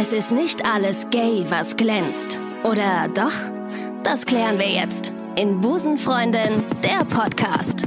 Es 0.00 0.12
ist 0.12 0.30
nicht 0.30 0.64
alles 0.64 1.10
gay, 1.10 1.44
was 1.48 1.76
glänzt. 1.76 2.38
Oder 2.62 3.08
doch? 3.08 3.32
Das 4.04 4.26
klären 4.26 4.56
wir 4.56 4.68
jetzt 4.68 5.12
in 5.34 5.60
Busenfreundin, 5.60 6.62
der 6.84 7.04
Podcast. 7.04 7.82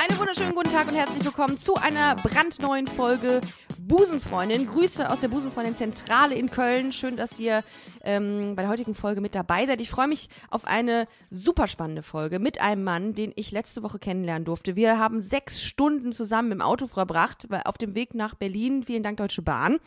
Einen 0.00 0.18
wunderschönen 0.18 0.54
guten 0.54 0.70
Tag 0.70 0.88
und 0.88 0.94
herzlich 0.94 1.22
willkommen 1.22 1.58
zu 1.58 1.74
einer 1.74 2.16
brandneuen 2.16 2.86
Folge 2.86 3.42
Busenfreundin. 3.86 4.66
Grüße 4.66 5.08
aus 5.08 5.20
der 5.20 5.28
Busenfreundin 5.28 5.76
Zentrale 5.76 6.34
in 6.34 6.50
Köln. 6.50 6.92
Schön, 6.92 7.16
dass 7.16 7.38
ihr 7.38 7.62
ähm, 8.02 8.54
bei 8.56 8.62
der 8.62 8.70
heutigen 8.70 8.94
Folge 8.94 9.20
mit 9.20 9.34
dabei 9.34 9.66
seid. 9.66 9.80
Ich 9.80 9.90
freue 9.90 10.08
mich 10.08 10.28
auf 10.50 10.64
eine 10.66 11.06
super 11.30 11.68
spannende 11.68 12.02
Folge 12.02 12.38
mit 12.38 12.60
einem 12.60 12.82
Mann, 12.82 13.14
den 13.14 13.32
ich 13.36 13.52
letzte 13.52 13.82
Woche 13.82 13.98
kennenlernen 13.98 14.44
durfte. 14.44 14.74
Wir 14.74 14.98
haben 14.98 15.22
sechs 15.22 15.62
Stunden 15.62 16.12
zusammen 16.12 16.52
im 16.52 16.62
Auto 16.62 16.86
verbracht, 16.86 17.46
auf 17.64 17.78
dem 17.78 17.94
Weg 17.94 18.14
nach 18.14 18.34
Berlin. 18.34 18.82
Vielen 18.82 19.02
Dank, 19.02 19.18
Deutsche 19.18 19.42
Bahn. 19.42 19.78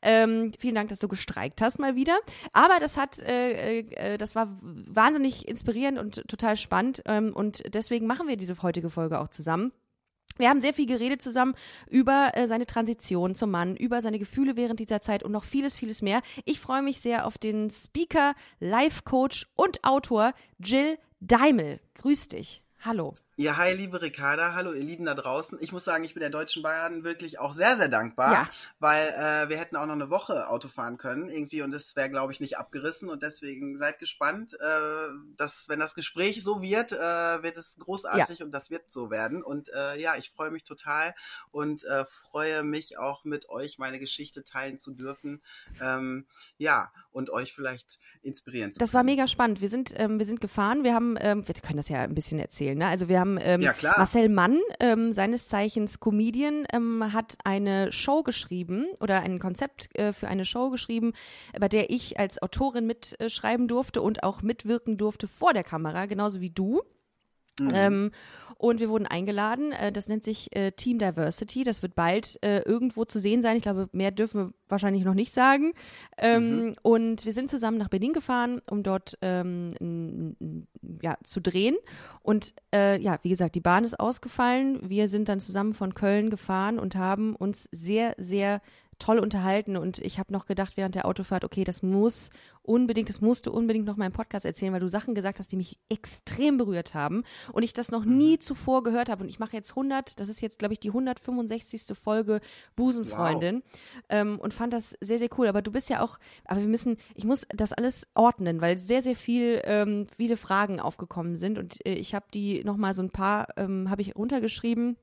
Ähm, 0.00 0.52
vielen 0.58 0.74
Dank, 0.74 0.88
dass 0.88 1.00
du 1.00 1.08
gestreikt 1.08 1.60
hast 1.60 1.78
mal 1.78 1.94
wieder. 1.94 2.16
Aber 2.52 2.78
das 2.80 2.96
hat, 2.96 3.20
äh, 3.20 3.80
äh, 3.80 4.18
das 4.18 4.34
war 4.34 4.56
wahnsinnig 4.60 5.46
inspirierend 5.46 5.98
und 5.98 6.26
total 6.28 6.56
spannend. 6.56 7.02
Ähm, 7.06 7.32
und 7.34 7.62
deswegen 7.74 8.06
machen 8.06 8.28
wir 8.28 8.36
diese 8.36 8.60
heutige 8.62 8.88
Folge 8.88 9.20
auch 9.20 9.28
zusammen. 9.28 9.72
Wir 10.38 10.48
haben 10.48 10.60
sehr 10.60 10.74
viel 10.74 10.86
geredet 10.86 11.22
zusammen 11.22 11.54
über 11.88 12.32
äh, 12.34 12.46
seine 12.46 12.66
Transition 12.66 13.34
zum 13.34 13.50
Mann, 13.50 13.76
über 13.76 14.02
seine 14.02 14.18
Gefühle 14.18 14.56
während 14.56 14.80
dieser 14.80 15.00
Zeit 15.00 15.22
und 15.22 15.32
noch 15.32 15.44
vieles, 15.44 15.76
vieles 15.76 16.02
mehr. 16.02 16.22
Ich 16.44 16.60
freue 16.60 16.82
mich 16.82 17.00
sehr 17.00 17.26
auf 17.26 17.38
den 17.38 17.70
Speaker, 17.70 18.34
Life-Coach 18.60 19.46
und 19.56 19.84
Autor 19.84 20.32
Jill 20.58 20.98
Daimel. 21.20 21.80
Grüß 21.94 22.28
dich. 22.28 22.62
Hallo. 22.80 23.14
Ja, 23.36 23.56
hi, 23.56 23.72
liebe 23.72 24.02
Ricarda, 24.02 24.52
hallo, 24.52 24.74
ihr 24.74 24.84
Lieben 24.84 25.06
da 25.06 25.14
draußen. 25.14 25.56
Ich 25.62 25.72
muss 25.72 25.84
sagen, 25.84 26.04
ich 26.04 26.12
bin 26.12 26.20
der 26.20 26.28
Deutschen 26.28 26.62
Bahn 26.62 27.02
wirklich 27.02 27.38
auch 27.38 27.54
sehr, 27.54 27.78
sehr 27.78 27.88
dankbar, 27.88 28.32
ja. 28.34 28.48
weil 28.78 29.08
äh, 29.08 29.48
wir 29.48 29.56
hätten 29.56 29.76
auch 29.76 29.86
noch 29.86 29.94
eine 29.94 30.10
Woche 30.10 30.50
Auto 30.50 30.68
fahren 30.68 30.98
können 30.98 31.30
irgendwie 31.30 31.62
und 31.62 31.70
das 31.70 31.96
wäre, 31.96 32.10
glaube 32.10 32.34
ich, 32.34 32.40
nicht 32.40 32.58
abgerissen 32.58 33.08
und 33.08 33.22
deswegen 33.22 33.78
seid 33.78 33.98
gespannt, 33.98 34.52
äh, 34.60 35.08
dass, 35.38 35.70
wenn 35.70 35.80
das 35.80 35.94
Gespräch 35.94 36.44
so 36.44 36.60
wird, 36.60 36.92
äh, 36.92 37.42
wird 37.42 37.56
es 37.56 37.78
großartig 37.78 38.40
ja. 38.40 38.44
und 38.44 38.52
das 38.52 38.68
wird 38.68 38.92
so 38.92 39.10
werden 39.10 39.42
und 39.42 39.70
äh, 39.70 39.98
ja, 39.98 40.14
ich 40.18 40.30
freue 40.30 40.50
mich 40.50 40.64
total 40.64 41.14
und 41.50 41.84
äh, 41.84 42.04
freue 42.04 42.64
mich 42.64 42.98
auch 42.98 43.24
mit 43.24 43.48
euch 43.48 43.78
meine 43.78 43.98
Geschichte 43.98 44.44
teilen 44.44 44.78
zu 44.78 44.92
dürfen, 44.92 45.40
ähm, 45.80 46.26
ja, 46.58 46.92
und 47.12 47.30
euch 47.30 47.54
vielleicht 47.54 47.98
inspirieren 48.20 48.72
zu 48.72 48.78
können. 48.78 48.86
Das 48.86 48.94
war 48.94 49.04
mega 49.04 49.26
spannend. 49.26 49.62
Wir 49.62 49.70
sind, 49.70 49.94
ähm, 49.96 50.18
wir 50.18 50.26
sind 50.26 50.42
gefahren, 50.42 50.84
wir 50.84 50.92
haben, 50.94 51.16
ähm, 51.18 51.48
wir 51.48 51.54
können 51.54 51.78
das 51.78 51.88
ja 51.88 52.02
ein 52.02 52.14
bisschen 52.14 52.38
erzählen, 52.38 52.76
ne? 52.76 52.88
also 52.88 53.08
wir 53.08 53.21
haben 53.22 53.38
ähm, 53.40 53.60
ja, 53.60 53.72
Marcel 53.96 54.28
Mann, 54.28 54.58
ähm, 54.80 55.12
seines 55.12 55.48
Zeichens 55.48 56.00
Comedian, 56.00 56.66
ähm, 56.72 57.12
hat 57.12 57.38
eine 57.44 57.92
Show 57.92 58.22
geschrieben 58.22 58.86
oder 59.00 59.20
ein 59.20 59.38
Konzept 59.38 59.96
äh, 59.98 60.12
für 60.12 60.28
eine 60.28 60.44
Show 60.44 60.70
geschrieben, 60.70 61.12
bei 61.58 61.68
der 61.68 61.90
ich 61.90 62.18
als 62.18 62.42
Autorin 62.42 62.86
mitschreiben 62.86 63.68
durfte 63.68 64.02
und 64.02 64.22
auch 64.22 64.42
mitwirken 64.42 64.98
durfte 64.98 65.28
vor 65.28 65.54
der 65.54 65.64
Kamera, 65.64 66.06
genauso 66.06 66.40
wie 66.40 66.50
du. 66.50 66.82
Mhm. 67.60 67.70
Ähm, 67.74 68.10
und 68.62 68.78
wir 68.78 68.88
wurden 68.88 69.06
eingeladen. 69.06 69.72
Äh, 69.72 69.90
das 69.90 70.06
nennt 70.06 70.22
sich 70.22 70.54
äh, 70.54 70.70
Team 70.70 70.98
Diversity. 70.98 71.64
Das 71.64 71.82
wird 71.82 71.96
bald 71.96 72.38
äh, 72.44 72.60
irgendwo 72.60 73.04
zu 73.04 73.18
sehen 73.18 73.42
sein. 73.42 73.56
Ich 73.56 73.64
glaube, 73.64 73.88
mehr 73.90 74.12
dürfen 74.12 74.40
wir 74.40 74.52
wahrscheinlich 74.68 75.02
noch 75.02 75.14
nicht 75.14 75.32
sagen. 75.32 75.72
Ähm, 76.16 76.66
mhm. 76.66 76.76
Und 76.82 77.24
wir 77.24 77.32
sind 77.32 77.50
zusammen 77.50 77.76
nach 77.76 77.88
Berlin 77.88 78.12
gefahren, 78.12 78.62
um 78.70 78.84
dort 78.84 79.18
ähm, 79.20 80.36
ja, 81.02 81.16
zu 81.24 81.40
drehen. 81.40 81.76
Und 82.22 82.54
äh, 82.72 83.00
ja, 83.00 83.18
wie 83.22 83.30
gesagt, 83.30 83.56
die 83.56 83.60
Bahn 83.60 83.82
ist 83.82 83.98
ausgefallen. 83.98 84.78
Wir 84.88 85.08
sind 85.08 85.28
dann 85.28 85.40
zusammen 85.40 85.74
von 85.74 85.94
Köln 85.94 86.30
gefahren 86.30 86.78
und 86.78 86.94
haben 86.94 87.34
uns 87.34 87.68
sehr, 87.72 88.14
sehr 88.16 88.60
toll 89.02 89.18
unterhalten 89.18 89.76
und 89.76 89.98
ich 89.98 90.20
habe 90.20 90.32
noch 90.32 90.46
gedacht 90.46 90.76
während 90.76 90.94
der 90.94 91.06
Autofahrt, 91.06 91.44
okay, 91.44 91.64
das 91.64 91.82
muss 91.82 92.30
unbedingt, 92.62 93.08
das 93.08 93.20
musst 93.20 93.46
du 93.46 93.50
unbedingt 93.50 93.84
noch 93.84 93.96
mal 93.96 94.06
im 94.06 94.12
Podcast 94.12 94.46
erzählen, 94.46 94.72
weil 94.72 94.78
du 94.78 94.88
Sachen 94.88 95.16
gesagt 95.16 95.40
hast, 95.40 95.50
die 95.50 95.56
mich 95.56 95.80
extrem 95.88 96.56
berührt 96.56 96.94
haben 96.94 97.24
und 97.52 97.64
ich 97.64 97.72
das 97.72 97.90
noch 97.90 98.04
nie 98.04 98.34
mhm. 98.34 98.40
zuvor 98.40 98.84
gehört 98.84 99.10
habe 99.10 99.24
und 99.24 99.28
ich 99.28 99.40
mache 99.40 99.56
jetzt 99.56 99.70
100, 99.70 100.20
das 100.20 100.28
ist 100.28 100.40
jetzt 100.40 100.60
glaube 100.60 100.74
ich 100.74 100.80
die 100.80 100.90
165. 100.90 101.98
Folge 101.98 102.40
Busenfreundin 102.76 103.62
wow. 103.64 104.02
ähm, 104.08 104.38
und 104.38 104.54
fand 104.54 104.72
das 104.72 104.94
sehr, 105.00 105.18
sehr 105.18 105.30
cool, 105.36 105.48
aber 105.48 105.62
du 105.62 105.72
bist 105.72 105.90
ja 105.90 106.00
auch, 106.00 106.18
aber 106.44 106.60
wir 106.60 106.68
müssen, 106.68 106.96
ich 107.16 107.24
muss 107.24 107.44
das 107.48 107.72
alles 107.72 108.06
ordnen, 108.14 108.60
weil 108.60 108.78
sehr, 108.78 109.02
sehr 109.02 109.16
viel, 109.16 109.60
ähm, 109.64 110.06
viele 110.16 110.36
Fragen 110.36 110.78
aufgekommen 110.78 111.34
sind 111.34 111.58
und 111.58 111.84
äh, 111.84 111.94
ich 111.94 112.14
habe 112.14 112.26
die 112.32 112.62
noch 112.62 112.76
mal 112.76 112.94
so 112.94 113.02
ein 113.02 113.10
paar, 113.10 113.48
ähm, 113.56 113.90
habe 113.90 114.02
ich 114.02 114.14
runtergeschrieben, 114.14 114.96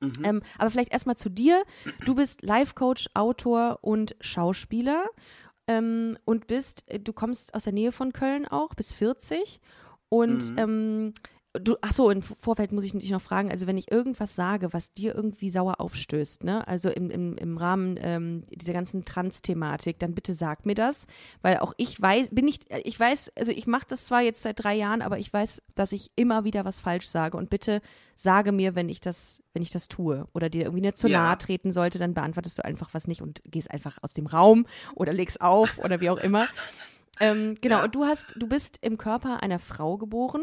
Mhm. 0.00 0.24
Ähm, 0.24 0.42
aber 0.58 0.70
vielleicht 0.70 0.92
erstmal 0.92 1.16
zu 1.16 1.28
dir. 1.28 1.62
Du 2.04 2.14
bist 2.14 2.42
Life-Coach, 2.42 3.10
Autor 3.14 3.78
und 3.82 4.16
Schauspieler 4.20 5.04
ähm, 5.66 6.18
und 6.24 6.46
bist, 6.46 6.84
äh, 6.86 6.98
du 6.98 7.12
kommst 7.12 7.54
aus 7.54 7.64
der 7.64 7.72
Nähe 7.72 7.92
von 7.92 8.12
Köln 8.12 8.46
auch, 8.46 8.74
bis 8.74 8.92
40 8.92 9.60
und 10.08 10.50
mhm. 10.50 10.58
ähm, 10.58 11.14
Du, 11.52 11.76
ach 11.80 11.92
so, 11.92 12.10
im 12.10 12.22
Vorfeld 12.22 12.70
muss 12.70 12.84
ich 12.84 12.92
dich 12.92 13.10
noch 13.10 13.20
fragen, 13.20 13.50
also 13.50 13.66
wenn 13.66 13.76
ich 13.76 13.90
irgendwas 13.90 14.36
sage, 14.36 14.72
was 14.72 14.94
dir 14.94 15.16
irgendwie 15.16 15.50
sauer 15.50 15.80
aufstößt, 15.80 16.44
ne, 16.44 16.66
also 16.68 16.90
im, 16.90 17.10
im, 17.10 17.36
im 17.36 17.56
Rahmen 17.56 17.98
ähm, 18.00 18.42
dieser 18.50 18.72
ganzen 18.72 19.04
Trans-Thematik, 19.04 19.98
dann 19.98 20.14
bitte 20.14 20.32
sag 20.32 20.64
mir 20.64 20.76
das, 20.76 21.08
weil 21.42 21.58
auch 21.58 21.72
ich 21.76 22.00
weiß, 22.00 22.28
bin 22.30 22.44
nicht, 22.44 22.66
ich 22.84 23.00
weiß, 23.00 23.32
also 23.36 23.50
ich 23.50 23.66
mache 23.66 23.86
das 23.88 24.06
zwar 24.06 24.20
jetzt 24.20 24.42
seit 24.42 24.62
drei 24.62 24.76
Jahren, 24.76 25.02
aber 25.02 25.18
ich 25.18 25.32
weiß, 25.32 25.60
dass 25.74 25.90
ich 25.90 26.12
immer 26.14 26.44
wieder 26.44 26.64
was 26.64 26.78
falsch 26.78 27.08
sage 27.08 27.36
und 27.36 27.50
bitte 27.50 27.80
sage 28.14 28.52
mir, 28.52 28.76
wenn 28.76 28.88
ich 28.88 29.00
das, 29.00 29.42
wenn 29.52 29.62
ich 29.62 29.70
das 29.70 29.88
tue 29.88 30.28
oder 30.32 30.50
dir 30.50 30.62
irgendwie 30.62 30.82
nicht 30.82 30.98
zu 30.98 31.08
ja. 31.08 31.24
nahe 31.24 31.38
treten 31.38 31.72
sollte, 31.72 31.98
dann 31.98 32.14
beantwortest 32.14 32.58
du 32.58 32.64
einfach 32.64 32.94
was 32.94 33.08
nicht 33.08 33.22
und 33.22 33.42
gehst 33.44 33.72
einfach 33.72 33.98
aus 34.02 34.14
dem 34.14 34.26
Raum 34.26 34.66
oder 34.94 35.12
legst 35.12 35.40
auf 35.40 35.78
oder 35.78 36.00
wie 36.00 36.10
auch 36.10 36.18
immer. 36.18 36.46
Ähm, 37.22 37.54
genau, 37.60 37.78
ja. 37.78 37.84
und 37.84 37.94
du 37.94 38.06
hast, 38.06 38.34
du 38.38 38.46
bist 38.46 38.78
im 38.80 38.96
Körper 38.96 39.42
einer 39.42 39.58
Frau 39.58 39.98
geboren. 39.98 40.42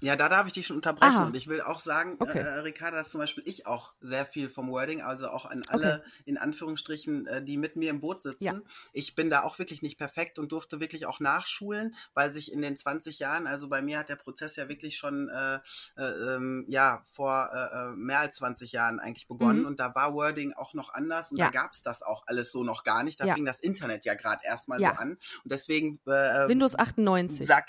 Ja, 0.00 0.16
da 0.16 0.28
darf 0.28 0.46
ich 0.46 0.52
dich 0.52 0.66
schon 0.66 0.76
unterbrechen. 0.76 1.16
Aha. 1.16 1.26
Und 1.26 1.36
ich 1.36 1.46
will 1.46 1.60
auch 1.62 1.78
sagen, 1.78 2.16
okay. 2.18 2.40
äh, 2.40 2.58
Ricarda, 2.58 2.98
dass 2.98 3.10
zum 3.10 3.20
Beispiel 3.20 3.44
ich 3.46 3.66
auch 3.66 3.94
sehr 4.00 4.26
viel 4.26 4.48
vom 4.48 4.70
Wording, 4.70 5.00
also 5.00 5.28
auch 5.28 5.46
an 5.46 5.62
alle 5.68 6.00
okay. 6.00 6.22
in 6.26 6.36
Anführungsstrichen, 6.36 7.26
äh, 7.26 7.42
die 7.42 7.56
mit 7.56 7.76
mir 7.76 7.90
im 7.90 8.00
Boot 8.00 8.22
sitzen. 8.22 8.44
Ja. 8.44 8.60
Ich 8.92 9.14
bin 9.14 9.30
da 9.30 9.42
auch 9.42 9.58
wirklich 9.58 9.82
nicht 9.82 9.96
perfekt 9.96 10.38
und 10.38 10.52
durfte 10.52 10.80
wirklich 10.80 11.06
auch 11.06 11.20
nachschulen, 11.20 11.94
weil 12.12 12.32
sich 12.32 12.52
in 12.52 12.60
den 12.60 12.76
20 12.76 13.18
Jahren, 13.18 13.46
also 13.46 13.68
bei 13.68 13.82
mir 13.82 13.98
hat 13.98 14.08
der 14.08 14.16
Prozess 14.16 14.56
ja 14.56 14.68
wirklich 14.68 14.96
schon 14.96 15.28
äh, 15.28 15.60
äh, 15.96 16.34
ähm, 16.34 16.66
ja 16.68 17.04
vor 17.12 17.50
äh, 17.52 17.92
äh 17.92 17.96
mehr 17.96 18.18
als 18.18 18.36
20 18.36 18.72
Jahren 18.72 19.00
eigentlich 19.00 19.28
begonnen 19.28 19.60
mhm. 19.60 19.66
und 19.66 19.80
da 19.80 19.94
war 19.94 20.12
Wording 20.12 20.52
auch 20.52 20.74
noch 20.74 20.92
anders 20.92 21.30
und 21.30 21.38
ja. 21.38 21.46
da 21.46 21.50
gab's 21.50 21.82
das 21.82 22.02
auch 22.02 22.24
alles 22.26 22.52
so 22.52 22.64
noch 22.64 22.84
gar 22.84 23.04
nicht. 23.04 23.20
Da 23.20 23.26
ja. 23.26 23.34
fing 23.34 23.44
das 23.44 23.60
Internet 23.60 24.04
ja 24.04 24.14
gerade 24.14 24.42
erstmal 24.44 24.80
so 24.80 24.86
an 24.86 25.12
und 25.12 25.52
deswegen 25.52 25.98
äh, 26.06 26.48
Windows 26.48 26.76
98. 26.76 27.46
Sag 27.46 27.68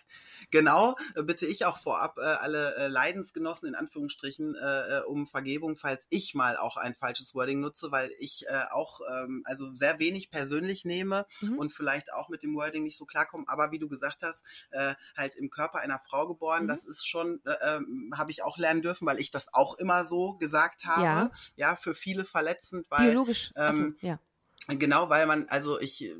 genau, 0.52 0.96
bitte 1.24 1.46
ich 1.46 1.66
auch 1.66 1.78
vorab 1.78 2.18
äh, 2.18 2.22
alle 2.22 2.76
äh, 2.76 2.88
Leidensgenossen 2.88 3.68
in 3.68 3.76
Anführungsstrichen 3.76 4.56
äh, 4.56 4.98
äh, 4.98 5.02
um 5.04 5.28
Vergebung, 5.28 5.78
falls 5.78 6.06
ich 6.10 6.36
mal 6.36 6.58
auch 6.58 6.78
ein 6.78 6.96
falsches 6.96 7.36
Wording 7.36 7.60
nutze, 7.60 7.92
weil 7.92 8.12
ich 8.20 8.46
äh, 8.48 8.64
auch 8.72 9.02
ähm, 9.12 9.44
also 9.46 9.74
sehr 9.74 10.00
wenig 10.00 10.32
persönlich 10.32 10.86
nehme 10.86 11.26
mhm. 11.42 11.58
und 11.58 11.72
vielleicht 11.72 12.14
auch 12.14 12.30
mit 12.30 12.44
dem 12.44 12.56
Wording 12.56 12.84
nicht 12.84 12.98
so 12.98 13.06
klarkomme. 13.06 13.46
Aber 13.48 13.72
wie 13.72 13.80
du 13.80 13.88
gesagt 13.88 14.22
hast, 14.22 14.46
äh, 14.72 14.96
halt 15.18 15.36
im 15.36 15.50
Körper 15.50 15.80
einer 15.80 16.00
Frau 16.00 16.28
geboren, 16.28 16.64
mhm. 16.64 16.68
das 16.68 16.86
ist 16.86 17.08
schon, 17.08 17.42
äh, 17.46 17.76
ähm, 17.76 18.14
habe 18.18 18.32
ich 18.32 18.44
auch 18.44 18.58
lernen 18.58 18.82
dürfen, 18.82 19.06
weil 19.06 19.20
ich 19.20 19.32
das 19.32 19.54
auch 19.54 19.78
immer 19.78 20.06
so 20.06 20.34
gesagt 20.34 20.86
habe. 20.86 21.04
Ja, 21.04 21.32
ja 21.56 21.76
für 21.76 21.96
viele 21.96 22.26
verletzend, 22.26 22.86
weil 22.90 23.10
biologisch. 23.10 23.52
Ähm, 23.56 23.96
so, 24.00 24.08
ja 24.08 24.20
Genau, 24.68 25.10
weil 25.10 25.28
man, 25.28 25.46
also 25.50 25.80
ich 25.80 26.04
äh, 26.04 26.14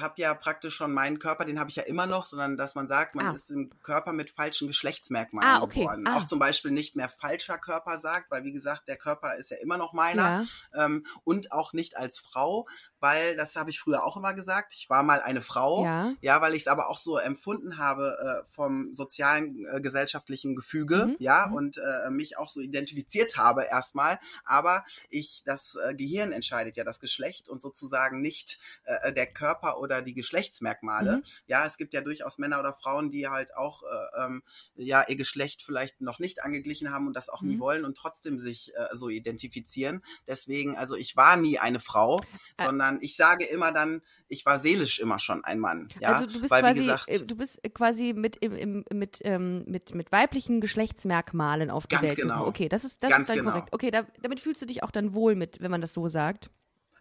habe 0.00 0.14
ja 0.16 0.32
praktisch 0.32 0.74
schon 0.74 0.92
meinen 0.92 1.18
Körper, 1.18 1.44
den 1.44 1.60
habe 1.60 1.68
ich 1.68 1.76
ja 1.76 1.82
immer 1.82 2.06
noch, 2.06 2.24
sondern 2.24 2.56
dass 2.56 2.74
man 2.74 2.88
sagt, 2.88 3.14
man 3.14 3.26
ah. 3.26 3.34
ist 3.34 3.50
im 3.50 3.70
Körper 3.82 4.14
mit 4.14 4.30
falschen 4.30 4.66
Geschlechtsmerkmalen 4.66 5.60
ah, 5.60 5.62
okay. 5.62 5.80
geboren. 5.80 6.06
Ah. 6.06 6.16
Auch 6.16 6.26
zum 6.26 6.38
Beispiel 6.38 6.70
nicht 6.70 6.96
mehr 6.96 7.10
falscher 7.10 7.58
Körper 7.58 7.98
sagt, 7.98 8.30
weil 8.30 8.44
wie 8.44 8.52
gesagt, 8.52 8.88
der 8.88 8.96
Körper 8.96 9.36
ist 9.36 9.50
ja 9.50 9.58
immer 9.58 9.76
noch 9.76 9.92
meiner. 9.92 10.42
Ja. 10.74 10.84
Ähm, 10.86 11.04
und 11.24 11.52
auch 11.52 11.74
nicht 11.74 11.98
als 11.98 12.18
Frau, 12.18 12.66
weil 12.98 13.36
das 13.36 13.56
habe 13.56 13.68
ich 13.68 13.78
früher 13.78 14.04
auch 14.04 14.16
immer 14.16 14.32
gesagt. 14.32 14.72
Ich 14.74 14.88
war 14.88 15.02
mal 15.02 15.20
eine 15.20 15.42
Frau, 15.42 15.84
ja, 15.84 16.12
ja 16.22 16.40
weil 16.40 16.54
ich 16.54 16.62
es 16.62 16.68
aber 16.68 16.88
auch 16.88 16.98
so 16.98 17.18
empfunden 17.18 17.76
habe 17.76 18.16
äh, 18.42 18.50
vom 18.50 18.94
sozialen, 18.94 19.66
äh, 19.66 19.82
gesellschaftlichen 19.82 20.56
Gefüge, 20.56 21.08
mhm. 21.08 21.16
ja, 21.18 21.48
mhm. 21.48 21.54
und 21.54 21.78
äh, 21.78 22.10
mich 22.10 22.38
auch 22.38 22.48
so 22.48 22.60
identifiziert 22.60 23.36
habe 23.36 23.64
erstmal. 23.64 24.18
Aber 24.46 24.82
ich, 25.10 25.42
das 25.44 25.76
äh, 25.86 25.94
Gehirn 25.94 26.32
entscheidet 26.32 26.78
ja 26.78 26.84
das 26.84 26.98
Geschlecht 26.98 27.50
und 27.50 27.60
sozusagen 27.60 27.81
sozusagen 27.82 28.20
nicht 28.20 28.58
äh, 28.84 29.12
der 29.12 29.26
Körper 29.26 29.78
oder 29.78 30.02
die 30.02 30.14
Geschlechtsmerkmale. 30.14 31.18
Mhm. 31.18 31.22
Ja, 31.46 31.66
es 31.66 31.76
gibt 31.76 31.92
ja 31.92 32.00
durchaus 32.00 32.38
Männer 32.38 32.60
oder 32.60 32.72
Frauen, 32.72 33.10
die 33.10 33.28
halt 33.28 33.56
auch 33.56 33.82
äh, 33.82 34.24
ähm, 34.24 34.42
ja 34.76 35.04
ihr 35.08 35.16
Geschlecht 35.16 35.62
vielleicht 35.62 36.00
noch 36.00 36.18
nicht 36.18 36.42
angeglichen 36.42 36.92
haben 36.92 37.06
und 37.06 37.14
das 37.14 37.28
auch 37.28 37.42
mhm. 37.42 37.48
nie 37.48 37.58
wollen 37.58 37.84
und 37.84 37.96
trotzdem 37.96 38.38
sich 38.38 38.74
äh, 38.74 38.94
so 38.94 39.08
identifizieren. 39.08 40.02
Deswegen, 40.26 40.76
also 40.76 40.94
ich 40.94 41.16
war 41.16 41.36
nie 41.36 41.58
eine 41.58 41.80
Frau, 41.80 42.20
äh. 42.56 42.64
sondern 42.64 42.98
ich 43.02 43.16
sage 43.16 43.44
immer 43.44 43.72
dann, 43.72 44.02
ich 44.28 44.46
war 44.46 44.58
seelisch 44.58 45.00
immer 45.00 45.18
schon 45.18 45.44
ein 45.44 45.58
Mann. 45.58 45.88
Ja? 46.00 46.12
Also 46.12 46.26
du 46.26 46.40
bist 46.40 46.50
Weil, 46.50 46.62
quasi, 46.62 46.80
gesagt, 46.80 47.08
äh, 47.08 47.18
du 47.24 47.36
bist 47.36 47.60
quasi 47.74 48.12
mit 48.14 48.36
im, 48.36 48.54
im, 48.54 48.84
mit, 48.92 49.18
ähm, 49.24 49.64
mit 49.66 49.94
mit 49.94 50.12
weiblichen 50.12 50.60
Geschlechtsmerkmalen 50.60 51.70
auf 51.70 51.86
die 51.86 52.00
Welt 52.00 52.16
genau. 52.16 52.46
Okay, 52.46 52.68
das 52.68 52.84
ist 52.84 53.02
das 53.02 53.10
ganz 53.10 53.22
ist 53.22 53.30
dann 53.30 53.38
genau. 53.38 53.50
korrekt. 53.50 53.68
Okay, 53.72 53.90
da, 53.90 54.06
damit 54.22 54.40
fühlst 54.40 54.62
du 54.62 54.66
dich 54.66 54.82
auch 54.82 54.90
dann 54.90 55.14
wohl 55.14 55.34
mit, 55.34 55.60
wenn 55.60 55.70
man 55.70 55.80
das 55.80 55.92
so 55.92 56.08
sagt. 56.08 56.50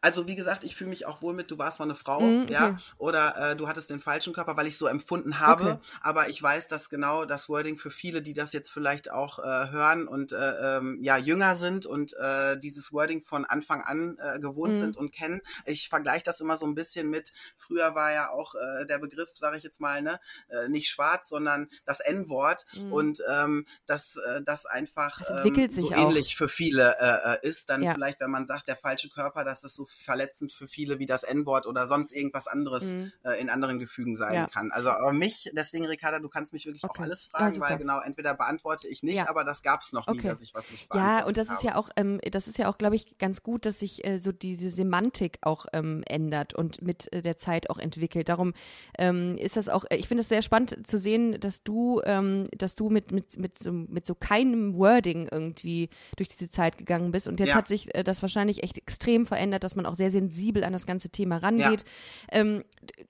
Also 0.02 0.28
wie 0.28 0.36
gesagt, 0.36 0.64
ich 0.64 0.76
fühle 0.76 0.90
mich 0.90 1.06
auch 1.06 1.22
wohl 1.22 1.34
mit, 1.34 1.52
du 1.52 1.60
warst 1.60 1.78
mal 1.78 1.86
eine 1.86 1.96
Frau, 1.96 2.20
mm, 2.22 2.44
okay. 2.44 2.54
ja, 2.54 2.78
oder 2.98 3.52
äh, 3.52 3.56
du 3.56 3.68
hattest 3.68 3.92
den 3.92 4.00
falschen 4.00 4.34
Körper, 4.34 4.58
weil 4.58 4.66
ich 4.66 4.76
so 4.76 4.88
empfunden 4.88 5.40
habe. 5.40 5.64
Okay. 5.74 5.80
Aber 6.02 6.28
ich 6.28 6.42
weiß, 6.42 6.68
dass 6.68 6.90
genau 6.90 7.26
das 7.26 7.50
Wording 7.50 7.78
für 7.78 7.92
viele, 7.92 8.24
die 8.24 8.34
das 8.34 8.52
jetzt 8.52 8.72
vielleicht 8.72 9.12
auch 9.12 9.38
äh, 9.38 9.70
hören 9.70 10.08
und 10.08 10.32
äh, 10.32 10.78
ähm, 10.78 10.98
ja 11.04 11.18
jünger 11.18 11.56
sind 11.56 11.86
und 11.86 12.14
äh, 12.14 12.58
dieses 12.58 12.92
Wording 12.92 13.22
von 13.22 13.46
Anfang 13.46 13.82
an 13.82 14.18
äh, 14.18 14.40
gewohnt 14.40 14.74
mm. 14.74 14.78
sind 14.78 14.98
und 14.98 15.12
kennen. 15.12 15.42
Ich 15.66 15.88
vergleiche 15.88 16.24
das 16.24 16.40
immer 16.40 16.58
so 16.58 16.66
ein 16.66 16.74
bisschen 16.74 17.10
mit. 17.10 17.32
Früher 17.56 17.94
war 17.94 18.12
ja 18.12 18.32
auch 18.32 18.56
äh, 18.56 18.88
der 18.88 18.98
Begriff, 18.98 19.30
sage 19.36 19.58
ich 19.58 19.64
jetzt 19.64 19.80
mal, 19.80 20.02
ne, 20.02 20.20
äh, 20.50 20.68
nicht 20.68 20.90
schwarz, 20.90 21.30
sondern 21.30 21.68
das 21.86 22.00
N-Wort 22.00 22.66
mm. 22.74 22.92
und 22.92 23.22
ähm, 23.30 23.68
dass 23.86 24.16
äh, 24.16 24.42
das 24.44 24.66
einfach 24.66 25.22
ähm, 25.46 25.72
so 25.72 25.92
ähnlich 25.92 26.36
für 26.36 26.50
viele 26.50 26.96
äh, 27.00 27.34
äh, 27.34 27.48
ist. 27.48 27.70
Dann 27.70 27.84
ja. 27.84 27.94
vielleicht, 27.94 28.20
wenn 28.20 28.32
man 28.32 28.48
sagt, 28.48 28.68
der 28.68 28.78
falsche 28.78 29.10
Körper, 29.10 29.44
dass 29.44 29.62
das 29.62 29.76
so 29.76 29.86
verletzend 29.92 30.54
für 30.54 30.68
viele 30.68 31.00
wie 31.00 31.06
das 31.06 31.24
N-Wort 31.24 31.68
oder 31.68 31.88
sonst 31.88 32.12
irgendwas 32.12 32.48
anderes 32.48 32.96
mhm. 32.96 33.12
äh, 33.24 33.40
in 33.42 33.50
anderen 33.50 33.80
Gefügen 33.80 34.16
sein 34.16 34.34
ja. 34.34 34.48
kann. 34.48 34.72
Also 34.72 34.90
aber 34.90 35.14
mich, 35.14 35.52
deswegen 35.56 35.86
Ricarda, 35.86 36.20
du 36.20 36.30
kannst 36.30 36.54
mich 36.54 36.66
wirklich 36.66 36.84
okay. 36.84 37.00
auch 37.00 37.04
alles 37.04 37.26
fragen, 37.26 37.56
ja, 37.56 37.62
weil 37.62 37.78
genau, 37.78 38.00
entweder 38.00 38.36
beantworte 38.36 38.88
ich 38.88 39.04
nicht, 39.04 39.16
ja. 39.16 39.30
aber 39.30 39.44
das 39.44 39.62
gab 39.62 39.82
es 39.82 39.94
noch 39.94 40.08
okay. 40.08 40.18
nie, 40.18 40.28
dass 40.28 40.42
ich 40.42 40.54
was 40.54 40.70
nicht 40.72 40.90
beantworte. 40.90 41.22
Ja, 41.22 41.26
und 41.26 41.38
das 41.38 41.50
habe. 41.50 41.58
ist 41.58 41.64
ja 41.64 41.76
auch, 41.76 41.90
ähm, 41.96 42.20
das 42.32 42.48
ist 42.48 42.58
ja 42.58 42.70
auch, 42.70 42.78
glaube 42.78 42.96
ich, 42.96 43.18
ganz 43.18 43.44
gut, 43.44 43.66
dass 43.66 43.80
sich 43.80 44.06
äh, 44.06 44.20
so 44.20 44.32
diese 44.32 44.70
Semantik 44.70 45.40
auch 45.42 45.66
ähm, 45.74 46.04
ändert 46.08 46.54
und 46.54 46.82
mit 46.82 47.12
äh, 47.14 47.22
der 47.22 47.38
Zeit 47.38 47.70
auch 47.70 47.78
entwickelt. 47.78 48.30
Darum 48.30 48.54
ähm, 48.98 49.38
ist 49.38 49.58
das 49.58 49.70
auch, 49.70 49.86
ich 49.90 50.08
finde 50.08 50.22
es 50.22 50.30
sehr 50.30 50.42
spannend 50.42 50.88
zu 50.88 50.98
sehen, 50.98 51.40
dass 51.40 51.64
du, 51.64 52.02
ähm, 52.06 52.48
dass 52.58 52.76
du 52.76 52.90
mit, 52.90 53.12
mit, 53.12 53.38
mit, 53.38 53.58
so, 53.60 53.72
mit 53.72 54.06
so 54.06 54.16
keinem 54.16 54.76
Wording 54.76 55.28
irgendwie 55.32 55.90
durch 56.18 56.30
diese 56.30 56.50
Zeit 56.50 56.78
gegangen 56.78 57.12
bist. 57.12 57.28
Und 57.28 57.40
jetzt 57.40 57.56
hat 57.56 57.68
sich 57.68 57.94
äh, 57.96 58.04
das 58.04 58.22
wahrscheinlich 58.22 58.64
echt 58.64 58.78
extrem 58.78 59.26
verändert, 59.26 59.64
dass 59.64 59.76
man 59.76 59.81
auch 59.86 59.96
sehr 59.96 60.12
sensibel 60.12 60.64
an 60.64 60.74
das 60.74 60.86
ganze 60.86 61.10
Thema 61.10 61.38
rangeht. 61.38 61.84
Ja. 62.32 62.40
Ähm, 62.40 62.64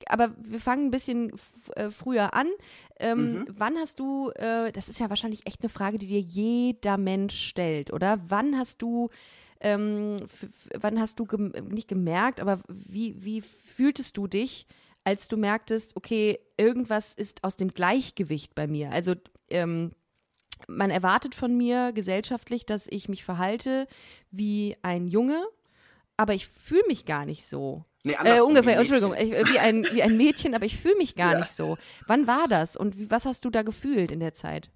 aber 0.08 0.32
wir 0.38 0.60
fangen 0.60 0.86
ein 0.86 0.92
bisschen 0.92 1.32
äh, 1.76 1.90
früher 1.90 2.34
an. 2.34 2.48
Ähm, 3.00 3.34
mhm. 3.34 3.46
Wann 3.58 3.78
hast 3.78 4.00
du, 4.00 4.30
äh, 4.36 4.72
das 4.72 4.90
ist 4.90 5.00
ja 5.00 5.10
wahrscheinlich 5.10 5.48
echt 5.48 5.62
eine 5.62 5.70
Frage, 5.70 5.98
die 5.98 6.08
dir 6.08 6.20
jeder 6.20 6.98
Mensch 6.98 7.36
stellt, 7.36 7.92
oder? 7.92 8.20
Wann 8.28 8.58
hast 8.58 8.82
du 8.82 9.10
ähm, 9.62 10.18
wann 10.80 11.00
hast 11.00 11.20
du 11.20 11.26
gem 11.26 11.54
nicht 11.70 11.88
gemerkt, 11.88 12.40
aber 12.40 12.60
wie, 12.68 13.24
wie 13.24 13.42
fühltest 13.42 14.18
du 14.18 14.28
dich, 14.28 14.66
als 15.04 15.28
du 15.28 15.38
merktest, 15.38 15.96
okay, 15.96 16.40
irgendwas 16.58 17.14
ist 17.14 17.44
aus 17.44 17.58
dem 17.58 17.70
Gleichgewicht 17.70 18.56
bei 18.56 18.68
mir? 18.68 18.92
Also 18.92 19.14
ähm, 19.50 19.92
man 20.68 20.90
erwartet 20.90 21.36
von 21.36 21.56
mir 21.56 21.92
gesellschaftlich, 21.94 22.66
dass 22.66 22.88
ich 22.88 23.10
mich 23.10 23.24
verhalte 23.24 23.88
wie 24.32 24.76
ein 24.82 25.08
Junge, 25.08 25.44
aber 26.18 26.34
ich 26.34 26.48
fühle 26.48 26.84
mich 26.88 27.06
gar 27.06 27.26
nicht 27.26 27.48
so. 27.48 27.86
Nee, 28.04 28.16
äh, 28.24 28.40
ungefähr, 28.42 28.78
Entschuldigung, 28.78 29.14
ich, 29.14 29.32
wie, 29.32 29.60
ein, 29.60 29.86
wie 29.92 30.02
ein 30.02 30.18
Mädchen, 30.18 30.56
aber 30.56 30.66
ich 30.66 30.80
fühle 30.80 30.96
mich 30.96 31.16
gar 31.16 31.34
ja. 31.34 31.40
nicht 31.40 31.52
so. 31.52 31.78
Wann 32.08 32.28
war 32.28 32.48
das 32.48 32.76
und 32.76 32.98
wie, 32.98 33.12
was 33.12 33.26
hast 33.26 33.46
du 33.46 33.50
da 33.50 33.62
gefühlt 33.62 34.12
in 34.12 34.20
der 34.20 34.34
Zeit? 34.34 34.72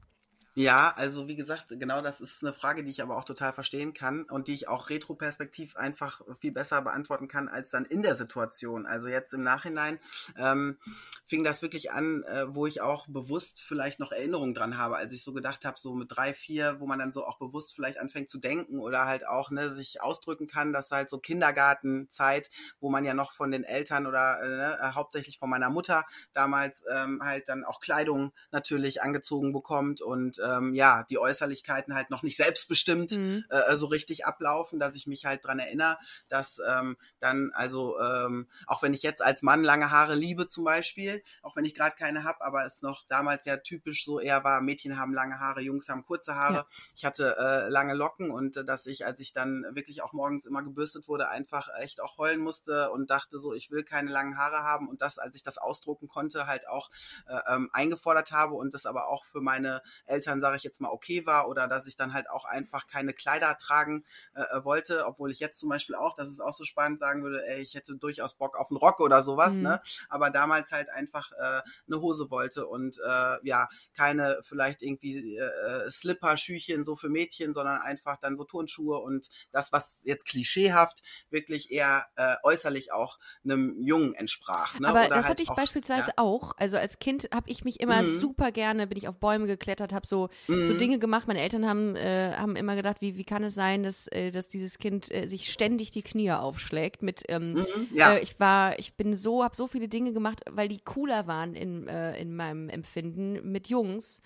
Ja, 0.58 0.94
also 0.96 1.28
wie 1.28 1.36
gesagt, 1.36 1.66
genau 1.70 2.02
das 2.02 2.22
ist 2.22 2.42
eine 2.42 2.54
Frage, 2.54 2.82
die 2.82 2.90
ich 2.90 3.02
aber 3.02 3.18
auch 3.18 3.26
total 3.26 3.52
verstehen 3.52 3.92
kann 3.92 4.24
und 4.24 4.48
die 4.48 4.54
ich 4.54 4.70
auch 4.70 4.90
retroperspektiv 4.90 5.76
einfach 5.76 6.22
viel 6.40 6.54
besser 6.54 6.82
beantworten 6.82 7.28
kann 7.28 7.50
als 7.50 7.72
dann 7.72 7.84
in 7.84 8.02
der 8.02 8.16
Situation. 8.16 8.86
Also 8.86 9.10
jetzt 9.10 9.34
im 9.34 9.44
Nachhinein 9.44 10.00
ähm, 10.38 10.78
fing 11.26 11.44
das 11.44 11.62
wirklich 11.64 11.92
an, 11.92 12.24
äh, 12.24 12.46
wo 12.54 12.68
ich 12.68 12.82
auch 12.82 13.08
bewusst 13.08 13.62
vielleicht 13.62 14.00
noch 14.00 14.12
Erinnerungen 14.12 14.54
dran 14.54 14.78
habe, 14.78 14.98
als 14.98 15.12
ich 15.12 15.24
so 15.24 15.34
gedacht 15.34 15.66
habe, 15.66 15.80
so 15.80 15.96
mit 15.96 16.16
drei, 16.16 16.34
vier, 16.34 16.80
wo 16.80 16.86
man 16.86 17.00
dann 17.00 17.12
so 17.12 17.26
auch 17.26 17.40
bewusst 17.40 17.74
vielleicht 17.74 18.00
anfängt 18.00 18.30
zu 18.30 18.38
denken 18.38 18.80
oder 18.80 19.06
halt 19.06 19.28
auch 19.28 19.50
ne, 19.50 19.72
sich 19.72 20.02
ausdrücken 20.02 20.46
kann, 20.46 20.72
dass 20.72 20.92
halt 20.92 21.10
so 21.10 21.18
Kindergartenzeit, 21.18 22.50
wo 22.80 22.92
man 22.92 23.06
ja 23.06 23.16
noch 23.16 23.32
von 23.32 23.52
den 23.52 23.64
Eltern 23.64 24.06
oder 24.06 24.40
äh, 24.42 24.48
ne, 24.48 24.78
äh, 24.80 24.92
hauptsächlich 24.92 25.40
von 25.40 25.50
meiner 25.50 25.72
Mutter 25.72 26.06
damals 26.34 26.84
ähm, 26.94 27.22
halt 27.24 27.50
dann 27.50 27.66
auch 27.66 27.80
Kleidung 27.80 28.32
natürlich 28.52 29.02
angezogen 29.02 29.52
bekommt 29.52 30.02
und 30.02 30.40
ähm, 30.48 30.76
ja, 30.76 31.04
die 31.10 31.18
Äußerlichkeiten 31.18 31.96
halt 31.96 32.12
noch 32.12 32.22
nicht 32.22 32.38
selbstbestimmt 32.38 33.12
mhm. 33.12 33.46
äh, 33.50 33.76
so 33.78 33.88
richtig 33.88 34.28
ablaufen, 34.28 34.80
dass 34.80 34.96
ich 34.96 35.08
mich 35.08 35.26
halt 35.26 35.44
dran 35.44 35.58
erinnere, 35.58 35.98
dass 36.30 36.60
ähm, 36.70 36.98
dann, 37.20 37.52
also 37.56 38.00
ähm, 38.00 38.48
auch 38.68 38.84
wenn 38.84 38.94
ich 38.94 39.02
jetzt 39.02 39.24
als 39.24 39.42
Mann 39.42 39.64
lange 39.64 39.90
Haare 39.90 40.14
liebe 40.14 40.48
zum 40.48 40.64
Beispiel, 40.64 41.16
auch 41.42 41.56
wenn 41.56 41.66
ich 41.66 41.74
gerade 41.74 41.96
keine 41.96 42.24
habe, 42.24 42.42
aber 42.42 42.66
es 42.66 42.82
noch 42.82 43.04
damals 43.08 43.46
ja 43.46 43.58
typisch 43.58 44.06
so 44.06 44.20
eher 44.20 44.44
war, 44.44 44.62
Mädchen 44.62 45.00
haben 45.00 45.14
lange 45.14 45.40
Haare, 45.40 45.62
Jungs 45.62 45.90
haben 45.90 46.04
kurze 46.04 46.36
Haare. 46.36 46.54
Ja. 46.54 46.66
Ich 46.96 47.06
hatte 47.06 47.36
äh, 47.38 47.70
lange 47.70 47.94
Locken 47.94 48.32
und 48.32 48.58
äh, 48.58 48.66
dass 48.66 48.86
ich, 48.86 49.06
als 49.06 49.20
ich 49.20 49.34
dann 49.34 49.66
wirklich 49.72 50.02
auch 50.02 50.14
morgens 50.14 50.46
immer 50.46 50.64
gebürstet 50.64 51.08
wurde, 51.08 51.30
einfach 51.30 51.70
echt 51.80 52.02
auch 52.02 52.18
heulen 52.18 52.40
musste 52.40 52.92
und 52.92 53.10
dachte 53.10 53.40
so, 53.40 53.54
ich 53.54 53.72
will 53.72 53.84
keine 53.84 54.12
langen 54.12 54.38
Haare 54.38 54.64
haben 54.64 54.88
und 54.90 55.02
das, 55.02 55.20
als 55.20 55.36
ich 55.36 55.44
das 55.44 55.58
ausdrucken 55.58 56.08
konnte, 56.08 56.48
halt 56.48 56.68
auch 56.68 56.90
äh, 57.28 57.54
ähm, 57.54 57.70
eingefordert 57.74 58.32
habe 58.32 58.56
und 58.56 58.74
das 58.74 58.86
aber 58.86 59.08
auch 59.08 59.26
für 59.26 59.42
meine 59.42 59.82
Eltern 60.06 60.42
sage 60.42 60.58
ich 60.58 60.64
jetzt 60.64 60.82
mal, 60.82 60.90
okay 60.90 61.26
war 61.26 61.48
oder 61.48 61.68
dass 61.68 61.88
ich 61.88 61.96
dann 61.98 62.14
halt 62.14 62.30
auch 62.30 62.46
einfach 62.46 62.88
keine 62.88 63.14
Kleider 63.14 63.58
tragen 63.58 64.06
äh, 64.34 64.42
äh, 64.42 64.64
wollte, 64.64 65.06
obwohl 65.06 65.32
ich 65.32 65.40
jetzt 65.40 65.60
zum 65.60 65.70
Beispiel 65.70 65.96
auch, 65.96 66.16
das 66.16 66.30
ist 66.30 66.40
auch 66.40 66.54
so 66.54 66.64
spannend, 66.64 67.00
sagen 67.00 67.24
würde, 67.24 67.46
ey, 67.48 67.62
ich 67.62 67.76
hätte 67.76 67.96
durchaus 67.96 68.36
Bock 68.36 68.58
auf 68.58 68.70
einen 68.70 68.78
Rock 68.78 69.00
oder 69.00 69.24
sowas, 69.24 69.54
mhm. 69.54 69.64
ne? 69.64 69.82
Aber 70.10 70.30
damals 70.30 70.72
halt 70.72 70.90
einfach 71.06 71.32
äh, 71.34 71.62
eine 71.88 72.02
Hose 72.02 72.30
wollte 72.32 72.68
und 72.68 72.98
äh, 72.98 73.38
ja, 73.44 73.68
keine 73.96 74.40
vielleicht 74.44 74.82
irgendwie 74.82 75.38
äh, 75.38 75.90
Slipper-Schüchen 75.90 76.84
so 76.84 76.96
für 76.96 77.10
Mädchen, 77.10 77.54
sondern 77.54 77.82
einfach 77.82 78.18
dann 78.20 78.36
so 78.36 78.44
Turnschuhe 78.44 78.98
und 78.98 79.28
das, 79.52 79.72
was 79.72 80.02
jetzt 80.04 80.26
klischeehaft 80.26 81.02
wirklich 81.30 81.72
eher 81.72 82.06
äh, 82.16 82.36
äußerlich 82.44 82.92
auch 82.92 83.20
einem 83.44 83.82
Jungen 83.82 84.14
entsprach. 84.16 84.80
Ne? 84.80 84.88
Aber 84.88 85.02
Oder 85.02 85.10
das 85.10 85.18
halt 85.18 85.30
hatte 85.32 85.44
ich 85.44 85.50
auch, 85.50 85.56
beispielsweise 85.56 86.10
ja. 86.10 86.14
auch. 86.18 86.54
Also 86.58 86.78
als 86.78 87.00
Kind 87.00 87.30
habe 87.34 87.50
ich 87.50 87.64
mich 87.64 87.80
immer 87.80 88.02
mhm. 88.02 88.20
super 88.20 88.52
gerne, 88.52 88.88
bin 88.88 88.98
ich 88.98 89.08
auf 89.08 89.20
Bäume 89.20 89.48
geklettert, 89.48 89.94
habe 89.94 90.08
so 90.08 90.30
mhm. 90.48 90.66
so 90.66 90.74
Dinge 90.74 91.00
gemacht. 91.00 91.28
Meine 91.28 91.42
Eltern 91.42 91.68
haben, 91.68 91.96
äh, 91.96 92.34
haben 92.34 92.56
immer 92.56 92.76
gedacht, 92.76 92.98
wie, 93.02 93.16
wie 93.16 93.24
kann 93.24 93.44
es 93.44 93.56
sein, 93.56 93.84
dass, 93.84 94.08
äh, 94.08 94.32
dass 94.32 94.50
dieses 94.50 94.80
Kind 94.80 95.14
äh, 95.14 95.28
sich 95.28 95.52
ständig 95.52 95.92
die 95.92 96.02
Knie 96.02 96.32
aufschlägt. 96.32 97.02
Mit, 97.02 97.24
ähm, 97.30 97.54
mhm, 97.54 97.88
ja. 97.92 98.14
Äh, 98.14 98.20
ich 98.20 98.40
war, 98.40 98.80
ich 98.80 98.96
bin 98.96 99.14
so, 99.14 99.44
habe 99.44 99.56
so 99.56 99.68
viele 99.68 99.88
Dinge 99.88 100.14
gemacht, 100.14 100.42
weil 100.50 100.68
die 100.68 100.80
cooler 100.96 101.28
waren 101.28 101.54
in, 101.54 101.88
äh, 101.88 102.18
in 102.20 102.36
meinem 102.36 102.70
Empfinden 102.70 103.52
mit 103.52 103.68
Jungs. 103.68 104.22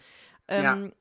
Ähm, 0.48 0.64
ja 0.64 0.92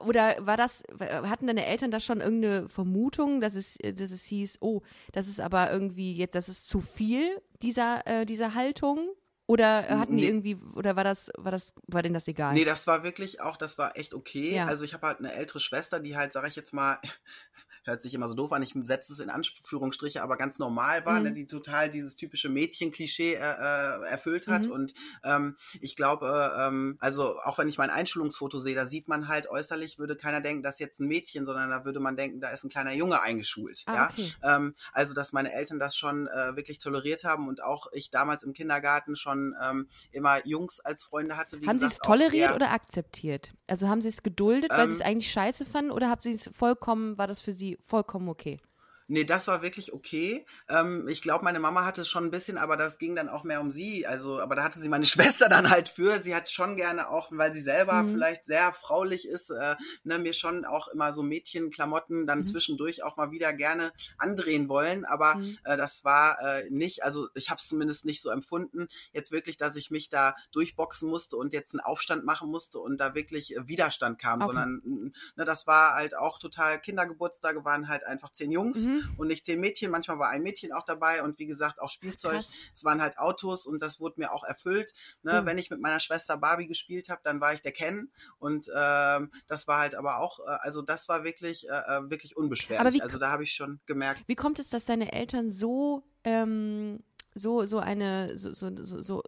oder 0.00 0.34
war 0.40 0.56
das, 0.56 0.84
hatten 1.00 1.46
deine 1.46 1.66
Eltern 1.66 1.90
da 1.90 2.00
schon 2.00 2.20
irgendeine 2.20 2.68
Vermutung, 2.68 3.40
dass 3.40 3.54
es, 3.54 3.78
dass 3.78 4.10
es 4.10 4.24
hieß, 4.26 4.58
oh, 4.60 4.82
das 5.12 5.28
ist 5.28 5.40
aber 5.40 5.72
irgendwie 5.72 6.12
jetzt, 6.12 6.34
das 6.34 6.48
ist 6.48 6.68
zu 6.68 6.80
viel 6.80 7.40
dieser, 7.62 8.06
äh, 8.06 8.26
dieser 8.26 8.54
Haltung? 8.54 9.08
Oder 9.46 9.88
hatten 9.88 10.14
nee. 10.14 10.22
die 10.22 10.28
irgendwie, 10.28 10.56
oder 10.74 10.96
war 10.96 11.04
das, 11.04 11.30
war 11.36 11.52
das, 11.52 11.74
war 11.86 12.02
denen 12.02 12.14
das 12.14 12.26
egal? 12.28 12.54
Nee, 12.54 12.64
das 12.64 12.86
war 12.86 13.04
wirklich 13.04 13.42
auch, 13.42 13.58
das 13.58 13.76
war 13.76 13.96
echt 13.96 14.14
okay. 14.14 14.56
Ja. 14.56 14.64
Also 14.64 14.84
ich 14.84 14.94
habe 14.94 15.06
halt 15.06 15.18
eine 15.18 15.34
ältere 15.34 15.60
Schwester, 15.60 16.00
die 16.00 16.16
halt, 16.16 16.32
sag 16.32 16.48
ich 16.48 16.56
jetzt 16.56 16.72
mal, 16.72 16.98
hört 17.84 18.00
sich 18.00 18.14
immer 18.14 18.26
so 18.26 18.34
doof 18.34 18.52
an, 18.52 18.62
ich 18.62 18.74
setze 18.84 19.12
es 19.12 19.18
in 19.18 19.28
Anführungsstriche, 19.28 20.22
aber 20.22 20.38
ganz 20.38 20.58
normal 20.58 21.04
war, 21.04 21.14
ne, 21.14 21.20
mhm. 21.20 21.24
ne, 21.26 21.32
die 21.32 21.46
total 21.46 21.90
dieses 21.90 22.16
typische 22.16 22.48
Mädchenklischee 22.48 23.34
äh, 23.34 23.38
äh, 23.38 24.06
erfüllt 24.06 24.48
hat. 24.48 24.62
Mhm. 24.62 24.70
Und 24.70 24.94
ähm, 25.24 25.56
ich 25.82 25.94
glaube, 25.94 26.52
ähm, 26.58 26.96
also 27.00 27.38
auch 27.40 27.58
wenn 27.58 27.68
ich 27.68 27.76
mein 27.76 27.90
Einschulungsfoto 27.90 28.60
sehe, 28.60 28.74
da 28.74 28.86
sieht 28.86 29.08
man 29.08 29.28
halt 29.28 29.50
äußerlich, 29.50 29.98
würde 29.98 30.16
keiner 30.16 30.40
denken, 30.40 30.62
das 30.62 30.74
ist 30.76 30.80
jetzt 30.80 31.00
ein 31.00 31.06
Mädchen, 31.06 31.44
sondern 31.44 31.68
da 31.68 31.84
würde 31.84 32.00
man 32.00 32.16
denken, 32.16 32.40
da 32.40 32.48
ist 32.48 32.64
ein 32.64 32.70
kleiner 32.70 32.94
Junge 32.94 33.20
eingeschult. 33.20 33.82
Ah, 33.84 33.94
ja? 33.94 34.08
Okay. 34.10 34.32
Ähm, 34.42 34.74
also 34.94 35.12
dass 35.12 35.34
meine 35.34 35.52
Eltern 35.52 35.78
das 35.78 35.94
schon 35.96 36.28
äh, 36.28 36.56
wirklich 36.56 36.78
toleriert 36.78 37.24
haben 37.24 37.48
und 37.48 37.62
auch 37.62 37.88
ich 37.92 38.10
damals 38.10 38.42
im 38.42 38.54
Kindergarten 38.54 39.16
schon 39.16 39.33
schon 39.34 39.54
ähm, 39.62 39.88
immer 40.12 40.46
Jungs 40.46 40.80
als 40.80 41.04
Freunde 41.04 41.36
hatte. 41.36 41.58
haben 41.66 41.78
sie 41.78 41.86
es 41.86 41.98
toleriert 41.98 42.54
oder 42.54 42.70
akzeptiert? 42.70 43.52
Also 43.66 43.88
haben 43.88 44.00
sie 44.00 44.08
es 44.08 44.22
geduldet, 44.22 44.70
weil 44.70 44.84
ähm, 44.84 44.88
sie 44.88 44.94
es 44.94 45.00
eigentlich 45.00 45.30
scheiße 45.30 45.66
fanden 45.66 45.90
oder 45.90 46.08
haben 46.08 46.20
sie 46.20 46.32
es 46.32 46.50
vollkommen, 46.52 47.18
war 47.18 47.26
das 47.26 47.40
für 47.40 47.52
sie 47.52 47.78
vollkommen 47.82 48.28
okay? 48.28 48.60
Nee, 49.06 49.24
das 49.24 49.48
war 49.48 49.62
wirklich 49.62 49.92
okay. 49.92 50.46
Ähm, 50.68 51.06
ich 51.08 51.20
glaube, 51.20 51.44
meine 51.44 51.60
Mama 51.60 51.84
hatte 51.84 52.02
es 52.02 52.08
schon 52.08 52.24
ein 52.24 52.30
bisschen, 52.30 52.56
aber 52.56 52.78
das 52.78 52.98
ging 52.98 53.14
dann 53.14 53.28
auch 53.28 53.44
mehr 53.44 53.60
um 53.60 53.70
sie. 53.70 54.06
Also, 54.06 54.40
aber 54.40 54.56
da 54.56 54.64
hatte 54.64 54.78
sie 54.78 54.88
meine 54.88 55.04
Schwester 55.04 55.48
dann 55.48 55.68
halt 55.68 55.88
für. 55.90 56.22
Sie 56.22 56.34
hat 56.34 56.48
schon 56.48 56.76
gerne 56.76 57.08
auch, 57.10 57.28
weil 57.30 57.52
sie 57.52 57.60
selber 57.60 58.02
mhm. 58.02 58.12
vielleicht 58.12 58.44
sehr 58.44 58.72
fraulich 58.72 59.28
ist, 59.28 59.50
äh, 59.50 59.76
ne, 60.04 60.18
mir 60.18 60.32
schon 60.32 60.64
auch 60.64 60.88
immer 60.88 61.12
so 61.12 61.22
Mädchenklamotten 61.22 62.26
dann 62.26 62.40
mhm. 62.40 62.44
zwischendurch 62.44 63.02
auch 63.02 63.16
mal 63.16 63.30
wieder 63.30 63.52
gerne 63.52 63.92
andrehen 64.16 64.70
wollen. 64.70 65.04
Aber 65.04 65.34
mhm. 65.34 65.58
äh, 65.64 65.76
das 65.76 66.04
war 66.04 66.38
äh, 66.40 66.70
nicht, 66.70 67.04
also 67.04 67.28
ich 67.34 67.50
habe 67.50 67.58
es 67.60 67.68
zumindest 67.68 68.06
nicht 68.06 68.22
so 68.22 68.30
empfunden, 68.30 68.88
jetzt 69.12 69.32
wirklich, 69.32 69.58
dass 69.58 69.76
ich 69.76 69.90
mich 69.90 70.08
da 70.08 70.34
durchboxen 70.52 71.10
musste 71.10 71.36
und 71.36 71.52
jetzt 71.52 71.74
einen 71.74 71.80
Aufstand 71.80 72.24
machen 72.24 72.50
musste 72.50 72.78
und 72.78 72.98
da 72.98 73.14
wirklich 73.14 73.54
äh, 73.54 73.68
Widerstand 73.68 74.18
kam, 74.18 74.40
okay. 74.40 74.46
sondern 74.46 75.12
ne, 75.36 75.44
das 75.44 75.66
war 75.66 75.94
halt 75.94 76.16
auch 76.16 76.38
total 76.38 76.80
Kindergeburtstage 76.80 77.64
waren 77.66 77.88
halt 77.88 78.04
einfach 78.04 78.30
zehn 78.30 78.50
Jungs. 78.50 78.86
Mhm 78.94 79.14
und 79.16 79.28
nicht 79.28 79.44
zehn 79.44 79.60
Mädchen. 79.60 79.90
Manchmal 79.90 80.18
war 80.18 80.28
ein 80.28 80.42
Mädchen 80.42 80.72
auch 80.72 80.84
dabei 80.84 81.22
und 81.22 81.38
wie 81.38 81.46
gesagt 81.46 81.80
auch 81.80 81.90
Spielzeug. 81.90 82.34
Krass. 82.34 82.52
Es 82.74 82.84
waren 82.84 83.00
halt 83.00 83.18
Autos 83.18 83.66
und 83.66 83.80
das 83.80 84.00
wurde 84.00 84.20
mir 84.20 84.32
auch 84.32 84.44
erfüllt. 84.44 84.92
Ne? 85.22 85.40
Mhm. 85.40 85.46
Wenn 85.46 85.58
ich 85.58 85.70
mit 85.70 85.80
meiner 85.80 86.00
Schwester 86.00 86.36
Barbie 86.36 86.66
gespielt 86.66 87.08
habe, 87.08 87.20
dann 87.24 87.40
war 87.40 87.54
ich 87.54 87.62
der 87.62 87.72
Ken 87.72 88.10
und 88.38 88.68
ähm, 88.74 89.30
das 89.46 89.66
war 89.68 89.78
halt 89.80 89.94
aber 89.94 90.20
auch, 90.20 90.40
äh, 90.40 90.58
also 90.60 90.82
das 90.82 91.08
war 91.08 91.24
wirklich, 91.24 91.68
äh, 91.68 91.72
äh 91.72 92.10
wirklich 92.10 92.36
unbeschwerlich. 92.36 93.02
also 93.02 93.18
da 93.18 93.30
habe 93.30 93.42
ich 93.42 93.52
schon 93.52 93.80
gemerkt. 93.86 94.22
Wie 94.26 94.36
kommt 94.36 94.58
es, 94.58 94.70
dass 94.70 94.84
deine 94.84 95.12
Eltern 95.12 95.50
so 95.50 96.04
ähm, 96.24 97.00
so 97.34 97.66
so 97.66 97.78
eine 97.78 98.38
so, 98.38 98.54
so, 98.54 98.70
so, 98.84 99.02
so 99.02 99.22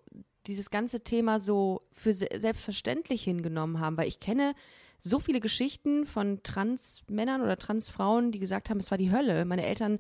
dieses 0.47 0.71
ganze 0.71 1.01
Thema 1.01 1.41
so 1.41 1.89
für 1.93 2.13
selbstverständlich 2.13 3.25
hingenommen 3.25 3.81
haben, 3.81 3.97
weil 3.97 4.09
ich 4.09 4.21
kenne 4.21 4.55
so 5.09 5.19
viele 5.19 5.41
Geschichten 5.41 6.07
von 6.07 6.43
Transmännern 6.43 7.43
oder 7.43 7.57
Transfrauen, 7.57 8.33
die 8.33 8.39
gesagt 8.39 8.71
haben, 8.71 8.79
es 8.79 8.91
war 8.91 8.99
die 8.99 9.13
Hölle. 9.13 9.45
Meine 9.45 9.65
Eltern 9.65 9.99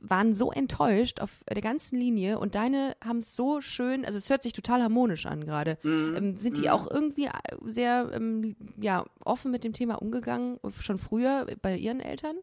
waren 0.00 0.34
so 0.34 0.52
enttäuscht 0.52 1.20
auf 1.20 1.30
der 1.48 1.60
ganzen 1.60 1.98
Linie 1.98 2.38
und 2.38 2.54
deine 2.54 2.96
haben 3.04 3.18
es 3.18 3.34
so 3.34 3.60
schön, 3.60 4.04
also 4.04 4.18
es 4.18 4.30
hört 4.30 4.42
sich 4.42 4.52
total 4.52 4.82
harmonisch 4.82 5.26
an 5.26 5.44
gerade. 5.44 5.78
Mhm. 5.82 6.14
Ähm, 6.16 6.36
sind 6.36 6.56
die 6.56 6.62
mhm. 6.62 6.68
auch 6.68 6.90
irgendwie 6.90 7.28
sehr 7.64 8.10
ähm, 8.14 8.56
ja, 8.80 9.04
offen 9.24 9.50
mit 9.50 9.64
dem 9.64 9.72
Thema 9.72 9.96
umgegangen, 9.96 10.58
schon 10.80 10.98
früher 10.98 11.46
bei 11.62 11.76
ihren 11.76 12.00
Eltern? 12.00 12.36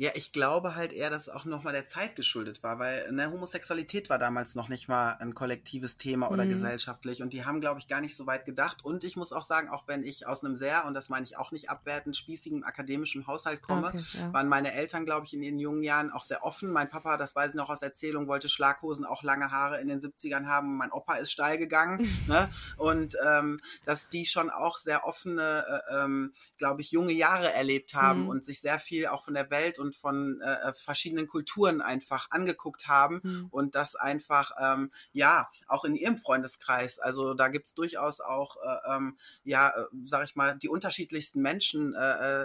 Ja, 0.00 0.12
ich 0.14 0.30
glaube 0.30 0.76
halt 0.76 0.92
eher, 0.92 1.10
dass 1.10 1.22
es 1.22 1.28
auch 1.28 1.44
nochmal 1.44 1.72
der 1.72 1.88
Zeit 1.88 2.14
geschuldet 2.14 2.62
war, 2.62 2.78
weil 2.78 3.10
ne, 3.10 3.32
Homosexualität 3.32 4.08
war 4.08 4.20
damals 4.20 4.54
noch 4.54 4.68
nicht 4.68 4.86
mal 4.86 5.16
ein 5.18 5.34
kollektives 5.34 5.96
Thema 5.96 6.30
oder 6.30 6.44
mhm. 6.44 6.50
gesellschaftlich 6.50 7.20
und 7.20 7.32
die 7.32 7.44
haben, 7.44 7.60
glaube 7.60 7.80
ich, 7.80 7.88
gar 7.88 8.00
nicht 8.00 8.16
so 8.16 8.24
weit 8.24 8.44
gedacht. 8.44 8.84
Und 8.84 9.02
ich 9.02 9.16
muss 9.16 9.32
auch 9.32 9.42
sagen, 9.42 9.68
auch 9.68 9.88
wenn 9.88 10.04
ich 10.04 10.24
aus 10.24 10.44
einem 10.44 10.54
sehr, 10.54 10.86
und 10.86 10.94
das 10.94 11.08
meine 11.08 11.24
ich 11.24 11.36
auch 11.36 11.50
nicht 11.50 11.68
abwertend, 11.68 12.16
spießigen 12.16 12.62
akademischen 12.62 13.26
Haushalt 13.26 13.60
komme, 13.60 13.88
okay, 13.88 14.00
ja. 14.20 14.32
waren 14.32 14.46
meine 14.46 14.72
Eltern, 14.72 15.04
glaube 15.04 15.26
ich, 15.26 15.34
in 15.34 15.42
den 15.42 15.58
jungen 15.58 15.82
Jahren 15.82 16.12
auch 16.12 16.22
sehr 16.22 16.44
offen. 16.44 16.70
Mein 16.70 16.88
Papa, 16.88 17.16
das 17.16 17.34
weiß 17.34 17.50
ich 17.50 17.56
noch 17.56 17.68
aus 17.68 17.82
Erzählung, 17.82 18.28
wollte 18.28 18.48
Schlaghosen, 18.48 19.04
auch 19.04 19.24
lange 19.24 19.50
Haare 19.50 19.80
in 19.80 19.88
den 19.88 20.00
70ern 20.00 20.46
haben. 20.46 20.76
Mein 20.76 20.92
Opa 20.92 21.14
ist 21.16 21.32
steil 21.32 21.58
gegangen. 21.58 22.08
ne? 22.28 22.48
Und 22.76 23.16
ähm, 23.26 23.58
dass 23.84 24.08
die 24.08 24.26
schon 24.26 24.48
auch 24.48 24.78
sehr 24.78 25.04
offene, 25.04 25.64
äh, 25.90 26.04
ähm, 26.04 26.32
glaube 26.56 26.82
ich, 26.82 26.92
junge 26.92 27.12
Jahre 27.12 27.52
erlebt 27.52 27.94
haben 27.94 28.22
mhm. 28.22 28.28
und 28.28 28.44
sich 28.44 28.60
sehr 28.60 28.78
viel 28.78 29.08
auch 29.08 29.24
von 29.24 29.34
der 29.34 29.50
Welt 29.50 29.80
und 29.80 29.87
und 29.88 29.96
von 29.96 30.40
äh, 30.42 30.68
äh, 30.68 30.72
verschiedenen 30.74 31.26
Kulturen 31.26 31.80
einfach 31.80 32.30
angeguckt 32.30 32.88
haben 32.88 33.20
mhm. 33.22 33.48
und 33.50 33.74
das 33.74 33.96
einfach, 33.96 34.52
ähm, 34.60 34.90
ja, 35.12 35.48
auch 35.66 35.84
in 35.84 35.94
ihrem 35.94 36.18
Freundeskreis, 36.18 36.98
also 36.98 37.32
da 37.32 37.48
gibt's 37.48 37.74
durchaus 37.74 38.20
auch, 38.20 38.56
äh, 38.56 38.96
ähm, 38.96 39.16
ja, 39.44 39.70
äh, 39.70 39.86
sag 40.04 40.24
ich 40.24 40.36
mal, 40.36 40.56
die 40.58 40.68
unterschiedlichsten 40.68 41.40
Menschen 41.40 41.94
äh, 41.94 41.98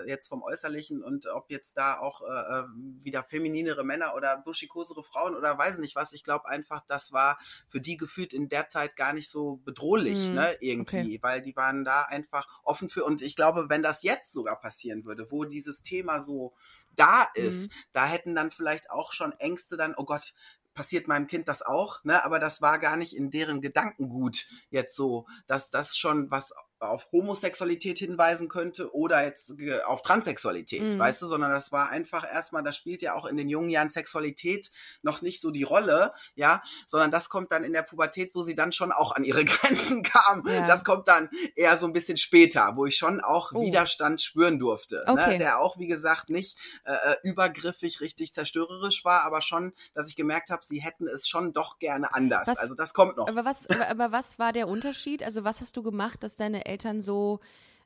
äh, 0.03 0.07
jetzt 0.07 0.29
vom 0.29 0.41
Äußerlichen 0.41 1.03
und 1.03 1.27
ob 1.27 1.51
jetzt 1.51 1.77
da 1.77 1.97
auch 1.99 2.21
äh 2.21 2.63
wieder 3.01 3.23
femininere 3.23 3.83
Männer 3.83 4.13
oder 4.15 4.37
buschikosere 4.37 5.03
Frauen 5.03 5.35
oder 5.35 5.57
weiß 5.57 5.79
nicht 5.79 5.95
was, 5.95 6.13
ich 6.13 6.23
glaube 6.23 6.47
einfach, 6.47 6.81
das 6.87 7.11
war 7.11 7.37
für 7.67 7.81
die 7.81 7.97
gefühlt 7.97 8.33
in 8.33 8.47
der 8.47 8.69
Zeit 8.69 8.95
gar 8.95 9.13
nicht 9.13 9.29
so 9.29 9.57
bedrohlich, 9.65 10.29
mhm. 10.29 10.35
ne, 10.35 10.55
irgendwie, 10.61 11.15
okay. 11.15 11.19
weil 11.21 11.41
die 11.41 11.55
waren 11.55 11.83
da 11.83 12.03
einfach 12.03 12.47
offen 12.63 12.89
für 12.89 13.03
und 13.03 13.21
ich 13.21 13.35
glaube, 13.35 13.69
wenn 13.69 13.81
das 13.81 14.03
jetzt 14.03 14.31
sogar 14.31 14.59
passieren 14.59 15.05
würde, 15.05 15.29
wo 15.31 15.43
dieses 15.43 15.81
Thema 15.81 16.21
so 16.21 16.53
da 16.95 17.27
ist, 17.33 17.69
mhm. 17.69 17.75
da 17.91 18.05
hätten 18.05 18.35
dann 18.35 18.51
vielleicht 18.51 18.89
auch 18.89 19.13
schon 19.13 19.33
Ängste 19.33 19.77
dann, 19.77 19.95
oh 19.95 20.05
Gott, 20.05 20.33
passiert 20.73 21.07
meinem 21.07 21.27
Kind 21.27 21.47
das 21.47 21.61
auch, 21.61 22.03
ne? 22.03 22.23
Aber 22.25 22.39
das 22.39 22.61
war 22.61 22.79
gar 22.79 22.97
nicht 22.97 23.15
in 23.15 23.29
deren 23.29 23.61
Gedankengut 23.61 24.45
jetzt 24.69 24.95
so, 24.95 25.27
dass 25.45 25.69
das 25.69 25.95
schon 25.97 26.31
was 26.31 26.53
auf 26.89 27.07
Homosexualität 27.11 27.99
hinweisen 27.99 28.49
könnte 28.49 28.93
oder 28.93 29.23
jetzt 29.23 29.53
auf 29.85 30.01
Transsexualität, 30.01 30.83
mhm. 30.83 30.99
weißt 30.99 31.21
du, 31.21 31.27
sondern 31.27 31.51
das 31.51 31.71
war 31.71 31.89
einfach 31.89 32.23
erstmal, 32.29 32.63
das 32.63 32.75
spielt 32.75 33.01
ja 33.01 33.15
auch 33.15 33.25
in 33.25 33.37
den 33.37 33.49
jungen 33.49 33.69
Jahren 33.69 33.89
Sexualität 33.89 34.71
noch 35.01 35.21
nicht 35.21 35.41
so 35.41 35.51
die 35.51 35.63
Rolle, 35.63 36.11
ja, 36.35 36.61
sondern 36.87 37.11
das 37.11 37.29
kommt 37.29 37.51
dann 37.51 37.63
in 37.63 37.73
der 37.73 37.83
Pubertät, 37.83 38.35
wo 38.35 38.43
sie 38.43 38.55
dann 38.55 38.71
schon 38.71 38.91
auch 38.91 39.13
an 39.13 39.23
ihre 39.23 39.45
Grenzen 39.45 40.03
kam. 40.03 40.43
Ja. 40.47 40.67
Das 40.67 40.83
kommt 40.83 41.07
dann 41.07 41.29
eher 41.55 41.77
so 41.77 41.85
ein 41.85 41.93
bisschen 41.93 42.17
später, 42.17 42.73
wo 42.75 42.85
ich 42.85 42.97
schon 42.97 43.21
auch 43.21 43.51
oh. 43.53 43.61
Widerstand 43.61 44.21
spüren 44.21 44.59
durfte, 44.59 45.03
ne? 45.07 45.13
okay. 45.13 45.31
ne? 45.33 45.37
der 45.39 45.59
auch, 45.59 45.77
wie 45.77 45.87
gesagt, 45.87 46.29
nicht 46.29 46.57
äh, 46.85 46.93
äh, 46.93 47.15
übergriffig, 47.23 48.01
richtig 48.01 48.33
zerstörerisch 48.33 49.05
war, 49.05 49.23
aber 49.23 49.41
schon, 49.41 49.73
dass 49.93 50.09
ich 50.09 50.15
gemerkt 50.15 50.49
habe, 50.49 50.63
sie 50.65 50.81
hätten 50.81 51.07
es 51.07 51.27
schon 51.27 51.53
doch 51.53 51.79
gerne 51.79 52.13
anders. 52.13 52.47
Was, 52.47 52.57
also 52.57 52.75
das 52.75 52.93
kommt 52.93 53.17
noch. 53.17 53.27
Aber 53.27 53.45
was, 53.45 53.67
aber, 53.69 53.89
aber 53.89 54.11
was 54.11 54.39
war 54.39 54.53
der 54.53 54.67
Unterschied? 54.67 55.23
Also 55.23 55.43
was 55.43 55.61
hast 55.61 55.77
du 55.77 55.83
gemacht, 55.83 56.23
dass 56.23 56.35
deine 56.35 56.65
Eltern 56.65 56.72
so 57.01 57.39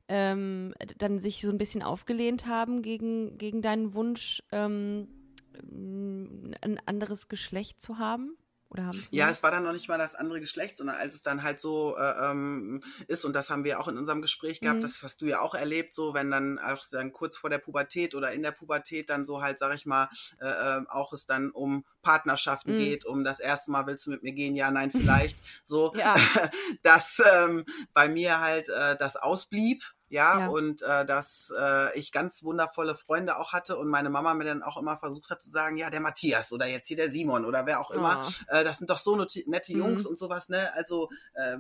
ähm, 0.08 0.74
dann 0.98 1.20
sich 1.20 1.42
so 1.42 1.50
ein 1.50 1.58
bisschen 1.58 1.84
aufgelehnt 1.84 2.48
haben 2.48 2.82
gegen, 2.82 3.38
gegen 3.38 3.62
deinen 3.62 3.94
Wunsch, 3.94 4.42
ähm, 4.52 5.08
ein 6.62 6.80
anderes 6.86 7.28
Geschlecht 7.28 7.82
zu 7.82 7.98
haben? 7.98 8.38
Oder 8.70 8.88
haben 8.88 9.08
ja, 9.12 9.30
es 9.30 9.44
war 9.44 9.52
dann 9.52 9.64
noch 9.64 9.72
nicht 9.72 9.88
mal 9.88 9.98
das 9.98 10.16
andere 10.16 10.42
Geschlecht, 10.42 10.78
sondern 10.78 10.98
als 10.98 11.14
es 11.14 11.22
dann 11.22 11.44
halt 11.44 11.60
so 11.62 11.96
äh, 11.98 12.32
ähm, 12.32 12.84
ist, 13.08 13.24
und 13.24 13.34
das 13.34 13.50
haben 13.50 13.64
wir 13.64 13.80
auch 13.80 13.88
in 13.88 13.98
unserem 13.98 14.22
Gespräch 14.22 14.60
gehabt, 14.60 14.80
mhm. 14.80 14.84
das 14.84 15.04
hast 15.04 15.22
du 15.22 15.26
ja 15.26 15.40
auch 15.40 15.56
erlebt, 15.56 15.94
so 15.94 16.14
wenn 16.14 16.30
dann 16.30 16.60
auch 16.60 16.86
dann 16.92 17.14
kurz 17.14 17.38
vor 17.38 17.50
der 17.50 17.60
Pubertät 17.60 18.14
oder 18.14 18.34
in 18.34 18.44
der 18.44 18.52
Pubertät 18.52 19.10
dann 19.10 19.24
so 19.24 19.42
halt, 19.42 19.60
sag 19.60 19.74
ich 19.74 19.86
mal, 19.86 20.10
äh, 20.42 20.48
äh 20.48 20.86
auch 20.90 21.14
es 21.14 21.26
dann 21.26 21.52
um 21.52 21.86
Partnerschaften 22.02 22.76
mhm. 22.76 22.80
geht, 22.80 23.06
um 23.06 23.24
das 23.24 23.40
erste 23.40 23.72
Mal 23.72 23.88
willst 23.88 24.06
du 24.08 24.12
mit 24.12 24.24
mir 24.24 24.34
gehen, 24.34 24.56
ja, 24.56 24.70
nein, 24.70 24.92
vielleicht, 24.92 25.38
so, 25.64 25.94
dass 26.84 27.22
ähm, 27.34 27.64
bei 27.94 28.10
mir 28.10 28.40
halt 28.40 28.70
äh, 28.70 28.98
das 28.98 29.16
ausblieb 29.16 29.84
ja, 30.10 30.40
ja. 30.40 30.48
und 30.48 30.82
äh, 30.82 31.06
dass 31.06 31.52
äh, 31.58 31.98
ich 31.98 32.12
ganz 32.12 32.44
wundervolle 32.44 32.96
Freunde 32.96 33.38
auch 33.38 33.54
hatte 33.54 33.78
und 33.78 33.90
meine 33.90 34.10
Mama 34.10 34.34
mir 34.34 34.46
dann 34.46 34.64
auch 34.64 34.78
immer 34.78 34.98
versucht 34.98 35.30
hat 35.30 35.42
zu 35.42 35.50
sagen, 35.50 35.78
ja, 35.78 35.90
der 35.90 36.00
Matthias 36.00 36.52
oder 36.52 36.66
jetzt 36.66 36.88
hier 36.88 36.98
der 36.98 37.12
Simon 37.12 37.46
oder 37.46 37.66
wer 37.66 37.80
auch 37.80 37.92
immer, 37.92 38.26
oh. 38.26 38.56
äh, 38.56 38.64
das 38.64 38.78
sind 38.78 38.90
doch 38.90 38.98
so 38.98 39.16
nette 39.16 39.74
Jungs 39.74 40.04
mhm. 40.04 40.10
und 40.12 40.18
sowas, 40.18 40.50
ne? 40.50 40.74
Also 40.74 41.10
äh, 41.34 41.58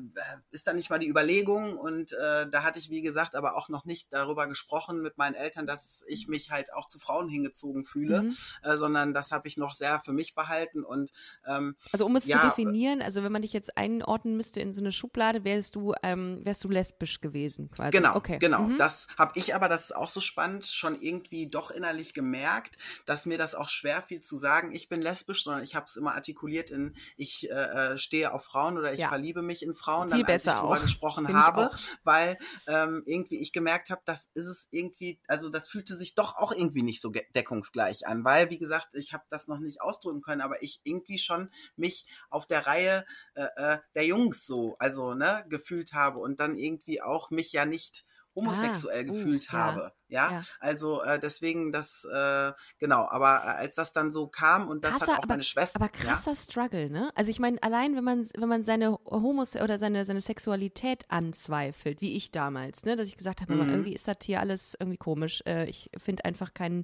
ist 0.51 0.67
da 0.67 0.73
nicht 0.73 0.89
mal 0.89 0.99
die 0.99 1.09
Überlegung 1.09 1.77
und 1.77 2.13
äh, 2.13 2.49
da 2.49 2.63
hatte 2.63 2.79
ich, 2.79 2.89
wie 2.89 3.01
gesagt, 3.01 3.35
aber 3.35 3.57
auch 3.57 3.69
noch 3.69 3.85
nicht 3.85 4.07
darüber 4.11 4.47
gesprochen 4.47 5.01
mit 5.01 5.17
meinen 5.17 5.35
Eltern, 5.35 5.67
dass 5.67 6.03
ich 6.07 6.27
mich 6.27 6.51
halt 6.51 6.73
auch 6.73 6.87
zu 6.87 6.99
Frauen 6.99 7.29
hingezogen 7.29 7.83
fühle, 7.83 8.23
mhm. 8.23 8.37
äh, 8.63 8.77
sondern 8.77 9.13
das 9.13 9.31
habe 9.31 9.47
ich 9.47 9.57
noch 9.57 9.73
sehr 9.73 9.99
für 9.99 10.13
mich 10.13 10.35
behalten 10.35 10.83
und 10.83 11.11
ähm, 11.45 11.75
Also 11.91 12.05
um 12.05 12.15
es 12.15 12.25
ja, 12.27 12.41
zu 12.41 12.47
definieren, 12.47 13.01
also 13.01 13.23
wenn 13.23 13.31
man 13.31 13.41
dich 13.41 13.53
jetzt 13.53 13.77
einordnen 13.77 14.37
müsste 14.37 14.59
in 14.61 14.71
so 14.71 14.81
eine 14.81 14.91
Schublade, 14.91 15.43
wärst 15.43 15.75
du, 15.75 15.93
ähm, 16.03 16.39
wärst 16.43 16.63
du 16.63 16.69
lesbisch 16.69 17.19
gewesen 17.21 17.69
quasi. 17.71 17.91
Genau, 17.91 18.15
okay. 18.15 18.36
Genau, 18.39 18.63
mhm. 18.63 18.77
das 18.77 19.07
habe 19.17 19.31
ich 19.35 19.55
aber, 19.55 19.69
das 19.69 19.85
ist 19.85 19.95
auch 19.95 20.09
so 20.09 20.19
spannend, 20.19 20.65
schon 20.65 20.99
irgendwie 20.99 21.49
doch 21.49 21.71
innerlich 21.71 22.13
gemerkt, 22.13 22.77
dass 23.05 23.25
mir 23.25 23.37
das 23.37 23.55
auch 23.55 23.69
schwer 23.69 24.01
fiel 24.01 24.21
zu 24.21 24.37
sagen, 24.37 24.71
ich 24.73 24.89
bin 24.89 25.01
lesbisch, 25.01 25.43
sondern 25.43 25.63
ich 25.63 25.75
habe 25.75 25.85
es 25.85 25.95
immer 25.95 26.15
artikuliert 26.15 26.69
in, 26.69 26.95
ich 27.15 27.49
äh, 27.49 27.53
äh, 27.53 27.97
stehe 27.97 28.33
auf 28.33 28.45
Frauen 28.45 28.77
oder 28.77 28.93
ich 28.93 28.99
ja. 28.99 29.09
verliebe 29.09 29.41
mich 29.41 29.63
in 29.63 29.73
Frauen, 29.73 30.09
Viel 30.09 30.23
dann 30.23 30.31
als 30.31 30.45
ich 30.45 30.51
darüber 30.51 30.79
gesprochen 30.79 31.25
Find 31.25 31.37
habe, 31.37 31.71
weil 32.03 32.37
ähm, 32.67 33.03
irgendwie 33.05 33.39
ich 33.39 33.51
gemerkt 33.51 33.89
habe, 33.89 34.01
das 34.05 34.29
ist 34.33 34.47
es 34.47 34.67
irgendwie, 34.71 35.19
also 35.27 35.49
das 35.49 35.67
fühlte 35.67 35.95
sich 35.95 36.15
doch 36.15 36.35
auch 36.37 36.51
irgendwie 36.51 36.83
nicht 36.83 37.01
so 37.01 37.11
deckungsgleich 37.35 38.07
an, 38.07 38.23
weil 38.23 38.49
wie 38.49 38.57
gesagt, 38.57 38.93
ich 38.93 39.13
habe 39.13 39.23
das 39.29 39.47
noch 39.47 39.59
nicht 39.59 39.81
ausdrücken 39.81 40.21
können, 40.21 40.41
aber 40.41 40.61
ich 40.61 40.81
irgendwie 40.83 41.17
schon 41.17 41.49
mich 41.75 42.05
auf 42.29 42.45
der 42.45 42.67
Reihe 42.67 43.05
äh, 43.35 43.47
äh 43.55 43.77
der 43.95 44.05
Jungs 44.05 44.45
so, 44.45 44.75
also 44.79 45.13
ne, 45.13 45.45
gefühlt 45.49 45.93
habe 45.93 46.19
und 46.19 46.39
dann 46.39 46.55
irgendwie 46.55 47.01
auch 47.01 47.31
mich 47.31 47.51
ja 47.51 47.65
nicht 47.65 48.05
homosexuell 48.37 49.01
ah, 49.01 49.11
gefühlt 49.11 49.49
uh, 49.49 49.53
habe. 49.53 49.91
Ja, 50.09 50.31
ja. 50.31 50.41
also 50.59 51.01
äh, 51.01 51.19
deswegen 51.19 51.71
das, 51.71 52.05
äh, 52.05 52.53
genau, 52.79 53.07
aber 53.09 53.41
äh, 53.43 53.61
als 53.61 53.75
das 53.75 53.91
dann 53.91 54.11
so 54.11 54.27
kam 54.27 54.69
und 54.69 54.85
das 54.85 54.91
krasser, 54.91 55.07
hat 55.07 55.19
auch 55.19 55.23
aber, 55.23 55.33
meine 55.33 55.43
Schwester. 55.43 55.81
Aber 55.81 55.89
krasser 55.89 56.31
ja. 56.31 56.35
Struggle, 56.35 56.89
ne? 56.89 57.11
Also 57.15 57.31
ich 57.31 57.39
meine, 57.39 57.61
allein 57.61 57.95
wenn 57.95 58.03
man, 58.03 58.25
wenn 58.37 58.47
man 58.47 58.63
seine 58.63 58.97
Homos 59.05 59.55
oder 59.55 59.79
seine, 59.79 60.05
seine 60.05 60.21
Sexualität 60.21 61.05
anzweifelt, 61.09 61.99
wie 61.99 62.15
ich 62.15 62.31
damals, 62.31 62.85
ne, 62.85 62.95
dass 62.95 63.07
ich 63.07 63.17
gesagt 63.17 63.41
habe, 63.41 63.55
mhm. 63.55 63.69
irgendwie 63.69 63.93
ist 63.93 64.07
das 64.07 64.17
hier 64.23 64.39
alles 64.39 64.77
irgendwie 64.79 64.97
komisch. 64.97 65.43
Äh, 65.45 65.65
ich 65.65 65.89
finde 65.97 66.23
einfach 66.25 66.53
keinen 66.53 66.83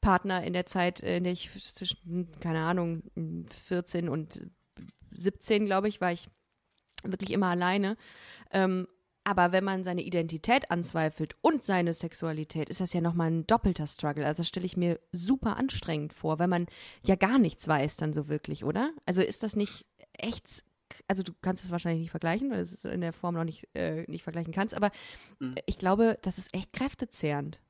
Partner 0.00 0.42
in 0.44 0.52
der 0.52 0.66
Zeit, 0.66 1.00
in 1.00 1.24
der 1.24 1.32
ich 1.32 1.50
zwischen, 1.74 2.30
keine 2.40 2.60
Ahnung, 2.60 3.02
14 3.66 4.08
und 4.08 4.42
17, 5.10 5.66
glaube 5.66 5.88
ich, 5.88 6.00
war 6.00 6.12
ich 6.12 6.28
wirklich 7.02 7.32
immer 7.32 7.48
alleine. 7.48 7.96
Ähm, 8.50 8.86
aber 9.24 9.52
wenn 9.52 9.64
man 9.64 9.84
seine 9.84 10.02
Identität 10.02 10.70
anzweifelt 10.70 11.36
und 11.40 11.62
seine 11.62 11.94
Sexualität, 11.94 12.68
ist 12.68 12.80
das 12.80 12.92
ja 12.92 13.00
nochmal 13.00 13.30
ein 13.30 13.46
doppelter 13.46 13.86
Struggle. 13.86 14.24
Also 14.24 14.38
das 14.38 14.48
stelle 14.48 14.66
ich 14.66 14.76
mir 14.76 15.00
super 15.12 15.56
anstrengend 15.56 16.12
vor, 16.12 16.38
weil 16.38 16.48
man 16.48 16.66
ja 17.04 17.16
gar 17.16 17.38
nichts 17.38 17.66
weiß 17.66 17.96
dann 17.96 18.12
so 18.12 18.28
wirklich, 18.28 18.64
oder? 18.64 18.92
Also 19.06 19.22
ist 19.22 19.42
das 19.42 19.56
nicht 19.56 19.86
echt, 20.12 20.64
also 21.08 21.22
du 21.22 21.32
kannst 21.40 21.64
es 21.64 21.70
wahrscheinlich 21.70 22.02
nicht 22.02 22.10
vergleichen, 22.10 22.50
weil 22.50 22.58
du 22.58 22.62
es 22.62 22.84
in 22.84 23.00
der 23.00 23.14
Form 23.14 23.34
noch 23.34 23.44
nicht, 23.44 23.66
äh, 23.74 24.04
nicht 24.08 24.22
vergleichen 24.22 24.52
kannst, 24.52 24.74
aber 24.74 24.90
mhm. 25.38 25.54
ich 25.66 25.78
glaube, 25.78 26.18
das 26.22 26.38
ist 26.38 26.54
echt 26.54 26.72
kräftezehrend. 26.72 27.60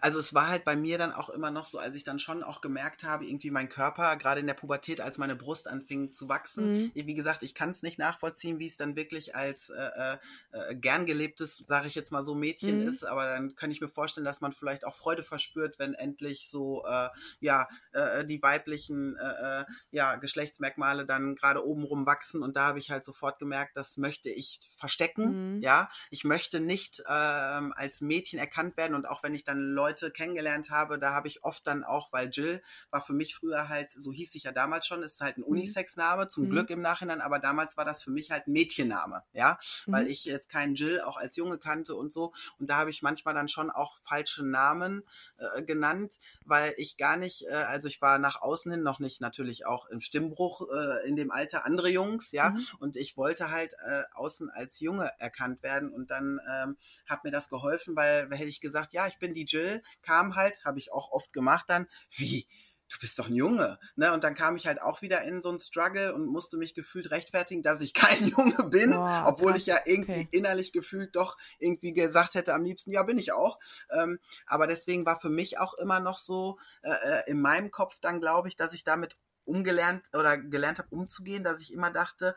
Also 0.00 0.18
es 0.18 0.34
war 0.34 0.48
halt 0.48 0.64
bei 0.64 0.76
mir 0.76 0.98
dann 0.98 1.12
auch 1.12 1.28
immer 1.28 1.50
noch 1.50 1.64
so, 1.64 1.78
als 1.78 1.94
ich 1.94 2.04
dann 2.04 2.18
schon 2.18 2.42
auch 2.42 2.60
gemerkt 2.60 3.04
habe, 3.04 3.24
irgendwie 3.24 3.50
mein 3.50 3.68
Körper, 3.68 4.16
gerade 4.16 4.40
in 4.40 4.46
der 4.46 4.54
Pubertät, 4.54 5.00
als 5.00 5.18
meine 5.18 5.36
Brust 5.36 5.68
anfing 5.68 6.12
zu 6.12 6.28
wachsen, 6.28 6.70
mhm. 6.70 6.92
wie 6.94 7.14
gesagt, 7.14 7.42
ich 7.42 7.54
kann 7.54 7.70
es 7.70 7.82
nicht 7.82 7.98
nachvollziehen, 7.98 8.58
wie 8.58 8.66
es 8.66 8.76
dann 8.76 8.96
wirklich 8.96 9.36
als 9.36 9.70
äh, 9.70 9.74
äh, 9.96 10.18
äh 10.52 10.74
gern 10.74 11.06
gelebtes, 11.06 11.64
sage 11.66 11.88
ich 11.88 11.94
jetzt 11.94 12.12
mal 12.12 12.24
so, 12.24 12.34
Mädchen 12.34 12.82
mhm. 12.82 12.88
ist, 12.88 13.04
aber 13.04 13.26
dann 13.28 13.54
kann 13.54 13.70
ich 13.70 13.80
mir 13.80 13.88
vorstellen, 13.88 14.24
dass 14.24 14.40
man 14.40 14.52
vielleicht 14.52 14.86
auch 14.86 14.94
Freude 14.94 15.22
verspürt, 15.22 15.78
wenn 15.78 15.94
endlich 15.94 16.48
so, 16.48 16.84
äh, 16.86 17.08
ja, 17.40 17.68
äh, 17.92 18.24
die 18.24 18.42
weiblichen, 18.42 19.16
äh, 19.16 19.60
äh 19.60 19.64
ja, 19.90 20.16
Geschlechtsmerkmale 20.16 21.04
dann 21.04 21.34
gerade 21.34 21.66
obenrum 21.66 22.06
wachsen 22.06 22.42
und 22.42 22.56
da 22.56 22.68
habe 22.68 22.78
ich 22.78 22.90
halt 22.90 23.04
sofort 23.04 23.38
gemerkt, 23.38 23.76
das 23.76 23.96
möchte 23.96 24.30
ich 24.30 24.60
verstecken, 24.76 25.56
mhm. 25.56 25.62
ja, 25.62 25.88
ich 26.10 26.24
möchte 26.24 26.60
nicht 26.60 27.02
ähm, 27.08 27.72
als 27.76 28.00
Mädchen 28.00 28.38
erkannt 28.38 28.76
werden 28.76 28.94
und 28.94 29.06
auch 29.08 29.22
wenn 29.22 29.34
ich 29.34 29.44
dann 29.44 29.58
Leute 29.58 29.81
kennengelernt 30.14 30.70
habe, 30.70 30.98
da 30.98 31.12
habe 31.12 31.28
ich 31.28 31.44
oft 31.44 31.66
dann 31.66 31.84
auch, 31.84 32.12
weil 32.12 32.28
Jill 32.30 32.62
war 32.90 33.00
für 33.00 33.12
mich 33.12 33.34
früher 33.34 33.68
halt, 33.68 33.92
so 33.92 34.12
hieß 34.12 34.34
ich 34.34 34.44
ja 34.44 34.52
damals 34.52 34.86
schon, 34.86 35.02
ist 35.02 35.20
halt 35.20 35.38
ein 35.38 35.42
mhm. 35.42 35.48
Unisex-Name, 35.48 36.28
zum 36.28 36.44
mhm. 36.44 36.50
Glück 36.50 36.70
im 36.70 36.80
Nachhinein, 36.80 37.20
aber 37.20 37.38
damals 37.38 37.76
war 37.76 37.84
das 37.84 38.02
für 38.02 38.10
mich 38.10 38.30
halt 38.30 38.46
ein 38.46 38.52
Mädchenname, 38.52 39.22
ja, 39.32 39.58
mhm. 39.86 39.92
weil 39.92 40.06
ich 40.08 40.24
jetzt 40.24 40.48
keinen 40.48 40.74
Jill 40.74 41.00
auch 41.00 41.16
als 41.16 41.36
Junge 41.36 41.58
kannte 41.58 41.94
und 41.94 42.12
so 42.12 42.32
und 42.58 42.68
da 42.68 42.76
habe 42.78 42.90
ich 42.90 43.02
manchmal 43.02 43.34
dann 43.34 43.48
schon 43.48 43.70
auch 43.70 43.96
falsche 44.02 44.44
Namen 44.44 45.02
äh, 45.38 45.62
genannt, 45.62 46.18
weil 46.44 46.74
ich 46.76 46.96
gar 46.96 47.16
nicht, 47.16 47.46
äh, 47.48 47.52
also 47.52 47.88
ich 47.88 48.02
war 48.02 48.18
nach 48.18 48.42
außen 48.42 48.70
hin 48.72 48.82
noch 48.82 48.98
nicht 48.98 49.20
natürlich 49.20 49.66
auch 49.66 49.86
im 49.86 50.00
Stimmbruch 50.00 50.62
äh, 50.72 51.08
in 51.08 51.16
dem 51.16 51.30
Alter 51.30 51.64
andere 51.64 51.88
Jungs, 51.88 52.32
ja, 52.32 52.50
mhm. 52.50 52.66
und 52.80 52.96
ich 52.96 53.16
wollte 53.16 53.50
halt 53.50 53.72
äh, 53.86 54.02
außen 54.14 54.50
als 54.50 54.80
Junge 54.80 55.10
erkannt 55.18 55.62
werden 55.62 55.90
und 55.92 56.10
dann 56.10 56.40
ähm, 56.50 56.76
hat 57.06 57.24
mir 57.24 57.30
das 57.30 57.48
geholfen, 57.48 57.96
weil 57.96 58.28
hätte 58.30 58.48
ich 58.48 58.60
gesagt, 58.60 58.92
ja, 58.92 59.06
ich 59.06 59.18
bin 59.18 59.34
die 59.34 59.44
Jill, 59.44 59.71
kam 60.02 60.36
halt, 60.36 60.64
habe 60.64 60.78
ich 60.78 60.92
auch 60.92 61.10
oft 61.12 61.32
gemacht 61.32 61.66
dann, 61.68 61.86
wie, 62.10 62.46
du 62.92 62.98
bist 63.00 63.18
doch 63.18 63.28
ein 63.28 63.34
Junge, 63.34 63.78
ne? 63.96 64.12
Und 64.12 64.22
dann 64.24 64.34
kam 64.34 64.56
ich 64.56 64.66
halt 64.66 64.80
auch 64.80 65.02
wieder 65.02 65.22
in 65.22 65.40
so 65.40 65.48
einen 65.48 65.58
Struggle 65.58 66.14
und 66.14 66.26
musste 66.26 66.56
mich 66.56 66.74
gefühlt 66.74 67.10
rechtfertigen, 67.10 67.62
dass 67.62 67.80
ich 67.80 67.94
kein 67.94 68.28
Junge 68.28 68.64
bin, 68.64 68.90
Boah, 68.92 69.24
obwohl 69.26 69.52
krass. 69.52 69.62
ich 69.62 69.66
ja 69.66 69.78
irgendwie 69.84 70.12
okay. 70.12 70.28
innerlich 70.30 70.72
gefühlt 70.72 71.16
doch 71.16 71.36
irgendwie 71.58 71.92
gesagt 71.92 72.34
hätte, 72.34 72.54
am 72.54 72.64
liebsten, 72.64 72.92
ja, 72.92 73.02
bin 73.02 73.18
ich 73.18 73.32
auch. 73.32 73.58
Ähm, 73.90 74.18
aber 74.46 74.66
deswegen 74.66 75.06
war 75.06 75.18
für 75.18 75.30
mich 75.30 75.58
auch 75.58 75.74
immer 75.74 76.00
noch 76.00 76.18
so 76.18 76.58
äh, 76.82 76.90
äh 76.90 77.30
in 77.30 77.40
meinem 77.40 77.70
Kopf 77.70 77.98
dann, 78.00 78.20
glaube 78.20 78.48
ich, 78.48 78.56
dass 78.56 78.74
ich 78.74 78.84
damit 78.84 79.16
umgelernt 79.44 80.06
oder 80.12 80.38
gelernt 80.38 80.78
habe 80.78 80.94
umzugehen, 80.94 81.42
dass 81.42 81.60
ich 81.60 81.72
immer 81.72 81.90
dachte, 81.90 82.34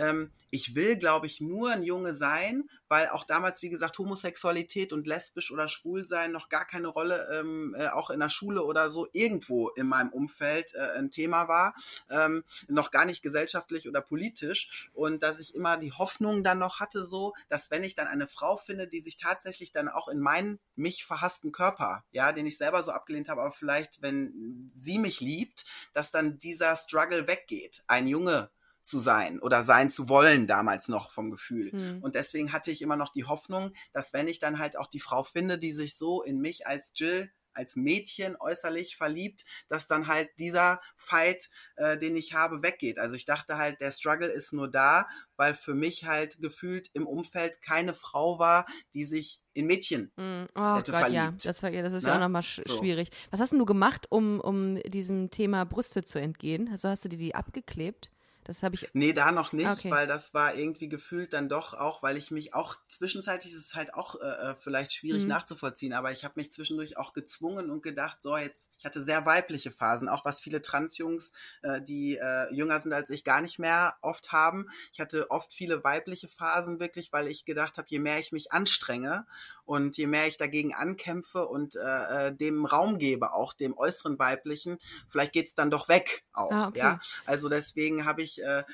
ähm, 0.00 0.30
ich 0.50 0.74
will, 0.74 0.96
glaube 0.96 1.26
ich, 1.26 1.40
nur 1.40 1.70
ein 1.70 1.82
Junge 1.82 2.12
sein, 2.12 2.68
weil 2.88 3.08
auch 3.10 3.24
damals, 3.24 3.62
wie 3.62 3.70
gesagt, 3.70 3.98
Homosexualität 3.98 4.92
und 4.92 5.06
lesbisch 5.06 5.52
oder 5.52 5.68
schwul 5.68 6.04
sein 6.04 6.32
noch 6.32 6.48
gar 6.48 6.64
keine 6.64 6.88
Rolle, 6.88 7.28
ähm, 7.32 7.74
äh, 7.78 7.88
auch 7.88 8.10
in 8.10 8.18
der 8.18 8.30
Schule 8.30 8.64
oder 8.64 8.90
so, 8.90 9.06
irgendwo 9.12 9.68
in 9.68 9.86
meinem 9.86 10.10
Umfeld 10.10 10.74
äh, 10.74 10.98
ein 10.98 11.10
Thema 11.10 11.46
war, 11.46 11.74
ähm, 12.10 12.42
noch 12.68 12.90
gar 12.90 13.04
nicht 13.04 13.22
gesellschaftlich 13.22 13.88
oder 13.88 14.00
politisch 14.00 14.90
und 14.92 15.22
dass 15.22 15.38
ich 15.38 15.54
immer 15.54 15.76
die 15.76 15.92
Hoffnung 15.92 16.42
dann 16.42 16.58
noch 16.58 16.80
hatte, 16.80 17.04
so, 17.04 17.34
dass 17.48 17.70
wenn 17.70 17.84
ich 17.84 17.94
dann 17.94 18.08
eine 18.08 18.26
Frau 18.26 18.56
finde, 18.56 18.88
die 18.88 19.00
sich 19.00 19.16
tatsächlich 19.16 19.70
dann 19.70 19.88
auch 19.88 20.08
in 20.08 20.18
meinen 20.18 20.58
mich 20.74 21.04
verhassten 21.04 21.52
Körper, 21.52 22.04
ja, 22.10 22.32
den 22.32 22.46
ich 22.46 22.56
selber 22.56 22.82
so 22.82 22.90
abgelehnt 22.90 23.28
habe, 23.28 23.42
aber 23.42 23.52
vielleicht, 23.52 24.02
wenn 24.02 24.72
sie 24.74 24.98
mich 24.98 25.20
liebt, 25.20 25.64
dass 25.92 26.10
dann 26.10 26.38
dieser 26.38 26.74
Struggle 26.74 27.28
weggeht. 27.28 27.84
Ein 27.86 28.06
Junge 28.06 28.50
zu 28.82 28.98
sein 28.98 29.40
oder 29.40 29.64
sein 29.64 29.90
zu 29.90 30.08
wollen 30.08 30.46
damals 30.46 30.88
noch 30.88 31.10
vom 31.10 31.30
Gefühl. 31.30 31.70
Mhm. 31.72 32.02
Und 32.02 32.14
deswegen 32.14 32.52
hatte 32.52 32.70
ich 32.70 32.82
immer 32.82 32.96
noch 32.96 33.12
die 33.12 33.24
Hoffnung, 33.24 33.72
dass 33.92 34.12
wenn 34.12 34.28
ich 34.28 34.38
dann 34.38 34.58
halt 34.58 34.76
auch 34.76 34.86
die 34.86 35.00
Frau 35.00 35.22
finde, 35.22 35.58
die 35.58 35.72
sich 35.72 35.96
so 35.96 36.22
in 36.22 36.40
mich 36.40 36.66
als 36.66 36.92
Jill 36.94 37.30
als 37.54 37.76
Mädchen 37.76 38.36
äußerlich 38.38 38.96
verliebt, 38.96 39.44
dass 39.68 39.86
dann 39.86 40.06
halt 40.06 40.30
dieser 40.38 40.80
Fight, 40.96 41.48
äh, 41.76 41.98
den 41.98 42.16
ich 42.16 42.34
habe, 42.34 42.62
weggeht. 42.62 42.98
Also 42.98 43.16
ich 43.16 43.24
dachte 43.24 43.58
halt, 43.58 43.80
der 43.80 43.90
Struggle 43.90 44.28
ist 44.28 44.52
nur 44.52 44.70
da, 44.70 45.06
weil 45.36 45.54
für 45.54 45.74
mich 45.74 46.04
halt 46.04 46.40
gefühlt 46.40 46.88
im 46.92 47.06
Umfeld 47.06 47.60
keine 47.62 47.94
Frau 47.94 48.38
war, 48.38 48.66
die 48.94 49.04
sich 49.04 49.42
in 49.52 49.66
Mädchen 49.66 50.12
mm. 50.16 50.44
oh 50.54 50.76
hätte 50.76 50.92
Gott, 50.92 51.00
verliebt. 51.00 51.14
Ja, 51.14 51.34
das, 51.42 51.62
war, 51.62 51.70
ja, 51.70 51.82
das 51.82 51.92
ist 51.92 52.04
Na? 52.04 52.10
ja 52.10 52.16
auch 52.16 52.20
nochmal 52.20 52.42
sch 52.42 52.60
so. 52.64 52.78
schwierig. 52.78 53.10
Was 53.30 53.40
hast 53.40 53.50
denn 53.50 53.58
du 53.58 53.66
gemacht, 53.66 54.06
um, 54.10 54.40
um 54.40 54.76
diesem 54.82 55.30
Thema 55.30 55.64
Brüste 55.64 56.04
zu 56.04 56.20
entgehen? 56.20 56.68
Also 56.70 56.88
hast 56.88 57.04
du 57.04 57.08
dir 57.08 57.18
die 57.18 57.34
abgeklebt? 57.34 58.10
Das 58.44 58.62
habe 58.62 58.74
ich. 58.74 58.88
Nee, 58.94 59.12
da 59.12 59.32
noch 59.32 59.52
nicht, 59.52 59.68
okay. 59.68 59.90
weil 59.90 60.06
das 60.06 60.32
war 60.32 60.54
irgendwie 60.54 60.88
gefühlt 60.88 61.34
dann 61.34 61.48
doch 61.48 61.74
auch, 61.74 62.02
weil 62.02 62.16
ich 62.16 62.30
mich 62.30 62.54
auch 62.54 62.76
zwischenzeitlich 62.88 63.52
ist 63.52 63.66
es 63.66 63.74
halt 63.74 63.94
auch 63.94 64.16
äh, 64.20 64.26
äh, 64.26 64.54
vielleicht 64.58 64.92
schwierig 64.92 65.22
mhm. 65.24 65.28
nachzuvollziehen, 65.28 65.92
aber 65.92 66.10
ich 66.10 66.24
habe 66.24 66.34
mich 66.36 66.50
zwischendurch 66.50 66.96
auch 66.96 67.12
gezwungen 67.12 67.70
und 67.70 67.82
gedacht, 67.82 68.22
so 68.22 68.36
jetzt, 68.36 68.70
ich 68.78 68.84
hatte 68.84 69.04
sehr 69.04 69.26
weibliche 69.26 69.70
Phasen, 69.70 70.08
auch 70.08 70.24
was 70.24 70.40
viele 70.40 70.62
Transjungs, 70.62 71.32
äh, 71.62 71.82
die 71.82 72.16
äh, 72.16 72.52
jünger 72.52 72.80
sind 72.80 72.92
als 72.92 73.10
ich, 73.10 73.24
gar 73.24 73.42
nicht 73.42 73.58
mehr 73.58 73.96
oft 74.00 74.32
haben. 74.32 74.68
Ich 74.92 75.00
hatte 75.00 75.30
oft 75.30 75.52
viele 75.52 75.84
weibliche 75.84 76.28
Phasen 76.28 76.80
wirklich, 76.80 77.12
weil 77.12 77.28
ich 77.28 77.44
gedacht 77.44 77.76
habe, 77.76 77.88
je 77.90 77.98
mehr 77.98 78.18
ich 78.18 78.32
mich 78.32 78.52
anstrenge 78.52 79.26
und 79.70 79.96
je 79.96 80.08
mehr 80.08 80.26
ich 80.26 80.36
dagegen 80.36 80.74
ankämpfe 80.74 81.46
und 81.46 81.76
äh, 81.76 82.28
äh 82.28 82.34
dem 82.34 82.66
Raum 82.66 82.98
gebe, 82.98 83.32
auch 83.32 83.52
dem 83.52 83.78
äußeren 83.78 84.18
weiblichen, 84.18 84.78
vielleicht 85.08 85.32
geht's 85.32 85.54
dann 85.54 85.70
doch 85.70 85.88
weg 85.88 86.24
auch. 86.32 86.50
Ah, 86.50 86.66
okay. 86.66 86.78
Ja, 86.80 87.00
also 87.24 87.48
deswegen 87.48 88.04
habe 88.04 88.20
ich 88.20 88.42
äh, 88.42 88.64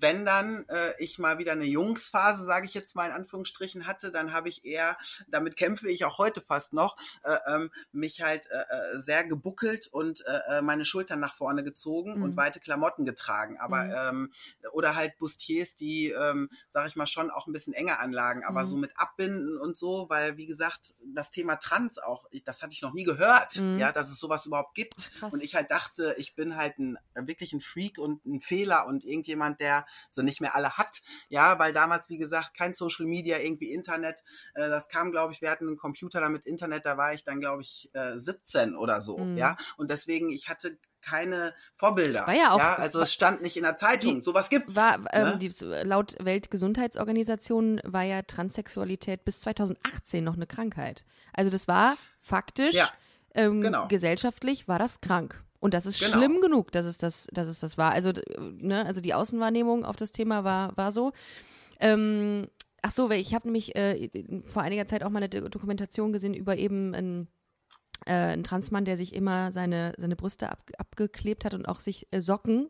wenn 0.00 0.24
dann 0.24 0.64
äh, 0.68 0.92
ich 0.98 1.18
mal 1.18 1.38
wieder 1.38 1.52
eine 1.52 1.64
Jungsphase, 1.64 2.44
sage 2.44 2.66
ich 2.66 2.74
jetzt 2.74 2.94
mal 2.94 3.06
in 3.06 3.12
Anführungsstrichen, 3.12 3.86
hatte, 3.86 4.12
dann 4.12 4.32
habe 4.32 4.48
ich 4.48 4.64
eher, 4.64 4.96
damit 5.28 5.56
kämpfe 5.56 5.88
ich 5.88 6.04
auch 6.04 6.18
heute 6.18 6.40
fast 6.40 6.72
noch, 6.72 6.96
äh, 7.22 7.36
ähm, 7.46 7.70
mich 7.92 8.22
halt 8.22 8.48
äh, 8.50 8.58
äh 8.58 8.98
sehr 8.98 9.24
gebuckelt 9.24 9.88
und 9.88 10.24
äh, 10.26 10.58
äh, 10.58 10.62
meine 10.62 10.84
Schultern 10.84 11.20
nach 11.20 11.34
vorne 11.34 11.64
gezogen 11.64 12.16
mhm. 12.16 12.22
und 12.22 12.36
weite 12.36 12.60
Klamotten 12.60 13.04
getragen. 13.04 13.58
Aber 13.58 13.84
mhm. 13.84 14.18
ähm, 14.18 14.32
oder 14.72 14.94
halt 14.94 15.16
Bustiers, 15.18 15.74
die, 15.74 16.10
ähm, 16.10 16.48
sage 16.68 16.88
ich 16.88 16.96
mal, 16.96 17.06
schon 17.06 17.30
auch 17.30 17.46
ein 17.46 17.52
bisschen 17.52 17.74
enger 17.74 18.00
anlagen, 18.00 18.44
aber 18.44 18.62
mhm. 18.62 18.66
so 18.66 18.76
mit 18.76 18.92
Abbinden 18.96 19.58
und 19.58 19.76
so, 19.76 20.06
weil 20.08 20.23
wie 20.36 20.46
gesagt, 20.46 20.94
das 21.14 21.30
Thema 21.30 21.56
Trans 21.56 21.98
auch, 21.98 22.26
das 22.44 22.62
hatte 22.62 22.72
ich 22.72 22.82
noch 22.82 22.92
nie 22.92 23.04
gehört, 23.04 23.56
mhm. 23.56 23.78
ja, 23.78 23.92
dass 23.92 24.10
es 24.10 24.18
sowas 24.18 24.46
überhaupt 24.46 24.74
gibt. 24.74 25.10
Krass. 25.18 25.32
Und 25.32 25.42
ich 25.42 25.54
halt 25.54 25.70
dachte, 25.70 26.14
ich 26.18 26.34
bin 26.34 26.56
halt 26.56 26.78
ein 26.78 26.98
wirklich 27.14 27.52
ein 27.52 27.60
Freak 27.60 27.98
und 27.98 28.24
ein 28.26 28.40
Fehler 28.40 28.86
und 28.86 29.04
irgendjemand, 29.04 29.60
der 29.60 29.86
sie 30.10 30.22
nicht 30.22 30.40
mehr 30.40 30.54
alle 30.54 30.76
hat. 30.76 31.02
Ja, 31.28 31.58
weil 31.58 31.72
damals, 31.72 32.08
wie 32.08 32.18
gesagt, 32.18 32.54
kein 32.56 32.72
Social 32.72 33.06
Media, 33.06 33.38
irgendwie 33.38 33.72
Internet. 33.72 34.22
Äh, 34.54 34.68
das 34.68 34.88
kam, 34.88 35.12
glaube 35.12 35.32
ich, 35.32 35.40
wir 35.40 35.50
hatten 35.50 35.66
einen 35.66 35.76
Computer 35.76 36.20
damit 36.20 36.46
Internet, 36.46 36.86
da 36.86 36.96
war 36.96 37.14
ich 37.14 37.24
dann, 37.24 37.40
glaube 37.40 37.62
ich, 37.62 37.90
äh, 37.92 38.18
17 38.18 38.76
oder 38.76 39.00
so. 39.00 39.18
Mhm. 39.18 39.36
Ja, 39.36 39.56
und 39.76 39.90
deswegen, 39.90 40.30
ich 40.30 40.48
hatte 40.48 40.78
keine 41.04 41.54
Vorbilder. 41.74 42.26
War 42.26 42.34
ja 42.34 42.52
auch. 42.52 42.58
Ja, 42.58 42.74
also 42.76 43.00
es 43.00 43.12
stand 43.12 43.42
nicht 43.42 43.56
in 43.56 43.62
der 43.62 43.76
Zeitung. 43.76 44.16
Die, 44.16 44.24
Sowas 44.24 44.48
gibt's. 44.48 44.74
War, 44.74 45.00
ähm, 45.12 45.24
ne? 45.24 45.38
die, 45.38 45.52
laut 45.84 46.16
Weltgesundheitsorganisation 46.20 47.80
war 47.84 48.02
ja 48.02 48.22
Transsexualität 48.22 49.24
bis 49.24 49.40
2018 49.42 50.24
noch 50.24 50.34
eine 50.34 50.46
Krankheit. 50.46 51.04
Also 51.32 51.50
das 51.50 51.68
war 51.68 51.96
faktisch, 52.20 52.74
ja, 52.74 52.88
ähm, 53.34 53.60
genau. 53.60 53.86
gesellschaftlich 53.88 54.68
war 54.68 54.78
das 54.78 55.00
krank. 55.00 55.42
Und 55.60 55.72
das 55.72 55.86
ist 55.86 55.98
genau. 55.98 56.18
schlimm 56.18 56.40
genug, 56.40 56.72
dass 56.72 56.84
es 56.84 56.98
das, 56.98 57.26
dass 57.32 57.48
es 57.48 57.60
das 57.60 57.78
war. 57.78 57.92
Also, 57.92 58.12
ne, 58.38 58.84
also 58.84 59.00
die 59.00 59.14
Außenwahrnehmung 59.14 59.84
auf 59.84 59.96
das 59.96 60.12
Thema 60.12 60.44
war, 60.44 60.76
war 60.76 60.92
so. 60.92 61.12
Ähm, 61.80 62.48
ach 62.82 62.90
so, 62.90 63.10
ich 63.10 63.34
habe 63.34 63.46
nämlich 63.46 63.74
äh, 63.74 64.10
vor 64.44 64.62
einiger 64.62 64.86
Zeit 64.86 65.02
auch 65.02 65.08
mal 65.08 65.22
eine 65.22 65.28
Dokumentation 65.30 66.12
gesehen 66.12 66.34
über 66.34 66.56
eben 66.56 66.94
einen, 66.94 67.28
äh, 68.06 68.12
einen 68.12 68.44
Transmann, 68.44 68.84
der 68.84 68.96
sich 68.96 69.14
immer 69.14 69.52
seine, 69.52 69.92
seine 69.96 70.16
Brüste 70.16 70.50
ab, 70.50 70.70
abgeklebt 70.78 71.44
hat 71.44 71.54
und 71.54 71.66
auch 71.68 71.80
sich 71.80 72.06
äh, 72.10 72.20
Socken 72.20 72.68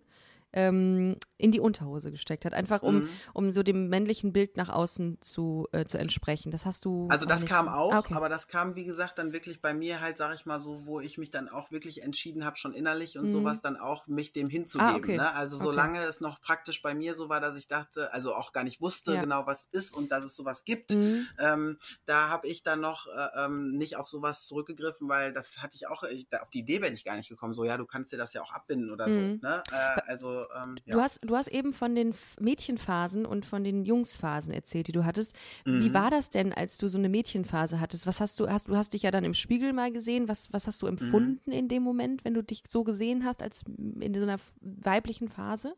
ähm, 0.53 1.17
in 1.37 1.51
die 1.51 1.61
Unterhose 1.61 2.13
gesteckt 2.13 2.45
hat, 2.45 2.55
einfach 2.55 2.83
um, 2.83 2.95
mhm. 2.95 3.09
um 3.33 3.51
so 3.51 3.63
dem 3.63 3.89
männlichen 3.89 4.33
Bild 4.33 4.57
nach 4.57 4.69
außen 4.69 5.19
zu, 5.21 5.67
äh, 5.73 5.85
zu 5.85 5.99
entsprechen. 5.99 6.53
Das 6.53 6.65
hast 6.65 6.85
du. 6.85 7.09
Also 7.11 7.27
das 7.27 7.45
kam 7.45 7.69
auch, 7.69 7.93
ah, 7.93 7.99
okay. 7.99 8.15
aber 8.15 8.29
das 8.29 8.47
kam, 8.47 8.77
wie 8.77 8.85
gesagt, 8.85 9.19
dann 9.19 9.33
wirklich 9.33 9.61
bei 9.61 9.75
mir 9.75 10.01
halt, 10.01 10.17
sag 10.17 10.35
ich 10.35 10.47
mal 10.47 10.61
so, 10.61 10.87
wo 10.87 11.01
ich 11.01 11.19
mich 11.19 11.31
dann 11.31 11.49
auch 11.49 11.73
wirklich 11.73 12.03
entschieden 12.03 12.45
habe, 12.45 12.57
schon 12.57 12.73
innerlich 12.73 13.19
und 13.19 13.25
mhm. 13.25 13.31
sowas, 13.31 13.63
dann 13.63 13.77
auch 13.77 14.07
mich 14.07 14.33
dem 14.33 14.49
hinzugeben. 14.49 14.95
Ah, 14.95 14.97
okay. 14.97 15.17
ne? 15.17 15.35
Also 15.35 15.59
solange 15.59 15.99
okay. 15.99 16.09
es 16.09 16.21
noch 16.21 16.41
praktisch 16.41 16.83
bei 16.83 16.95
mir 16.95 17.17
so 17.17 17.29
war, 17.29 17.41
dass 17.41 17.57
ich 17.57 17.67
dachte, 17.67 18.13
also 18.13 18.35
auch 18.35 18.53
gar 18.53 18.63
nicht 18.63 18.81
wusste 18.81 19.15
ja. 19.15 19.21
genau, 19.21 19.47
was 19.47 19.65
ist 19.73 19.95
und 19.97 20.13
dass 20.13 20.23
es 20.23 20.37
sowas 20.37 20.65
gibt, 20.65 20.93
mhm. 20.93 21.27
ähm, 21.39 21.79
da 22.07 22.29
habe 22.29 22.47
ich 22.47 22.63
dann 22.63 22.81
noch 22.81 23.09
äh, 23.09 23.45
ähm, 23.45 23.73
nicht 23.73 23.97
auf 23.97 24.09
sowas 24.09 24.47
zurückgegriffen, 24.47 25.09
weil 25.09 25.33
das 25.33 25.63
hatte 25.63 25.75
ich 25.75 25.89
auch, 25.89 26.05
ich, 26.05 26.29
auf 26.41 26.51
die 26.51 26.61
Idee 26.61 26.79
bin 26.79 26.95
ich 26.95 27.05
gar 27.05 27.17
nicht 27.17 27.29
gekommen, 27.29 27.55
so 27.55 27.65
ja, 27.65 27.77
du 27.77 27.87
kannst 27.87 28.13
dir 28.13 28.19
das 28.19 28.35
ja 28.35 28.43
auch 28.43 28.53
abbinden 28.53 28.93
oder 28.93 29.11
so. 29.11 29.19
Mhm. 29.19 29.41
Ne? 29.43 29.63
Äh, 29.73 30.01
also 30.07 30.47
ähm, 30.57 30.77
ja. 30.85 30.95
Du, 30.97 31.03
hast, 31.03 31.24
du 31.25 31.37
hast 31.37 31.49
eben 31.49 31.73
von 31.73 31.95
den 31.95 32.15
Mädchenphasen 32.41 33.27
und 33.27 33.47
von 33.47 33.65
den 33.65 33.85
Jungsphasen 33.85 34.53
erzählt, 34.53 34.89
die 34.89 34.93
du 34.93 35.05
hattest. 35.05 35.35
Mhm. 35.65 35.81
Wie 35.83 35.95
war 35.95 36.11
das 36.11 36.31
denn, 36.31 36.53
als 36.53 36.79
du 36.79 36.89
so 36.89 36.99
eine 36.99 37.09
Mädchenphase 37.09 37.81
hattest? 37.81 38.07
Was 38.07 38.21
hast 38.21 38.39
du, 38.41 38.49
hast, 38.49 38.69
du 38.69 38.77
hast 38.77 38.95
dich 38.95 39.03
ja 39.03 39.11
dann 39.11 39.25
im 39.25 39.35
Spiegel 39.35 39.73
mal 39.73 39.93
gesehen. 39.93 40.29
Was, 40.29 40.53
was 40.53 40.67
hast 40.67 40.83
du 40.83 40.87
empfunden 40.87 41.41
mhm. 41.47 41.53
in 41.53 41.69
dem 41.69 41.83
Moment, 41.83 42.25
wenn 42.25 42.35
du 42.35 42.43
dich 42.43 42.63
so 42.69 42.85
gesehen 42.85 43.25
hast, 43.25 43.43
als 43.43 43.63
in 43.67 44.15
so 44.15 44.23
einer 44.23 44.39
weiblichen 44.61 45.29
Phase? 45.29 45.77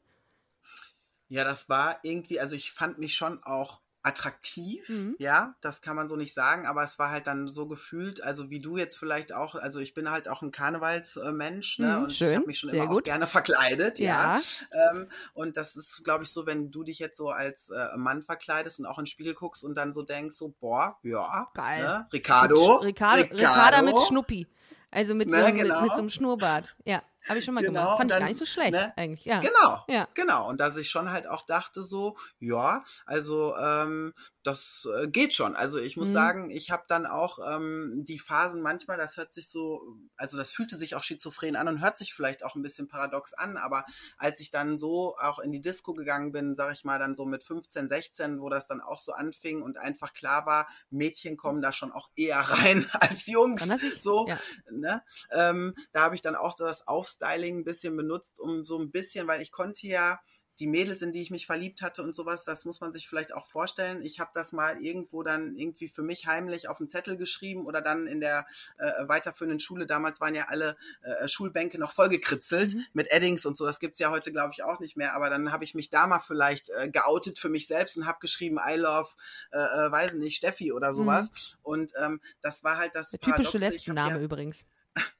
Ja, 1.29 1.45
das 1.45 1.69
war 1.69 1.99
irgendwie, 2.03 2.39
also 2.39 2.55
ich 2.55 2.73
fand 2.73 2.99
mich 2.99 3.15
schon 3.15 3.43
auch 3.43 3.83
attraktiv, 4.07 4.89
mhm. 4.89 5.17
ja, 5.19 5.57
das 5.61 5.81
kann 5.81 5.97
man 5.97 6.07
so 6.07 6.15
nicht 6.15 6.33
sagen, 6.33 6.65
aber 6.67 6.85
es 6.85 6.99
war 6.99 7.11
halt 7.11 7.27
dann 7.27 7.49
so 7.49 7.67
gefühlt, 7.67 8.23
also 8.23 8.51
wie 8.51 8.61
du 8.61 8.77
jetzt 8.77 8.97
vielleicht 8.97 9.33
auch, 9.33 9.57
also 9.57 9.81
ich 9.81 9.95
bin 9.95 10.11
halt 10.11 10.29
auch 10.29 10.43
ein 10.43 10.53
Karnevalsmensch, 10.53 11.81
ne, 11.81 11.97
mhm, 11.97 12.05
und 12.05 12.13
schön, 12.13 12.31
ich 12.31 12.37
habe 12.37 12.47
mich 12.47 12.59
schon 12.61 12.71
immer 12.71 13.01
gerne 13.03 13.27
verkleidet, 13.27 13.99
ja. 13.99 14.39
ja. 14.39 14.91
Ähm, 14.93 15.09
und 15.35 15.57
das 15.57 15.75
ist, 15.75 16.05
glaube 16.05 16.23
ich, 16.23 16.31
so, 16.31 16.47
wenn 16.47 16.71
du 16.71 16.85
dich 16.85 17.01
jetzt 17.01 17.17
so 17.17 17.31
als 17.31 17.71
äh, 17.71 17.97
Mann 17.97 18.23
verkleidest 18.23 18.79
und 18.79 18.87
auch 18.87 18.99
in 18.99 19.03
den 19.03 19.09
Spiegel 19.09 19.35
guckst 19.35 19.65
und 19.65 19.75
dann 19.75 19.93
so 19.93 20.03
denkst, 20.03 20.37
so, 20.37 20.55
boah, 20.61 20.99
ja, 21.03 21.49
geil. 21.55 21.83
Ne? 21.83 22.09
Ricardo, 22.13 22.77
Ricardo, 22.77 23.23
Ricardo, 23.23 23.35
Ricardo 23.35 23.83
mit 23.83 23.99
Schnuppi. 24.07 24.47
Also 24.93 25.15
mit, 25.15 25.29
ne, 25.29 25.45
so, 25.45 25.53
genau. 25.53 25.75
mit, 25.75 25.83
mit 25.83 25.91
so 25.93 25.99
einem 25.99 26.11
Schnurrbart. 26.11 26.77
Ja. 26.85 27.03
Habe 27.29 27.39
ich 27.39 27.45
schon 27.45 27.55
mal 27.55 27.63
genau, 27.63 27.81
gemacht. 27.81 27.99
Fand 27.99 28.11
dann, 28.11 28.19
ich 28.19 28.23
gar 28.23 28.29
nicht 28.29 28.39
so 28.39 28.47
schlecht 28.47 28.73
ne? 28.73 28.93
eigentlich, 28.97 29.25
ja. 29.25 29.41
Genau, 29.41 29.85
ja. 29.89 30.09
genau. 30.15 30.49
Und 30.49 30.61
dass 30.61 30.77
ich 30.77 30.91
schon 30.91 31.11
halt 31.11 31.27
auch 31.27 31.45
dachte 31.45 31.83
so, 31.83 32.17
ja, 32.39 32.85
also 33.05 33.57
ähm, 33.57 34.15
das 34.47 34.89
äh, 34.97 35.09
geht 35.09 35.35
schon. 35.35 35.57
Also 35.57 35.79
ich 35.79 35.97
muss 35.97 36.09
mhm. 36.09 36.13
sagen, 36.13 36.51
ich 36.51 36.71
habe 36.71 36.85
dann 36.87 37.05
auch 37.07 37.39
ähm, 37.45 38.05
die 38.07 38.19
Phasen 38.19 38.63
manchmal, 38.63 38.97
das 38.97 39.17
hört 39.17 39.35
sich 39.35 39.49
so, 39.49 39.97
also 40.17 40.37
das 40.37 40.53
fühlte 40.53 40.77
sich 40.77 40.95
auch 40.95 41.03
schizophren 41.03 41.57
an 41.57 41.67
und 41.67 41.81
hört 41.83 41.99
sich 41.99 42.15
vielleicht 42.15 42.45
auch 42.45 42.55
ein 42.55 42.63
bisschen 42.63 42.87
paradox 42.87 43.35
an, 43.35 43.57
aber 43.57 43.85
als 44.17 44.39
ich 44.41 44.51
dann 44.51 44.79
so 44.79 45.17
auch 45.19 45.41
in 45.41 45.51
die 45.51 45.61
Disco 45.61 45.95
gegangen 45.95 46.31
bin, 46.31 46.55
sag 46.55 46.73
ich 46.73 46.85
mal, 46.85 46.99
dann 46.99 47.15
so 47.15 47.25
mit 47.25 47.43
15, 47.43 47.89
16, 47.89 48.41
wo 48.41 48.49
das 48.49 48.69
dann 48.69 48.81
auch 48.81 49.01
so 49.01 49.13
anfing 49.13 49.63
und 49.63 49.79
einfach 49.79 50.13
klar 50.13 50.47
war, 50.47 50.69
Mädchen 50.91 51.37
kommen 51.37 51.61
da 51.61 51.73
schon 51.73 51.91
auch 51.91 52.11
eher 52.15 52.39
rein 52.41 52.89
als 52.93 53.27
Jungs. 53.27 53.67
so, 54.01 54.27
ja. 54.29 54.39
ne? 54.71 55.03
Ähm, 55.33 55.75
da 55.93 56.03
habe 56.03 56.15
ich 56.15 56.23
dann 56.23 56.37
auch 56.37 56.55
das 56.55 56.87
Aufs 56.87 57.13
Styling 57.13 57.59
ein 57.59 57.65
bisschen 57.65 57.97
benutzt, 57.97 58.39
um 58.39 58.65
so 58.65 58.79
ein 58.79 58.91
bisschen, 58.91 59.27
weil 59.27 59.43
ich 59.43 59.51
konnte 59.51 59.87
ja 59.89 60.21
die 60.59 60.67
Mädels, 60.67 61.03
in 61.03 61.13
die 61.13 61.21
ich 61.21 61.31
mich 61.31 61.47
verliebt 61.47 61.83
hatte 61.83 62.03
und 62.03 62.15
sowas, 62.15 62.45
das 62.45 62.65
muss 62.65 62.81
man 62.81 62.93
sich 62.93 63.09
vielleicht 63.09 63.35
auch 63.35 63.47
vorstellen. 63.47 64.03
Ich 64.03 64.21
habe 64.21 64.31
das 64.35 64.53
mal 64.53 64.81
irgendwo 64.83 65.23
dann 65.23 65.55
irgendwie 65.55 65.89
für 65.89 66.03
mich 66.03 66.27
heimlich 66.27 66.69
auf 66.69 66.81
einen 66.81 66.89
Zettel 66.89 67.17
geschrieben 67.17 67.67
oder 67.67 67.83
dann 67.83 68.07
in 68.07 68.21
der 68.21 68.47
äh, 68.79 69.07
weiterführenden 69.07 69.61
Schule. 69.61 69.87
Damals 69.87 70.21
waren 70.21 70.35
ja 70.35 70.47
alle 70.49 70.77
äh, 71.03 71.29
Schulbänke 71.29 71.79
noch 71.79 71.93
vollgekritzelt 71.93 72.75
mhm. 72.75 72.85
mit 72.95 73.11
Eddings 73.11 73.45
und 73.45 73.57
so. 73.57 73.67
Das 73.67 73.81
gibt's 73.81 73.99
ja 73.99 74.11
heute, 74.11 74.33
glaube 74.33 74.53
ich, 74.55 74.63
auch 74.63 74.81
nicht 74.81 74.97
mehr. 74.97 75.15
Aber 75.15 75.29
dann 75.29 75.53
habe 75.53 75.65
ich 75.65 75.75
mich 75.75 75.91
da 75.91 76.07
mal 76.07 76.21
vielleicht 76.21 76.71
äh, 76.71 76.89
geoutet 76.89 77.39
für 77.39 77.49
mich 77.49 77.67
selbst 77.67 77.97
und 77.97 78.07
habe 78.07 78.19
geschrieben, 78.21 78.59
I 78.65 78.77
love, 78.77 79.11
äh, 79.53 79.59
äh, 79.59 79.91
weiß 79.91 80.15
nicht, 80.15 80.37
Steffi 80.37 80.73
oder 80.73 80.95
sowas. 80.95 81.27
Mhm. 81.27 81.59
Und 81.63 81.93
ähm, 82.03 82.21
das 82.43 82.65
war 82.65 82.79
halt 82.79 82.95
das 82.95 83.11
Der 83.11 83.21
typische 83.21 83.59
Lesbenname 83.59 84.19
ja, 84.19 84.21
übrigens. 84.21 84.65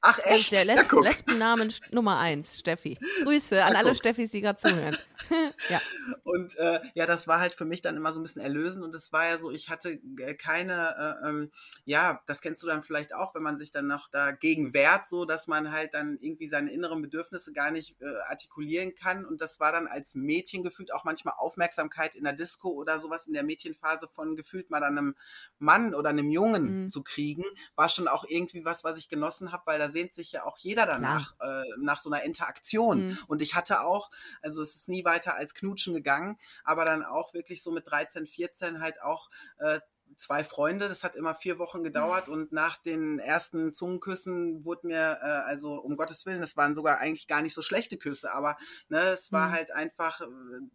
Ach 0.01 0.19
echt? 0.23 0.51
Der 0.51 0.65
Les 0.65 0.85
ja, 0.89 0.99
Lesbennamen 1.01 1.73
Nummer 1.91 2.19
eins, 2.19 2.57
Steffi. 2.57 2.97
Grüße 3.23 3.63
an 3.63 3.73
ja, 3.73 3.79
alle 3.79 3.95
Steffis, 3.95 4.31
die 4.31 4.41
gerade 4.41 4.59
zuhören. 4.59 4.97
ja. 5.69 5.81
Und 6.23 6.55
äh, 6.57 6.79
ja, 6.93 7.05
das 7.05 7.27
war 7.27 7.39
halt 7.39 7.55
für 7.55 7.65
mich 7.65 7.81
dann 7.81 7.97
immer 7.97 8.13
so 8.13 8.19
ein 8.19 8.23
bisschen 8.23 8.41
erlösend 8.41 8.83
und 8.83 8.95
es 8.95 9.11
war 9.11 9.25
ja 9.25 9.37
so, 9.37 9.51
ich 9.51 9.69
hatte 9.69 9.99
äh, 10.19 10.33
keine, 10.35 11.17
äh, 11.23 11.29
ähm, 11.29 11.51
ja, 11.85 12.21
das 12.25 12.41
kennst 12.41 12.63
du 12.63 12.67
dann 12.67 12.83
vielleicht 12.83 13.13
auch, 13.13 13.35
wenn 13.35 13.43
man 13.43 13.57
sich 13.57 13.71
dann 13.71 13.87
noch 13.87 14.09
dagegen 14.09 14.73
wehrt, 14.73 15.07
so 15.07 15.25
dass 15.25 15.47
man 15.47 15.71
halt 15.71 15.93
dann 15.93 16.17
irgendwie 16.19 16.47
seine 16.47 16.71
inneren 16.71 17.01
Bedürfnisse 17.01 17.51
gar 17.53 17.71
nicht 17.71 17.99
äh, 18.01 18.05
artikulieren 18.29 18.95
kann 18.95 19.25
und 19.25 19.41
das 19.41 19.59
war 19.59 19.71
dann 19.71 19.87
als 19.87 20.15
Mädchen 20.15 20.63
gefühlt 20.63 20.93
auch 20.93 21.03
manchmal 21.03 21.35
Aufmerksamkeit 21.37 22.15
in 22.15 22.23
der 22.23 22.33
Disco 22.33 22.69
oder 22.69 22.99
sowas 22.99 23.27
in 23.27 23.33
der 23.33 23.43
Mädchenphase 23.43 24.07
von 24.07 24.35
gefühlt 24.35 24.69
mal 24.69 24.83
einem 24.83 25.15
Mann 25.59 25.93
oder 25.93 26.09
einem 26.09 26.29
Jungen 26.29 26.83
mhm. 26.83 26.89
zu 26.89 27.03
kriegen, 27.03 27.43
war 27.75 27.89
schon 27.89 28.07
auch 28.07 28.25
irgendwie 28.27 28.65
was, 28.65 28.83
was 28.83 28.97
ich 28.97 29.09
genossen 29.09 29.51
habe, 29.51 29.66
weil 29.67 29.79
da 29.79 29.89
sehnt 29.89 30.13
sich 30.13 30.31
ja 30.31 30.45
auch 30.45 30.57
jeder 30.57 30.85
danach, 30.85 31.35
äh, 31.39 31.63
nach 31.77 31.99
so 31.99 32.09
einer 32.09 32.23
Interaktion. 32.23 33.07
Mhm. 33.07 33.19
Und 33.27 33.41
ich 33.41 33.55
hatte 33.55 33.81
auch, 33.81 34.09
also 34.41 34.61
es 34.61 34.75
ist 34.75 34.89
nie 34.89 35.05
weiter 35.05 35.35
als 35.35 35.53
Knutschen 35.53 35.93
gegangen, 35.93 36.37
aber 36.63 36.85
dann 36.85 37.03
auch 37.03 37.33
wirklich 37.33 37.61
so 37.61 37.71
mit 37.71 37.87
13, 37.89 38.25
14 38.25 38.81
halt 38.81 39.01
auch 39.01 39.29
äh, 39.59 39.79
zwei 40.17 40.43
Freunde. 40.43 40.89
Das 40.89 41.03
hat 41.03 41.15
immer 41.15 41.35
vier 41.35 41.59
Wochen 41.59 41.83
gedauert 41.83 42.27
und 42.27 42.51
nach 42.51 42.77
den 42.77 43.19
ersten 43.19 43.71
Zungenküssen 43.71 44.65
wurde 44.65 44.87
mir, 44.87 45.19
äh, 45.21 45.25
also 45.47 45.75
um 45.75 45.95
Gottes 45.95 46.25
Willen, 46.25 46.41
das 46.41 46.57
waren 46.57 46.73
sogar 46.73 46.99
eigentlich 46.99 47.27
gar 47.27 47.41
nicht 47.41 47.53
so 47.53 47.61
schlechte 47.61 47.97
Küsse, 47.97 48.33
aber 48.33 48.57
ne, 48.89 48.99
es 48.99 49.31
war 49.31 49.49
mhm. 49.49 49.51
halt 49.53 49.71
einfach, 49.71 50.21
äh, 50.21 50.25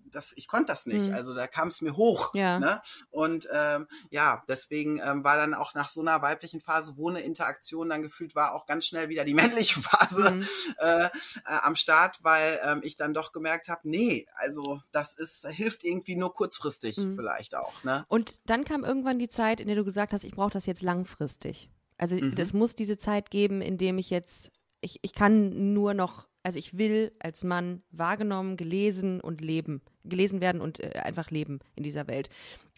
das, 0.07 0.33
ich 0.37 0.47
konnte 0.47 0.73
das 0.73 0.87
nicht. 0.87 1.09
Mhm. 1.09 1.15
Also 1.15 1.35
da 1.35 1.47
kam 1.49 1.69
es 1.69 1.83
mir 1.83 1.97
hoch. 1.97 2.35
Ja. 2.35 2.61
Ne? 2.61 2.81
Und 3.11 3.49
ähm, 3.53 3.89
ja, 4.11 4.45
deswegen 4.49 5.01
ähm, 5.05 5.25
war 5.25 5.37
dann 5.37 5.55
auch 5.55 5.75
nach 5.75 5.91
so 5.91 6.01
einer 6.01 6.23
weiblichen 6.23 6.61
Phase, 6.61 6.95
wo 6.97 7.11
eine 7.11 7.21
Interaktion 7.21 7.89
dann 7.89 8.03
gefühlt 8.03 8.35
war, 8.35 8.55
auch 8.55 8.67
ganz 8.67 8.87
schnell 8.87 9.09
wieder 9.09 9.25
die 9.25 9.35
männliche 9.43 9.83
Phase 9.83 10.31
mhm. 10.31 10.49
äh, 10.79 11.05
äh, 11.05 11.09
am 11.45 11.75
Start, 11.75 12.21
weil 12.23 12.61
ähm, 12.65 12.81
ich 12.85 12.97
dann 12.97 13.13
doch 13.13 13.33
gemerkt 13.33 13.69
habe, 13.69 13.81
nee, 13.85 14.27
also 14.37 14.81
das 14.93 15.15
ist, 15.15 15.47
hilft 15.49 15.83
irgendwie 15.83 16.15
nur 16.15 16.33
kurzfristig 16.33 16.97
mhm. 16.99 17.17
vielleicht 17.17 17.57
auch. 17.57 17.83
Ne? 17.83 18.05
Und 18.09 18.39
dann 18.49 18.65
kam 18.65 18.85
irgendwann 18.85 19.19
die 19.19 19.32
Zeit, 19.33 19.61
in 19.61 19.67
der 19.67 19.77
du 19.77 19.85
gesagt 19.85 20.13
hast, 20.13 20.25
ich 20.25 20.33
brauche 20.33 20.51
das 20.51 20.67
jetzt 20.67 20.83
langfristig. 20.83 21.69
Also 21.99 22.17
mhm. 22.17 22.35
es 22.37 22.53
muss 22.53 22.75
diese 22.75 22.99
Zeit 22.99 23.31
geben, 23.31 23.61
in 23.61 23.79
dem 23.79 23.99
ich 23.99 24.11
jetzt, 24.11 24.51
ich, 24.81 24.99
ich 25.03 25.13
kann 25.13 25.73
nur 25.73 25.95
noch, 25.95 26.29
also 26.43 26.59
ich 26.59 26.77
will 26.79 27.13
als 27.21 27.45
Mann 27.45 27.83
wahrgenommen, 27.91 28.57
gelesen 28.57 29.21
und 29.21 29.41
leben, 29.41 29.83
gelesen 30.05 30.41
werden 30.41 30.61
und 30.61 30.81
äh, 30.81 31.01
einfach 31.03 31.31
leben 31.31 31.61
in 31.77 31.83
dieser 31.83 32.07
Welt. 32.07 32.29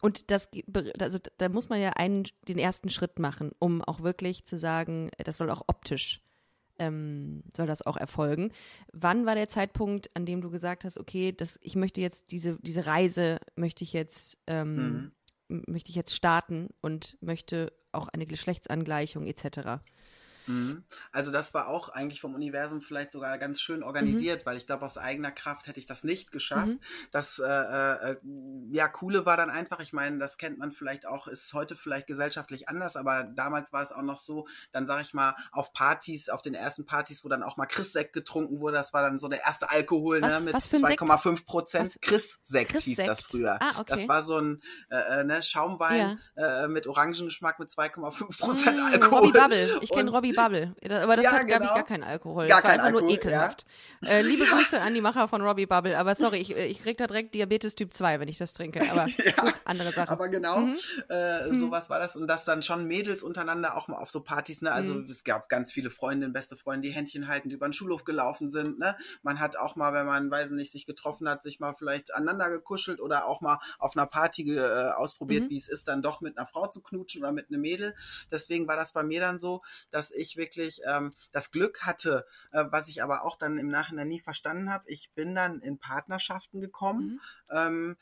Und 0.00 0.30
das, 0.30 0.50
also 0.98 1.18
da 1.38 1.48
muss 1.48 1.68
man 1.68 1.80
ja 1.80 1.90
einen, 1.90 2.24
den 2.46 2.58
ersten 2.58 2.90
Schritt 2.90 3.18
machen, 3.18 3.52
um 3.58 3.80
auch 3.82 4.00
wirklich 4.00 4.44
zu 4.44 4.58
sagen, 4.58 5.10
das 5.18 5.38
soll 5.38 5.50
auch 5.50 5.62
optisch 5.66 6.20
ähm, 6.78 7.44
soll 7.56 7.68
das 7.68 7.86
auch 7.86 7.96
erfolgen. 7.96 8.50
Wann 8.92 9.26
war 9.26 9.36
der 9.36 9.48
Zeitpunkt, 9.48 10.10
an 10.14 10.26
dem 10.26 10.40
du 10.40 10.50
gesagt 10.50 10.84
hast, 10.84 10.98
okay, 10.98 11.30
das, 11.30 11.58
ich 11.62 11.76
möchte 11.76 12.00
jetzt 12.00 12.32
diese, 12.32 12.58
diese 12.62 12.86
Reise, 12.86 13.38
möchte 13.54 13.84
ich 13.84 13.92
jetzt 13.92 14.38
ähm, 14.48 14.76
mhm 14.76 15.12
möchte 15.48 15.90
ich 15.90 15.96
jetzt 15.96 16.14
starten 16.14 16.68
und 16.80 17.16
möchte 17.20 17.72
auch 17.92 18.08
eine 18.08 18.26
Geschlechtsangleichung 18.26 19.26
etc. 19.26 19.82
Mhm. 20.46 20.84
Also 21.12 21.30
das 21.30 21.54
war 21.54 21.68
auch 21.68 21.88
eigentlich 21.88 22.20
vom 22.20 22.34
Universum 22.34 22.80
vielleicht 22.80 23.10
sogar 23.10 23.38
ganz 23.38 23.60
schön 23.60 23.82
organisiert, 23.82 24.42
mhm. 24.42 24.46
weil 24.46 24.56
ich 24.56 24.66
glaube, 24.66 24.84
aus 24.84 24.98
eigener 24.98 25.30
Kraft 25.30 25.66
hätte 25.66 25.80
ich 25.80 25.86
das 25.86 26.04
nicht 26.04 26.32
geschafft. 26.32 26.66
Mhm. 26.66 26.80
Das 27.10 27.38
äh, 27.38 27.44
äh, 27.44 28.16
ja 28.70 28.88
coole 28.88 29.26
war 29.26 29.36
dann 29.36 29.50
einfach, 29.50 29.80
ich 29.80 29.92
meine, 29.92 30.18
das 30.18 30.38
kennt 30.38 30.58
man 30.58 30.72
vielleicht 30.72 31.06
auch, 31.06 31.26
ist 31.26 31.52
heute 31.54 31.76
vielleicht 31.76 32.06
gesellschaftlich 32.06 32.68
anders, 32.68 32.96
aber 32.96 33.24
damals 33.24 33.72
war 33.72 33.82
es 33.82 33.92
auch 33.92 34.02
noch 34.02 34.18
so, 34.18 34.46
dann 34.72 34.86
sage 34.86 35.02
ich 35.02 35.14
mal, 35.14 35.34
auf 35.52 35.72
Partys, 35.72 36.28
auf 36.28 36.42
den 36.42 36.54
ersten 36.54 36.86
Partys, 36.86 37.24
wo 37.24 37.28
dann 37.28 37.42
auch 37.42 37.56
mal 37.56 37.66
Chris-Sekt 37.66 38.12
getrunken 38.12 38.60
wurde, 38.60 38.76
das 38.76 38.92
war 38.92 39.02
dann 39.02 39.18
so 39.18 39.28
der 39.28 39.44
erste 39.44 39.70
Alkohol 39.70 40.20
ne, 40.20 40.40
mit 40.44 40.54
2,5 40.54 41.44
Prozent. 41.44 41.96
Chris-Sekt 42.00 42.72
Chris 42.72 42.84
hieß 42.84 42.96
das 42.98 43.22
früher. 43.22 43.58
Ah, 43.60 43.80
okay. 43.80 43.94
Das 43.96 44.08
war 44.08 44.22
so 44.22 44.38
ein 44.38 44.60
äh, 44.90 45.20
äh 45.20 45.24
ne, 45.24 45.42
Schaumwein 45.42 46.18
ja. 46.36 46.64
äh, 46.64 46.68
mit 46.68 46.86
Orangengeschmack 46.86 47.58
mit 47.58 47.68
2,5 47.70 48.38
Prozent 48.38 48.78
mm, 48.78 48.86
Alkohol. 48.86 49.18
Robbie 49.18 49.32
Bubble. 49.32 49.78
Ich 49.80 49.90
kenne 49.90 50.10
Robbie 50.10 50.32
Bubble. 50.34 50.74
Aber 51.02 51.16
das 51.16 51.24
ja, 51.24 51.32
hat, 51.32 51.40
genau. 51.40 51.48
glaube 51.48 51.64
ich, 51.64 51.74
gar 51.74 51.84
keinen 51.84 52.02
Alkohol. 52.02 52.48
Gar 52.48 52.58
das 52.58 52.64
war 52.64 52.70
einfach 52.72 52.86
Alkohol, 52.86 53.02
nur 53.02 53.10
ekelhaft. 53.12 53.64
Ja. 54.02 54.10
Äh, 54.10 54.22
liebe 54.22 54.44
Grüße 54.50 54.80
an 54.80 54.94
die 54.94 55.00
Macher 55.00 55.28
von 55.28 55.42
Robbie 55.42 55.66
Bubble. 55.66 55.98
Aber 55.98 56.14
sorry, 56.14 56.38
ich, 56.38 56.54
ich 56.56 56.82
krieg 56.82 56.96
da 56.98 57.06
direkt 57.06 57.34
Diabetes 57.34 57.74
Typ 57.74 57.92
2, 57.92 58.20
wenn 58.20 58.28
ich 58.28 58.38
das 58.38 58.52
trinke. 58.52 58.82
Aber 58.90 59.04
gut, 59.36 59.54
andere 59.64 59.92
Sachen. 59.92 60.10
Aber 60.10 60.28
genau, 60.28 60.60
mhm. 60.60 60.76
äh, 61.08 61.48
mhm. 61.48 61.60
sowas 61.60 61.90
war 61.90 61.98
das. 61.98 62.16
Und 62.16 62.26
dass 62.26 62.44
dann 62.44 62.62
schon 62.62 62.86
Mädels 62.86 63.22
untereinander 63.22 63.76
auch 63.76 63.88
mal 63.88 63.98
auf 63.98 64.10
so 64.10 64.20
Partys, 64.20 64.62
ne? 64.62 64.72
Also 64.72 64.94
mhm. 64.94 65.08
es 65.08 65.24
gab 65.24 65.48
ganz 65.48 65.72
viele 65.72 65.90
Freundinnen, 65.90 66.32
beste 66.32 66.56
Freunde, 66.56 66.88
die 66.88 66.94
Händchen 66.94 67.28
halten, 67.28 67.48
die 67.48 67.54
über 67.54 67.68
den 67.68 67.72
Schulhof 67.72 68.04
gelaufen 68.04 68.48
sind. 68.48 68.78
Ne? 68.78 68.96
Man 69.22 69.40
hat 69.40 69.56
auch 69.56 69.76
mal, 69.76 69.92
wenn 69.92 70.06
man, 70.06 70.30
weiß 70.30 70.50
nicht, 70.50 70.72
sich 70.72 70.86
getroffen 70.86 71.28
hat, 71.28 71.42
sich 71.42 71.60
mal 71.60 71.74
vielleicht 71.74 72.14
aneinander 72.14 72.50
gekuschelt 72.50 73.00
oder 73.00 73.26
auch 73.26 73.40
mal 73.40 73.58
auf 73.78 73.96
einer 73.96 74.06
Party 74.06 74.56
äh, 74.56 74.90
ausprobiert, 74.90 75.44
mhm. 75.44 75.50
wie 75.50 75.58
es 75.58 75.68
ist, 75.68 75.88
dann 75.88 76.02
doch 76.02 76.20
mit 76.20 76.36
einer 76.38 76.46
Frau 76.46 76.66
zu 76.66 76.80
knutschen 76.80 77.22
oder 77.22 77.32
mit 77.32 77.48
einem 77.48 77.60
Mädel. 77.60 77.94
Deswegen 78.30 78.66
war 78.68 78.76
das 78.76 78.92
bei 78.92 79.02
mir 79.02 79.20
dann 79.20 79.38
so, 79.38 79.62
dass 79.90 80.10
ich 80.10 80.23
wirklich 80.36 80.80
ähm, 80.88 81.04
ähm, 81.04 81.14
das 81.32 81.50
Glück 81.50 81.82
hatte, 81.82 82.26
äh, 82.52 82.64
was 82.70 82.88
ich 82.88 83.02
aber 83.02 83.24
auch 83.24 83.36
dann 83.36 83.58
im 83.58 83.68
Nachhinein 83.68 84.08
nie 84.08 84.20
verstanden 84.20 84.72
habe. 84.72 84.84
Ich 84.88 85.12
bin 85.14 85.34
dann 85.34 85.60
in 85.60 85.78
Partnerschaften 85.78 86.60
gekommen. 86.60 87.20
Mhm. 87.50 87.56
Ähm, 87.56 87.96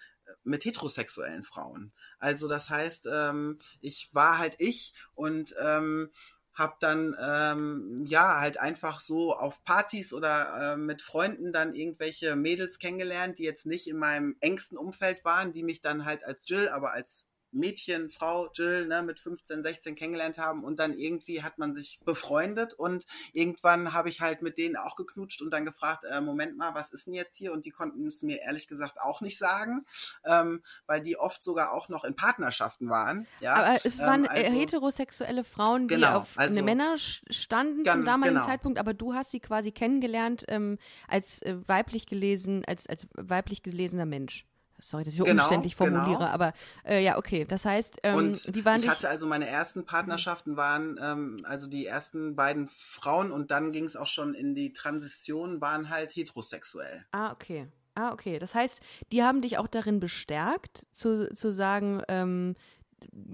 mit 0.44 0.64
heterosexuellen 0.64 1.42
Frauen. 1.42 1.92
Also 2.20 2.46
das 2.46 2.70
heißt, 2.70 3.08
ähm, 3.12 3.58
ich 3.80 4.08
war 4.12 4.38
halt 4.38 4.54
ich 4.58 4.94
und 5.14 5.52
ähm, 5.60 6.12
habe 6.54 6.76
dann 6.78 7.16
ähm, 7.20 8.04
ja 8.06 8.38
halt 8.38 8.56
einfach 8.56 9.00
so 9.00 9.34
auf 9.34 9.64
Partys 9.64 10.12
oder 10.12 10.74
äh, 10.74 10.76
mit 10.76 11.02
Freunden 11.02 11.52
dann 11.52 11.74
irgendwelche 11.74 12.36
Mädels 12.36 12.78
kennengelernt, 12.78 13.40
die 13.40 13.42
jetzt 13.42 13.66
nicht 13.66 13.88
in 13.88 13.98
meinem 13.98 14.36
engsten 14.38 14.78
Umfeld 14.78 15.24
waren, 15.24 15.52
die 15.52 15.64
mich 15.64 15.80
dann 15.80 16.04
halt 16.04 16.22
als 16.22 16.48
Jill, 16.48 16.68
aber 16.68 16.92
als 16.92 17.26
Mädchen, 17.52 18.10
Frau 18.10 18.50
Jill, 18.52 18.86
ne, 18.86 19.02
mit 19.02 19.20
15, 19.20 19.62
16 19.62 19.94
kennengelernt 19.94 20.38
haben 20.38 20.64
und 20.64 20.78
dann 20.78 20.94
irgendwie 20.94 21.42
hat 21.42 21.58
man 21.58 21.74
sich 21.74 22.00
befreundet 22.04 22.74
und 22.74 23.06
irgendwann 23.32 23.92
habe 23.92 24.08
ich 24.08 24.20
halt 24.20 24.42
mit 24.42 24.58
denen 24.58 24.76
auch 24.76 24.96
geknutscht 24.96 25.42
und 25.42 25.50
dann 25.50 25.64
gefragt, 25.64 26.04
äh, 26.04 26.20
Moment 26.20 26.56
mal, 26.56 26.74
was 26.74 26.90
ist 26.90 27.06
denn 27.06 27.14
jetzt 27.14 27.36
hier? 27.36 27.52
Und 27.52 27.64
die 27.64 27.70
konnten 27.70 28.06
es 28.06 28.22
mir 28.22 28.40
ehrlich 28.42 28.68
gesagt 28.68 29.00
auch 29.00 29.20
nicht 29.20 29.38
sagen, 29.38 29.84
ähm, 30.24 30.62
weil 30.86 31.02
die 31.02 31.16
oft 31.16 31.42
sogar 31.42 31.72
auch 31.72 31.88
noch 31.88 32.04
in 32.04 32.14
Partnerschaften 32.14 32.88
waren. 32.88 33.26
Ja? 33.40 33.54
Aber 33.54 33.78
es 33.84 34.00
waren 34.00 34.24
ähm, 34.24 34.30
also, 34.30 34.52
heterosexuelle 34.52 35.44
Frauen, 35.44 35.88
die 35.88 35.94
genau, 35.94 36.18
auf 36.18 36.38
also, 36.38 36.52
eine 36.52 36.62
Männer 36.62 36.96
standen 36.96 37.84
zum 37.84 38.04
damaligen 38.04 38.36
genau. 38.36 38.46
Zeitpunkt, 38.46 38.78
aber 38.78 38.94
du 38.94 39.14
hast 39.14 39.30
sie 39.30 39.40
quasi 39.40 39.72
kennengelernt 39.72 40.44
ähm, 40.48 40.78
als 41.08 41.42
äh, 41.42 41.56
weiblich 41.66 42.06
gelesen, 42.06 42.64
als, 42.66 42.86
als 42.86 43.06
weiblich 43.14 43.62
gelesener 43.62 44.06
Mensch. 44.06 44.46
Sorry, 44.82 45.04
dass 45.04 45.14
ich 45.14 45.20
genau, 45.22 45.42
umständlich 45.42 45.76
formuliere, 45.76 46.18
genau. 46.18 46.30
aber 46.30 46.52
äh, 46.84 47.02
ja, 47.02 47.16
okay. 47.16 47.44
Das 47.46 47.64
heißt, 47.64 48.00
ähm, 48.02 48.16
und 48.16 48.54
die 48.54 48.64
waren 48.64 48.80
ich 48.80 48.88
hatte 48.88 49.08
also 49.08 49.26
meine 49.26 49.46
ersten 49.46 49.84
Partnerschaften 49.84 50.56
waren 50.56 50.98
ähm, 51.02 51.40
also 51.44 51.66
die 51.66 51.86
ersten 51.86 52.36
beiden 52.36 52.68
Frauen 52.68 53.32
und 53.32 53.50
dann 53.50 53.72
ging 53.72 53.84
es 53.84 53.96
auch 53.96 54.06
schon 54.06 54.34
in 54.34 54.54
die 54.54 54.72
Transition 54.72 55.60
waren 55.60 55.88
halt 55.88 56.14
heterosexuell. 56.14 57.04
Ah, 57.12 57.32
okay. 57.32 57.68
Ah, 57.94 58.12
okay. 58.12 58.38
Das 58.38 58.54
heißt, 58.54 58.80
die 59.12 59.22
haben 59.22 59.42
dich 59.42 59.58
auch 59.58 59.66
darin 59.66 60.00
bestärkt, 60.00 60.86
zu, 60.94 61.32
zu 61.34 61.52
sagen, 61.52 62.02
ähm, 62.08 62.54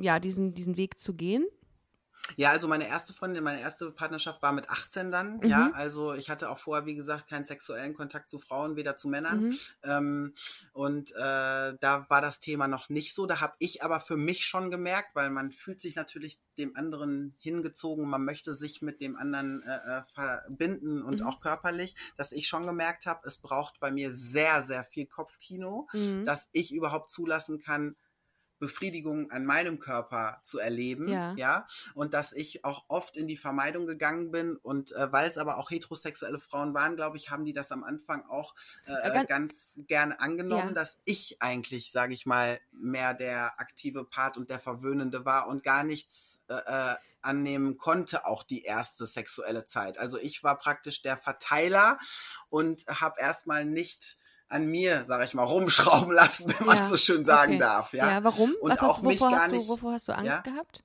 ja, 0.00 0.18
diesen, 0.18 0.54
diesen 0.54 0.76
Weg 0.76 0.98
zu 0.98 1.14
gehen? 1.14 1.46
Ja, 2.36 2.50
also 2.50 2.68
meine 2.68 2.88
erste 2.88 3.14
Freundin, 3.14 3.44
meine 3.44 3.60
erste 3.60 3.90
Partnerschaft 3.90 4.42
war 4.42 4.52
mit 4.52 4.68
18 4.68 5.10
dann, 5.10 5.38
mhm. 5.38 5.48
ja. 5.48 5.70
Also 5.74 6.14
ich 6.14 6.30
hatte 6.30 6.50
auch 6.50 6.58
vorher, 6.58 6.86
wie 6.86 6.94
gesagt, 6.94 7.28
keinen 7.28 7.44
sexuellen 7.44 7.94
Kontakt 7.94 8.28
zu 8.28 8.38
Frauen, 8.38 8.76
weder 8.76 8.96
zu 8.96 9.08
Männern. 9.08 9.46
Mhm. 9.46 9.58
Ähm, 9.82 10.32
und 10.72 11.12
äh, 11.12 11.74
da 11.80 12.06
war 12.08 12.20
das 12.20 12.40
Thema 12.40 12.68
noch 12.68 12.88
nicht 12.88 13.14
so. 13.14 13.26
Da 13.26 13.40
habe 13.40 13.54
ich 13.58 13.82
aber 13.82 14.00
für 14.00 14.16
mich 14.16 14.44
schon 14.44 14.70
gemerkt, 14.70 15.14
weil 15.14 15.30
man 15.30 15.50
fühlt 15.52 15.80
sich 15.80 15.96
natürlich 15.96 16.38
dem 16.58 16.76
anderen 16.76 17.34
hingezogen, 17.38 18.08
man 18.08 18.24
möchte 18.24 18.52
sich 18.54 18.82
mit 18.82 19.00
dem 19.00 19.16
anderen 19.16 19.62
äh, 19.62 19.98
äh 19.98 20.02
verbinden 20.12 21.02
und 21.02 21.20
mhm. 21.20 21.26
auch 21.26 21.40
körperlich, 21.40 21.94
dass 22.16 22.32
ich 22.32 22.48
schon 22.48 22.66
gemerkt 22.66 23.06
habe, 23.06 23.26
es 23.26 23.38
braucht 23.38 23.78
bei 23.80 23.90
mir 23.90 24.12
sehr, 24.12 24.64
sehr 24.64 24.84
viel 24.84 25.06
Kopfkino, 25.06 25.88
mhm. 25.92 26.24
dass 26.24 26.48
ich 26.52 26.74
überhaupt 26.74 27.10
zulassen 27.10 27.58
kann, 27.58 27.96
Befriedigung 28.59 29.31
an 29.31 29.44
meinem 29.44 29.79
Körper 29.79 30.40
zu 30.42 30.59
erleben, 30.59 31.09
ja, 31.09 31.35
ja? 31.37 31.66
und 31.94 32.14
dass 32.14 32.33
ich 32.33 32.64
auch 32.64 32.85
oft 32.88 33.16
in 33.16 33.27
die 33.27 33.37
Vermeidung 33.37 33.87
gegangen 33.87 34.31
bin 34.31 34.57
und 34.57 34.92
äh, 34.92 35.12
weil 35.12 35.29
es 35.29 35.38
aber 35.38 35.59
auch 35.59 35.71
heterosexuelle 35.71 36.40
Frauen 36.40 36.75
waren, 36.75 36.97
glaube 36.97 37.16
ich, 37.16 37.31
haben 37.31 37.44
die 37.44 37.53
das 37.53 37.73
am 37.73 37.85
Anfang 37.85 38.25
auch 38.29 38.55
äh, 38.87 39.11
ganz, 39.11 39.29
ganz 39.29 39.81
gerne 39.87 40.21
angenommen, 40.21 40.68
ja. 40.68 40.75
dass 40.75 40.99
ich 41.05 41.40
eigentlich, 41.40 41.92
sage 41.92 42.14
ich 42.14 42.27
mal, 42.27 42.61
mehr 42.73 43.14
der 43.14 43.61
aktive 43.61 44.05
Part 44.05 44.37
und 44.37 44.51
der 44.51 44.59
Verwöhnende 44.59 45.25
war 45.25 45.49
und 45.49 45.62
gar 45.62 45.85
nichts 45.85 46.40
äh, 46.49 46.55
äh 46.55 46.97
annehmen 47.21 47.77
konnte, 47.79 48.27
auch 48.27 48.44
die 48.44 48.62
erste 48.62 49.07
sexuelle 49.07 49.66
Zeit. 49.66 49.99
Also 49.99 50.18
ich 50.18 50.44
war 50.44 50.57
praktisch 50.57 51.03
der 51.03 51.16
Verteiler 51.16 51.99
und 52.49 52.87
habe 52.87 53.21
erstmal 53.21 53.64
nicht 53.64 54.16
an 54.48 54.66
mir, 54.66 55.04
sag 55.06 55.24
ich 55.24 55.34
mal, 55.34 55.44
rumschrauben 55.44 56.12
lassen, 56.12 56.52
wenn 56.58 56.66
man 56.66 56.78
ja, 56.78 56.88
so 56.88 56.96
schön 56.96 57.24
sagen 57.24 57.52
okay. 57.52 57.61
darf. 57.61 57.92
Ja, 57.92 58.11
ja 58.11 58.24
warum? 58.24 58.54
Und 58.61 58.70
Was 58.70 58.80
auch 58.80 58.98
hast, 58.98 59.04
wovor, 59.04 59.30
hast 59.30 59.50
nicht, 59.50 59.64
du, 59.64 59.68
wovor 59.68 59.92
hast 59.92 60.08
du 60.08 60.12
Angst 60.12 60.26
ja? 60.26 60.40
gehabt? 60.40 60.82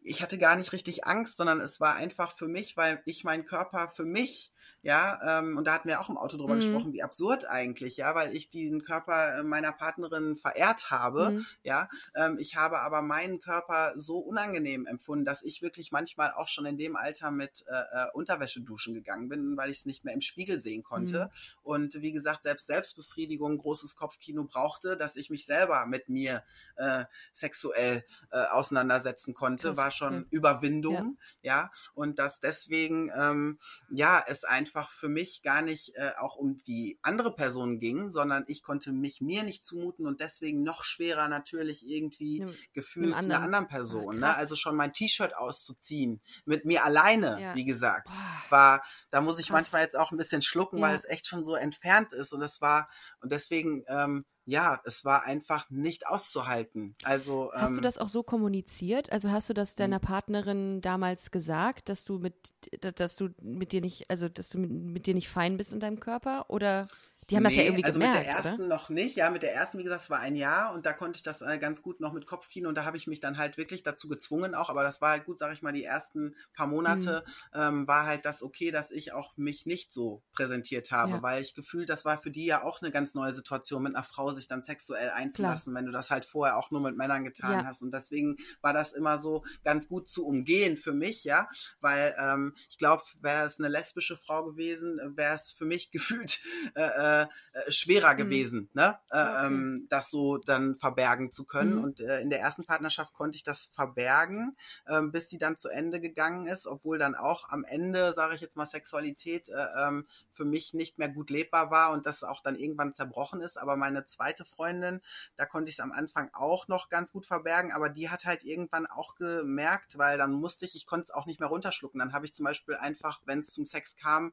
Ich 0.00 0.22
hatte 0.22 0.38
gar 0.38 0.56
nicht 0.56 0.72
richtig 0.72 1.06
Angst, 1.06 1.36
sondern 1.36 1.60
es 1.60 1.80
war 1.80 1.96
einfach 1.96 2.36
für 2.36 2.46
mich, 2.46 2.76
weil 2.76 3.02
ich 3.06 3.24
meinen 3.24 3.44
Körper 3.44 3.88
für 3.88 4.04
mich 4.04 4.52
ja, 4.82 5.38
ähm, 5.40 5.56
und 5.56 5.66
da 5.66 5.74
hatten 5.74 5.88
wir 5.88 6.00
auch 6.00 6.08
im 6.08 6.16
Auto 6.16 6.36
drüber 6.36 6.54
mhm. 6.54 6.60
gesprochen, 6.60 6.92
wie 6.92 7.02
absurd 7.02 7.44
eigentlich, 7.48 7.96
ja, 7.96 8.14
weil 8.14 8.34
ich 8.36 8.50
diesen 8.50 8.82
Körper 8.82 9.38
äh, 9.38 9.42
meiner 9.42 9.72
Partnerin 9.72 10.36
verehrt 10.36 10.90
habe, 10.90 11.30
mhm. 11.30 11.46
ja, 11.62 11.88
ähm, 12.14 12.36
ich 12.38 12.56
habe 12.56 12.80
aber 12.80 13.02
meinen 13.02 13.40
Körper 13.40 13.94
so 13.96 14.18
unangenehm 14.18 14.86
empfunden, 14.86 15.24
dass 15.24 15.42
ich 15.42 15.62
wirklich 15.62 15.92
manchmal 15.92 16.32
auch 16.32 16.48
schon 16.48 16.66
in 16.66 16.78
dem 16.78 16.96
Alter 16.96 17.30
mit 17.30 17.64
äh, 17.66 17.72
äh 17.72 18.10
Unterwäsche 18.12 18.60
duschen 18.60 18.94
gegangen 18.94 19.28
bin, 19.28 19.56
weil 19.56 19.70
ich 19.70 19.78
es 19.78 19.86
nicht 19.86 20.04
mehr 20.04 20.14
im 20.14 20.20
Spiegel 20.20 20.60
sehen 20.60 20.82
konnte 20.82 21.24
mhm. 21.24 21.58
und 21.62 21.94
wie 22.00 22.12
gesagt, 22.12 22.44
selbst 22.44 22.68
Selbstbefriedigung, 22.68 23.58
großes 23.58 23.96
Kopfkino 23.96 24.44
brauchte, 24.44 24.96
dass 24.96 25.16
ich 25.16 25.30
mich 25.30 25.46
selber 25.46 25.86
mit 25.86 26.08
mir 26.08 26.44
äh, 26.76 27.04
sexuell 27.32 28.04
äh, 28.30 28.44
auseinandersetzen 28.46 29.34
konnte, 29.34 29.68
Krass. 29.68 29.76
war 29.76 29.90
schon. 29.90 30.26
Überwindung, 30.30 31.18
ja. 31.42 31.56
ja, 31.56 31.70
und 31.94 32.18
dass 32.18 32.40
deswegen, 32.40 33.10
ähm, 33.16 33.58
ja, 33.90 34.22
es 34.26 34.44
einfach 34.44 34.55
einfach 34.56 34.90
für 34.90 35.08
mich 35.08 35.42
gar 35.42 35.62
nicht 35.62 35.94
äh, 35.96 36.12
auch 36.18 36.36
um 36.36 36.56
die 36.56 36.98
andere 37.02 37.34
Person 37.34 37.78
ging, 37.78 38.10
sondern 38.10 38.44
ich 38.46 38.62
konnte 38.62 38.92
mich 38.92 39.20
mir 39.20 39.42
nicht 39.42 39.64
zumuten 39.64 40.06
und 40.06 40.20
deswegen 40.20 40.62
noch 40.62 40.82
schwerer 40.82 41.28
natürlich 41.28 41.86
irgendwie 41.86 42.40
Nimm, 42.40 42.54
gefühlt 42.72 43.12
anderen. 43.14 43.32
einer 43.32 43.44
anderen 43.44 43.68
Person. 43.68 44.16
Ah, 44.16 44.28
ne? 44.28 44.36
Also 44.36 44.56
schon 44.56 44.76
mein 44.76 44.92
T-Shirt 44.92 45.36
auszuziehen 45.36 46.20
mit 46.46 46.64
mir 46.64 46.84
alleine, 46.84 47.40
ja. 47.40 47.54
wie 47.54 47.64
gesagt, 47.64 48.08
Boah. 48.08 48.42
war, 48.50 48.82
da 49.10 49.20
muss 49.20 49.38
ich 49.38 49.48
Krass. 49.48 49.54
manchmal 49.54 49.82
jetzt 49.82 49.96
auch 49.96 50.10
ein 50.10 50.16
bisschen 50.16 50.42
schlucken, 50.42 50.78
ja. 50.78 50.84
weil 50.84 50.96
es 50.96 51.04
echt 51.04 51.26
schon 51.26 51.44
so 51.44 51.54
entfernt 51.54 52.12
ist 52.12 52.32
und 52.32 52.42
es 52.42 52.60
war 52.60 52.88
und 53.20 53.32
deswegen 53.32 53.84
ähm, 53.88 54.24
ja, 54.46 54.80
es 54.84 55.04
war 55.04 55.24
einfach 55.24 55.68
nicht 55.70 56.06
auszuhalten. 56.06 56.94
Also 57.02 57.50
hast 57.52 57.70
ähm, 57.70 57.74
du 57.76 57.80
das 57.80 57.98
auch 57.98 58.08
so 58.08 58.22
kommuniziert? 58.22 59.10
Also 59.10 59.30
hast 59.32 59.48
du 59.50 59.54
das 59.54 59.74
deiner 59.74 59.98
Partnerin 59.98 60.80
damals 60.80 61.32
gesagt, 61.32 61.88
dass 61.88 62.04
du 62.04 62.20
mit, 62.20 62.34
dass 62.80 63.16
du 63.16 63.30
mit 63.42 63.72
dir 63.72 63.80
nicht, 63.80 64.08
also 64.08 64.28
dass 64.28 64.50
du 64.50 64.58
mit, 64.58 64.70
mit 64.70 65.06
dir 65.06 65.14
nicht 65.14 65.28
fein 65.28 65.56
bist 65.56 65.72
in 65.72 65.80
deinem 65.80 65.98
Körper? 65.98 66.48
Oder 66.48 66.82
die 67.28 67.36
haben 67.36 67.42
nee, 67.42 67.48
das 67.48 67.56
ja 67.56 67.62
irgendwie 67.64 67.84
also 67.84 67.98
gemerkt, 67.98 68.18
mit 68.18 68.26
der 68.26 68.34
ersten 68.36 68.60
oder? 68.62 68.68
noch 68.68 68.88
nicht. 68.88 69.16
Ja, 69.16 69.30
mit 69.30 69.42
der 69.42 69.52
ersten, 69.52 69.78
wie 69.78 69.82
gesagt, 69.82 70.04
es 70.04 70.10
war 70.10 70.20
ein 70.20 70.36
Jahr 70.36 70.72
und 70.72 70.86
da 70.86 70.92
konnte 70.92 71.16
ich 71.16 71.24
das 71.24 71.42
äh, 71.42 71.58
ganz 71.58 71.82
gut 71.82 71.98
noch 71.98 72.12
mit 72.12 72.24
Kopfkino 72.24 72.68
und 72.68 72.76
da 72.76 72.84
habe 72.84 72.96
ich 72.96 73.08
mich 73.08 73.18
dann 73.18 73.36
halt 73.36 73.56
wirklich 73.58 73.82
dazu 73.82 74.06
gezwungen 74.06 74.54
auch, 74.54 74.70
aber 74.70 74.84
das 74.84 75.00
war 75.00 75.10
halt 75.10 75.24
gut, 75.24 75.38
sage 75.38 75.52
ich 75.52 75.62
mal, 75.62 75.72
die 75.72 75.82
ersten 75.82 76.36
paar 76.54 76.68
Monate 76.68 77.24
mhm. 77.52 77.60
ähm, 77.60 77.88
war 77.88 78.06
halt 78.06 78.24
das 78.24 78.44
okay, 78.44 78.70
dass 78.70 78.92
ich 78.92 79.12
auch 79.12 79.36
mich 79.36 79.66
nicht 79.66 79.92
so 79.92 80.22
präsentiert 80.32 80.92
habe, 80.92 81.12
ja. 81.12 81.22
weil 81.22 81.42
ich 81.42 81.54
gefühlt, 81.54 81.88
das 81.88 82.04
war 82.04 82.18
für 82.18 82.30
die 82.30 82.46
ja 82.46 82.62
auch 82.62 82.80
eine 82.80 82.92
ganz 82.92 83.14
neue 83.14 83.34
Situation, 83.34 83.82
mit 83.82 83.96
einer 83.96 84.04
Frau 84.04 84.32
sich 84.32 84.46
dann 84.46 84.62
sexuell 84.62 85.10
einzulassen, 85.10 85.72
Klar. 85.72 85.80
wenn 85.80 85.86
du 85.86 85.92
das 85.92 86.10
halt 86.10 86.24
vorher 86.24 86.56
auch 86.56 86.70
nur 86.70 86.80
mit 86.80 86.96
Männern 86.96 87.24
getan 87.24 87.60
ja. 87.60 87.64
hast 87.64 87.82
und 87.82 87.92
deswegen 87.92 88.36
war 88.60 88.72
das 88.72 88.92
immer 88.92 89.18
so 89.18 89.44
ganz 89.64 89.88
gut 89.88 90.08
zu 90.08 90.24
umgehen 90.24 90.76
für 90.76 90.92
mich, 90.92 91.24
ja, 91.24 91.48
weil 91.80 92.14
ähm, 92.20 92.54
ich 92.70 92.78
glaube, 92.78 93.02
wäre 93.20 93.46
es 93.46 93.58
eine 93.58 93.68
lesbische 93.68 94.16
Frau 94.16 94.44
gewesen, 94.44 95.00
wäre 95.16 95.34
es 95.34 95.50
für 95.50 95.64
mich 95.64 95.90
gefühlt 95.96 96.40
äh, 96.74 97.15
äh 97.22 97.26
äh, 97.56 97.72
schwerer 97.72 98.12
mhm. 98.12 98.18
gewesen, 98.18 98.68
ne? 98.74 98.98
Äh, 99.10 99.18
okay. 99.18 99.46
ähm, 99.46 99.86
das 99.88 100.10
so 100.10 100.36
dann 100.36 100.76
verbergen 100.76 101.32
zu 101.32 101.44
können. 101.44 101.76
Mhm. 101.76 101.84
Und 101.84 102.00
äh, 102.00 102.20
in 102.20 102.28
der 102.28 102.40
ersten 102.40 102.64
Partnerschaft 102.64 103.14
konnte 103.14 103.36
ich 103.36 103.44
das 103.44 103.66
verbergen, 103.66 104.56
ähm, 104.86 105.10
bis 105.10 105.30
sie 105.30 105.38
dann 105.38 105.56
zu 105.56 105.70
Ende 105.70 106.00
gegangen 106.00 106.46
ist, 106.48 106.66
obwohl 106.66 106.98
dann 106.98 107.14
auch 107.14 107.48
am 107.48 107.64
Ende, 107.64 108.12
sage 108.12 108.34
ich 108.34 108.42
jetzt 108.42 108.56
mal, 108.56 108.66
Sexualität 108.66 109.48
äh, 109.48 109.86
ähm, 109.86 110.06
für 110.30 110.44
mich 110.44 110.74
nicht 110.74 110.98
mehr 110.98 111.08
gut 111.08 111.30
lebbar 111.30 111.70
war 111.70 111.92
und 111.92 112.04
das 112.04 112.24
auch 112.24 112.42
dann 112.42 112.56
irgendwann 112.56 112.92
zerbrochen 112.92 113.40
ist. 113.40 113.56
Aber 113.56 113.76
meine 113.76 114.04
zweite 114.04 114.44
Freundin, 114.44 115.00
da 115.36 115.46
konnte 115.46 115.70
ich 115.70 115.76
es 115.76 115.80
am 115.80 115.92
Anfang 115.92 116.28
auch 116.34 116.68
noch 116.68 116.90
ganz 116.90 117.10
gut 117.10 117.24
verbergen, 117.24 117.72
aber 117.72 117.88
die 117.88 118.10
hat 118.10 118.26
halt 118.26 118.44
irgendwann 118.44 118.86
auch 118.86 119.14
gemerkt, 119.14 119.96
weil 119.96 120.18
dann 120.18 120.32
musste 120.32 120.66
ich, 120.66 120.74
ich 120.74 120.84
konnte 120.84 121.04
es 121.04 121.10
auch 121.10 121.24
nicht 121.24 121.40
mehr 121.40 121.48
runterschlucken. 121.48 122.00
Dann 122.00 122.12
habe 122.12 122.26
ich 122.26 122.34
zum 122.34 122.44
Beispiel 122.44 122.74
einfach, 122.74 123.22
wenn 123.24 123.40
es 123.40 123.52
zum 123.52 123.64
Sex 123.64 123.96
kam, 123.96 124.32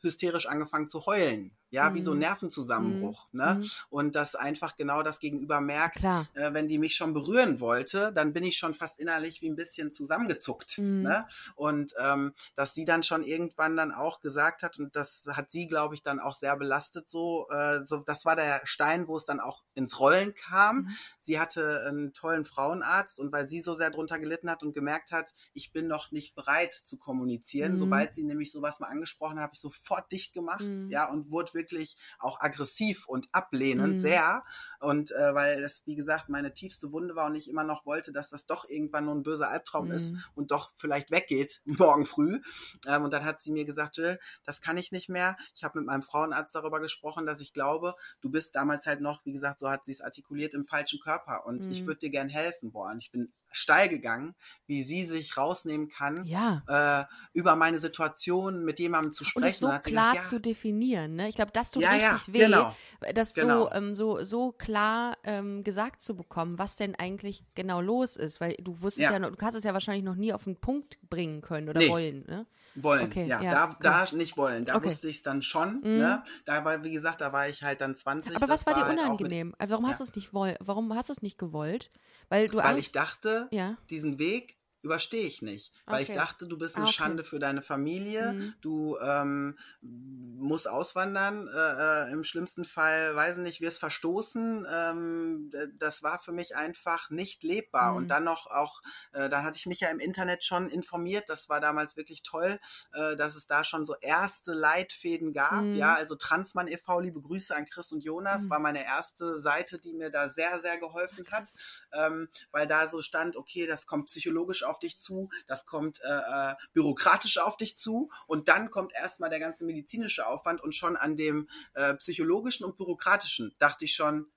hysterisch 0.00 0.46
angefangen 0.46 0.88
zu 0.88 1.04
heulen. 1.04 1.54
Ja, 1.72 1.88
mhm. 1.88 1.94
wie 1.94 2.02
so 2.02 2.10
ein 2.10 2.18
mhm. 2.18 2.20
Nervenzusammenbruch. 2.20 3.28
Mhm. 3.32 3.40
Ne? 3.40 3.54
Mhm. 3.54 3.70
Und 3.88 4.14
dass 4.14 4.34
einfach 4.34 4.76
genau 4.76 5.02
das 5.02 5.18
Gegenüber 5.18 5.60
merkt, 5.60 6.04
äh, 6.04 6.52
wenn 6.52 6.68
die 6.68 6.78
mich 6.78 6.94
schon 6.94 7.14
berühren 7.14 7.60
wollte, 7.60 8.12
dann 8.12 8.34
bin 8.34 8.44
ich 8.44 8.58
schon 8.58 8.74
fast 8.74 9.00
innerlich 9.00 9.40
wie 9.40 9.48
ein 9.48 9.56
bisschen 9.56 9.90
zusammengezuckt. 9.90 10.78
Mhm. 10.78 11.02
Ne? 11.02 11.26
Und 11.56 11.94
ähm, 11.98 12.34
dass 12.56 12.74
sie 12.74 12.84
dann 12.84 13.02
schon 13.02 13.22
irgendwann 13.22 13.74
dann 13.74 13.90
auch 13.90 14.20
gesagt 14.20 14.62
hat, 14.62 14.78
und 14.78 14.94
das 14.94 15.22
hat 15.26 15.50
sie, 15.50 15.66
glaube 15.66 15.94
ich, 15.94 16.02
dann 16.02 16.20
auch 16.20 16.34
sehr 16.34 16.56
belastet 16.56 17.08
so, 17.08 17.48
äh, 17.48 17.80
so, 17.86 18.00
das 18.00 18.26
war 18.26 18.36
der 18.36 18.60
Stein, 18.64 19.08
wo 19.08 19.16
es 19.16 19.24
dann 19.24 19.40
auch 19.40 19.62
ins 19.74 19.98
Rollen 19.98 20.34
kam. 20.34 20.76
Mhm. 20.76 20.88
Sie 21.20 21.40
hatte 21.40 21.86
einen 21.88 22.12
tollen 22.12 22.44
Frauenarzt 22.44 23.18
und 23.18 23.32
weil 23.32 23.48
sie 23.48 23.62
so 23.62 23.74
sehr 23.74 23.90
drunter 23.90 24.18
gelitten 24.18 24.50
hat 24.50 24.62
und 24.62 24.74
gemerkt 24.74 25.10
hat, 25.10 25.32
ich 25.54 25.72
bin 25.72 25.86
noch 25.86 26.12
nicht 26.12 26.34
bereit 26.34 26.74
zu 26.74 26.98
kommunizieren, 26.98 27.78
sobald 27.78 28.14
sie 28.14 28.24
nämlich 28.24 28.52
sowas 28.52 28.78
mal 28.78 28.88
angesprochen 28.88 29.38
hat, 29.38 29.44
habe 29.44 29.54
ich 29.54 29.60
sofort 29.60 30.12
dicht 30.12 30.34
gemacht, 30.34 30.62
ja, 30.88 31.08
und 31.10 31.30
wurde 31.30 31.54
wirklich 31.54 31.61
wirklich 31.62 31.96
auch 32.18 32.40
aggressiv 32.40 33.06
und 33.06 33.28
ablehnend, 33.32 33.96
mhm. 33.96 34.00
sehr. 34.00 34.42
Und 34.80 35.12
äh, 35.12 35.34
weil 35.34 35.62
das, 35.62 35.82
wie 35.86 35.94
gesagt, 35.94 36.28
meine 36.28 36.52
tiefste 36.52 36.92
Wunde 36.92 37.14
war 37.14 37.26
und 37.26 37.36
ich 37.36 37.48
immer 37.48 37.64
noch 37.64 37.86
wollte, 37.86 38.12
dass 38.12 38.30
das 38.30 38.46
doch 38.46 38.68
irgendwann 38.68 39.04
nur 39.04 39.14
ein 39.14 39.22
böser 39.22 39.48
Albtraum 39.48 39.86
mhm. 39.86 39.92
ist 39.92 40.14
und 40.34 40.50
doch 40.50 40.72
vielleicht 40.76 41.10
weggeht 41.10 41.60
morgen 41.64 42.06
früh. 42.06 42.40
Ähm, 42.86 43.04
und 43.04 43.12
dann 43.12 43.24
hat 43.24 43.40
sie 43.40 43.52
mir 43.52 43.64
gesagt, 43.64 43.96
Jill, 43.96 44.18
das 44.44 44.60
kann 44.60 44.76
ich 44.76 44.92
nicht 44.92 45.08
mehr. 45.08 45.36
Ich 45.54 45.64
habe 45.64 45.78
mit 45.78 45.86
meinem 45.86 46.02
Frauenarzt 46.02 46.54
darüber 46.54 46.80
gesprochen, 46.80 47.26
dass 47.26 47.40
ich 47.40 47.52
glaube, 47.52 47.94
du 48.20 48.30
bist 48.30 48.54
damals 48.54 48.86
halt 48.86 49.00
noch, 49.00 49.24
wie 49.24 49.32
gesagt, 49.32 49.60
so 49.60 49.70
hat 49.70 49.84
sie 49.84 49.92
es 49.92 50.00
artikuliert, 50.00 50.54
im 50.54 50.64
falschen 50.64 51.00
Körper. 51.00 51.46
Und 51.46 51.66
mhm. 51.66 51.70
ich 51.70 51.86
würde 51.86 52.00
dir 52.00 52.10
gern 52.10 52.28
helfen. 52.28 52.72
Boah, 52.72 52.90
und 52.90 52.98
ich 52.98 53.10
bin 53.10 53.32
steil 53.52 53.88
gegangen, 53.88 54.34
wie 54.66 54.82
sie 54.82 55.04
sich 55.04 55.36
rausnehmen 55.36 55.88
kann, 55.88 56.24
ja. 56.24 56.62
äh, 56.66 57.04
über 57.32 57.56
meine 57.56 57.78
Situation 57.78 58.64
mit 58.64 58.78
jemandem 58.78 59.12
zu 59.12 59.24
sprechen. 59.24 59.44
Und 59.44 59.50
es 59.50 59.60
so 59.60 59.66
klar 59.68 59.80
gesagt, 59.82 60.16
ja, 60.16 60.22
zu 60.22 60.40
definieren, 60.40 61.16
ne? 61.16 61.28
Ich 61.28 61.34
glaube, 61.34 61.52
das 61.52 61.70
tut 61.70 61.82
ja, 61.82 61.90
richtig 61.90 62.34
weh, 62.34 62.38
genau. 62.40 62.74
das 63.14 63.34
genau. 63.34 63.64
so, 63.64 63.72
ähm, 63.72 63.94
so, 63.94 64.24
so 64.24 64.52
klar 64.52 65.16
ähm, 65.24 65.62
gesagt 65.64 66.02
zu 66.02 66.16
bekommen, 66.16 66.58
was 66.58 66.76
denn 66.76 66.94
eigentlich 66.94 67.44
genau 67.54 67.80
los 67.80 68.16
ist, 68.16 68.40
weil 68.40 68.54
du 68.54 68.80
wusstest 68.80 69.10
ja, 69.10 69.18
du 69.18 69.36
kannst 69.36 69.56
es 69.56 69.64
ja 69.64 69.72
wahrscheinlich 69.72 70.04
noch 70.04 70.16
nie 70.16 70.32
auf 70.32 70.44
den 70.44 70.56
Punkt 70.56 70.98
bringen 71.08 71.40
können 71.40 71.68
oder 71.68 71.80
nee. 71.80 71.88
wollen, 71.88 72.24
ne? 72.26 72.46
Wollen, 72.74 73.04
okay, 73.04 73.26
ja, 73.26 73.40
ja, 73.42 73.76
da, 73.80 74.04
da 74.06 74.16
nicht 74.16 74.36
wollen, 74.36 74.64
da 74.64 74.76
okay. 74.76 74.86
wusste 74.86 75.08
ich 75.08 75.16
es 75.16 75.22
dann 75.22 75.42
schon, 75.42 75.80
mhm. 75.82 75.98
ne? 75.98 76.22
Da 76.46 76.64
war, 76.64 76.82
wie 76.82 76.90
gesagt, 76.90 77.20
da 77.20 77.32
war 77.32 77.48
ich 77.48 77.62
halt 77.62 77.80
dann 77.82 77.94
20. 77.94 78.34
Aber 78.34 78.48
was 78.48 78.64
war 78.64 78.74
dir 78.74 78.86
halt 78.86 78.98
unangenehm? 78.98 79.54
Mit, 79.58 79.70
warum 79.70 79.86
hast 79.86 80.00
du 80.00 80.04
es 80.04 80.14
nicht 80.14 80.32
woll 80.32 80.56
warum 80.60 80.94
hast 80.94 81.10
du 81.10 81.12
es 81.12 81.22
nicht 81.22 81.38
gewollt? 81.38 81.90
Weil 82.28 82.46
du 82.46 82.58
Weil 82.58 82.66
Angst, 82.66 82.78
ich 82.78 82.92
dachte, 82.92 83.48
ja. 83.50 83.76
diesen 83.90 84.18
Weg 84.18 84.56
überstehe 84.82 85.26
ich 85.26 85.42
nicht. 85.42 85.72
Weil 85.86 86.02
okay. 86.02 86.12
ich 86.12 86.18
dachte, 86.18 86.46
du 86.46 86.58
bist 86.58 86.76
eine 86.76 86.84
okay. 86.84 86.94
Schande 86.94 87.24
für 87.24 87.38
deine 87.38 87.62
Familie, 87.62 88.32
mhm. 88.32 88.54
du 88.60 88.98
ähm, 88.98 89.56
musst 89.80 90.68
auswandern, 90.68 91.48
äh, 91.48 92.08
äh, 92.08 92.12
im 92.12 92.24
schlimmsten 92.24 92.64
Fall, 92.64 93.14
weiß 93.14 93.38
nicht, 93.38 93.60
wirst 93.60 93.78
verstoßen. 93.78 94.66
Ähm, 94.70 95.50
das 95.78 96.02
war 96.02 96.18
für 96.18 96.32
mich 96.32 96.56
einfach 96.56 97.10
nicht 97.10 97.42
lebbar. 97.44 97.92
Mhm. 97.92 97.96
Und 97.96 98.08
dann 98.08 98.24
noch 98.24 98.48
auch, 98.48 98.82
äh, 99.12 99.28
da 99.28 99.42
hatte 99.42 99.56
ich 99.56 99.66
mich 99.66 99.80
ja 99.80 99.88
im 99.88 100.00
Internet 100.00 100.44
schon 100.44 100.68
informiert, 100.68 101.28
das 101.28 101.48
war 101.48 101.60
damals 101.60 101.96
wirklich 101.96 102.22
toll, 102.22 102.58
äh, 102.92 103.16
dass 103.16 103.36
es 103.36 103.46
da 103.46 103.64
schon 103.64 103.86
so 103.86 103.94
erste 104.00 104.52
Leitfäden 104.52 105.32
gab. 105.32 105.62
Mhm. 105.62 105.76
Ja, 105.76 105.94
also 105.94 106.16
Transmann 106.16 106.66
e.V., 106.66 107.00
liebe 107.00 107.20
Grüße 107.20 107.54
an 107.54 107.66
Chris 107.66 107.92
und 107.92 108.02
Jonas, 108.02 108.44
mhm. 108.44 108.50
war 108.50 108.58
meine 108.58 108.84
erste 108.84 109.40
Seite, 109.40 109.78
die 109.78 109.92
mir 109.92 110.10
da 110.10 110.28
sehr, 110.28 110.58
sehr 110.60 110.78
geholfen 110.78 111.24
hat, 111.30 111.48
ähm, 111.92 112.28
weil 112.50 112.66
da 112.66 112.88
so 112.88 113.00
stand, 113.00 113.36
okay, 113.36 113.66
das 113.66 113.86
kommt 113.86 114.06
psychologisch 114.06 114.64
auf 114.64 114.71
dich 114.78 114.98
zu, 114.98 115.30
das 115.46 115.66
kommt 115.66 116.00
äh, 116.02 116.08
äh, 116.08 116.54
bürokratisch 116.72 117.38
auf 117.38 117.56
dich 117.56 117.76
zu 117.76 118.10
und 118.26 118.48
dann 118.48 118.70
kommt 118.70 118.92
erstmal 118.94 119.30
der 119.30 119.40
ganze 119.40 119.64
medizinische 119.64 120.26
Aufwand 120.26 120.62
und 120.62 120.74
schon 120.74 120.96
an 120.96 121.16
dem 121.16 121.48
äh, 121.74 121.94
psychologischen 121.94 122.64
und 122.64 122.76
bürokratischen 122.76 123.54
dachte 123.58 123.84
ich 123.84 123.94
schon, 123.94 124.30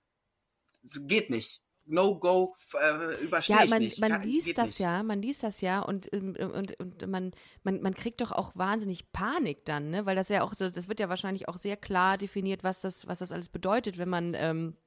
geht 0.83 1.29
nicht. 1.29 1.61
No-Go 1.87 2.55
äh, 2.73 3.23
überstehe 3.23 3.57
ja, 3.57 3.65
man, 3.67 3.79
nicht. 3.79 3.99
Man 3.99 4.23
liest 4.23 4.57
das 4.57 4.65
nicht. 4.65 4.79
ja, 4.79 5.03
man 5.03 5.21
liest 5.21 5.43
das 5.43 5.61
ja 5.61 5.81
und, 5.81 6.11
ähm, 6.13 6.35
und, 6.35 6.79
und 6.79 7.07
man, 7.07 7.31
man, 7.63 7.81
man 7.81 7.93
kriegt 7.93 8.21
doch 8.21 8.31
auch 8.31 8.55
wahnsinnig 8.55 9.11
Panik 9.11 9.65
dann, 9.65 9.91
ne? 9.91 10.05
Weil 10.05 10.15
das 10.15 10.29
ja 10.29 10.41
auch 10.41 10.53
so, 10.53 10.69
das 10.69 10.87
wird 10.87 10.99
ja 10.99 11.09
wahrscheinlich 11.09 11.47
auch 11.47 11.57
sehr 11.57 11.77
klar 11.77 12.17
definiert, 12.17 12.63
was 12.63 12.81
das, 12.81 13.07
was 13.07 13.19
das 13.19 13.31
alles 13.31 13.49
bedeutet, 13.49 13.99
wenn 13.99 14.09
man 14.09 14.33
ähm, 14.33 14.77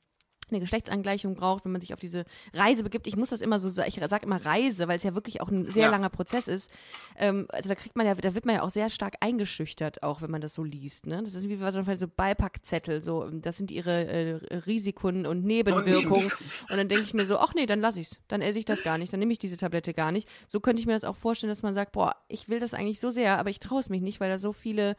eine 0.51 0.61
Geschlechtsangleichung 0.61 1.35
braucht, 1.35 1.65
wenn 1.65 1.73
man 1.73 1.81
sich 1.81 1.95
auf 1.95 2.01
diese 2.01 2.25
Reise 2.53 2.83
begibt. 2.83 3.07
Ich 3.07 3.17
muss 3.17 3.31
das 3.31 3.41
immer 3.41 3.59
so 3.59 3.69
sagen, 3.69 3.89
ich 3.89 4.09
sage 4.09 4.27
immer 4.27 4.45
Reise, 4.45 4.89
weil 4.89 4.97
es 4.97 5.03
ja 5.03 5.15
wirklich 5.15 5.41
auch 5.41 5.49
ein 5.49 5.71
sehr 5.71 5.85
ja. 5.85 5.91
langer 5.91 6.09
Prozess 6.09 6.49
ist. 6.49 6.71
Ähm, 7.17 7.47
also 7.51 7.69
da 7.69 7.75
kriegt 7.75 7.97
man 7.97 8.07
ja, 8.07 8.15
da 8.15 8.35
wird 8.35 8.47
man 8.47 8.57
ja 8.57 8.63
auch 8.63 8.71
sehr 8.71 8.91
stark 8.91 9.15
eingeschüchtert, 9.21 10.03
auch 10.03 10.23
wenn 10.23 10.31
man 10.31 10.41
das 10.41 10.55
so 10.55 10.65
liest. 10.65 11.07
Ne? 11.07 11.23
Das 11.25 11.35
ist 11.35 11.49
wie 11.49 11.59
so 11.97 12.09
Beipackzettel, 12.09 13.03
so 13.03 13.29
das 13.31 13.57
sind 13.57 13.71
ihre 13.71 14.07
äh, 14.07 14.57
Risiken 14.67 15.27
und 15.27 15.45
Nebenwirkungen. 15.45 16.31
Und 16.71 16.77
dann 16.77 16.89
denke 16.89 17.05
ich 17.05 17.15
mir 17.15 17.27
so, 17.27 17.39
ach 17.39 17.55
nee, 17.55 17.67
dann 17.67 17.81
lasse 17.81 18.01
ich's, 18.01 18.21
dann 18.29 18.43
esse 18.43 18.59
ich 18.59 18.65
das 18.65 18.83
gar 18.83 18.99
nicht, 18.99 19.13
dann 19.13 19.21
nehme 19.21 19.33
ich 19.33 19.39
diese 19.39 19.57
Tablette 19.57 19.95
gar 19.95 20.13
nicht. 20.13 20.29
So 20.47 20.61
könnte 20.61 20.81
ich 20.81 20.87
mir 20.87 20.93
das 20.95 21.05
auch 21.05 21.17
vorstellen, 21.17 21.51
dass 21.51 21.63
man 21.63 21.75
sagt, 21.75 21.93
boah, 21.93 22.17
ich 22.29 22.49
will 22.49 22.61
das 22.61 22.75
eigentlich 22.75 23.01
so 23.01 23.11
sehr, 23.11 23.39
aber 23.39 23.51
ich 23.51 23.61
traue 23.61 23.81
es 23.81 23.89
mich 23.89 24.03
nicht, 24.03 24.21
weil 24.21 24.31
da 24.31 24.39
so 24.39 24.53
viele, 24.53 24.97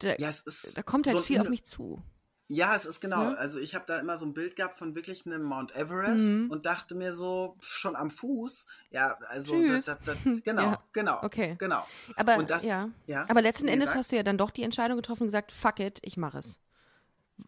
da, 0.00 0.14
ja, 0.18 0.32
da 0.74 0.82
kommt 0.82 1.06
halt 1.06 1.16
so 1.16 1.22
viel 1.22 1.40
auf 1.40 1.48
mich 1.48 1.64
zu. 1.64 2.02
Ja, 2.50 2.74
es 2.74 2.86
ist 2.86 3.00
genau. 3.00 3.22
Ja. 3.22 3.34
Also 3.34 3.58
ich 3.58 3.74
habe 3.74 3.84
da 3.86 3.98
immer 3.98 4.16
so 4.16 4.24
ein 4.24 4.32
Bild 4.32 4.56
gehabt 4.56 4.78
von 4.78 4.94
wirklich 4.94 5.26
einem 5.26 5.42
Mount 5.42 5.76
Everest 5.76 6.16
mhm. 6.16 6.50
und 6.50 6.64
dachte 6.64 6.94
mir 6.94 7.12
so 7.12 7.56
schon 7.60 7.94
am 7.94 8.10
Fuß. 8.10 8.64
Ja, 8.90 9.18
also 9.28 9.60
das, 9.66 9.84
das, 9.84 9.98
das, 10.04 10.16
genau, 10.44 10.62
ja. 10.62 10.82
genau, 10.92 11.22
okay, 11.22 11.56
genau. 11.58 11.86
Aber 12.16 12.42
das, 12.42 12.64
ja. 12.64 12.88
ja. 13.06 13.26
Aber 13.28 13.42
letzten 13.42 13.68
Endes 13.68 13.94
hast 13.94 14.12
du 14.12 14.16
ja 14.16 14.22
dann 14.22 14.38
doch 14.38 14.50
die 14.50 14.62
Entscheidung 14.62 14.96
getroffen 14.96 15.24
und 15.24 15.28
gesagt, 15.28 15.52
fuck 15.52 15.78
it, 15.78 15.98
ich 16.02 16.16
mache 16.16 16.38
es. 16.38 16.58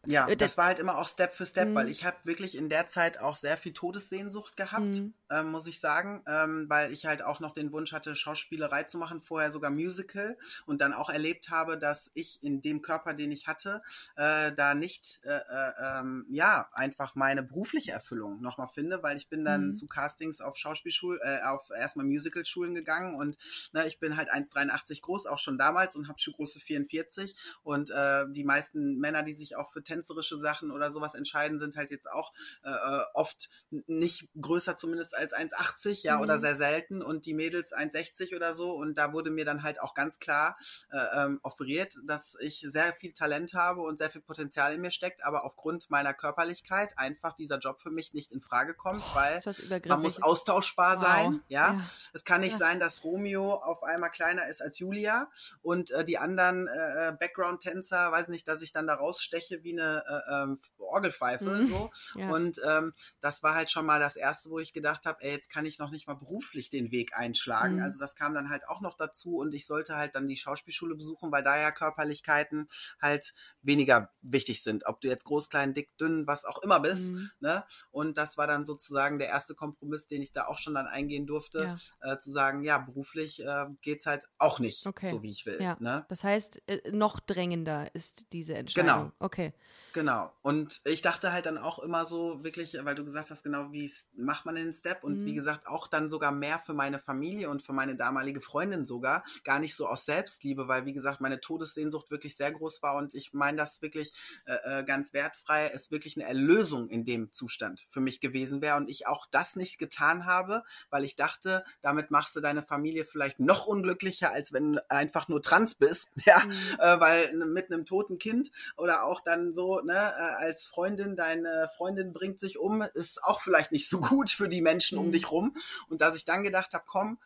Ja, 0.06 0.28
äh, 0.28 0.36
das 0.36 0.58
war 0.58 0.66
halt 0.66 0.78
immer 0.78 0.98
auch 0.98 1.08
Step 1.08 1.32
für 1.34 1.46
Step, 1.46 1.68
mhm. 1.68 1.74
weil 1.74 1.88
ich 1.88 2.04
habe 2.04 2.16
wirklich 2.24 2.56
in 2.56 2.68
der 2.68 2.88
Zeit 2.88 3.18
auch 3.18 3.36
sehr 3.36 3.56
viel 3.56 3.72
Todessehnsucht 3.72 4.56
gehabt, 4.56 4.84
mhm. 4.84 5.14
Ähm, 5.30 5.50
muss 5.50 5.66
ich 5.66 5.80
sagen, 5.80 6.22
ähm, 6.26 6.66
weil 6.68 6.92
ich 6.92 7.06
halt 7.06 7.22
auch 7.22 7.40
noch 7.40 7.52
den 7.52 7.72
Wunsch 7.72 7.92
hatte, 7.92 8.14
Schauspielerei 8.14 8.84
zu 8.84 8.98
machen, 8.98 9.20
vorher 9.20 9.52
sogar 9.52 9.70
Musical 9.70 10.36
und 10.66 10.80
dann 10.80 10.92
auch 10.92 11.10
erlebt 11.10 11.50
habe, 11.50 11.78
dass 11.78 12.10
ich 12.14 12.42
in 12.42 12.62
dem 12.62 12.82
Körper, 12.82 13.14
den 13.14 13.30
ich 13.30 13.46
hatte, 13.46 13.82
äh, 14.16 14.52
da 14.52 14.74
nicht, 14.74 15.20
äh, 15.24 15.30
äh, 15.30 15.72
ähm, 16.00 16.26
ja, 16.28 16.68
einfach 16.72 17.14
meine 17.14 17.42
berufliche 17.42 17.92
Erfüllung 17.92 18.40
nochmal 18.40 18.68
finde, 18.68 19.02
weil 19.02 19.16
ich 19.16 19.28
bin 19.28 19.44
dann 19.44 19.68
mhm. 19.68 19.74
zu 19.76 19.86
Castings 19.86 20.40
auf 20.40 20.56
Schauspielschulen, 20.56 21.20
äh, 21.22 21.42
auf 21.46 21.70
erstmal 21.70 22.06
Musicalschulen 22.06 22.74
gegangen 22.74 23.14
und 23.14 23.38
na, 23.72 23.82
ne, 23.82 23.88
ich 23.88 23.98
bin 23.98 24.16
halt 24.16 24.32
1,83 24.32 25.02
groß, 25.02 25.26
auch 25.26 25.38
schon 25.38 25.58
damals 25.58 25.96
und 25.96 26.08
habe 26.08 26.18
Schuhgröße 26.18 26.60
44 26.60 27.34
und 27.62 27.90
äh, 27.90 28.24
die 28.30 28.44
meisten 28.44 28.98
Männer, 28.98 29.22
die 29.22 29.34
sich 29.34 29.56
auch 29.56 29.72
für 29.72 29.82
tänzerische 29.82 30.36
Sachen 30.36 30.70
oder 30.70 30.90
sowas 30.90 31.14
entscheiden, 31.14 31.58
sind 31.58 31.76
halt 31.76 31.90
jetzt 31.90 32.10
auch 32.10 32.32
äh, 32.62 32.70
oft 33.14 33.48
nicht 33.70 34.28
größer 34.40 34.76
zumindest 34.76 35.16
als 35.16 35.19
1,80, 35.28 36.04
ja, 36.04 36.16
mhm. 36.16 36.22
oder 36.22 36.40
sehr 36.40 36.56
selten 36.56 37.02
und 37.02 37.26
die 37.26 37.34
Mädels 37.34 37.72
1,60 37.72 38.36
oder 38.36 38.54
so 38.54 38.72
und 38.72 38.96
da 38.96 39.12
wurde 39.12 39.30
mir 39.30 39.44
dann 39.44 39.62
halt 39.62 39.80
auch 39.80 39.94
ganz 39.94 40.18
klar 40.18 40.56
äh, 40.90 41.24
ähm, 41.24 41.40
offeriert, 41.42 41.94
dass 42.06 42.36
ich 42.40 42.60
sehr 42.60 42.92
viel 42.94 43.12
Talent 43.12 43.54
habe 43.54 43.82
und 43.82 43.98
sehr 43.98 44.10
viel 44.10 44.20
Potenzial 44.20 44.74
in 44.74 44.80
mir 44.80 44.90
steckt, 44.90 45.24
aber 45.24 45.44
aufgrund 45.44 45.90
meiner 45.90 46.14
Körperlichkeit 46.14 46.98
einfach 46.98 47.34
dieser 47.34 47.58
Job 47.58 47.80
für 47.80 47.90
mich 47.90 48.12
nicht 48.12 48.32
in 48.32 48.40
Frage 48.40 48.74
kommt, 48.74 49.02
weil 49.14 49.40
man 49.86 50.02
muss 50.02 50.22
austauschbar 50.22 50.96
wow. 50.96 51.02
sein, 51.02 51.42
ja? 51.48 51.72
ja. 51.74 51.80
Es 52.12 52.24
kann 52.24 52.40
nicht 52.40 52.58
Krass. 52.58 52.60
sein, 52.60 52.80
dass 52.80 53.04
Romeo 53.04 53.54
auf 53.54 53.82
einmal 53.82 54.10
kleiner 54.10 54.46
ist 54.48 54.60
als 54.62 54.78
Julia 54.78 55.30
und 55.62 55.90
äh, 55.90 56.04
die 56.04 56.18
anderen 56.18 56.66
äh, 56.66 57.08
äh 57.08 57.12
Background-Tänzer, 57.12 58.12
weiß 58.12 58.28
nicht, 58.28 58.48
dass 58.48 58.62
ich 58.62 58.72
dann 58.72 58.86
da 58.86 58.94
raussteche 58.94 59.62
wie 59.62 59.78
eine 59.78 60.02
äh, 60.06 60.42
ähm, 60.42 60.58
Orgelpfeife. 60.78 61.44
Mhm. 61.44 61.68
So. 61.68 61.90
Ja. 62.16 62.30
Und 62.30 62.60
ähm, 62.66 62.92
das 63.20 63.42
war 63.42 63.54
halt 63.54 63.70
schon 63.70 63.86
mal 63.86 64.00
das 64.00 64.16
Erste, 64.16 64.50
wo 64.50 64.58
ich 64.58 64.72
gedacht 64.72 65.06
habe, 65.06 65.09
ey, 65.20 65.32
jetzt 65.32 65.50
kann 65.50 65.66
ich 65.66 65.78
noch 65.78 65.90
nicht 65.90 66.06
mal 66.06 66.14
beruflich 66.14 66.70
den 66.70 66.90
Weg 66.90 67.16
einschlagen. 67.16 67.76
Mhm. 67.76 67.82
Also 67.82 67.98
das 67.98 68.14
kam 68.14 68.34
dann 68.34 68.50
halt 68.50 68.68
auch 68.68 68.80
noch 68.80 68.96
dazu 68.96 69.36
und 69.36 69.54
ich 69.54 69.66
sollte 69.66 69.96
halt 69.96 70.14
dann 70.14 70.28
die 70.28 70.36
Schauspielschule 70.36 70.94
besuchen, 70.94 71.32
weil 71.32 71.42
da 71.42 71.58
ja 71.58 71.70
Körperlichkeiten 71.70 72.68
halt 73.00 73.32
weniger 73.62 74.10
wichtig 74.22 74.62
sind. 74.62 74.86
Ob 74.86 75.00
du 75.00 75.08
jetzt 75.08 75.24
groß, 75.24 75.48
klein, 75.48 75.74
dick, 75.74 75.96
dünn, 75.98 76.26
was 76.26 76.44
auch 76.44 76.62
immer 76.62 76.80
bist. 76.80 77.12
Mhm. 77.12 77.30
Ne? 77.40 77.64
Und 77.90 78.16
das 78.16 78.38
war 78.38 78.46
dann 78.46 78.64
sozusagen 78.64 79.18
der 79.18 79.28
erste 79.28 79.54
Kompromiss, 79.54 80.06
den 80.06 80.22
ich 80.22 80.32
da 80.32 80.46
auch 80.46 80.58
schon 80.58 80.74
dann 80.74 80.86
eingehen 80.86 81.26
durfte, 81.26 81.76
ja. 82.00 82.12
äh, 82.12 82.18
zu 82.18 82.30
sagen, 82.30 82.62
ja, 82.62 82.78
beruflich 82.78 83.42
äh, 83.44 83.66
es 83.84 84.06
halt 84.06 84.28
auch 84.38 84.58
nicht 84.58 84.86
okay. 84.86 85.10
so, 85.10 85.22
wie 85.22 85.30
ich 85.30 85.44
will. 85.46 85.58
Ja. 85.60 85.76
Ne? 85.80 86.04
Das 86.08 86.24
heißt, 86.24 86.62
äh, 86.66 86.90
noch 86.90 87.20
drängender 87.20 87.94
ist 87.94 88.26
diese 88.32 88.54
Entscheidung. 88.54 88.88
Genau. 88.88 89.12
Okay. 89.18 89.52
Genau. 89.92 90.32
Und 90.42 90.80
ich 90.84 91.02
dachte 91.02 91.32
halt 91.32 91.46
dann 91.46 91.58
auch 91.58 91.80
immer 91.80 92.04
so 92.04 92.44
wirklich, 92.44 92.76
weil 92.82 92.94
du 92.94 93.04
gesagt 93.04 93.30
hast, 93.30 93.42
genau, 93.42 93.72
wie 93.72 93.90
macht 94.14 94.46
man 94.46 94.54
den 94.54 94.72
Step? 94.72 95.02
Und 95.02 95.20
mhm. 95.20 95.26
wie 95.26 95.34
gesagt, 95.34 95.66
auch 95.66 95.88
dann 95.88 96.08
sogar 96.08 96.30
mehr 96.30 96.60
für 96.60 96.74
meine 96.74 97.00
Familie 97.00 97.50
und 97.50 97.62
für 97.62 97.72
meine 97.72 97.96
damalige 97.96 98.40
Freundin 98.40 98.86
sogar. 98.86 99.24
Gar 99.42 99.58
nicht 99.58 99.74
so 99.74 99.86
aus 99.86 100.04
Selbstliebe, 100.04 100.68
weil 100.68 100.86
wie 100.86 100.92
gesagt, 100.92 101.20
meine 101.20 101.40
Todessehnsucht 101.40 102.10
wirklich 102.10 102.36
sehr 102.36 102.52
groß 102.52 102.82
war 102.82 102.96
und 102.96 103.14
ich 103.14 103.32
meine 103.32 103.56
das 103.56 103.82
wirklich 103.82 104.12
äh, 104.46 104.80
äh 104.80 104.84
ganz 104.84 105.12
wertfrei, 105.12 105.70
es 105.74 105.90
wirklich 105.90 106.16
eine 106.16 106.26
Erlösung 106.26 106.88
in 106.88 107.04
dem 107.04 107.32
Zustand 107.32 107.86
für 107.90 108.00
mich 108.00 108.20
gewesen 108.20 108.62
wäre 108.62 108.76
und 108.76 108.88
ich 108.88 109.06
auch 109.06 109.26
das 109.30 109.56
nicht 109.56 109.78
getan 109.78 110.26
habe, 110.26 110.62
weil 110.90 111.04
ich 111.04 111.16
dachte, 111.16 111.64
damit 111.82 112.10
machst 112.10 112.36
du 112.36 112.40
deine 112.40 112.62
Familie 112.62 113.04
vielleicht 113.04 113.40
noch 113.40 113.66
unglücklicher, 113.66 114.30
als 114.30 114.52
wenn 114.52 114.74
du 114.74 114.90
einfach 114.90 115.28
nur 115.28 115.42
trans 115.42 115.74
bist, 115.74 116.10
ja, 116.24 116.44
mhm. 116.44 116.52
äh, 116.78 117.00
weil 117.00 117.36
mit 117.46 117.72
einem 117.72 117.84
toten 117.84 118.18
Kind 118.18 118.50
oder 118.76 119.04
auch 119.04 119.20
dann 119.20 119.52
so 119.52 119.79
ne, 119.84 119.94
äh, 119.94 120.44
als 120.44 120.66
Freundin, 120.66 121.16
deine 121.16 121.70
Freundin 121.76 122.12
bringt 122.12 122.40
sich 122.40 122.58
um, 122.58 122.82
ist 122.94 123.22
auch 123.24 123.40
vielleicht 123.40 123.72
nicht 123.72 123.88
so 123.88 124.00
gut 124.00 124.30
für 124.30 124.48
die 124.48 124.62
Menschen 124.62 124.98
um 124.98 125.08
mhm. 125.08 125.12
dich 125.12 125.30
rum. 125.30 125.56
Und 125.88 126.00
dass 126.00 126.16
ich 126.16 126.24
dann 126.24 126.42
gedacht 126.42 126.72
habe, 126.72 126.84
komm, 126.86 127.18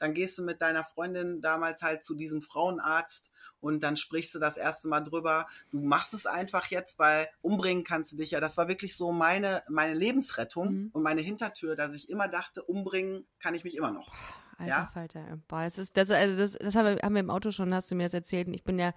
dann 0.00 0.14
gehst 0.14 0.38
du 0.38 0.42
mit 0.42 0.62
deiner 0.62 0.82
Freundin 0.82 1.42
damals 1.42 1.82
halt 1.82 2.04
zu 2.04 2.14
diesem 2.14 2.40
Frauenarzt 2.40 3.30
und 3.60 3.84
dann 3.84 3.98
sprichst 3.98 4.34
du 4.34 4.38
das 4.38 4.56
erste 4.56 4.88
Mal 4.88 5.00
drüber. 5.00 5.46
Du 5.70 5.78
machst 5.78 6.14
es 6.14 6.26
einfach 6.26 6.66
jetzt, 6.66 6.98
weil 6.98 7.28
umbringen 7.42 7.84
kannst 7.84 8.12
du 8.12 8.16
dich 8.16 8.30
ja. 8.30 8.40
Das 8.40 8.56
war 8.56 8.66
wirklich 8.66 8.96
so 8.96 9.12
meine, 9.12 9.62
meine 9.68 9.94
Lebensrettung 9.94 10.72
mhm. 10.72 10.90
und 10.94 11.02
meine 11.02 11.20
Hintertür, 11.20 11.76
dass 11.76 11.94
ich 11.94 12.08
immer 12.08 12.28
dachte, 12.28 12.62
umbringen 12.62 13.26
kann 13.38 13.54
ich 13.54 13.62
mich 13.62 13.76
immer 13.76 13.90
noch. 13.90 14.10
Alter 14.56 14.70
ja? 14.70 14.90
Falter. 14.92 15.38
Boah, 15.48 15.64
das 15.64 15.78
ist, 15.78 15.96
das, 15.96 16.10
also 16.10 16.36
das, 16.36 16.52
das 16.52 16.74
haben 16.74 16.96
wir, 16.96 17.02
haben 17.02 17.14
wir 17.14 17.20
im 17.20 17.30
Auto 17.30 17.50
schon, 17.50 17.74
hast 17.74 17.90
du 17.90 17.94
mir 17.94 18.04
das 18.04 18.14
erzählt. 18.14 18.48
Und 18.48 18.54
ich 18.54 18.64
bin 18.64 18.78
ja, 18.78 18.94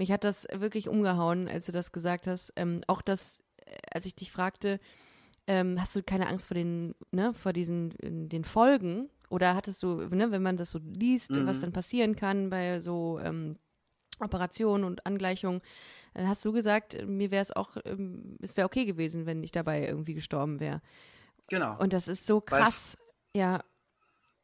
mich 0.00 0.10
hat 0.10 0.24
das 0.24 0.46
wirklich 0.50 0.88
umgehauen, 0.88 1.46
als 1.46 1.66
du 1.66 1.72
das 1.72 1.92
gesagt 1.92 2.26
hast. 2.26 2.54
Ähm, 2.56 2.80
auch 2.86 3.02
das, 3.02 3.42
äh, 3.66 3.76
als 3.92 4.06
ich 4.06 4.14
dich 4.14 4.32
fragte, 4.32 4.80
ähm, 5.46 5.78
hast 5.78 5.94
du 5.94 6.02
keine 6.02 6.26
Angst 6.26 6.46
vor 6.46 6.54
den, 6.54 6.94
ne, 7.10 7.34
vor 7.34 7.52
diesen, 7.52 7.94
den 8.00 8.44
Folgen? 8.44 9.10
Oder 9.28 9.54
hattest 9.54 9.82
du, 9.82 9.96
ne, 10.08 10.30
wenn 10.30 10.42
man 10.42 10.56
das 10.56 10.70
so 10.70 10.78
liest, 10.78 11.32
mhm. 11.32 11.46
was 11.46 11.60
dann 11.60 11.72
passieren 11.72 12.16
kann 12.16 12.48
bei 12.48 12.80
so 12.80 13.20
ähm, 13.22 13.56
Operationen 14.20 14.84
und 14.84 15.04
Angleichungen, 15.04 15.60
dann 16.14 16.28
hast 16.28 16.42
du 16.46 16.52
gesagt, 16.52 17.06
mir 17.06 17.30
wäre 17.30 17.42
es 17.42 17.54
auch, 17.54 17.76
ähm, 17.84 18.38
es 18.40 18.56
wäre 18.56 18.64
okay 18.64 18.86
gewesen, 18.86 19.26
wenn 19.26 19.42
ich 19.42 19.52
dabei 19.52 19.86
irgendwie 19.86 20.14
gestorben 20.14 20.60
wäre. 20.60 20.80
Genau. 21.50 21.78
Und 21.78 21.92
das 21.92 22.08
ist 22.08 22.26
so 22.26 22.40
krass. 22.40 22.96
Weil, 23.34 23.42
ja, 23.42 23.60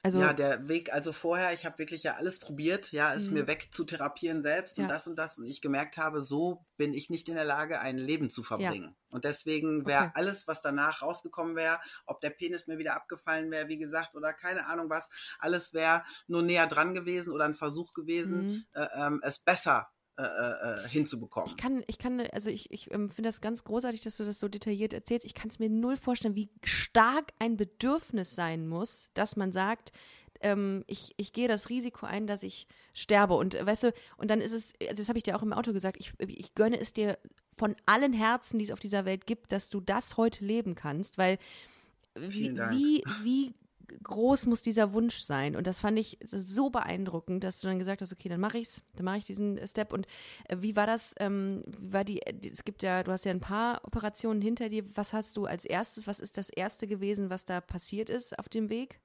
also, 0.06 0.20
ja, 0.20 0.32
der 0.32 0.68
Weg, 0.68 0.92
also 0.92 1.12
vorher, 1.12 1.52
ich 1.52 1.66
habe 1.66 1.78
wirklich 1.78 2.04
ja 2.04 2.14
alles 2.14 2.38
probiert, 2.38 2.92
ja, 2.92 3.12
es 3.12 3.28
mir 3.28 3.42
mhm. 3.42 3.48
weg 3.48 3.68
zu 3.72 3.84
therapieren 3.84 4.40
selbst 4.40 4.78
ja. 4.78 4.84
und 4.84 4.88
das 4.88 5.08
und 5.08 5.18
das. 5.18 5.36
Und 5.36 5.46
ich 5.46 5.60
gemerkt 5.60 5.98
habe, 5.98 6.20
so 6.20 6.64
bin 6.76 6.94
ich 6.94 7.10
nicht 7.10 7.28
in 7.28 7.34
der 7.34 7.44
Lage, 7.44 7.80
ein 7.80 7.98
Leben 7.98 8.30
zu 8.30 8.44
verbringen. 8.44 8.94
Ja. 8.96 9.06
Und 9.08 9.24
deswegen 9.24 9.84
wäre 9.84 10.04
okay. 10.04 10.12
alles, 10.14 10.46
was 10.46 10.62
danach 10.62 11.02
rausgekommen 11.02 11.56
wäre, 11.56 11.80
ob 12.06 12.20
der 12.20 12.30
Penis 12.30 12.68
mir 12.68 12.78
wieder 12.78 12.94
abgefallen 12.94 13.50
wäre, 13.50 13.66
wie 13.66 13.78
gesagt, 13.78 14.14
oder 14.14 14.32
keine 14.32 14.66
Ahnung 14.66 14.88
was, 14.90 15.08
alles 15.40 15.74
wäre 15.74 16.04
nur 16.28 16.42
näher 16.42 16.68
dran 16.68 16.94
gewesen 16.94 17.32
oder 17.32 17.46
ein 17.46 17.56
Versuch 17.56 17.92
gewesen, 17.92 18.44
mhm. 18.44 18.64
äh, 18.74 18.86
ähm, 18.94 19.20
es 19.24 19.40
besser 19.40 19.88
äh, 20.18 20.22
äh, 20.22 20.84
äh, 20.84 20.88
hinzubekommen. 20.88 21.50
Ich 21.50 21.56
kann, 21.58 21.84
ich 21.86 21.98
kann, 21.98 22.20
also 22.32 22.48
ich, 22.48 22.70
ich 22.70 22.90
ähm, 22.90 23.10
finde 23.10 23.28
das 23.28 23.42
ganz 23.42 23.64
großartig, 23.64 24.00
dass 24.00 24.16
du 24.16 24.24
das 24.24 24.40
so 24.40 24.48
detailliert 24.48 24.94
erzählst. 24.94 25.26
Ich 25.26 25.34
kann 25.34 25.50
es 25.50 25.58
mir 25.58 25.68
null 25.68 25.98
vorstellen, 25.98 26.34
wie 26.34 26.48
stark 26.64 27.32
ein 27.38 27.58
Bedürfnis 27.58 28.34
sein 28.34 28.66
muss, 28.66 29.10
dass 29.12 29.36
man 29.36 29.52
sagt, 29.52 29.92
ähm, 30.40 30.84
ich, 30.86 31.12
ich 31.18 31.34
gehe 31.34 31.48
das 31.48 31.68
Risiko 31.68 32.06
ein, 32.06 32.26
dass 32.26 32.42
ich 32.44 32.66
sterbe. 32.94 33.34
Und 33.34 33.56
äh, 33.56 33.66
weißt 33.66 33.84
du, 33.84 33.92
und 34.16 34.30
dann 34.30 34.40
ist 34.40 34.52
es, 34.52 34.72
also 34.80 34.96
das 34.96 35.08
habe 35.08 35.18
ich 35.18 35.24
dir 35.24 35.36
auch 35.36 35.42
im 35.42 35.52
Auto 35.52 35.74
gesagt, 35.74 35.98
ich, 36.00 36.14
ich 36.18 36.54
gönne 36.54 36.80
es 36.80 36.94
dir 36.94 37.18
von 37.58 37.76
allen 37.84 38.14
Herzen, 38.14 38.58
die 38.58 38.64
es 38.64 38.70
auf 38.70 38.80
dieser 38.80 39.04
Welt 39.04 39.26
gibt, 39.26 39.52
dass 39.52 39.68
du 39.68 39.80
das 39.80 40.16
heute 40.16 40.46
leben 40.46 40.74
kannst, 40.74 41.18
weil 41.18 41.38
wie, 42.14 42.56
wie, 42.56 43.04
wie 43.22 43.54
groß 44.02 44.46
muss 44.46 44.62
dieser 44.62 44.92
Wunsch 44.92 45.18
sein? 45.18 45.56
Und 45.56 45.66
das 45.66 45.80
fand 45.80 45.98
ich 45.98 46.18
so 46.24 46.70
beeindruckend, 46.70 47.44
dass 47.44 47.60
du 47.60 47.68
dann 47.68 47.78
gesagt 47.78 48.02
hast, 48.02 48.12
okay, 48.12 48.28
dann 48.28 48.40
mache 48.40 48.58
ich's, 48.58 48.82
dann 48.94 49.04
mache 49.04 49.18
ich 49.18 49.24
diesen 49.24 49.58
Step. 49.66 49.92
Und 49.92 50.06
äh, 50.48 50.56
wie 50.60 50.76
war 50.76 50.86
das? 50.86 51.14
Ähm, 51.18 51.62
wie 51.66 51.92
war 51.92 52.04
die, 52.04 52.20
die, 52.32 52.50
es 52.50 52.64
gibt 52.64 52.82
ja, 52.82 53.02
du 53.02 53.12
hast 53.12 53.24
ja 53.24 53.30
ein 53.30 53.40
paar 53.40 53.80
Operationen 53.84 54.40
hinter 54.40 54.68
dir. 54.68 54.84
Was 54.94 55.12
hast 55.12 55.36
du 55.36 55.46
als 55.46 55.64
erstes? 55.64 56.06
Was 56.06 56.20
ist 56.20 56.36
das 56.36 56.50
erste 56.50 56.86
gewesen, 56.86 57.30
was 57.30 57.44
da 57.44 57.60
passiert 57.60 58.10
ist 58.10 58.38
auf 58.38 58.48
dem 58.48 58.68
Weg? 58.68 59.00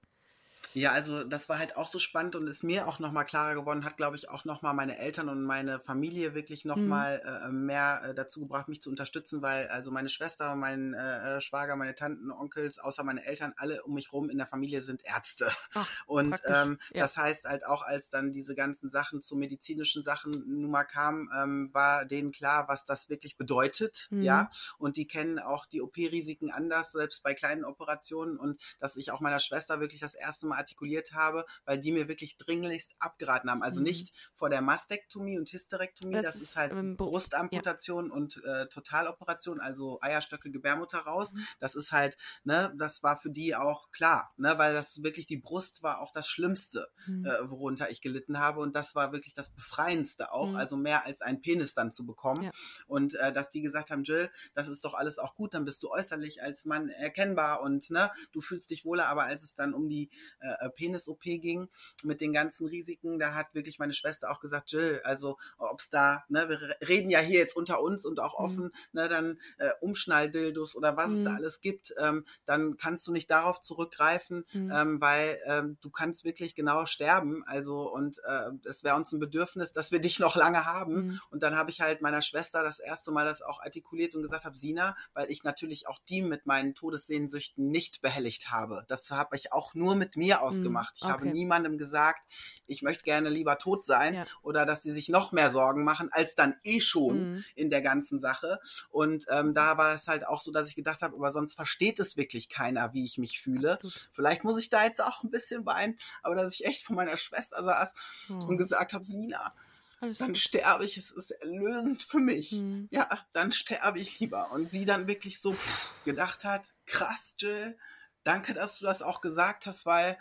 Ja, 0.74 0.92
also 0.92 1.24
das 1.24 1.50
war 1.50 1.60
halt 1.60 1.76
auch 1.76 1.88
so 1.88 2.00
spannend 2.00 2.36
und 2.36 2.48
ist 2.48 2.64
mir 2.64 2.88
auch 2.88 3.00
nochmal 3.00 3.26
klarer 3.26 3.56
geworden, 3.56 3.84
hat, 3.84 3.98
glaube 3.98 4.16
ich, 4.16 4.30
auch 4.30 4.46
nochmal 4.46 4.74
meine 4.74 4.98
Eltern 4.98 5.28
und 5.30 5.44
meine 5.44 5.80
Familie 5.80 6.34
wirklich 6.34 6.66
nochmal 6.66 7.22
mhm. 7.24 7.50
äh, 7.50 7.52
mehr 7.52 8.02
äh, 8.06 8.14
dazu 8.14 8.42
gebracht, 8.42 8.68
mich 8.70 8.82
zu 8.82 8.90
unterstützen, 8.90 9.42
weil 9.42 9.68
also 9.68 9.92
meine 9.92 10.10
Schwester, 10.10 10.56
mein 10.56 10.94
äh, 10.94 11.38
äh, 11.38 11.42
Schwager, 11.42 11.76
meine 11.76 11.96
Tanten, 11.96 12.32
Onkels, 12.32 12.80
außer 12.80 13.04
meine 13.04 13.26
Eltern, 13.26 13.54
alle 13.58 13.84
um 13.84 13.94
mich 13.94 14.14
rum 14.14 14.30
in 14.30 14.38
der 14.38 14.48
Familie 14.48 14.82
sind 14.82 15.04
Ärzte. 15.04 15.52
Ach, 15.74 15.88
und 16.06 16.42
ähm, 16.46 16.80
ja. 16.94 17.02
das 17.02 17.18
heißt 17.18 17.46
halt 17.46 17.66
auch, 17.66 17.84
als 17.84 18.10
dann 18.10 18.32
diese 18.32 18.56
ganzen 18.56 18.90
Sachen 18.90 19.22
zu 19.22 19.36
medizinischen 19.36 20.04
Sachen 20.04 20.32
nun 20.62 20.72
mal 20.72 20.86
kamen, 20.86 21.30
ähm, 21.36 21.70
war 21.74 22.06
denen 22.06 22.32
klar, 22.32 22.68
was 22.70 22.86
das 22.86 23.10
wirklich 23.10 23.38
bedeutet, 23.38 24.08
mhm. 24.10 24.22
ja. 24.22 24.50
Und 24.78 24.96
die 24.98 25.08
kennen 25.08 25.40
auch 25.40 25.66
die 25.66 25.82
OP-Risiken 25.82 26.52
anders, 26.52 26.94
selbst 26.94 27.24
bei 27.24 27.34
kleinen 27.34 27.66
Operationen 27.66 28.38
und 28.38 28.60
dass 28.80 28.96
ich 28.96 29.12
auch 29.12 29.20
meiner 29.20 29.40
Schwester 29.40 29.80
wirklich 29.80 30.00
das 30.00 30.16
erste 30.16 30.48
Mal 30.48 30.61
artikuliert 30.62 31.14
habe, 31.14 31.46
weil 31.66 31.80
die 31.80 31.92
mir 31.92 32.08
wirklich 32.08 32.38
dringlichst 32.38 32.94
abgeraten 33.00 33.50
haben. 33.50 33.64
Also 33.64 33.80
mhm. 33.80 33.88
nicht 33.88 34.14
vor 34.34 34.50
der 34.50 34.62
Mastektomie 34.62 35.38
und 35.38 35.52
Hysterektomie, 35.52 36.16
das, 36.16 36.26
das 36.28 36.36
ist, 36.36 36.42
ist, 36.42 36.56
halt 36.56 36.76
ähm, 36.76 36.98
Brustamputation 36.98 38.08
ja. 38.08 38.14
und 38.14 38.44
äh, 38.44 38.68
Totaloperation, 38.68 39.60
also 39.60 40.00
Eierstöcke, 40.02 40.52
Gebärmutter 40.52 41.00
raus. 41.00 41.34
Mhm. 41.34 41.46
Das 41.60 41.76
ist 41.76 41.92
halt, 41.92 42.18
ne, 42.44 42.74
das 42.78 43.04
war 43.04 43.18
für 43.18 43.30
die 43.30 43.56
auch 43.56 43.92
klar, 43.92 44.34
ne, 44.38 44.58
weil 44.58 44.74
das 44.74 45.04
wirklich 45.04 45.26
die 45.26 45.38
Brust 45.38 45.84
war 45.84 46.00
auch 46.02 46.12
das 46.12 46.28
Schlimmste, 46.28 46.88
mhm. 47.08 47.26
äh, 47.26 47.50
worunter 47.50 47.90
ich 47.90 48.02
gelitten 48.02 48.40
habe 48.40 48.60
und 48.60 48.76
das 48.76 48.96
war 48.96 49.12
wirklich 49.12 49.34
das 49.34 49.50
Befreiendste 49.50 50.32
auch, 50.32 50.50
mhm. 50.50 50.56
also 50.56 50.78
mehr 50.78 51.06
als 51.06 51.22
ein 51.22 51.42
Penis 51.42 51.74
dann 51.74 51.92
zu 51.92 52.06
bekommen. 52.06 52.44
Ja. 52.44 52.52
Und 52.88 53.16
äh, 53.16 53.34
dass 53.34 53.50
die 53.50 53.62
gesagt 53.62 53.92
haben, 53.92 54.04
Jill, 54.04 54.30
das 54.54 54.68
ist 54.68 54.86
doch 54.86 54.94
alles 54.94 55.18
auch 55.18 55.36
gut, 55.36 55.54
dann 55.54 55.66
bist 55.66 55.82
du 55.84 55.90
äußerlich 55.90 56.44
als 56.44 56.66
Mann 56.66 56.90
erkennbar 56.90 57.62
und 57.62 57.90
ne, 57.90 58.12
du 58.32 58.42
fühlst 58.42 58.70
dich 58.70 58.86
wohler, 58.86 59.08
aber 59.08 59.24
als 59.24 59.44
es 59.44 59.54
dann 59.54 59.74
um 59.74 59.90
die 59.90 60.10
äh, 60.40 60.51
äh, 60.60 60.70
Penis-OP 60.70 61.22
ging, 61.24 61.70
mit 62.04 62.22
den 62.22 62.34
ganzen 62.34 62.68
Risiken, 62.68 63.20
da 63.20 63.34
hat 63.34 63.54
wirklich 63.54 63.80
meine 63.80 63.94
Schwester 63.94 64.32
auch 64.32 64.40
gesagt, 64.40 64.72
Jill, 64.72 65.02
also 65.04 65.38
ob's 65.58 65.90
da, 65.90 66.24
ne, 66.30 66.50
wir 66.50 66.76
reden 66.88 67.10
ja 67.10 67.20
hier 67.20 67.40
jetzt 67.40 67.56
unter 67.56 67.82
uns 67.82 68.06
und 68.06 68.20
auch 68.20 68.34
offen, 68.34 68.66
mhm. 68.66 68.72
ne, 68.94 69.10
dann 69.10 69.40
äh, 69.58 69.70
Umschnalldildos 69.82 70.76
oder 70.76 70.98
was 70.98 71.10
mhm. 71.10 71.18
es 71.18 71.24
da 71.24 71.30
mhm. 71.32 71.36
alles 71.38 71.62
gibt, 71.62 71.94
ähm, 72.00 72.26
dann 72.46 72.78
kannst 72.78 73.08
du 73.08 73.12
nicht 73.12 73.30
darauf 73.30 73.62
zurückgreifen, 73.62 74.46
mhm. 74.54 74.72
ähm, 74.74 75.02
weil 75.02 75.40
ähm, 75.46 75.78
du 75.82 75.90
kannst 75.90 76.26
wirklich 76.26 76.56
genau 76.56 76.86
sterben, 76.86 77.44
also 77.46 77.92
und 77.92 78.20
äh, 78.26 78.52
es 78.68 78.84
wäre 78.84 78.96
uns 78.96 79.12
ein 79.12 79.20
Bedürfnis, 79.20 79.72
dass 79.72 79.92
wir 79.92 80.00
dich 80.00 80.20
noch 80.20 80.36
lange 80.36 80.66
haben 80.66 81.08
mhm. 81.08 81.20
und 81.30 81.44
dann 81.44 81.56
habe 81.56 81.72
ich 81.72 81.82
halt 81.82 82.02
meiner 82.02 82.22
Schwester 82.22 82.64
das 82.64 82.80
erste 82.80 83.12
Mal 83.12 83.26
das 83.26 83.42
auch 83.42 83.62
artikuliert 83.62 84.16
und 84.16 84.22
gesagt 84.22 84.46
habe, 84.46 84.58
Sina, 84.58 84.96
weil 85.14 85.30
ich 85.30 85.44
natürlich 85.44 85.88
auch 85.88 86.00
die 86.10 86.22
mit 86.22 86.46
meinen 86.46 86.74
Todessehnsüchten 86.76 87.70
nicht 87.70 88.02
behelligt 88.02 88.52
habe. 88.52 88.86
Das 88.88 89.10
habe 89.12 89.36
ich 89.36 89.54
auch 89.54 89.74
nur 89.74 89.96
mit 89.96 90.16
mir 90.16 90.41
ausgemacht. 90.42 90.96
Ich 90.98 91.04
okay. 91.04 91.12
habe 91.12 91.28
niemandem 91.28 91.78
gesagt, 91.78 92.22
ich 92.68 92.82
möchte 92.82 93.04
gerne 93.04 93.30
lieber 93.30 93.58
tot 93.58 93.86
sein 93.86 94.14
ja. 94.16 94.26
oder 94.42 94.66
dass 94.66 94.84
sie 94.84 94.92
sich 94.92 95.10
noch 95.10 95.32
mehr 95.32 95.52
Sorgen 95.52 95.84
machen, 95.84 96.10
als 96.12 96.36
dann 96.36 96.56
eh 96.64 96.80
schon 96.80 97.34
mhm. 97.34 97.44
in 97.56 97.70
der 97.70 97.82
ganzen 97.82 98.20
Sache. 98.20 98.60
Und 98.90 99.26
ähm, 99.30 99.54
da 99.54 99.78
war 99.78 99.94
es 99.94 100.08
halt 100.08 100.28
auch 100.28 100.42
so, 100.42 100.52
dass 100.52 100.70
ich 100.70 100.76
gedacht 100.76 101.02
habe, 101.02 101.16
aber 101.16 101.32
sonst 101.32 101.56
versteht 101.56 102.00
es 102.00 102.18
wirklich 102.18 102.50
keiner, 102.50 102.94
wie 102.94 103.06
ich 103.06 103.18
mich 103.18 103.40
fühle. 103.42 103.74
Absolut. 103.74 104.10
Vielleicht 104.12 104.44
muss 104.44 104.60
ich 104.60 104.70
da 104.70 104.84
jetzt 104.84 105.04
auch 105.04 105.24
ein 105.24 105.32
bisschen 105.32 105.66
weinen, 105.66 105.98
aber 106.24 106.36
dass 106.36 106.54
ich 106.54 106.66
echt 106.66 106.84
von 106.84 106.96
meiner 106.96 107.18
Schwester 107.18 107.64
saß 107.64 107.94
mhm. 108.30 108.44
und 108.44 108.58
gesagt 108.58 108.94
habe, 108.94 109.06
Sina, 109.06 109.54
alles 110.02 110.18
dann 110.18 110.36
sterbe 110.36 110.84
ich, 110.84 110.98
es 110.98 111.12
ist 111.12 111.30
erlösend 111.30 112.02
für 112.02 112.18
mich. 112.18 112.54
Mhm. 112.54 112.88
Ja, 112.90 113.08
dann 113.34 113.52
sterbe 113.52 114.00
ich 114.00 114.20
lieber. 114.20 114.52
Und 114.52 114.68
sie 114.68 114.86
dann 114.86 115.06
wirklich 115.06 115.40
so 115.40 115.54
pff, 115.54 115.94
gedacht 116.06 116.44
hat, 116.44 116.64
krass, 116.88 117.36
Jill, 117.38 117.78
danke, 118.24 118.54
dass 118.54 118.80
du 118.80 118.86
das 118.86 119.02
auch 119.02 119.22
gesagt 119.22 119.66
hast, 119.66 119.86
weil 119.86 120.18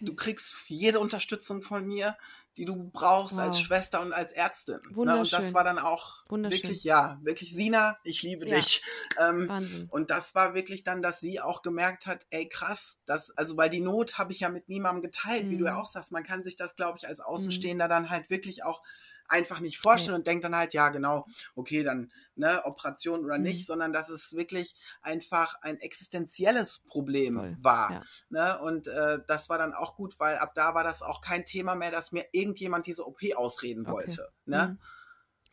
du 0.00 0.14
kriegst 0.14 0.54
jede 0.68 1.00
Unterstützung 1.00 1.62
von 1.62 1.86
mir, 1.86 2.16
die 2.56 2.64
du 2.64 2.90
brauchst 2.92 3.36
wow. 3.36 3.42
als 3.42 3.60
Schwester 3.60 4.00
und 4.00 4.12
als 4.12 4.32
Ärztin. 4.32 4.80
Ne? 4.94 5.18
Und 5.18 5.32
das 5.32 5.54
war 5.54 5.64
dann 5.64 5.78
auch 5.78 6.22
wirklich, 6.28 6.84
ja, 6.84 7.18
wirklich, 7.22 7.52
Sina, 7.52 7.98
ich 8.04 8.22
liebe 8.22 8.48
ja. 8.48 8.56
dich. 8.56 8.82
Ähm, 9.20 9.48
Wahnsinn. 9.48 9.88
Und 9.90 10.10
das 10.10 10.34
war 10.34 10.54
wirklich 10.54 10.84
dann, 10.84 11.02
dass 11.02 11.20
sie 11.20 11.40
auch 11.40 11.62
gemerkt 11.62 12.06
hat, 12.06 12.26
ey 12.30 12.48
krass, 12.48 12.96
das, 13.06 13.30
also 13.36 13.56
weil 13.56 13.70
die 13.70 13.80
Not 13.80 14.18
habe 14.18 14.32
ich 14.32 14.40
ja 14.40 14.48
mit 14.48 14.68
niemandem 14.68 15.02
geteilt, 15.02 15.46
mhm. 15.46 15.50
wie 15.50 15.56
du 15.56 15.64
ja 15.64 15.72
mhm. 15.72 15.80
auch 15.80 15.86
sagst, 15.86 16.12
man 16.12 16.24
kann 16.24 16.44
sich 16.44 16.56
das, 16.56 16.76
glaube 16.76 16.98
ich, 16.98 17.08
als 17.08 17.20
Außenstehender 17.20 17.86
mhm. 17.86 17.90
dann 17.90 18.10
halt 18.10 18.30
wirklich 18.30 18.64
auch 18.64 18.82
einfach 19.28 19.60
nicht 19.60 19.78
vorstellen 19.78 20.14
ja. 20.14 20.18
und 20.18 20.26
denkt 20.26 20.44
dann 20.44 20.56
halt, 20.56 20.74
ja, 20.74 20.88
genau, 20.88 21.26
okay, 21.54 21.82
dann 21.82 22.12
ne, 22.34 22.64
Operation 22.64 23.24
oder 23.24 23.38
mhm. 23.38 23.44
nicht, 23.44 23.66
sondern 23.66 23.92
dass 23.92 24.08
es 24.08 24.34
wirklich 24.34 24.74
einfach 25.02 25.56
ein 25.62 25.78
existenzielles 25.78 26.80
Problem 26.86 27.36
Voll. 27.36 27.56
war. 27.60 27.92
Ja. 27.92 28.02
Ne? 28.28 28.58
Und 28.60 28.86
äh, 28.86 29.20
das 29.26 29.48
war 29.48 29.58
dann 29.58 29.72
auch 29.72 29.96
gut, 29.96 30.18
weil 30.18 30.36
ab 30.36 30.52
da 30.54 30.74
war 30.74 30.84
das 30.84 31.02
auch 31.02 31.20
kein 31.20 31.44
Thema 31.44 31.74
mehr, 31.74 31.90
dass 31.90 32.12
mir 32.12 32.26
irgendjemand 32.32 32.86
diese 32.86 33.06
OP 33.06 33.20
ausreden 33.36 33.86
wollte. 33.86 34.22
Okay. 34.22 34.30
Ne? 34.46 34.78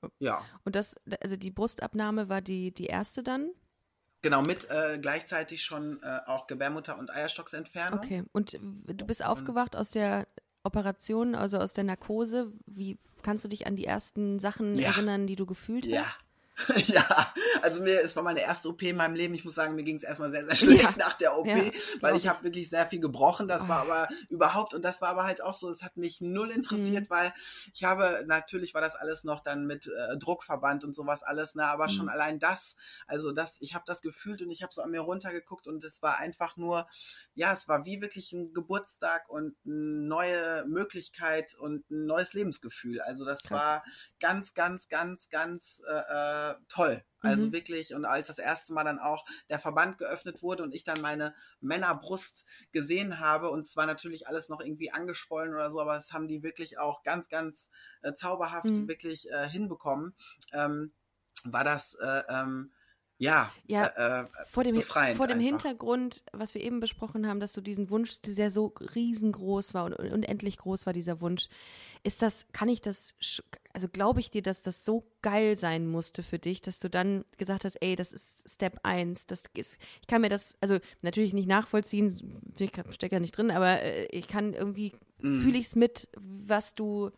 Mhm. 0.01 0.11
Ja. 0.19 0.43
Und 0.63 0.76
das, 0.76 0.95
also 1.22 1.36
die 1.36 1.51
Brustabnahme 1.51 2.28
war 2.28 2.41
die, 2.41 2.74
die 2.74 2.88
erste 2.88 3.24
dann? 3.24 3.51
Genau, 4.24 4.43
mit 4.43 4.69
äh, 4.69 4.99
gleichzeitig 5.01 5.63
schon 5.63 6.01
äh, 6.03 6.19
auch 6.28 6.45
Gebärmutter- 6.45 6.97
und 6.97 7.09
Eierstocksentfernung. 7.11 7.99
Okay, 7.99 8.24
und 8.32 8.53
du 8.53 9.05
bist 9.05 9.26
aufgewacht 9.26 9.76
aus 9.76 9.89
der 9.89 10.28
Operation, 10.64 11.36
also 11.36 11.57
aus 11.57 11.74
der 11.74 11.84
Narkose. 11.84 12.51
Wie 12.66 12.97
kannst 13.24 13.45
du 13.45 13.49
dich 13.49 13.68
an 13.68 13.76
die 13.76 13.86
ersten 13.86 14.39
Sachen 14.39 14.76
ja. 14.76 14.89
erinnern, 14.89 15.28
die 15.28 15.36
du 15.36 15.45
gefühlt 15.45 15.88
hast? 15.95 16.20
Ja. 16.88 17.34
also 17.62 17.82
mir, 17.82 18.01
es 18.01 18.16
war 18.16 18.24
meine 18.24 18.41
erste 18.41 18.70
OP 18.70 18.82
in 18.82 18.97
meinem 18.97 19.16
Leben. 19.16 19.34
Ich 19.34 19.45
muss 19.45 19.55
sagen, 19.55 19.76
mir 19.76 19.84
ging 19.84 19.95
es 19.95 20.03
erstmal 20.03 20.32
sehr, 20.32 20.45
sehr 20.45 20.55
schlecht 20.55 20.84
ja. 20.84 20.93
nach 20.97 21.14
der 21.14 21.38
OP, 21.38 21.47
ja, 21.47 21.72
weil 22.01 22.16
ich 22.16 22.28
habe 22.28 22.43
wirklich 22.43 22.70
sehr 22.70 22.86
viel 22.88 22.99
gebrochen. 22.99 23.47
Das 23.47 23.64
oh. 23.64 23.68
war 23.70 23.82
aber 23.82 24.09
überhaupt, 24.30 24.74
und 24.74 24.84
das 24.84 25.01
war 25.01 25.09
aber 25.09 25.24
halt 25.24 25.41
auch 25.41 25.53
so, 25.53 25.70
es 25.70 25.84
hat 25.84 25.97
mich 25.97 26.22
null 26.22 26.51
interessiert, 26.51 27.05
mhm. 27.05 27.09
weil 27.09 27.34
ich 27.74 27.84
habe, 27.84 28.24
natürlich 28.28 28.74
war 28.74 28.82
das 28.82 28.95
alles 28.95 29.24
noch 29.24 29.41
dann 29.41 29.66
mit 29.66 29.88
äh, 29.88 30.18
Druckverband 30.18 30.84
und 30.84 30.93
sowas 30.93 31.24
alles, 31.24 31.55
ne, 31.55 31.66
aber 31.66 31.86
mhm. 31.86 31.91
schon 31.91 32.09
allein 32.09 32.39
das, 32.39 32.76
also 33.07 33.32
das, 33.32 33.57
ich 33.59 33.74
habe 33.74 33.84
das 33.88 34.01
gefühlt 34.01 34.41
und 34.41 34.49
ich 34.49 34.64
habe 34.64 34.74
so 34.74 34.82
an 34.82 34.91
mir 34.91 35.01
runtergeguckt 35.01 35.68
und 35.68 35.84
es 35.84 36.01
war 36.01 36.20
einfach 36.20 36.57
nur, 36.57 36.88
ja, 37.36 37.53
es 37.53 37.68
war 37.68 37.86
wie 37.86 38.01
wirklich 38.01 38.32
ein 38.34 38.53
Geburtstag 38.53 39.30
und 39.30 39.55
eine 39.66 39.76
neue 39.76 40.66
Möglichkeit 40.68 41.55
und 41.55 41.89
ein 41.89 42.05
neues 42.05 42.34
Lebensgefühl. 42.34 43.01
Also 43.01 43.26
das 43.26 43.41
Krass. 43.43 43.51
war 43.51 43.84
ganz, 44.20 44.53
ganz, 44.53 44.89
ganz, 44.89 45.30
ganz 45.30 45.82
äh, 45.88 46.51
äh 46.52 46.66
toll. 46.68 47.04
Also 47.22 47.47
mhm. 47.47 47.54
wirklich, 47.54 47.93
und 47.93 48.06
als 48.06 48.28
das 48.28 48.39
erste 48.39 48.74
Mal 48.74 48.84
dann 48.84 48.97
auch 48.97 49.26
der 49.49 49.60
Verband 49.60 49.99
geöffnet 49.99 50.41
wurde 50.41 50.64
und 50.64 50.74
ich 50.74 50.84
dann 50.84 51.02
meine 51.02 51.36
Männerbrust 51.60 52.45
gesehen 52.72 53.20
habe, 53.20 53.52
und 53.52 53.66
es 53.66 53.78
war 53.78 53.86
natürlich 53.86 54.28
alles 54.28 54.49
noch 54.49 54.60
irgendwie 54.60 54.91
angeschwollen 54.91 55.54
oder 55.54 55.70
so, 55.70 55.80
aber 55.80 55.95
es 55.97 56.14
haben 56.14 56.28
die 56.28 56.41
wirklich 56.41 56.80
auch 56.80 57.04
ganz, 57.04 57.30
ganz 57.30 57.70
äh, 58.02 58.14
zauberhaft 58.14 58.66
mhm. 58.66 58.88
wirklich 58.88 59.30
äh, 59.30 59.47
hinbekommen, 59.47 60.16
ähm, 60.52 60.93
war 61.43 61.64
das 61.64 61.93
äh, 61.95 62.24
ähm, 62.28 62.72
ja, 63.22 63.51
ja 63.67 63.86
äh, 63.86 64.24
äh 64.24 64.26
vor 64.47 64.63
dem, 64.63 64.82
vor 64.82 65.28
dem 65.28 65.39
Hintergrund, 65.39 66.24
was 66.34 66.55
wir 66.55 66.61
eben 66.61 66.80
besprochen 66.80 67.28
haben, 67.28 67.39
dass 67.39 67.53
du 67.53 67.61
diesen 67.61 67.91
Wunsch, 67.91 68.19
der 68.24 68.49
so 68.49 68.74
riesengroß 68.95 69.76
war 69.76 69.86
und 69.86 69.93
unendlich 69.93 70.57
groß 70.57 70.88
war, 70.88 70.93
dieser 70.93 71.22
Wunsch, 71.22 71.47
ist 72.03 72.24
das, 72.24 72.47
kann 72.51 72.67
ich 72.67 72.82
das, 72.82 73.13
also 73.74 73.88
glaube 73.88 74.22
ich 74.22 74.32
dir, 74.32 74.41
dass 74.41 74.63
das 74.63 74.86
so 74.86 75.05
geil 75.22 75.55
sein 75.55 75.86
musste 75.88 76.24
für 76.24 76.39
dich, 76.39 76.61
dass 76.61 76.80
du 76.80 76.89
dann 76.89 77.24
gesagt 77.38 77.63
hast, 77.63 77.76
ey, 77.76 77.95
das 77.95 78.11
ist 78.11 78.49
Step 78.49 78.80
1, 78.82 79.28
das 79.28 79.43
ist, 79.53 79.78
ich 80.01 80.07
kann 80.07 80.22
mir 80.22 80.30
das, 80.30 80.55
also 80.59 80.80
natürlich 81.03 81.36
nicht 81.36 81.47
nachvollziehen, 81.47 82.07
ich 82.57 82.72
stecke 82.89 83.15
ja 83.15 83.19
nicht 83.19 83.38
drin, 83.38 83.51
aber 83.51 83.84
äh, 83.84 84.05
ich 84.05 84.28
kann 84.28 84.53
irgendwie, 84.53 84.93
mm. 85.19 85.41
fühle 85.41 85.59
ich 85.59 85.67
es 85.67 85.76
mit, 85.76 86.09
was 86.17 86.74
du, 86.74 87.11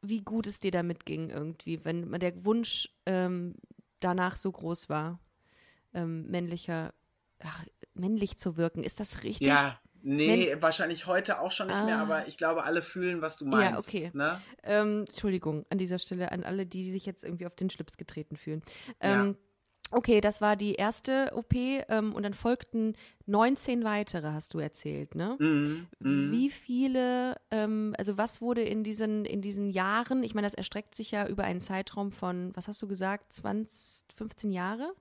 wie 0.00 0.22
gut 0.22 0.46
es 0.46 0.60
dir 0.60 0.70
damit 0.70 1.04
ging 1.04 1.28
irgendwie, 1.28 1.84
wenn 1.84 2.10
der 2.12 2.46
Wunsch 2.46 2.88
ähm, 3.04 3.56
danach 4.00 4.38
so 4.38 4.50
groß 4.50 4.88
war 4.88 5.18
ähm, 5.94 6.26
männlicher, 6.26 6.92
ach, 7.40 7.64
männlich 7.94 8.36
zu 8.36 8.56
wirken. 8.56 8.82
Ist 8.84 9.00
das 9.00 9.22
richtig? 9.22 9.46
Ja, 9.46 9.78
Nee, 10.06 10.50
Wenn, 10.50 10.60
wahrscheinlich 10.60 11.06
heute 11.06 11.40
auch 11.40 11.50
schon 11.50 11.68
nicht 11.68 11.76
ah. 11.76 11.84
mehr, 11.86 11.98
aber 11.98 12.28
ich 12.28 12.36
glaube, 12.36 12.64
alle 12.64 12.82
fühlen, 12.82 13.22
was 13.22 13.38
du 13.38 13.46
meinst. 13.46 13.72
Ja, 13.72 13.78
okay. 13.78 14.10
Ne? 14.12 14.38
Ähm, 14.62 15.06
Entschuldigung 15.08 15.64
an 15.70 15.78
dieser 15.78 15.98
Stelle 15.98 16.30
an 16.30 16.44
alle, 16.44 16.66
die 16.66 16.90
sich 16.92 17.06
jetzt 17.06 17.24
irgendwie 17.24 17.46
auf 17.46 17.56
den 17.56 17.70
Schlips 17.70 17.96
getreten 17.96 18.36
fühlen. 18.36 18.62
Ähm, 19.00 19.38
Okay, 19.90 20.20
das 20.20 20.40
war 20.40 20.56
die 20.56 20.74
erste 20.74 21.30
OP 21.34 21.54
ähm, 21.54 22.14
und 22.14 22.24
dann 22.24 22.34
folgten 22.34 22.96
19 23.26 23.84
weitere, 23.84 24.32
hast 24.32 24.52
du 24.54 24.58
erzählt, 24.58 25.14
ne? 25.14 25.36
Mhm, 25.38 25.86
mhm. 26.00 26.32
Wie 26.32 26.50
viele, 26.50 27.36
ähm, 27.52 27.94
also 27.96 28.18
was 28.18 28.40
wurde 28.40 28.62
in 28.62 28.82
diesen, 28.82 29.24
in 29.24 29.40
diesen 29.40 29.70
Jahren, 29.70 30.24
ich 30.24 30.34
meine, 30.34 30.48
das 30.48 30.54
erstreckt 30.54 30.96
sich 30.96 31.12
ja 31.12 31.28
über 31.28 31.44
einen 31.44 31.60
Zeitraum 31.60 32.10
von, 32.10 32.50
was 32.56 32.66
hast 32.66 32.82
du 32.82 32.88
gesagt, 32.88 33.32
20, 33.34 34.06
15 34.16 34.50
Jahre? 34.50 34.94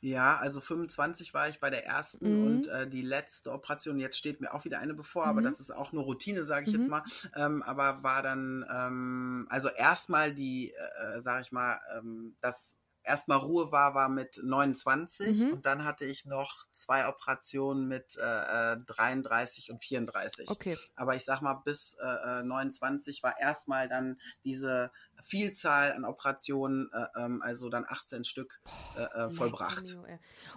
Ja, 0.00 0.36
also 0.36 0.60
25 0.60 1.34
war 1.34 1.48
ich 1.48 1.60
bei 1.60 1.70
der 1.70 1.86
ersten 1.86 2.40
mhm. 2.40 2.46
und 2.46 2.66
äh, 2.68 2.88
die 2.88 3.02
letzte 3.02 3.52
Operation, 3.52 3.98
jetzt 3.98 4.16
steht 4.16 4.40
mir 4.40 4.54
auch 4.54 4.64
wieder 4.64 4.78
eine 4.78 4.94
bevor, 4.94 5.24
mhm. 5.24 5.30
aber 5.30 5.42
das 5.42 5.60
ist 5.60 5.70
auch 5.70 5.92
nur 5.92 6.04
Routine, 6.04 6.44
sage 6.44 6.68
ich 6.68 6.74
mhm. 6.74 6.80
jetzt 6.80 6.90
mal. 6.90 7.02
Ähm, 7.34 7.62
aber 7.62 8.02
war 8.02 8.22
dann, 8.22 8.64
ähm, 8.72 9.46
also 9.50 9.68
erstmal 9.68 10.34
die, 10.34 10.72
äh, 10.72 11.18
äh 11.18 11.20
sage 11.20 11.42
ich 11.42 11.52
mal, 11.52 11.80
ähm, 11.96 12.36
das 12.40 12.77
erstmal 13.08 13.38
Ruhe 13.38 13.72
war, 13.72 13.94
war 13.94 14.08
mit 14.08 14.38
29 14.42 15.40
mhm. 15.40 15.52
und 15.54 15.66
dann 15.66 15.84
hatte 15.84 16.04
ich 16.04 16.24
noch 16.24 16.66
zwei 16.72 17.08
Operationen 17.08 17.88
mit 17.88 18.16
äh, 18.16 18.76
33 18.86 19.68
äh, 19.68 19.72
und 19.72 19.82
34. 19.82 20.48
Okay. 20.48 20.76
Aber 20.94 21.16
ich 21.16 21.24
sag 21.24 21.40
mal, 21.40 21.54
bis 21.54 21.94
äh, 21.94 22.42
29 22.42 23.18
äh, 23.18 23.22
war 23.22 23.40
erstmal 23.40 23.88
dann 23.88 24.18
diese 24.44 24.90
Vielzahl 25.22 25.92
an 25.92 26.04
Operationen, 26.04 26.90
äh, 26.92 27.24
ähm, 27.24 27.42
also 27.42 27.68
dann 27.68 27.84
18 27.88 28.24
Stück 28.24 28.60
äh, 28.96 29.02
äh, 29.02 29.30
vollbracht. 29.30 29.98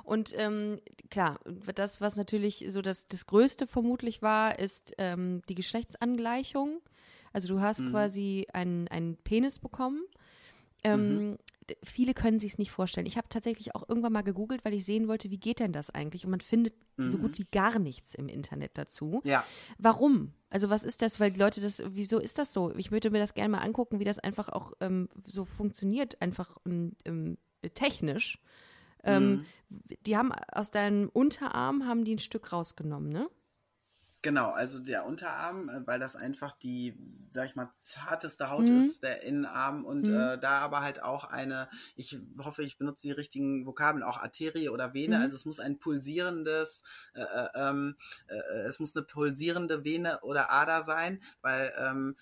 Und 0.03 0.37
ähm, 0.37 0.79
klar, 1.09 1.39
das, 1.75 2.01
was 2.01 2.15
natürlich 2.15 2.65
so 2.69 2.81
das, 2.81 3.07
das 3.07 3.25
Größte 3.25 3.65
vermutlich 3.65 4.21
war, 4.21 4.59
ist 4.59 4.93
ähm, 4.97 5.41
die 5.47 5.55
Geschlechtsangleichung. 5.55 6.81
Also 7.33 7.47
du 7.47 7.61
hast 7.61 7.79
mhm. 7.79 7.91
quasi 7.91 8.47
einen, 8.53 8.87
einen 8.89 9.17
Penis 9.17 9.59
bekommen. 9.59 10.03
Ähm, 10.83 11.31
mhm 11.31 11.37
viele 11.83 12.13
können 12.13 12.39
sich 12.39 12.53
es 12.53 12.57
nicht 12.57 12.71
vorstellen. 12.71 13.05
Ich 13.05 13.17
habe 13.17 13.29
tatsächlich 13.29 13.75
auch 13.75 13.87
irgendwann 13.87 14.13
mal 14.13 14.23
gegoogelt, 14.23 14.65
weil 14.65 14.73
ich 14.73 14.85
sehen 14.85 15.07
wollte, 15.07 15.29
wie 15.29 15.37
geht 15.37 15.59
denn 15.59 15.73
das 15.73 15.89
eigentlich? 15.89 16.25
Und 16.25 16.31
man 16.31 16.41
findet 16.41 16.73
mhm. 16.97 17.09
so 17.09 17.17
gut 17.17 17.37
wie 17.37 17.45
gar 17.51 17.79
nichts 17.79 18.15
im 18.15 18.27
Internet 18.27 18.77
dazu. 18.77 19.21
Ja. 19.23 19.45
Warum? 19.77 20.33
Also 20.49 20.69
was 20.69 20.83
ist 20.83 21.01
das? 21.01 21.19
Weil 21.19 21.31
die 21.31 21.39
Leute 21.39 21.61
das, 21.61 21.83
wieso 21.87 22.19
ist 22.19 22.37
das 22.37 22.53
so? 22.53 22.73
Ich 22.75 22.91
würde 22.91 23.11
mir 23.11 23.19
das 23.19 23.33
gerne 23.33 23.49
mal 23.49 23.59
angucken, 23.59 23.99
wie 23.99 24.05
das 24.05 24.19
einfach 24.19 24.49
auch 24.49 24.73
ähm, 24.81 25.09
so 25.25 25.45
funktioniert, 25.45 26.21
einfach 26.21 26.57
ähm, 26.65 26.93
ähm 27.05 27.37
technisch. 27.75 28.41
Ähm, 29.03 29.29
mhm. 29.29 29.45
Die 30.05 30.17
haben 30.17 30.31
aus 30.31 30.71
deinem 30.71 31.09
Unterarm 31.09 31.85
haben 31.85 32.05
die 32.05 32.15
ein 32.15 32.19
Stück 32.19 32.51
rausgenommen, 32.51 33.11
ne? 33.11 33.29
Genau, 34.23 34.51
also 34.51 34.79
der 34.79 35.05
Unterarm, 35.07 35.67
äh, 35.69 35.87
weil 35.87 35.99
das 35.99 36.15
einfach 36.15 36.51
die, 36.51 36.95
sag 37.31 37.47
ich 37.47 37.55
mal, 37.55 37.71
zarteste 37.75 38.51
Haut 38.51 38.65
mhm. 38.65 38.79
ist, 38.79 39.01
der 39.01 39.23
Innenarm 39.23 39.83
und 39.83 40.03
mhm. 40.03 40.15
äh, 40.15 40.37
da 40.37 40.59
aber 40.59 40.81
halt 40.81 41.01
auch 41.01 41.23
eine, 41.23 41.67
ich 41.95 42.19
hoffe, 42.37 42.61
ich 42.61 42.77
benutze 42.77 43.07
die 43.07 43.13
richtigen 43.13 43.65
Vokabeln, 43.65 44.03
auch 44.03 44.19
Arterie 44.19 44.69
oder 44.69 44.93
Vene, 44.93 45.17
mhm. 45.17 45.23
also 45.23 45.35
es 45.35 45.45
muss 45.45 45.59
ein 45.59 45.79
pulsierendes, 45.79 46.83
äh, 47.13 47.21
äh, 47.21 47.47
ähm, 47.55 47.95
äh, 48.27 48.59
es 48.67 48.79
muss 48.79 48.95
eine 48.95 49.05
pulsierende 49.05 49.83
Vene 49.83 50.19
oder 50.21 50.51
Ader 50.51 50.83
sein, 50.83 51.19
weil 51.41 51.73
ähm, 51.79 52.15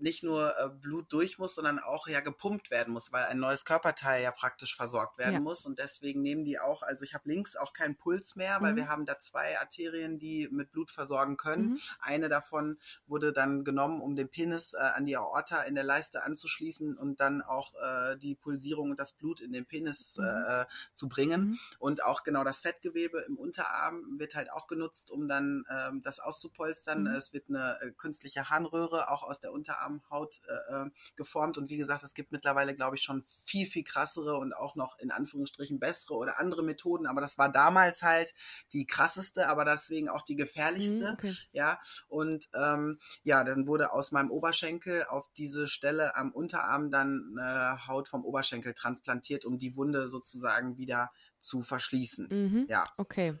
nicht 0.00 0.22
nur 0.22 0.54
äh, 0.58 0.68
Blut 0.68 1.12
durch 1.12 1.38
muss, 1.38 1.54
sondern 1.54 1.78
auch 1.78 2.08
ja 2.08 2.20
gepumpt 2.20 2.70
werden 2.70 2.92
muss, 2.92 3.12
weil 3.12 3.24
ein 3.26 3.38
neues 3.38 3.64
Körperteil 3.64 4.22
ja 4.22 4.30
praktisch 4.30 4.76
versorgt 4.76 5.18
werden 5.18 5.34
ja. 5.34 5.40
muss. 5.40 5.66
Und 5.66 5.78
deswegen 5.78 6.22
nehmen 6.22 6.44
die 6.44 6.58
auch, 6.58 6.82
also 6.82 7.04
ich 7.04 7.14
habe 7.14 7.28
links 7.28 7.56
auch 7.56 7.72
keinen 7.72 7.96
Puls 7.96 8.36
mehr, 8.36 8.60
weil 8.60 8.72
mhm. 8.72 8.76
wir 8.76 8.88
haben 8.88 9.06
da 9.06 9.18
zwei 9.18 9.58
Arterien, 9.58 10.18
die 10.18 10.48
mit 10.50 10.72
Blut 10.72 10.90
versorgen 10.90 11.36
können. 11.36 11.70
Mhm. 11.70 11.80
Eine 12.00 12.28
davon 12.28 12.78
wurde 13.06 13.32
dann 13.32 13.64
genommen, 13.64 14.00
um 14.00 14.16
den 14.16 14.28
Penis 14.28 14.72
äh, 14.72 14.78
an 14.78 15.06
die 15.06 15.16
Aorta 15.16 15.62
in 15.62 15.74
der 15.74 15.84
Leiste 15.84 16.22
anzuschließen 16.22 16.96
und 16.96 17.20
dann 17.20 17.42
auch 17.42 17.74
äh, 17.74 18.16
die 18.16 18.34
Pulsierung 18.34 18.90
und 18.90 18.98
das 18.98 19.12
Blut 19.12 19.40
in 19.40 19.52
den 19.52 19.66
Penis 19.66 20.16
mhm. 20.16 20.24
äh, 20.24 20.66
zu 20.94 21.08
bringen. 21.08 21.40
Mhm. 21.40 21.58
Und 21.78 22.04
auch 22.04 22.22
genau 22.22 22.44
das 22.44 22.60
Fettgewebe 22.60 23.20
im 23.20 23.36
Unterarm 23.36 24.18
wird 24.18 24.34
halt 24.34 24.52
auch 24.52 24.66
genutzt, 24.66 25.10
um 25.10 25.28
dann 25.28 25.64
ähm, 25.70 26.02
das 26.02 26.20
auszupolstern. 26.20 27.02
Mhm. 27.02 27.08
Es 27.08 27.32
wird 27.32 27.48
eine 27.48 27.78
äh, 27.80 27.90
künstliche 27.92 28.48
Harnröhre 28.50 29.10
auch 29.10 29.22
aus 29.22 29.40
der 29.40 29.52
Unterarm 29.52 29.89
Darmhaut 29.90 30.40
äh, 30.48 30.86
äh, 30.86 30.90
geformt. 31.16 31.58
Und 31.58 31.68
wie 31.70 31.76
gesagt, 31.76 32.02
es 32.02 32.14
gibt 32.14 32.32
mittlerweile, 32.32 32.74
glaube 32.74 32.96
ich, 32.96 33.02
schon 33.02 33.22
viel, 33.22 33.66
viel 33.66 33.84
krassere 33.84 34.36
und 34.36 34.52
auch 34.52 34.76
noch 34.76 34.98
in 34.98 35.10
Anführungsstrichen 35.10 35.78
bessere 35.78 36.14
oder 36.14 36.38
andere 36.38 36.62
Methoden. 36.62 37.06
Aber 37.06 37.20
das 37.20 37.38
war 37.38 37.50
damals 37.50 38.02
halt 38.02 38.34
die 38.72 38.86
krasseste, 38.86 39.48
aber 39.48 39.64
deswegen 39.64 40.08
auch 40.08 40.22
die 40.22 40.36
gefährlichste. 40.36 41.06
Mhm, 41.06 41.14
okay. 41.14 41.34
Ja, 41.52 41.80
und 42.08 42.48
ähm, 42.54 42.98
ja, 43.22 43.44
dann 43.44 43.66
wurde 43.66 43.92
aus 43.92 44.12
meinem 44.12 44.30
Oberschenkel 44.30 45.04
auf 45.08 45.28
diese 45.36 45.68
Stelle 45.68 46.16
am 46.16 46.32
Unterarm 46.32 46.90
dann 46.90 47.36
äh, 47.38 47.88
Haut 47.88 48.08
vom 48.08 48.24
Oberschenkel 48.24 48.74
transplantiert, 48.74 49.44
um 49.44 49.58
die 49.58 49.76
Wunde 49.76 50.08
sozusagen 50.08 50.76
wieder 50.76 51.10
zu 51.38 51.62
verschließen. 51.62 52.28
Mhm, 52.30 52.66
ja. 52.68 52.84
Okay. 52.96 53.34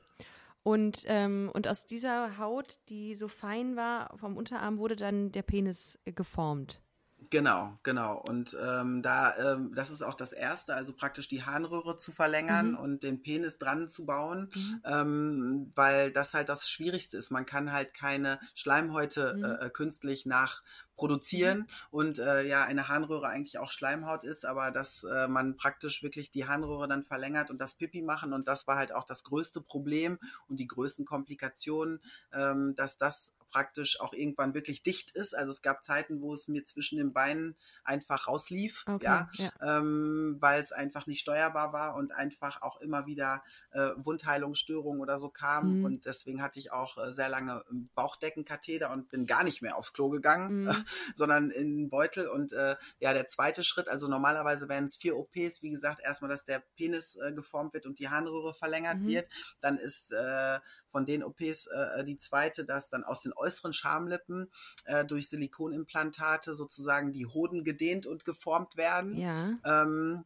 Und, 0.62 1.04
ähm, 1.06 1.50
und 1.54 1.68
aus 1.68 1.86
dieser 1.86 2.38
Haut, 2.38 2.78
die 2.88 3.14
so 3.14 3.28
fein 3.28 3.76
war 3.76 4.16
vom 4.18 4.36
Unterarm, 4.36 4.78
wurde 4.78 4.96
dann 4.96 5.32
der 5.32 5.42
Penis 5.42 5.98
geformt. 6.04 6.82
Genau, 7.28 7.78
genau. 7.82 8.18
Und 8.18 8.56
ähm, 8.60 9.02
da, 9.02 9.36
ähm, 9.36 9.74
das 9.74 9.90
ist 9.90 10.02
auch 10.02 10.14
das 10.14 10.32
Erste, 10.32 10.74
also 10.74 10.94
praktisch 10.94 11.28
die 11.28 11.44
Harnröhre 11.44 11.96
zu 11.96 12.12
verlängern 12.12 12.72
mhm. 12.72 12.78
und 12.78 13.02
den 13.02 13.22
Penis 13.22 13.58
dran 13.58 13.88
zu 13.88 14.06
bauen, 14.06 14.50
mhm. 14.54 14.80
ähm, 14.84 15.72
weil 15.74 16.12
das 16.12 16.32
halt 16.32 16.48
das 16.48 16.68
Schwierigste 16.68 17.18
ist. 17.18 17.30
Man 17.30 17.44
kann 17.44 17.72
halt 17.72 17.92
keine 17.92 18.40
Schleimhäute 18.54 19.34
mhm. 19.34 19.44
äh, 19.44 19.70
künstlich 19.70 20.24
nach 20.24 20.62
produzieren 20.96 21.58
mhm. 21.58 21.66
und 21.90 22.18
äh, 22.18 22.42
ja 22.46 22.64
eine 22.64 22.88
Harnröhre 22.88 23.28
eigentlich 23.28 23.58
auch 23.58 23.70
Schleimhaut 23.70 24.24
ist, 24.24 24.44
aber 24.44 24.70
dass 24.70 25.04
äh, 25.04 25.28
man 25.28 25.56
praktisch 25.56 26.02
wirklich 26.02 26.30
die 26.30 26.46
Harnröhre 26.46 26.88
dann 26.88 27.04
verlängert 27.04 27.50
und 27.50 27.60
das 27.60 27.74
Pipi 27.74 28.02
machen 28.02 28.32
und 28.32 28.48
das 28.48 28.66
war 28.66 28.76
halt 28.76 28.94
auch 28.94 29.04
das 29.04 29.24
größte 29.24 29.60
Problem 29.60 30.18
und 30.48 30.58
die 30.58 30.66
größten 30.66 31.04
Komplikationen, 31.04 32.00
ähm, 32.32 32.74
dass 32.76 32.98
das 32.98 33.32
praktisch 33.50 34.00
auch 34.00 34.12
irgendwann 34.12 34.54
wirklich 34.54 34.82
dicht 34.82 35.10
ist. 35.10 35.36
Also 35.36 35.50
es 35.50 35.62
gab 35.62 35.84
Zeiten, 35.84 36.20
wo 36.20 36.32
es 36.32 36.48
mir 36.48 36.64
zwischen 36.64 36.98
den 36.98 37.12
Beinen 37.12 37.56
einfach 37.84 38.28
rauslief, 38.28 38.84
okay, 38.86 39.04
ja, 39.04 39.30
ja. 39.32 39.50
Ähm, 39.60 40.36
weil 40.40 40.60
es 40.60 40.72
einfach 40.72 41.06
nicht 41.06 41.20
steuerbar 41.20 41.72
war 41.72 41.96
und 41.96 42.12
einfach 42.12 42.62
auch 42.62 42.80
immer 42.80 43.06
wieder 43.06 43.42
äh, 43.72 43.90
Wundheilungsstörungen 43.96 45.00
oder 45.00 45.18
so 45.18 45.28
kamen. 45.28 45.78
Mhm. 45.78 45.84
Und 45.84 46.06
deswegen 46.06 46.42
hatte 46.42 46.58
ich 46.58 46.72
auch 46.72 46.96
äh, 46.98 47.12
sehr 47.12 47.28
lange 47.28 47.64
Bauchdeckenkatheter 47.94 48.90
und 48.90 49.08
bin 49.08 49.26
gar 49.26 49.44
nicht 49.44 49.62
mehr 49.62 49.76
aufs 49.76 49.92
Klo 49.92 50.08
gegangen, 50.08 50.64
mhm. 50.64 50.84
sondern 51.14 51.50
in 51.50 51.76
den 51.76 51.90
Beutel. 51.90 52.28
Und 52.28 52.52
äh, 52.52 52.76
ja, 52.98 53.12
der 53.12 53.28
zweite 53.28 53.64
Schritt, 53.64 53.88
also 53.88 54.08
normalerweise 54.08 54.68
wären 54.68 54.84
es 54.84 54.96
vier 54.96 55.16
OPs, 55.16 55.62
wie 55.62 55.70
gesagt, 55.70 56.00
erstmal, 56.02 56.30
dass 56.30 56.44
der 56.44 56.62
Penis 56.76 57.16
äh, 57.16 57.32
geformt 57.32 57.74
wird 57.74 57.86
und 57.86 57.98
die 57.98 58.08
Harnröhre 58.08 58.54
verlängert 58.54 58.98
mhm. 58.98 59.08
wird. 59.08 59.28
Dann 59.60 59.76
ist 59.76 60.12
äh, 60.12 60.60
von 60.90 61.06
den 61.06 61.22
OPs 61.22 61.66
äh, 61.66 62.04
die 62.04 62.16
zweite, 62.16 62.64
dass 62.64 62.90
dann 62.90 63.04
aus 63.04 63.22
den 63.22 63.32
äußeren 63.32 63.72
Schamlippen 63.72 64.50
äh, 64.84 65.04
durch 65.04 65.28
Silikonimplantate 65.28 66.54
sozusagen 66.54 67.12
die 67.12 67.26
Hoden 67.26 67.64
gedehnt 67.64 68.06
und 68.06 68.24
geformt 68.24 68.76
werden. 68.76 69.16
Ja. 69.16 69.58
Ähm, 69.64 70.24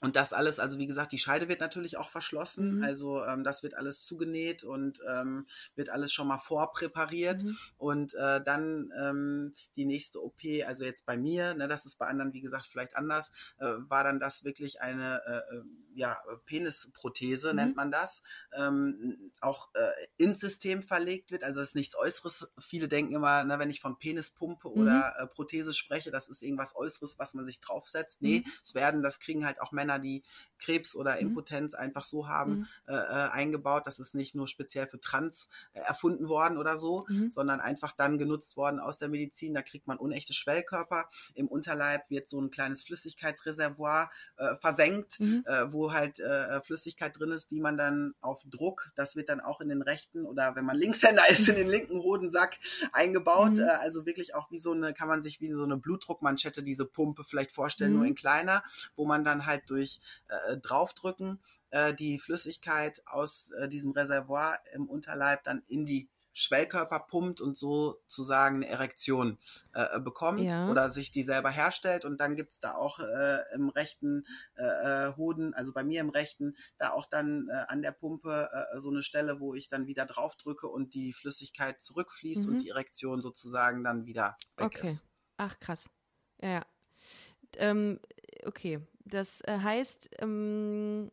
und 0.00 0.16
das 0.16 0.32
alles, 0.32 0.58
also 0.58 0.78
wie 0.78 0.86
gesagt, 0.86 1.12
die 1.12 1.18
Scheide 1.18 1.48
wird 1.48 1.60
natürlich 1.60 1.96
auch 1.96 2.08
verschlossen. 2.08 2.78
Mhm. 2.78 2.84
Also 2.84 3.24
ähm, 3.24 3.44
das 3.44 3.62
wird 3.62 3.74
alles 3.74 4.04
zugenäht 4.04 4.64
und 4.64 5.00
ähm, 5.08 5.46
wird 5.76 5.88
alles 5.88 6.12
schon 6.12 6.28
mal 6.28 6.38
vorpräpariert. 6.38 7.42
Mhm. 7.42 7.56
Und 7.78 8.14
äh, 8.14 8.42
dann 8.42 8.90
ähm, 9.00 9.54
die 9.76 9.84
nächste 9.86 10.22
OP, 10.22 10.40
also 10.66 10.84
jetzt 10.84 11.06
bei 11.06 11.16
mir, 11.16 11.54
ne, 11.54 11.68
das 11.68 11.86
ist 11.86 11.96
bei 11.98 12.06
anderen, 12.06 12.32
wie 12.32 12.40
gesagt, 12.40 12.66
vielleicht 12.66 12.96
anders, 12.96 13.30
äh, 13.58 13.66
war 13.88 14.04
dann 14.04 14.20
das 14.20 14.44
wirklich 14.44 14.80
eine 14.80 15.22
äh, 15.26 15.56
äh 15.56 15.62
ja, 15.96 16.18
Penisprothese, 16.46 17.50
mhm. 17.50 17.56
nennt 17.56 17.76
man 17.76 17.92
das, 17.92 18.22
ähm, 18.52 19.30
auch 19.40 19.68
äh, 19.74 19.90
ins 20.16 20.40
System 20.40 20.82
verlegt 20.82 21.30
wird. 21.30 21.44
Also 21.44 21.60
es 21.60 21.68
ist 21.68 21.74
nichts 21.76 21.96
Äußeres. 21.96 22.48
Viele 22.58 22.88
denken 22.88 23.14
immer, 23.14 23.44
ne, 23.44 23.58
wenn 23.58 23.70
ich 23.70 23.80
von 23.80 23.98
Penispumpe 23.98 24.68
mhm. 24.68 24.74
oder 24.74 25.14
äh, 25.18 25.26
Prothese 25.28 25.72
spreche, 25.72 26.10
das 26.10 26.28
ist 26.28 26.42
irgendwas 26.42 26.74
Äußeres, 26.74 27.18
was 27.18 27.34
man 27.34 27.44
sich 27.44 27.60
draufsetzt. 27.60 28.22
Nee, 28.22 28.42
mhm. 28.44 28.52
es 28.62 28.74
werden, 28.74 29.02
das 29.02 29.20
kriegen 29.20 29.46
halt 29.46 29.60
auch 29.60 29.70
Männer, 29.70 29.83
die 29.98 30.22
Krebs 30.64 30.94
oder 30.94 31.14
mhm. 31.14 31.28
Impotenz 31.28 31.74
einfach 31.74 32.04
so 32.04 32.28
haben, 32.28 32.58
mhm. 32.58 32.66
äh, 32.86 32.94
äh, 32.94 33.30
eingebaut. 33.30 33.86
Das 33.86 33.98
ist 33.98 34.14
nicht 34.14 34.34
nur 34.34 34.48
speziell 34.48 34.86
für 34.86 35.00
Trans 35.00 35.48
äh, 35.72 35.80
erfunden 35.80 36.28
worden 36.28 36.56
oder 36.56 36.78
so, 36.78 37.06
mhm. 37.08 37.30
sondern 37.32 37.60
einfach 37.60 37.92
dann 37.92 38.18
genutzt 38.18 38.56
worden 38.56 38.80
aus 38.80 38.98
der 38.98 39.08
Medizin. 39.08 39.54
Da 39.54 39.62
kriegt 39.62 39.86
man 39.86 39.98
unechte 39.98 40.32
Schwellkörper. 40.32 41.08
Im 41.34 41.48
Unterleib 41.48 42.08
wird 42.10 42.28
so 42.28 42.40
ein 42.40 42.50
kleines 42.50 42.82
Flüssigkeitsreservoir 42.84 44.10
äh, 44.36 44.56
versenkt, 44.56 45.20
mhm. 45.20 45.44
äh, 45.46 45.72
wo 45.72 45.92
halt 45.92 46.18
äh, 46.20 46.60
Flüssigkeit 46.62 47.18
drin 47.18 47.32
ist, 47.32 47.50
die 47.50 47.60
man 47.60 47.76
dann 47.76 48.14
auf 48.20 48.42
Druck, 48.46 48.90
das 48.94 49.16
wird 49.16 49.28
dann 49.28 49.40
auch 49.40 49.60
in 49.60 49.68
den 49.68 49.82
rechten 49.82 50.24
oder 50.24 50.56
wenn 50.56 50.64
man 50.64 50.76
Linkshänder 50.76 51.22
ist, 51.28 51.48
in 51.48 51.56
den 51.56 51.68
linken 51.68 51.98
Hodensack 51.98 52.58
eingebaut. 52.92 53.56
Mhm. 53.56 53.68
Also 53.80 54.06
wirklich 54.06 54.34
auch 54.34 54.50
wie 54.50 54.58
so 54.58 54.72
eine, 54.72 54.94
kann 54.94 55.08
man 55.08 55.22
sich 55.22 55.40
wie 55.40 55.52
so 55.52 55.64
eine 55.64 55.76
Blutdruckmanschette, 55.76 56.62
diese 56.62 56.86
Pumpe 56.86 57.24
vielleicht 57.24 57.52
vorstellen, 57.52 57.92
mhm. 57.92 57.98
nur 57.98 58.06
in 58.06 58.14
kleiner, 58.14 58.62
wo 58.96 59.04
man 59.04 59.24
dann 59.24 59.46
halt 59.46 59.63
durch 59.66 60.00
äh, 60.28 60.56
draufdrücken, 60.58 61.40
äh, 61.70 61.94
die 61.94 62.18
Flüssigkeit 62.18 63.02
aus 63.06 63.50
äh, 63.50 63.68
diesem 63.68 63.92
Reservoir 63.92 64.58
im 64.72 64.88
Unterleib 64.88 65.44
dann 65.44 65.62
in 65.66 65.84
die 65.84 66.08
Schwellkörper 66.34 66.98
pumpt 66.98 67.40
und 67.40 67.56
sozusagen 67.56 68.56
eine 68.56 68.68
Erektion 68.68 69.38
äh, 69.72 70.00
bekommt 70.00 70.40
ja. 70.40 70.68
oder 70.68 70.90
sich 70.90 71.12
die 71.12 71.22
selber 71.22 71.50
herstellt. 71.50 72.04
Und 72.04 72.20
dann 72.20 72.34
gibt's 72.34 72.60
da 72.60 72.74
auch 72.74 72.98
äh, 72.98 73.38
im 73.54 73.68
rechten 73.68 74.26
äh, 74.56 75.12
Hoden, 75.16 75.54
also 75.54 75.72
bei 75.72 75.84
mir 75.84 76.00
im 76.00 76.10
rechten, 76.10 76.56
da 76.76 76.90
auch 76.90 77.06
dann 77.06 77.48
äh, 77.48 77.64
an 77.68 77.82
der 77.82 77.92
Pumpe 77.92 78.50
äh, 78.52 78.80
so 78.80 78.90
eine 78.90 79.02
Stelle, 79.02 79.38
wo 79.38 79.54
ich 79.54 79.68
dann 79.68 79.86
wieder 79.86 80.04
drauf 80.06 80.34
drücke 80.36 80.66
und 80.66 80.94
die 80.94 81.12
Flüssigkeit 81.12 81.80
zurückfließt 81.80 82.46
mhm. 82.46 82.54
und 82.54 82.58
die 82.62 82.70
Erektion 82.70 83.20
sozusagen 83.20 83.84
dann 83.84 84.04
wieder 84.04 84.36
weg 84.56 84.66
okay. 84.66 84.88
ist. 84.88 85.06
Ach 85.36 85.58
krass. 85.60 85.88
Ja, 86.42 86.48
ja. 86.48 86.66
Ähm, 87.56 88.00
okay. 88.44 88.80
Das 89.04 89.40
äh, 89.42 89.58
heißt, 89.58 90.10
ähm, 90.20 91.10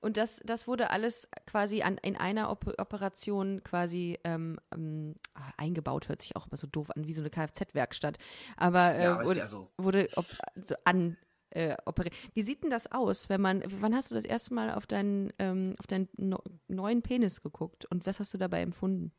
und 0.00 0.16
das, 0.16 0.40
das 0.44 0.66
wurde 0.66 0.90
alles 0.90 1.28
quasi 1.46 1.82
an, 1.82 1.98
in 1.98 2.16
einer 2.16 2.50
Op 2.50 2.66
Operation 2.78 3.62
quasi 3.64 4.18
ähm, 4.24 4.58
ähm, 4.74 5.14
ah, 5.34 5.52
eingebaut, 5.56 6.08
hört 6.08 6.22
sich 6.22 6.36
auch 6.36 6.46
immer 6.46 6.56
so 6.56 6.66
doof 6.66 6.90
an, 6.90 7.06
wie 7.06 7.12
so 7.12 7.22
eine 7.22 7.30
Kfz-Werkstatt. 7.30 8.18
Aber 8.56 8.94
äh, 8.94 9.04
ja, 9.04 9.24
wurde, 9.24 9.38
ja 9.38 9.48
so. 9.48 9.70
wurde 9.76 10.08
op 10.16 10.26
so 10.64 10.74
an 10.84 11.16
äh, 11.50 11.76
operiert. 11.84 12.14
Wie 12.34 12.42
sieht 12.42 12.62
denn 12.62 12.70
das 12.70 12.90
aus, 12.90 13.28
wenn 13.28 13.40
man, 13.40 13.62
wann 13.80 13.94
hast 13.94 14.10
du 14.10 14.14
das 14.14 14.24
erste 14.24 14.54
Mal 14.54 14.72
auf 14.72 14.86
deinen, 14.86 15.32
ähm, 15.38 15.74
auf 15.78 15.86
deinen 15.86 16.08
no 16.16 16.42
neuen 16.68 17.02
Penis 17.02 17.42
geguckt 17.42 17.86
und 17.86 18.06
was 18.06 18.20
hast 18.20 18.32
du 18.34 18.38
dabei 18.38 18.62
empfunden? 18.62 19.12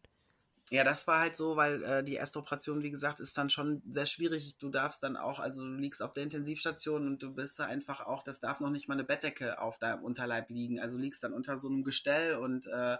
Ja, 0.74 0.86
das 0.86 1.06
war 1.06 1.20
halt 1.20 1.36
so, 1.36 1.58
weil 1.58 1.84
äh, 1.84 2.02
die 2.02 2.14
erste 2.14 2.40
Operation, 2.40 2.82
wie 2.82 2.92
gesagt, 2.92 3.20
ist 3.20 3.38
dann 3.38 3.50
schon 3.50 3.82
sehr 3.90 4.06
schwierig. 4.06 4.56
Du 4.58 4.70
darfst 4.70 5.04
dann 5.04 5.18
auch, 5.18 5.40
also 5.40 5.66
du 5.66 5.74
liegst 5.74 6.02
auf 6.02 6.14
der 6.14 6.24
Intensivstation 6.24 7.08
und 7.08 7.22
du 7.22 7.34
bist 7.34 7.60
da 7.60 7.66
einfach 7.66 8.00
auch, 8.00 8.24
das 8.24 8.40
darf 8.40 8.62
noch 8.62 8.70
nicht 8.70 8.88
mal 8.88 8.94
eine 8.94 9.04
Bettdecke 9.04 9.60
auf 9.60 9.80
deinem 9.80 10.02
Unterleib 10.02 10.50
liegen. 10.50 10.80
Also 10.80 10.98
liegst 10.98 11.26
dann 11.26 11.34
unter 11.34 11.58
so 11.58 11.68
einem 11.68 11.84
Gestell 11.84 12.38
und 12.38 12.68
äh, 12.68 12.98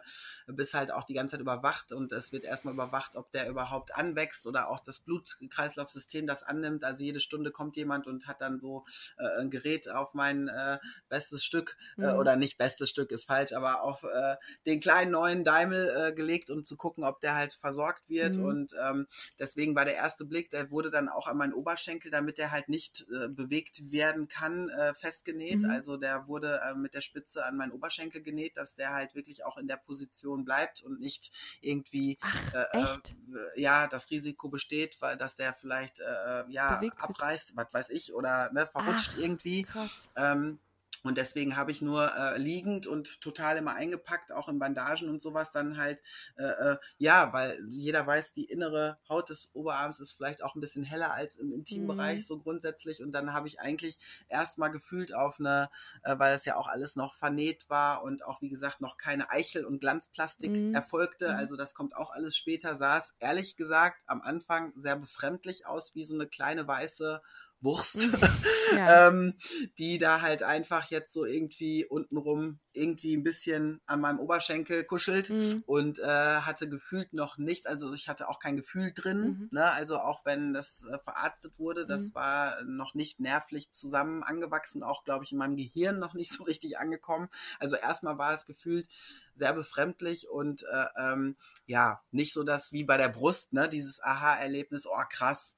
bist 0.48 0.74
halt 0.74 0.92
auch 0.92 1.06
die 1.06 1.14
ganze 1.14 1.32
Zeit 1.32 1.40
überwacht 1.40 1.94
und 1.94 2.12
es 2.12 2.34
wird 2.34 2.44
erstmal 2.44 2.74
überwacht, 2.74 3.16
ob 3.16 3.32
der 3.32 3.48
überhaupt 3.48 3.96
anwächst 3.96 4.46
oder 4.48 4.68
auch 4.68 4.82
das 4.82 5.00
Blutkreislaufsystem 5.00 6.28
das 6.28 6.44
annimmt. 6.44 6.84
Also 6.84 7.06
jede 7.06 7.22
Stunde 7.22 7.52
kommt 7.52 7.78
jemand 7.78 8.06
und 8.06 8.28
hat 8.28 8.42
dann 8.42 8.60
so 8.60 8.84
äh, 9.18 9.40
ein 9.40 9.50
Gerät 9.50 9.90
auf 9.90 10.14
mein 10.14 10.50
äh, 10.50 10.78
bestes 11.08 11.46
Stück 11.46 11.78
äh, 11.98 12.12
mhm. 12.12 12.20
oder 12.20 12.36
nicht 12.36 12.58
bestes 12.58 12.90
Stück 12.90 13.12
ist 13.12 13.24
falsch, 13.24 13.54
aber 13.54 13.82
auf 13.82 14.04
äh, 14.04 14.36
den 14.66 14.82
kleinen 14.82 15.12
neuen 15.12 15.46
Daimel 15.46 15.90
äh, 15.96 16.12
gelegt, 16.12 16.50
um 16.50 16.66
zu 16.66 16.76
gucken, 16.76 17.06
ob 17.06 17.22
der 17.22 17.36
halt 17.36 17.61
versorgt 17.62 18.10
wird. 18.10 18.36
Mhm. 18.36 18.44
Und 18.46 18.76
ähm, 18.84 19.08
deswegen 19.40 19.76
war 19.76 19.86
der 19.86 19.96
erste 19.96 20.26
Blick, 20.26 20.50
der 20.50 20.72
wurde 20.72 20.92
dann 20.92 21.08
auch 21.08 21.28
an 21.28 21.38
meinen 21.38 21.54
Oberschenkel, 21.54 22.12
damit 22.12 22.38
der 22.38 22.52
halt 22.52 22.68
nicht 22.68 23.06
äh, 23.10 23.30
bewegt 23.30 23.92
werden 23.92 24.28
kann, 24.28 24.70
äh, 24.70 24.94
festgenäht. 24.94 25.62
Mhm. 25.62 25.70
Also 25.70 25.96
der 25.96 26.28
wurde 26.28 26.60
äh, 26.66 26.76
mit 26.76 26.94
der 26.94 27.02
Spitze 27.02 27.46
an 27.46 27.56
meinen 27.56 27.72
Oberschenkel 27.72 28.22
genäht, 28.22 28.58
dass 28.58 28.76
der 28.76 28.94
halt 28.94 29.16
wirklich 29.16 29.46
auch 29.46 29.58
in 29.58 29.68
der 29.68 29.78
Position 29.78 30.44
bleibt 30.44 30.84
und 30.84 31.00
nicht 31.00 31.32
irgendwie 31.62 32.18
Ach, 32.22 32.54
äh, 32.54 32.80
äh 32.80 33.62
ja 33.62 33.88
das 33.88 34.10
Risiko 34.10 34.50
besteht, 34.50 34.98
weil 35.02 35.18
dass 35.18 35.36
der 35.36 35.54
vielleicht 35.54 36.00
äh, 36.00 36.44
ja 36.50 36.76
Bewegt 36.76 37.02
abreißt, 37.02 37.56
was 37.56 37.68
weiß 37.72 37.90
ich, 37.92 38.14
oder 38.14 38.52
ne, 38.52 38.68
verrutscht 38.68 39.12
Ach, 39.14 39.20
irgendwie. 39.20 39.64
Krass. 39.64 40.10
Ähm, 40.16 40.60
und 41.04 41.18
deswegen 41.18 41.56
habe 41.56 41.72
ich 41.72 41.82
nur 41.82 42.16
äh, 42.16 42.38
liegend 42.38 42.86
und 42.86 43.22
total 43.22 43.58
immer 43.58 43.74
eingepackt, 43.74 44.32
auch 44.32 44.48
in 44.50 44.60
Bandagen 44.60 45.10
und 45.10 45.22
sowas 45.22 45.52
dann 45.52 45.78
halt, 45.78 46.02
äh, 46.38 46.44
äh, 46.44 46.78
ja, 46.98 47.34
weil 47.34 47.60
jeder 47.70 48.06
weiß, 48.06 48.34
die 48.34 48.46
innere 48.46 49.00
Haut 49.10 49.30
des 49.30 49.50
Oberarms 49.54 50.00
ist 50.00 50.12
vielleicht 50.12 50.44
auch 50.44 50.56
ein 50.56 50.62
bisschen 50.62 50.84
heller 50.84 51.14
als 51.14 51.38
im 51.38 51.52
Intimbereich, 51.54 52.20
mhm. 52.20 52.24
so 52.24 52.40
grundsätzlich. 52.40 53.02
Und 53.02 53.14
dann 53.14 53.34
habe 53.34 53.48
ich 53.48 53.60
eigentlich 53.60 53.98
erstmal 54.30 54.70
gefühlt 54.70 55.14
auf 55.14 55.40
eine, 55.40 55.70
äh, 56.04 56.18
weil 56.20 56.36
es 56.36 56.46
ja 56.46 56.56
auch 56.56 56.68
alles 56.68 56.96
noch 56.96 57.16
vernäht 57.16 57.70
war 57.70 58.04
und 58.04 58.24
auch, 58.24 58.42
wie 58.42 58.50
gesagt, 58.50 58.82
noch 58.82 58.98
keine 58.98 59.32
Eichel- 59.32 59.66
und 59.66 59.80
Glanzplastik 59.80 60.52
mhm. 60.52 60.76
erfolgte. 60.76 61.30
Mhm. 61.30 61.36
Also 61.36 61.56
das 61.56 61.74
kommt 61.74 61.96
auch 61.96 62.12
alles 62.12 62.38
später, 62.38 62.76
sah 62.76 62.98
es 63.00 63.16
ehrlich 63.20 63.56
gesagt 63.56 64.04
am 64.06 64.22
Anfang 64.22 64.74
sehr 64.76 64.98
befremdlich 64.98 65.66
aus, 65.66 65.96
wie 65.96 66.04
so 66.04 66.14
eine 66.14 66.28
kleine 66.28 66.68
weiße 66.68 67.22
Wurst, 67.62 67.98
mhm. 67.98 68.18
ja. 68.76 69.08
ähm, 69.08 69.36
die 69.78 69.98
da 69.98 70.22
halt 70.22 70.44
einfach 70.44 70.90
jetzt 70.90 71.14
so 71.14 71.26
irgendwie 71.26 71.86
untenrum 71.86 72.60
irgendwie 72.74 73.16
ein 73.16 73.24
bisschen 73.24 73.82
an 73.86 74.02
meinem 74.02 74.20
Oberschenkel 74.20 74.84
kuschelt 74.84 75.30
mhm. 75.30 75.64
und 75.66 76.00
äh, 76.00 76.06
hatte 76.06 76.70
gefühlt 76.70 77.14
noch 77.14 77.38
nichts, 77.38 77.68
also 77.68 77.94
ich 77.94 78.10
hatte 78.10 78.30
auch 78.30 78.40
kein 78.40 78.56
Gefühl 78.56 78.92
drin, 78.94 79.22
mhm. 79.22 79.50
ne? 79.52 79.72
also 79.72 79.98
auch 79.98 80.26
wenn 80.26 80.54
das 80.54 80.86
äh, 80.92 80.98
verarztet 81.00 81.60
wurde, 81.60 81.86
das 81.86 82.10
mhm. 82.10 82.16
war 82.16 82.64
noch 82.64 82.94
nicht 82.94 83.20
nervlich 83.20 83.72
zusammen 83.72 84.24
angewachsen, 84.24 84.84
auch 84.84 85.04
glaube 85.04 85.24
ich 85.24 85.32
in 85.32 85.38
meinem 85.38 85.56
Gehirn 85.56 86.00
noch 86.00 86.14
nicht 86.14 86.32
so 86.34 86.44
richtig 86.44 86.80
angekommen. 86.80 87.30
Also 87.60 87.76
erstmal 87.76 88.18
war 88.18 88.34
es 88.34 88.46
gefühlt 88.46 88.88
sehr 89.36 89.54
befremdlich 89.54 90.30
und 90.30 90.64
äh, 90.64 90.86
ähm, 90.98 91.36
ja, 91.66 92.02
nicht 92.12 92.34
so 92.34 92.44
das 92.44 92.72
wie 92.72 92.84
bei 92.84 92.98
der 92.98 93.10
Brust, 93.10 93.54
ne, 93.54 93.70
dieses 93.70 94.02
Aha-Erlebnis, 94.02 94.88
oh 94.88 95.04
krass, 95.10 95.58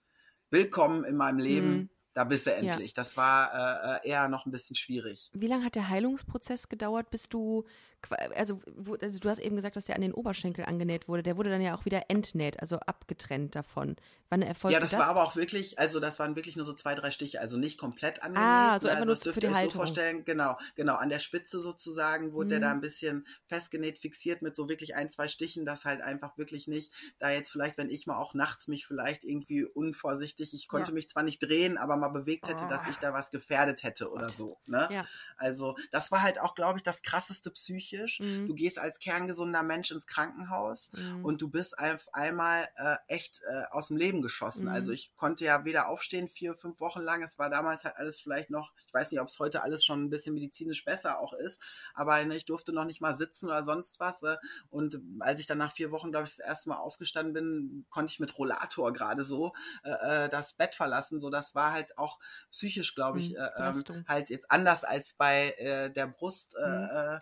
willkommen 0.54 1.04
in 1.04 1.18
meinem 1.18 1.40
Leben. 1.40 1.68
Mhm 1.68 1.90
da 2.14 2.24
bist 2.24 2.46
du 2.46 2.54
endlich. 2.54 2.92
Ja. 2.92 2.94
Das 2.96 3.18
war 3.18 4.02
äh, 4.04 4.08
äh, 4.08 4.10
eher 4.10 4.28
noch 4.28 4.46
ein 4.46 4.52
bisschen 4.52 4.76
schwierig. 4.76 5.32
Wie 5.34 5.48
lange 5.48 5.66
hat 5.66 5.76
der 5.76 5.90
Heilungsprozess 5.90 6.70
gedauert, 6.70 7.10
bis 7.10 7.28
du 7.28 7.66
also, 8.12 8.62
also, 9.02 9.20
du 9.20 9.30
hast 9.30 9.40
eben 9.40 9.56
gesagt, 9.56 9.76
dass 9.76 9.86
der 9.86 9.96
an 9.96 10.02
den 10.02 10.14
Oberschenkel 10.14 10.66
angenäht 10.66 11.08
wurde. 11.08 11.24
Der 11.24 11.38
wurde 11.38 11.50
dann 11.50 11.62
ja 11.62 11.76
auch 11.76 11.86
wieder 11.86 12.04
entnäht, 12.10 12.60
also 12.60 12.78
abgetrennt 12.80 13.56
davon. 13.56 13.96
Wann 14.30 14.42
erfolgte 14.42 14.74
Ja, 14.74 14.80
das, 14.80 14.92
das, 14.92 15.00
war 15.00 15.08
aber 15.08 15.24
auch 15.24 15.36
wirklich, 15.36 15.80
also 15.80 16.00
das 16.00 16.20
waren 16.20 16.36
wirklich 16.36 16.56
nur 16.56 16.66
so 16.66 16.74
zwei, 16.74 16.96
drei 16.96 17.12
Stiche, 17.12 17.40
also 17.40 17.58
nicht 17.58 17.80
komplett 17.80 18.24
angenäht. 18.24 18.44
Ah, 18.44 18.80
so 18.80 18.88
ne? 18.88 18.94
einfach 18.94 19.08
also 19.08 19.26
nur 19.26 19.34
für 19.34 19.40
die 19.40 19.50
Haltung. 19.50 19.72
So 19.72 19.78
vorstellen, 19.78 20.26
genau, 20.26 20.58
genau, 20.76 20.96
an 20.96 21.10
der 21.10 21.20
Spitze 21.20 21.62
sozusagen 21.62 22.34
wurde 22.34 22.48
mhm. 22.48 22.50
der 22.50 22.60
da 22.60 22.72
ein 22.72 22.82
bisschen 22.82 23.28
festgenäht, 23.46 24.00
fixiert 24.00 24.42
mit 24.42 24.56
so 24.56 24.70
wirklich 24.70 24.96
ein, 24.96 25.10
zwei 25.10 25.28
Stichen, 25.28 25.66
das 25.66 25.86
halt 25.86 26.02
einfach 26.02 26.38
wirklich 26.38 26.68
nicht, 26.68 26.92
da 27.20 27.30
jetzt 27.30 27.52
vielleicht, 27.52 27.78
wenn 27.78 27.90
ich 27.90 28.08
mal 28.08 28.18
auch 28.18 28.34
nachts 28.34 28.68
mich 28.68 28.86
vielleicht 28.86 29.24
irgendwie 29.24 29.66
unvorsichtig, 29.66 30.54
ich 30.54 30.68
konnte 30.68 30.92
ja. 30.92 30.96
mich 30.96 31.10
zwar 31.10 31.24
nicht 31.24 31.40
drehen, 31.40 31.78
aber 31.78 31.96
mal 31.96 32.10
bewegt 32.10 32.48
hätte, 32.48 32.66
oh. 32.66 32.70
dass 32.70 32.88
ich 32.88 32.98
da 32.98 33.14
was 33.14 33.32
gefährdet 33.32 33.84
hätte 33.84 34.12
oder 34.12 34.30
so, 34.30 34.58
ne? 34.66 34.88
Ja. 34.92 35.06
Also, 35.38 35.76
das 35.92 36.12
war 36.12 36.22
halt 36.22 36.40
auch, 36.42 36.56
glaube 36.56 36.78
ich, 36.80 36.84
das 36.84 37.02
krasseste 37.02 37.52
Psyche 37.52 37.93
psychisch. 37.94 38.20
Mhm. 38.20 38.48
Du 38.48 38.54
gehst 38.54 38.80
als 38.80 39.00
kerngesunder 39.00 39.64
Mensch 39.64 39.92
ins 39.92 40.08
Krankenhaus 40.08 40.92
mhm. 40.94 41.26
und 41.26 41.42
du 41.42 41.50
bist 41.50 41.78
auf 41.80 42.08
einmal 42.14 42.68
äh, 42.76 42.96
echt 43.08 43.42
äh, 43.50 43.64
aus 43.72 43.88
dem 43.88 43.98
Leben 43.98 44.22
geschossen. 44.22 44.68
Also 44.68 44.72
mhm. 44.72 44.84
Also 44.84 44.92
ich 44.92 45.16
konnte 45.16 45.46
ja 45.46 45.64
weder 45.64 45.88
aufstehen, 45.88 46.28
vier, 46.28 46.56
fünf 46.56 46.82
Wochen 46.82 47.00
lang. 47.00 47.24
Es 47.24 47.40
war 47.40 47.50
damals 47.50 47.86
halt 47.86 47.96
alles 47.96 48.20
vielleicht 48.20 48.50
noch, 48.50 48.74
ich 48.86 48.94
weiß 48.94 49.12
nicht, 49.12 49.22
ob 49.22 49.30
es 49.30 49.40
heute 49.40 49.64
alles 49.64 49.86
schon 49.86 50.04
ein 50.04 50.10
bisschen 50.10 50.34
medizinisch 50.34 50.84
besser 50.84 51.20
auch 51.20 51.32
ist, 51.32 51.90
aber 51.94 52.22
ne, 52.26 52.36
ich 52.36 52.44
durfte 52.44 52.74
noch 52.74 52.84
nicht 52.84 53.00
mal 53.00 53.16
sitzen 53.16 53.46
oder 53.46 53.64
sonst 53.64 54.02
was. 54.02 54.24
Äh, 54.24 54.36
und 54.70 55.00
als 55.22 55.40
ich 55.40 55.48
dann 55.48 55.58
nach 55.58 55.72
vier 55.72 55.90
Wochen, 55.92 56.12
glaube 56.12 56.28
ich, 56.28 56.36
das 56.36 56.46
erste 56.46 56.68
Mal 56.68 56.80
aufgestanden 56.80 57.34
bin, 57.34 57.86
konnte 57.90 58.12
ich 58.12 58.20
mit 58.20 58.38
Rollator 58.38 58.92
gerade 58.92 59.24
so 59.24 59.54
äh, 59.86 60.26
äh 60.26 60.30
das 60.30 60.52
Bett 60.52 60.76
verlassen. 60.76 61.22
So, 61.22 61.30
das 61.30 61.56
war 61.56 61.72
halt 61.72 61.98
auch 61.98 62.20
psychisch, 62.52 62.94
glaube 62.94 63.20
ich, 63.20 63.30
mhm, 63.30 63.38
äh, 63.38 63.70
ähm, 63.70 64.06
halt 64.06 64.30
jetzt 64.30 64.52
anders 64.52 64.84
als 64.84 65.14
bei 65.14 65.52
äh, 65.58 65.92
der 65.92 66.08
Brust. 66.08 66.58
Äh, 66.62 66.68
mhm. 66.68 67.22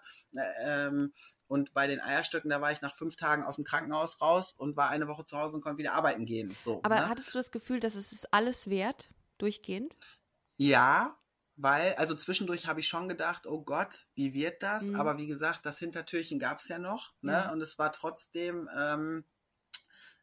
Äh, 0.61 0.87
ähm, 0.87 1.13
und 1.47 1.73
bei 1.73 1.85
den 1.85 1.99
Eierstöcken, 1.99 2.49
da 2.49 2.61
war 2.61 2.71
ich 2.71 2.81
nach 2.81 2.95
fünf 2.95 3.17
Tagen 3.17 3.43
aus 3.43 3.57
dem 3.57 3.65
Krankenhaus 3.65 4.21
raus 4.21 4.53
und 4.57 4.77
war 4.77 4.89
eine 4.89 5.09
Woche 5.09 5.25
zu 5.25 5.37
Hause 5.37 5.57
und 5.57 5.61
konnte 5.61 5.79
wieder 5.79 5.93
arbeiten 5.93 6.25
gehen. 6.25 6.55
So, 6.61 6.79
Aber 6.83 6.95
ne? 6.95 7.09
hattest 7.09 7.33
du 7.33 7.39
das 7.39 7.51
Gefühl, 7.51 7.81
dass 7.81 7.95
es 7.95 8.13
ist 8.13 8.33
alles 8.33 8.69
wert, 8.69 9.09
durchgehend? 9.37 9.93
Ja, 10.55 11.17
weil, 11.57 11.93
also 11.95 12.15
zwischendurch 12.15 12.67
habe 12.67 12.79
ich 12.79 12.87
schon 12.87 13.09
gedacht, 13.09 13.45
oh 13.47 13.61
Gott, 13.61 14.05
wie 14.15 14.33
wird 14.33 14.63
das? 14.63 14.85
Mhm. 14.85 14.95
Aber 14.95 15.17
wie 15.17 15.27
gesagt, 15.27 15.65
das 15.65 15.77
Hintertürchen 15.77 16.39
gab 16.39 16.59
es 16.59 16.69
ja 16.69 16.79
noch. 16.79 17.13
Ne? 17.21 17.33
Ja. 17.33 17.51
Und 17.51 17.61
es 17.61 17.77
war 17.77 17.91
trotzdem, 17.91 18.69
ähm, 18.75 19.25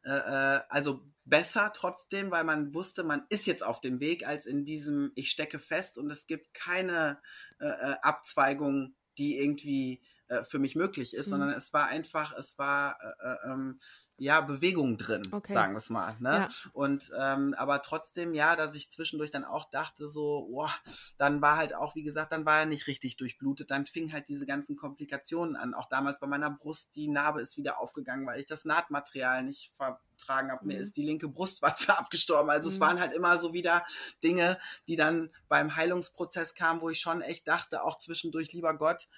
äh, 0.05 0.11
äh, 0.11 0.61
also 0.70 1.05
besser 1.26 1.72
trotzdem, 1.74 2.30
weil 2.30 2.45
man 2.45 2.72
wusste, 2.72 3.05
man 3.05 3.26
ist 3.28 3.47
jetzt 3.47 3.62
auf 3.62 3.80
dem 3.80 4.01
Weg, 4.01 4.26
als 4.26 4.47
in 4.47 4.64
diesem, 4.64 5.12
ich 5.14 5.30
stecke 5.30 5.59
fest 5.59 5.99
und 5.99 6.11
es 6.11 6.26
gibt 6.26 6.55
keine 6.55 7.20
äh, 7.61 7.66
äh 7.66 7.97
Abzweigung, 8.01 8.97
die 9.18 9.36
irgendwie 9.39 10.03
äh, 10.28 10.44
für 10.44 10.58
mich 10.58 10.76
möglich 10.76 11.14
ist, 11.14 11.26
mhm. 11.26 11.30
sondern 11.30 11.50
es 11.50 11.72
war 11.72 11.88
einfach, 11.88 12.32
es 12.32 12.58
war 12.58 12.98
äh, 13.00 13.26
äh, 13.26 13.52
ähm, 13.52 13.80
ja 14.18 14.40
Bewegung 14.40 14.96
drin, 14.96 15.22
okay. 15.32 15.54
sagen 15.54 15.72
wir 15.72 15.78
es 15.78 15.90
mal. 15.90 16.16
Ne? 16.18 16.30
Ja. 16.30 16.48
Und 16.72 17.10
ähm, 17.18 17.54
aber 17.56 17.80
trotzdem, 17.82 18.34
ja, 18.34 18.56
dass 18.56 18.74
ich 18.74 18.90
zwischendurch 18.90 19.30
dann 19.30 19.44
auch 19.44 19.70
dachte, 19.70 20.08
so, 20.08 20.48
boah, 20.50 20.70
dann 21.16 21.40
war 21.40 21.56
halt 21.56 21.74
auch, 21.74 21.94
wie 21.94 22.02
gesagt, 22.02 22.32
dann 22.32 22.44
war 22.44 22.58
er 22.58 22.66
nicht 22.66 22.88
richtig 22.88 23.16
durchblutet. 23.16 23.70
Dann 23.70 23.86
fing 23.86 24.12
halt 24.12 24.28
diese 24.28 24.44
ganzen 24.44 24.76
Komplikationen 24.76 25.56
an. 25.56 25.72
Auch 25.72 25.88
damals 25.88 26.18
bei 26.18 26.26
meiner 26.26 26.50
Brust, 26.50 26.96
die 26.96 27.08
Narbe 27.08 27.40
ist 27.40 27.56
wieder 27.56 27.78
aufgegangen, 27.78 28.26
weil 28.26 28.40
ich 28.40 28.46
das 28.46 28.64
Nahtmaterial 28.64 29.44
nicht 29.44 29.70
vertragen 29.74 30.50
habe. 30.50 30.64
Mhm. 30.64 30.68
Mir 30.68 30.78
ist 30.80 30.96
die 30.96 31.04
linke 31.04 31.28
Brustwarze 31.28 31.96
abgestorben. 31.98 32.50
Also 32.50 32.68
mhm. 32.68 32.74
es 32.74 32.80
waren 32.80 33.00
halt 33.00 33.12
immer 33.12 33.38
so 33.38 33.52
wieder 33.52 33.86
Dinge, 34.22 34.58
die 34.88 34.96
dann 34.96 35.30
beim 35.48 35.76
Heilungsprozess 35.76 36.54
kamen, 36.54 36.80
wo 36.80 36.90
ich 36.90 36.98
schon 36.98 37.22
echt 37.22 37.46
dachte, 37.46 37.84
auch 37.84 37.96
zwischendurch, 37.96 38.52
lieber 38.52 38.76
Gott, 38.76 39.08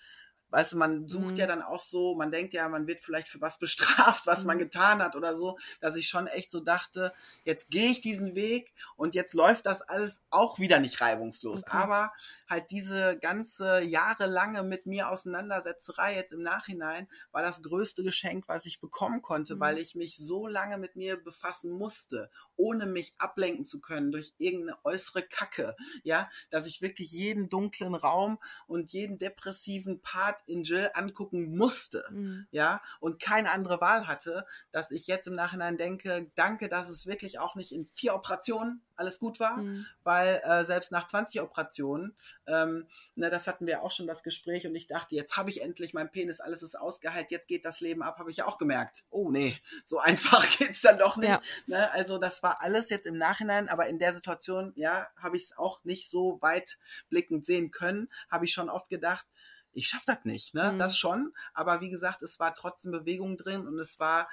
Weißt 0.51 0.73
du, 0.73 0.77
man 0.77 1.09
sucht 1.09 1.33
mhm. 1.33 1.37
ja 1.37 1.47
dann 1.47 1.63
auch 1.63 1.81
so, 1.81 2.15
man 2.15 2.31
denkt 2.31 2.53
ja, 2.55 2.69
man 2.69 2.87
wird 2.87 3.01
vielleicht 3.01 3.29
für 3.29 3.41
was 3.41 3.59
bestraft, 3.59 4.27
was 4.27 4.41
mhm. 4.41 4.47
man 4.47 4.59
getan 4.59 5.03
hat 5.03 5.17
oder 5.17 5.37
so, 5.37 5.57
dass 5.81 5.97
ich 5.97 6.09
schon 6.09 6.27
echt 6.27 6.51
so 6.51 6.61
dachte, 6.61 7.13
jetzt 7.45 7.71
gehe 7.71 7.91
ich 7.91 8.01
diesen 8.01 8.35
Weg 8.35 8.73
und 8.97 9.15
jetzt 9.15 9.35
läuft 9.35 9.67
das 9.67 9.83
alles 9.83 10.23
auch 10.31 10.59
wieder 10.59 10.81
nicht 10.81 11.01
reibungslos. 11.01 11.63
Okay. 11.63 11.77
Aber 11.77 12.13
halt 12.49 12.71
diese 12.71 13.17
ganze 13.19 13.81
jahrelange 13.83 14.63
mit 14.63 14.87
mir 14.87 15.09
Auseinandersetzerei 15.09 16.17
jetzt 16.17 16.33
im 16.33 16.43
Nachhinein 16.43 17.09
war 17.31 17.43
das 17.43 17.63
größte 17.63 18.03
Geschenk, 18.03 18.49
was 18.49 18.67
ich 18.67 18.81
bekommen 18.81 19.23
konnte, 19.23 19.57
mhm. 19.57 19.61
weil 19.61 19.79
ich 19.79 19.95
mich 19.95 20.17
so 20.19 20.47
lange 20.47 20.79
mit 20.79 20.97
mir 20.97 21.17
befassen 21.23 21.71
musste, 21.71 22.31
ohne 22.57 22.87
mich 22.87 23.15
ablenken 23.19 23.65
zu 23.65 23.81
können 23.81 24.11
durch 24.11 24.35
irgendeine 24.39 24.79
äußere 24.85 25.23
Kacke, 25.23 25.77
ja, 26.03 26.29
dass 26.51 26.67
ich 26.67 26.83
wirklich 26.83 27.13
jeden 27.13 27.49
dunklen 27.49 27.95
Raum 27.95 28.39
und 28.67 28.93
jeden 28.93 29.19
depressiven 29.19 30.01
Part 30.03 30.40
in 30.47 30.63
Jill 30.63 30.91
angucken 30.95 31.57
musste, 31.57 32.05
mhm. 32.11 32.47
ja, 32.51 32.83
und 33.01 33.21
keine 33.21 33.51
andere 33.51 33.81
Wahl 33.81 34.07
hatte, 34.07 34.47
dass 34.73 34.91
ich 34.91 35.07
jetzt 35.07 35.27
im 35.27 35.35
Nachhinein 35.35 35.77
denke, 35.77 36.31
danke, 36.35 36.69
dass 36.69 36.89
es 36.89 37.07
wirklich 37.07 37.39
auch 37.39 37.55
nicht 37.55 37.73
in 37.73 37.87
vier 37.87 38.15
Operationen 38.15 38.83
alles 39.01 39.19
gut 39.19 39.41
war, 39.41 39.57
mhm. 39.57 39.87
weil 40.05 40.41
äh, 40.45 40.65
selbst 40.65 40.93
nach 40.93 41.07
20 41.07 41.41
Operationen, 41.41 42.15
ähm, 42.47 42.87
ne, 43.17 43.31
das 43.31 43.47
hatten 43.47 43.67
wir 43.67 43.83
auch 43.83 43.91
schon 43.91 44.07
das 44.07 44.23
Gespräch 44.23 44.67
und 44.67 44.75
ich 44.75 44.87
dachte, 44.87 45.17
jetzt 45.17 45.37
habe 45.37 45.51
ich 45.51 45.63
endlich 45.63 45.95
mein 45.95 46.13
Penis, 46.13 46.41
alles 46.41 46.63
ist 46.63 46.79
ausgeheilt, 46.79 47.31
jetzt 47.31 47.49
geht 47.49 47.65
das 47.65 47.81
Leben 47.81 48.03
ab, 48.03 48.19
habe 48.19 48.31
ich 48.31 48.37
ja 48.37 48.47
auch 48.47 48.59
gemerkt. 48.59 49.05
Oh 49.11 49.31
nee, 49.31 49.59
so 49.85 49.99
einfach 50.01 50.47
geht's 50.59 50.83
dann 50.83 50.99
doch 50.99 51.17
nicht. 51.17 51.31
Ja. 51.31 51.41
Ne, 51.67 51.91
also 51.93 52.19
das 52.19 52.43
war 52.43 52.63
alles 52.63 52.91
jetzt 52.91 53.07
im 53.07 53.17
Nachhinein, 53.17 53.69
aber 53.69 53.89
in 53.89 53.99
der 53.99 54.15
Situation, 54.15 54.73
ja, 54.77 55.09
habe 55.17 55.37
ich 55.37 55.45
es 55.45 55.57
auch 55.57 55.83
nicht 55.85 56.11
so 56.11 56.39
weitblickend 56.43 57.47
sehen 57.47 57.71
können, 57.71 58.09
habe 58.31 58.45
ich 58.45 58.53
schon 58.53 58.69
oft 58.69 58.89
gedacht, 58.91 59.27
ich 59.73 59.89
schaffe 59.89 60.05
das 60.07 60.25
nicht, 60.25 60.55
ne? 60.55 60.73
Mhm. 60.73 60.79
Das 60.79 60.97
schon, 60.97 61.33
aber 61.55 61.81
wie 61.81 61.91
gesagt, 61.91 62.23
es 62.23 62.39
war 62.39 62.55
trotzdem 62.55 62.93
Bewegung 62.93 63.37
drin 63.37 63.67
und 63.67 63.79
es 63.79 63.99
war 63.99 64.29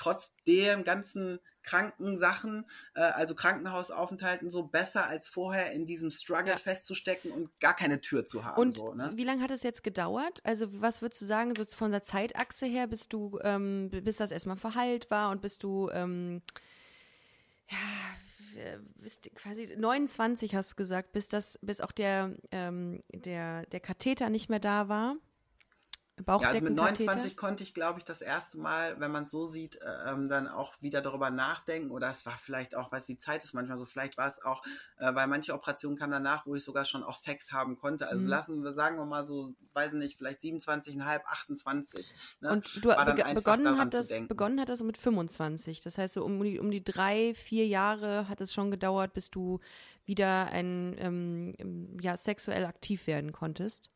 trotz 0.00 0.32
dem 0.46 0.82
ganzen 0.82 1.40
kranken 1.62 2.16
Sachen, 2.16 2.64
äh, 2.94 3.00
also 3.02 3.34
Krankenhausaufenthalten, 3.34 4.50
so 4.50 4.62
besser 4.62 5.06
als 5.06 5.28
vorher 5.28 5.72
in 5.72 5.84
diesem 5.84 6.10
Struggle 6.10 6.52
ja. 6.52 6.56
festzustecken 6.56 7.30
und 7.30 7.50
gar 7.60 7.74
keine 7.74 8.00
Tür 8.00 8.24
zu 8.24 8.44
haben. 8.44 8.58
Und 8.58 8.72
so, 8.72 8.94
ne? 8.94 9.12
wie 9.14 9.24
lange 9.24 9.42
hat 9.42 9.50
es 9.50 9.62
jetzt 9.62 9.82
gedauert? 9.82 10.40
Also 10.42 10.68
was 10.80 11.02
würdest 11.02 11.20
du 11.20 11.26
sagen, 11.26 11.54
so 11.54 11.64
von 11.66 11.90
der 11.90 12.02
Zeitachse 12.02 12.64
her, 12.64 12.86
bis 12.86 13.08
du, 13.08 13.38
ähm, 13.42 13.90
bis 13.90 14.16
das 14.16 14.30
erstmal 14.30 14.56
verheilt 14.56 15.10
war 15.10 15.30
und 15.30 15.42
bis 15.42 15.58
du, 15.58 15.90
ähm, 15.90 16.40
ja, 17.68 17.76
äh, 18.56 18.78
bist 18.96 19.30
quasi 19.34 19.74
29 19.76 20.54
hast 20.54 20.72
du 20.72 20.76
gesagt, 20.76 21.12
bis 21.12 21.28
das, 21.28 21.58
bis 21.62 21.80
auch 21.80 21.92
der, 21.92 22.34
ähm, 22.50 23.02
der, 23.12 23.66
der 23.66 23.80
Katheter 23.80 24.30
nicht 24.30 24.48
mehr 24.48 24.60
da 24.60 24.88
war? 24.88 25.16
Ja, 26.26 26.48
also 26.48 26.64
mit 26.64 26.74
29 26.74 27.36
konnte 27.36 27.62
ich, 27.62 27.74
glaube 27.74 27.98
ich, 27.98 28.04
das 28.04 28.20
erste 28.20 28.58
Mal, 28.58 28.98
wenn 29.00 29.10
man 29.10 29.24
es 29.24 29.30
so 29.30 29.46
sieht, 29.46 29.76
äh, 29.76 30.10
ähm, 30.10 30.28
dann 30.28 30.48
auch 30.48 30.74
wieder 30.80 31.00
darüber 31.00 31.30
nachdenken. 31.30 31.90
Oder 31.90 32.10
es 32.10 32.26
war 32.26 32.36
vielleicht 32.36 32.74
auch, 32.74 32.92
was 32.92 33.06
die 33.06 33.18
Zeit 33.18 33.44
ist 33.44 33.54
manchmal 33.54 33.78
so, 33.78 33.86
vielleicht 33.86 34.16
war 34.16 34.28
es 34.28 34.42
auch, 34.42 34.62
äh, 34.98 35.14
weil 35.14 35.26
manche 35.26 35.54
Operationen 35.54 35.96
kamen 35.96 36.12
danach, 36.12 36.46
wo 36.46 36.54
ich 36.54 36.64
sogar 36.64 36.84
schon 36.84 37.02
auch 37.02 37.16
Sex 37.16 37.52
haben 37.52 37.76
konnte. 37.76 38.08
Also 38.08 38.24
mhm. 38.24 38.28
lassen 38.28 38.62
wir, 38.62 38.72
sagen 38.72 38.96
wir 38.96 39.06
mal 39.06 39.24
so, 39.24 39.54
weiß 39.74 39.92
nicht, 39.94 40.16
vielleicht 40.16 40.40
27,5, 40.40 41.20
28. 41.24 42.14
Ne? 42.40 42.50
Und 42.50 42.84
du 42.84 42.88
be 42.88 43.34
begonnen, 43.34 43.78
hat 43.78 43.94
das, 43.94 44.08
begonnen 44.26 44.60
hat 44.60 44.68
das 44.68 44.82
mit 44.82 44.98
25. 44.98 45.80
Das 45.80 45.98
heißt, 45.98 46.14
so 46.14 46.24
um 46.24 46.42
die, 46.42 46.58
um 46.58 46.70
die 46.70 46.84
drei, 46.84 47.34
vier 47.34 47.66
Jahre 47.66 48.28
hat 48.28 48.40
es 48.40 48.52
schon 48.52 48.70
gedauert, 48.70 49.12
bis 49.12 49.30
du 49.30 49.60
wieder 50.04 50.46
ein, 50.46 50.96
ähm, 50.98 51.98
ja, 52.00 52.16
sexuell 52.16 52.64
aktiv 52.64 53.06
werden 53.06 53.32
konntest. 53.32 53.90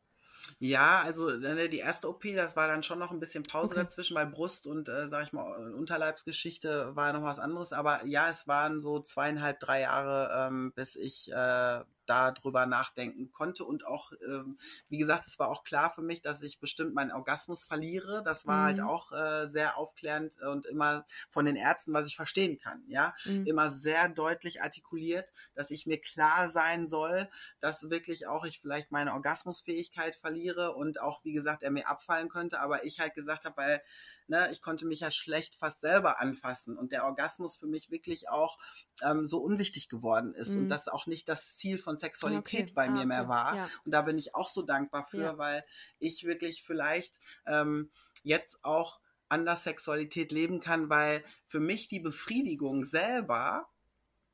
Ja, 0.58 1.02
also 1.04 1.30
ne, 1.30 1.68
die 1.68 1.78
erste 1.78 2.08
OP, 2.08 2.22
das 2.34 2.56
war 2.56 2.68
dann 2.68 2.82
schon 2.82 2.98
noch 2.98 3.10
ein 3.10 3.20
bisschen 3.20 3.42
Pause 3.42 3.72
okay. 3.72 3.80
dazwischen, 3.80 4.16
weil 4.16 4.26
Brust 4.26 4.66
und, 4.66 4.88
äh, 4.88 5.08
sag 5.08 5.24
ich 5.24 5.32
mal, 5.32 5.72
Unterleibsgeschichte 5.74 6.94
war 6.96 7.12
noch 7.12 7.22
was 7.22 7.38
anderes. 7.38 7.72
Aber 7.72 8.04
ja, 8.04 8.28
es 8.30 8.46
waren 8.46 8.80
so 8.80 9.00
zweieinhalb, 9.00 9.60
drei 9.60 9.82
Jahre, 9.82 10.48
ähm, 10.48 10.72
bis 10.74 10.96
ich 10.96 11.30
äh, 11.32 11.80
darüber 12.06 12.66
nachdenken 12.66 13.32
konnte 13.32 13.64
und 13.64 13.86
auch, 13.86 14.12
ähm, 14.26 14.58
wie 14.88 14.98
gesagt, 14.98 15.26
es 15.26 15.38
war 15.38 15.48
auch 15.48 15.64
klar 15.64 15.92
für 15.94 16.02
mich, 16.02 16.22
dass 16.22 16.42
ich 16.42 16.58
bestimmt 16.58 16.94
meinen 16.94 17.12
Orgasmus 17.12 17.64
verliere. 17.64 18.22
Das 18.24 18.46
war 18.46 18.64
halt 18.64 18.78
mhm. 18.78 18.82
halt 18.82 18.90
auch 18.90 19.12
äh, 19.12 19.46
sehr 19.48 19.78
aufklärend 19.78 20.40
und 20.42 20.66
immer 20.66 21.04
von 21.28 21.44
den 21.44 21.56
Ärzten, 21.56 21.92
was 21.92 22.06
ich 22.06 22.16
verstehen 22.16 22.58
kann, 22.58 22.82
ja, 22.86 23.14
mhm. 23.24 23.46
immer 23.46 23.70
sehr 23.70 24.08
deutlich 24.08 24.62
artikuliert, 24.62 25.32
dass 25.54 25.70
ich 25.70 25.86
mir 25.86 26.00
klar 26.00 26.48
sein 26.48 26.86
soll, 26.86 27.28
dass 27.60 27.90
wirklich 27.90 28.26
auch 28.26 28.44
ich 28.44 28.60
vielleicht 28.60 28.90
meine 28.90 29.12
Orgasmusfähigkeit 29.12 30.16
verliere 30.16 30.74
und 30.74 31.00
auch, 31.00 31.24
wie 31.24 31.32
gesagt, 31.32 31.62
er 31.62 31.70
mir 31.70 31.88
abfallen 31.88 32.28
könnte, 32.28 32.60
aber 32.60 32.84
ich 32.84 33.00
halt 33.00 33.14
gesagt 33.14 33.44
habe, 33.44 33.56
weil 33.56 33.82
ne, 34.26 34.48
ich 34.52 34.60
konnte 34.62 34.86
mich 34.86 35.00
ja 35.00 35.10
schlecht 35.10 35.56
fast 35.56 35.80
selber 35.80 36.20
anfassen 36.20 36.76
und 36.76 36.92
der 36.92 37.04
Orgasmus 37.04 37.56
für 37.56 37.66
mich 37.66 37.90
wirklich 37.90 38.28
auch 38.28 38.58
ähm, 39.02 39.26
so 39.26 39.38
unwichtig 39.38 39.88
geworden 39.88 40.34
ist 40.34 40.50
mhm. 40.50 40.62
und 40.62 40.68
das 40.68 40.88
auch 40.88 41.06
nicht 41.06 41.28
das 41.28 41.56
Ziel 41.56 41.78
von 41.78 41.96
Sexualität 41.96 42.64
okay. 42.64 42.72
bei 42.74 42.86
ah, 42.86 42.90
mir 42.90 42.98
okay. 42.98 43.06
mehr 43.06 43.28
war. 43.28 43.56
Ja. 43.56 43.70
Und 43.84 43.92
da 43.92 44.02
bin 44.02 44.18
ich 44.18 44.34
auch 44.34 44.48
so 44.48 44.62
dankbar 44.62 45.06
für, 45.10 45.22
ja. 45.22 45.38
weil 45.38 45.64
ich 45.98 46.24
wirklich 46.24 46.62
vielleicht 46.62 47.18
ähm, 47.46 47.90
jetzt 48.22 48.58
auch 48.62 49.00
anders 49.28 49.64
Sexualität 49.64 50.32
leben 50.32 50.60
kann, 50.60 50.90
weil 50.90 51.24
für 51.46 51.60
mich 51.60 51.88
die 51.88 52.00
Befriedigung 52.00 52.84
selber 52.84 53.68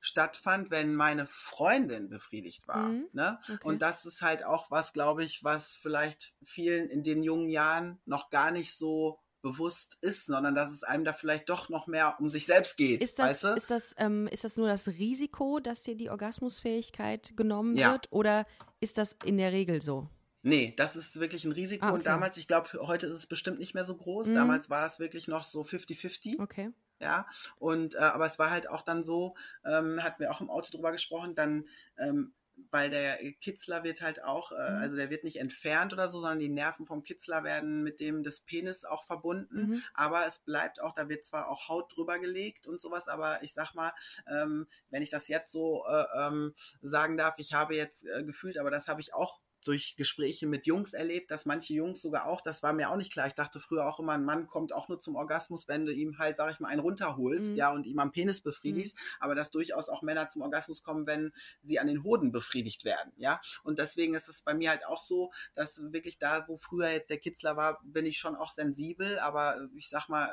stattfand, 0.01 0.71
wenn 0.71 0.95
meine 0.95 1.27
Freundin 1.27 2.09
befriedigt 2.09 2.67
war. 2.67 2.89
Mhm. 2.89 3.09
Ne? 3.13 3.39
Okay. 3.43 3.59
Und 3.63 3.83
das 3.83 4.07
ist 4.07 4.23
halt 4.23 4.45
auch 4.45 4.71
was, 4.71 4.93
glaube 4.93 5.25
ich, 5.25 5.45
was 5.45 5.75
vielleicht 5.75 6.35
vielen 6.43 6.89
in 6.89 7.03
den 7.03 7.23
jungen 7.23 7.51
Jahren 7.51 8.01
noch 8.07 8.31
gar 8.31 8.51
nicht 8.51 8.77
so 8.77 9.21
bewusst 9.43 9.99
ist, 10.01 10.27
sondern 10.27 10.55
dass 10.55 10.71
es 10.71 10.83
einem 10.83 11.05
da 11.05 11.13
vielleicht 11.13 11.49
doch 11.49 11.69
noch 11.69 11.87
mehr 11.87 12.17
um 12.19 12.29
sich 12.29 12.47
selbst 12.47 12.77
geht. 12.77 13.03
Ist 13.03 13.19
das, 13.19 13.31
weißt 13.31 13.45
du? 13.45 13.49
ist 13.55 13.71
das, 13.71 13.95
ähm, 13.99 14.27
ist 14.29 14.45
das 14.45 14.57
nur 14.57 14.69
das 14.69 14.89
Risiko, 14.89 15.61
dass 15.61 15.83
dir 15.83 15.97
die 15.97 16.11
Orgasmusfähigkeit 16.11 17.37
genommen 17.37 17.75
ja. 17.77 17.93
wird 17.93 18.09
oder 18.11 18.47
ist 18.81 18.99
das 18.99 19.17
in 19.25 19.39
der 19.39 19.53
Regel 19.53 19.83
so? 19.83 20.09
Nee, 20.43 20.73
das 20.77 20.97
ist 20.97 21.21
wirklich 21.21 21.45
ein 21.45 21.53
Risiko. 21.53 21.85
Ah, 21.85 21.89
okay. 21.89 21.99
Und 21.99 22.07
damals, 22.07 22.37
ich 22.39 22.49
glaube, 22.49 22.71
heute 22.81 23.07
ist 23.07 23.15
es 23.15 23.27
bestimmt 23.27 23.59
nicht 23.59 23.75
mehr 23.75 23.85
so 23.85 23.95
groß. 23.95 24.29
Mhm. 24.29 24.35
Damals 24.35 24.71
war 24.71 24.87
es 24.87 24.99
wirklich 24.99 25.29
noch 25.29 25.45
so 25.45 25.63
50-50. 25.63 26.41
Okay. 26.41 26.71
Ja, 27.03 27.27
und 27.57 27.95
äh, 27.95 27.99
aber 27.99 28.27
es 28.27 28.39
war 28.39 28.51
halt 28.51 28.69
auch 28.69 28.83
dann 28.83 29.03
so, 29.03 29.35
ähm, 29.65 30.03
hatten 30.03 30.21
wir 30.21 30.31
auch 30.31 30.43
im 30.43 30.51
Auto 30.51 30.71
drüber 30.71 30.93
gesprochen, 30.93 31.35
dann 31.35 31.67
ähm, 31.99 32.35
weil 32.71 32.91
der 32.91 33.17
Kitzler 33.41 33.85
wird 33.85 34.03
halt 34.03 34.23
auch, 34.23 34.53
äh, 34.53 34.55
mhm. 34.55 34.79
also 34.79 34.97
der 34.97 35.11
wird 35.11 35.25
nicht 35.25 35.39
entfernt 35.39 35.93
oder 35.93 36.09
so, 36.09 36.21
sondern 36.21 36.39
die 36.39 36.49
Nerven 36.49 36.87
vom 36.87 37.03
Kitzler 37.03 37.45
werden 37.45 37.83
mit 37.83 38.01
dem 38.01 38.23
des 38.23 38.41
Penis 38.41 38.85
auch 38.85 39.05
verbunden. 39.05 39.69
Mhm. 39.69 39.83
Aber 39.95 40.27
es 40.27 40.39
bleibt 40.41 40.81
auch, 40.81 40.95
da 40.95 41.09
wird 41.09 41.25
zwar 41.25 41.49
auch 41.49 41.69
Haut 41.69 41.95
drüber 41.95 42.19
gelegt 42.19 42.67
und 42.67 42.81
sowas, 42.81 43.09
aber 43.09 43.43
ich 43.43 43.53
sag 43.55 43.75
mal, 43.75 43.93
ähm, 44.27 44.67
wenn 44.91 45.03
ich 45.03 45.11
das 45.11 45.29
jetzt 45.29 45.53
so 45.53 45.85
äh, 45.87 46.05
ähm, 46.17 46.55
sagen 46.83 47.17
darf, 47.17 47.35
ich 47.39 47.55
habe 47.55 47.75
jetzt 47.77 48.07
äh, 48.07 48.25
gefühlt, 48.25 48.59
aber 48.59 48.71
das 48.71 48.89
habe 48.89 49.01
ich 49.01 49.15
auch 49.15 49.41
durch 49.65 49.97
Gespräche 49.97 50.47
mit 50.47 50.67
Jungs 50.67 50.93
erlebt, 50.93 51.31
dass 51.31 51.47
manche 51.47 51.75
Jungs 51.75 52.01
sogar 52.01 52.27
auch, 52.27 52.41
das 52.41 52.63
war 52.63 52.73
mir 52.73 52.91
auch 52.91 52.97
nicht 52.97 53.13
klar. 53.13 53.27
Ich 53.27 53.35
dachte 53.35 53.61
früher 53.61 53.87
auch 53.87 53.99
immer, 54.01 54.13
ein 54.13 54.25
Mann 54.25 54.47
kommt 54.47 54.73
auch 54.73 54.89
nur 54.89 55.01
zum 55.01 55.17
Orgasmus, 55.17 55.69
wenn 55.69 55.87
du 55.87 55.93
ihm 55.93 56.19
halt, 56.19 56.37
sag 56.37 56.53
ich 56.53 56.61
mal, 56.61 56.69
einen 56.69 56.81
runterholst, 56.81 57.51
mhm. 57.51 57.57
ja, 57.57 57.71
und 57.73 57.87
ihm 57.87 57.99
am 57.99 58.13
Penis 58.13 58.41
befriedigst, 58.41 58.97
mhm. 58.97 59.01
aber 59.21 59.35
dass 59.35 59.51
durchaus 59.51 59.89
auch 59.89 60.03
Männer 60.03 60.29
zum 60.29 60.43
Orgasmus 60.43 60.83
kommen, 60.83 61.07
wenn 61.07 61.33
sie 61.63 61.79
an 61.79 61.87
den 61.87 62.05
Hoden 62.05 62.33
befriedigt 62.33 62.85
werden, 62.85 63.13
ja. 63.17 63.41
Und 63.63 63.79
deswegen 63.79 64.15
ist 64.15 64.29
es 64.29 64.43
bei 64.43 64.55
mir 64.55 64.71
halt 64.71 64.87
auch 64.87 65.01
so, 65.01 65.31
dass 65.55 65.81
wirklich 65.93 66.19
da, 66.19 66.45
wo 66.49 66.57
früher 66.57 66.91
jetzt 66.91 67.11
der 67.11 67.19
Kitzler 67.19 67.57
war, 67.57 67.81
bin 67.85 68.07
ich 68.07 68.19
schon 68.19 68.37
auch 68.37 68.51
sensibel, 68.51 69.19
aber 69.19 69.69
ich 69.77 69.89
sag 69.89 70.09
mal, 70.09 70.29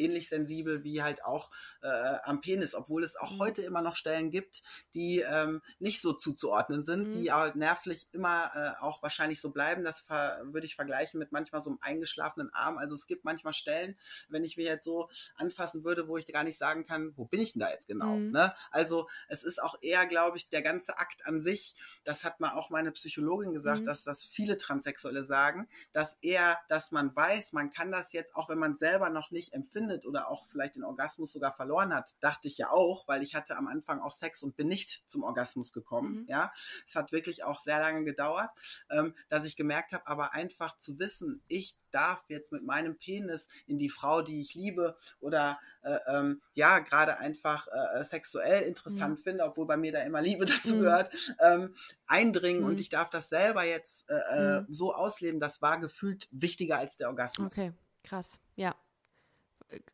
ähnlich 0.00 0.28
sensibel 0.28 0.82
wie 0.84 1.02
halt 1.02 1.24
auch 1.24 1.50
äh, 1.82 1.88
am 2.24 2.40
Penis, 2.40 2.74
obwohl 2.74 3.04
es 3.04 3.16
auch 3.16 3.32
mhm. 3.32 3.38
heute 3.38 3.62
immer 3.62 3.82
noch 3.82 3.96
Stellen 3.96 4.30
gibt, 4.30 4.62
die 4.94 5.20
ähm, 5.20 5.62
nicht 5.78 6.00
so 6.00 6.12
zuzuordnen 6.12 6.84
sind, 6.84 7.08
mhm. 7.08 7.10
die 7.12 7.32
halt 7.32 7.56
nervlich 7.56 8.08
immer 8.12 8.50
äh, 8.54 8.82
auch 8.82 9.02
wahrscheinlich 9.02 9.40
so 9.40 9.50
bleiben. 9.50 9.84
Das 9.84 10.04
würde 10.08 10.66
ich 10.66 10.74
vergleichen 10.74 11.18
mit 11.18 11.32
manchmal 11.32 11.60
so 11.60 11.70
einem 11.70 11.78
eingeschlafenen 11.82 12.52
Arm. 12.52 12.78
Also 12.78 12.94
es 12.94 13.06
gibt 13.06 13.24
manchmal 13.24 13.52
Stellen, 13.52 13.96
wenn 14.28 14.44
ich 14.44 14.56
mich 14.56 14.66
jetzt 14.66 14.84
so 14.84 15.08
anfassen 15.36 15.84
würde, 15.84 16.08
wo 16.08 16.16
ich 16.16 16.26
gar 16.26 16.44
nicht 16.44 16.58
sagen 16.58 16.86
kann, 16.86 17.12
wo 17.16 17.24
bin 17.24 17.40
ich 17.40 17.52
denn 17.52 17.60
da 17.60 17.70
jetzt 17.70 17.86
genau? 17.86 18.16
Mhm. 18.16 18.30
Ne? 18.30 18.54
Also 18.70 19.08
es 19.28 19.42
ist 19.42 19.62
auch 19.62 19.76
eher, 19.82 20.06
glaube 20.06 20.36
ich, 20.36 20.48
der 20.48 20.62
ganze 20.62 20.98
Akt 20.98 21.26
an 21.26 21.40
sich, 21.40 21.74
das 22.04 22.24
hat 22.24 22.40
mal 22.40 22.52
auch 22.52 22.70
meine 22.70 22.92
Psychologin 22.92 23.54
gesagt, 23.54 23.82
mhm. 23.82 23.86
dass 23.86 24.04
das 24.04 24.24
viele 24.24 24.56
Transsexuelle 24.56 25.24
sagen, 25.24 25.68
dass 25.92 26.16
eher, 26.22 26.58
dass 26.68 26.90
man 26.90 27.14
weiß, 27.14 27.52
man 27.52 27.70
kann 27.70 27.92
das 27.92 28.12
jetzt, 28.12 28.34
auch 28.34 28.48
wenn 28.48 28.58
man 28.58 28.76
selber 28.76 29.10
noch 29.10 29.30
nicht 29.30 29.54
empfindet, 29.54 29.89
beendet 29.90 30.06
oder 30.06 30.30
auch 30.30 30.46
vielleicht 30.46 30.76
den 30.76 30.84
Orgasmus 30.84 31.32
sogar 31.32 31.52
verloren 31.52 31.94
hat, 31.94 32.14
dachte 32.20 32.48
ich 32.48 32.58
ja 32.58 32.70
auch, 32.70 33.06
weil 33.08 33.22
ich 33.22 33.34
hatte 33.34 33.56
am 33.56 33.66
Anfang 33.66 34.00
auch 34.00 34.12
Sex 34.12 34.42
und 34.42 34.56
bin 34.56 34.68
nicht 34.68 35.02
zum 35.06 35.22
Orgasmus 35.22 35.72
gekommen. 35.72 36.22
Mhm. 36.22 36.26
Ja, 36.28 36.52
es 36.86 36.94
hat 36.94 37.12
wirklich 37.12 37.44
auch 37.44 37.60
sehr 37.60 37.80
lange 37.80 38.04
gedauert, 38.04 38.50
ähm, 38.90 39.14
dass 39.28 39.44
ich 39.44 39.56
gemerkt 39.56 39.92
habe, 39.92 40.06
aber 40.06 40.32
einfach 40.34 40.76
zu 40.78 40.98
wissen, 40.98 41.42
ich 41.48 41.76
darf 41.90 42.24
jetzt 42.28 42.52
mit 42.52 42.64
meinem 42.64 42.96
Penis 42.96 43.48
in 43.66 43.78
die 43.78 43.88
Frau, 43.88 44.22
die 44.22 44.40
ich 44.40 44.54
liebe 44.54 44.96
oder 45.18 45.58
äh, 45.82 45.98
ähm, 46.06 46.40
ja 46.54 46.78
gerade 46.78 47.18
einfach 47.18 47.66
äh, 47.68 48.04
sexuell 48.04 48.62
interessant 48.62 49.18
mhm. 49.18 49.22
finde, 49.22 49.44
obwohl 49.44 49.66
bei 49.66 49.76
mir 49.76 49.92
da 49.92 50.02
immer 50.02 50.22
Liebe 50.22 50.44
dazu 50.46 50.76
mhm. 50.76 50.80
gehört, 50.80 51.12
ähm, 51.40 51.74
eindringen 52.06 52.62
mhm. 52.62 52.68
und 52.68 52.80
ich 52.80 52.88
darf 52.88 53.10
das 53.10 53.28
selber 53.28 53.64
jetzt 53.64 54.08
äh, 54.08 54.14
äh, 54.14 54.60
mhm. 54.60 54.66
so 54.72 54.94
ausleben. 54.94 55.40
Das 55.40 55.62
war 55.62 55.80
gefühlt 55.80 56.28
wichtiger 56.30 56.78
als 56.78 56.96
der 56.96 57.08
Orgasmus. 57.08 57.58
Okay, 57.58 57.72
krass, 58.04 58.38
ja, 58.54 58.74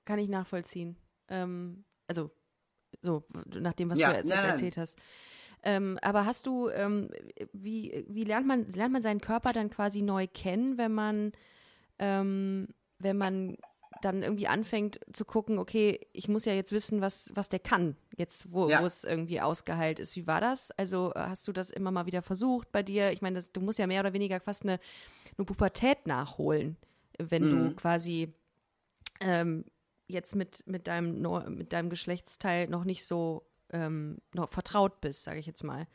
kann 0.04 0.18
ich 0.18 0.28
nachvollziehen. 0.28 0.96
Ähm, 1.28 1.84
also 2.06 2.30
so 3.02 3.24
nach 3.60 3.74
dem, 3.74 3.90
was 3.90 3.98
ja, 3.98 4.10
du 4.10 4.16
jetzt 4.16 4.28
nein, 4.28 4.44
erzählt 4.44 4.76
hast. 4.76 4.98
Ähm, 5.62 5.98
aber 6.02 6.24
hast 6.26 6.46
du, 6.46 6.68
ähm, 6.70 7.10
wie, 7.52 8.04
wie 8.08 8.24
lernt 8.24 8.46
man, 8.46 8.68
lernt 8.68 8.92
man 8.92 9.02
seinen 9.02 9.20
Körper 9.20 9.52
dann 9.52 9.70
quasi 9.70 10.02
neu 10.02 10.26
kennen, 10.26 10.78
wenn 10.78 10.92
man 10.92 11.32
ähm, 11.98 12.68
wenn 12.98 13.16
man 13.16 13.56
dann 14.02 14.22
irgendwie 14.22 14.46
anfängt 14.46 15.00
zu 15.12 15.24
gucken, 15.24 15.58
okay, 15.58 16.00
ich 16.12 16.28
muss 16.28 16.44
ja 16.44 16.52
jetzt 16.52 16.70
wissen, 16.70 17.00
was, 17.00 17.30
was 17.34 17.48
der 17.48 17.60
kann, 17.60 17.96
jetzt 18.16 18.52
wo, 18.52 18.68
ja. 18.68 18.84
es 18.84 19.04
irgendwie 19.04 19.40
ausgeheilt 19.40 19.98
ist. 19.98 20.16
Wie 20.16 20.26
war 20.26 20.40
das? 20.40 20.70
Also 20.72 21.12
hast 21.14 21.48
du 21.48 21.52
das 21.52 21.70
immer 21.70 21.90
mal 21.90 22.04
wieder 22.06 22.20
versucht 22.20 22.70
bei 22.72 22.82
dir? 22.82 23.12
Ich 23.12 23.22
meine, 23.22 23.40
du 23.52 23.60
musst 23.60 23.78
ja 23.78 23.86
mehr 23.86 24.00
oder 24.00 24.12
weniger 24.12 24.38
fast 24.38 24.64
eine, 24.64 24.78
eine 25.38 25.46
Pubertät 25.46 26.06
nachholen, 26.06 26.76
wenn 27.18 27.44
mhm. 27.44 27.68
du 27.70 27.74
quasi 27.74 28.34
ähm, 29.20 29.64
jetzt 30.06 30.34
mit, 30.34 30.66
mit, 30.66 30.86
deinem, 30.86 31.20
mit 31.54 31.72
deinem 31.72 31.90
Geschlechtsteil 31.90 32.68
noch 32.68 32.84
nicht 32.84 33.04
so 33.04 33.46
ähm, 33.72 34.18
noch 34.34 34.48
vertraut 34.48 35.00
bist, 35.00 35.24
sage 35.24 35.38
ich 35.38 35.46
jetzt 35.46 35.64
mal. 35.64 35.86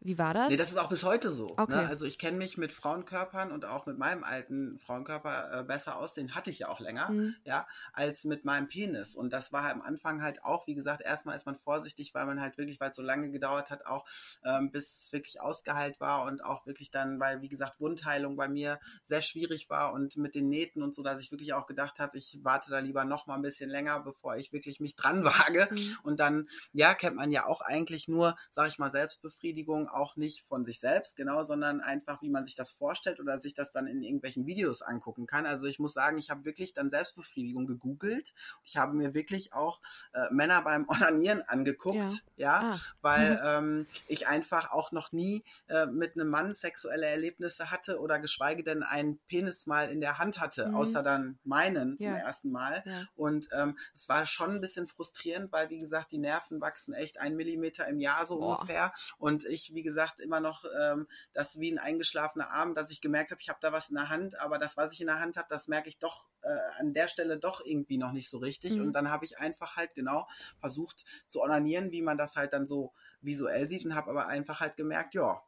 Wie 0.00 0.18
war 0.18 0.34
das? 0.34 0.50
Nee, 0.50 0.56
das 0.56 0.70
ist 0.70 0.78
auch 0.78 0.88
bis 0.88 1.04
heute 1.04 1.32
so. 1.32 1.46
Ne? 1.46 1.54
Okay. 1.56 1.72
Ne? 1.72 1.88
Also 1.88 2.04
ich 2.04 2.18
kenne 2.18 2.36
mich 2.36 2.58
mit 2.58 2.72
Frauenkörpern 2.72 3.52
und 3.52 3.64
auch 3.64 3.86
mit 3.86 3.98
meinem 3.98 4.24
alten 4.24 4.78
Frauenkörper 4.78 5.60
äh, 5.60 5.64
besser 5.64 5.96
aus, 5.96 6.14
den 6.14 6.34
hatte 6.34 6.50
ich 6.50 6.60
ja 6.60 6.68
auch 6.68 6.80
länger, 6.80 7.10
mhm. 7.10 7.34
ja, 7.44 7.66
als 7.92 8.24
mit 8.24 8.44
meinem 8.44 8.68
Penis. 8.68 9.14
Und 9.14 9.32
das 9.32 9.52
war 9.52 9.70
am 9.70 9.82
Anfang 9.82 10.22
halt 10.22 10.44
auch, 10.44 10.66
wie 10.66 10.74
gesagt, 10.74 11.02
erstmal 11.02 11.36
ist 11.36 11.46
man 11.46 11.56
vorsichtig, 11.56 12.14
weil 12.14 12.26
man 12.26 12.40
halt 12.40 12.58
wirklich, 12.58 12.80
weil 12.80 12.90
es 12.90 12.96
so 12.96 13.02
lange 13.02 13.30
gedauert 13.30 13.70
hat, 13.70 13.86
auch 13.86 14.04
ähm, 14.44 14.70
bis 14.70 15.04
es 15.04 15.12
wirklich 15.12 15.40
ausgeheilt 15.40 16.00
war 16.00 16.24
und 16.24 16.44
auch 16.44 16.66
wirklich 16.66 16.90
dann, 16.90 17.18
weil, 17.20 17.40
wie 17.40 17.48
gesagt, 17.48 17.80
Wundheilung 17.80 18.36
bei 18.36 18.48
mir 18.48 18.80
sehr 19.02 19.22
schwierig 19.22 19.70
war 19.70 19.92
und 19.92 20.16
mit 20.16 20.34
den 20.34 20.48
Nähten 20.48 20.82
und 20.82 20.94
so, 20.94 21.02
dass 21.02 21.20
ich 21.20 21.30
wirklich 21.30 21.54
auch 21.54 21.66
gedacht 21.66 21.98
habe, 21.98 22.18
ich 22.18 22.38
warte 22.42 22.70
da 22.70 22.78
lieber 22.78 23.04
noch 23.04 23.26
mal 23.26 23.36
ein 23.36 23.42
bisschen 23.42 23.70
länger, 23.70 24.00
bevor 24.00 24.36
ich 24.36 24.52
wirklich 24.52 24.80
mich 24.80 24.96
dran 24.96 25.24
wage. 25.24 25.68
Mhm. 25.70 25.98
Und 26.02 26.20
dann, 26.20 26.48
ja, 26.72 26.94
kennt 26.94 27.16
man 27.16 27.30
ja 27.30 27.46
auch 27.46 27.60
eigentlich 27.60 28.08
nur, 28.08 28.36
sag 28.50 28.68
ich 28.68 28.78
mal, 28.78 28.90
Selbstbefriedigung 28.90 29.88
auch 29.94 30.16
nicht 30.16 30.46
von 30.46 30.64
sich 30.64 30.80
selbst, 30.80 31.16
genau, 31.16 31.42
sondern 31.42 31.80
einfach, 31.80 32.22
wie 32.22 32.30
man 32.30 32.44
sich 32.44 32.54
das 32.54 32.72
vorstellt 32.72 33.20
oder 33.20 33.38
sich 33.38 33.54
das 33.54 33.72
dann 33.72 33.86
in 33.86 34.02
irgendwelchen 34.02 34.46
Videos 34.46 34.82
angucken 34.82 35.26
kann. 35.26 35.46
Also 35.46 35.66
ich 35.66 35.78
muss 35.78 35.94
sagen, 35.94 36.18
ich 36.18 36.30
habe 36.30 36.44
wirklich 36.44 36.74
dann 36.74 36.90
Selbstbefriedigung 36.90 37.66
gegoogelt. 37.66 38.34
Ich 38.64 38.76
habe 38.76 38.94
mir 38.94 39.14
wirklich 39.14 39.52
auch 39.52 39.80
äh, 40.12 40.32
Männer 40.32 40.62
beim 40.62 40.88
Onanieren 40.88 41.42
angeguckt, 41.42 42.24
ja, 42.36 42.60
ja 42.60 42.72
ah. 42.72 42.80
weil 43.00 43.40
ähm, 43.44 43.86
ich 44.06 44.26
einfach 44.26 44.72
auch 44.72 44.92
noch 44.92 45.12
nie 45.12 45.44
äh, 45.68 45.86
mit 45.86 46.14
einem 46.14 46.28
Mann 46.28 46.54
sexuelle 46.54 47.06
Erlebnisse 47.06 47.70
hatte 47.70 48.00
oder 48.00 48.18
geschweige 48.18 48.64
denn 48.64 48.82
einen 48.82 49.18
Penis 49.28 49.66
mal 49.66 49.88
in 49.88 50.00
der 50.00 50.18
Hand 50.18 50.40
hatte, 50.40 50.68
mhm. 50.68 50.74
außer 50.74 51.02
dann 51.02 51.38
meinen 51.44 51.98
zum 51.98 52.12
ja. 52.12 52.16
ersten 52.16 52.50
Mal. 52.50 52.82
Ja. 52.86 53.02
Und 53.16 53.48
ähm, 53.52 53.78
es 53.94 54.08
war 54.08 54.26
schon 54.26 54.52
ein 54.52 54.60
bisschen 54.60 54.86
frustrierend, 54.86 55.52
weil 55.52 55.70
wie 55.70 55.78
gesagt, 55.78 56.12
die 56.12 56.18
Nerven 56.18 56.60
wachsen 56.60 56.94
echt 56.94 57.20
ein 57.20 57.36
Millimeter 57.36 57.86
im 57.86 58.00
Jahr 58.00 58.26
so 58.26 58.38
Boah. 58.38 58.58
ungefähr. 58.58 58.92
Und 59.18 59.44
ich, 59.44 59.73
wie 59.74 59.82
gesagt, 59.82 60.20
immer 60.20 60.40
noch 60.40 60.64
ähm, 60.80 61.06
das 61.32 61.58
wie 61.58 61.72
ein 61.72 61.78
eingeschlafener 61.78 62.50
Arm, 62.50 62.74
dass 62.74 62.90
ich 62.90 63.00
gemerkt 63.00 63.30
habe, 63.30 63.40
ich 63.40 63.48
habe 63.48 63.58
da 63.60 63.72
was 63.72 63.88
in 63.88 63.96
der 63.96 64.08
Hand, 64.08 64.38
aber 64.40 64.58
das, 64.58 64.76
was 64.76 64.92
ich 64.92 65.00
in 65.00 65.06
der 65.06 65.20
Hand 65.20 65.36
habe, 65.36 65.48
das 65.50 65.68
merke 65.68 65.88
ich 65.88 65.98
doch 65.98 66.28
äh, 66.42 66.80
an 66.80 66.92
der 66.92 67.08
Stelle 67.08 67.38
doch 67.38 67.64
irgendwie 67.64 67.98
noch 67.98 68.12
nicht 68.12 68.28
so 68.28 68.38
richtig. 68.38 68.76
Mhm. 68.76 68.86
Und 68.86 68.92
dann 68.92 69.10
habe 69.10 69.24
ich 69.24 69.38
einfach 69.38 69.76
halt 69.76 69.94
genau 69.94 70.26
versucht 70.58 71.04
zu 71.28 71.42
onanieren, 71.42 71.92
wie 71.92 72.02
man 72.02 72.18
das 72.18 72.36
halt 72.36 72.52
dann 72.52 72.66
so 72.66 72.92
visuell 73.20 73.68
sieht 73.68 73.84
und 73.84 73.94
habe 73.94 74.10
aber 74.10 74.26
einfach 74.26 74.60
halt 74.60 74.76
gemerkt, 74.76 75.14
ja, 75.14 75.42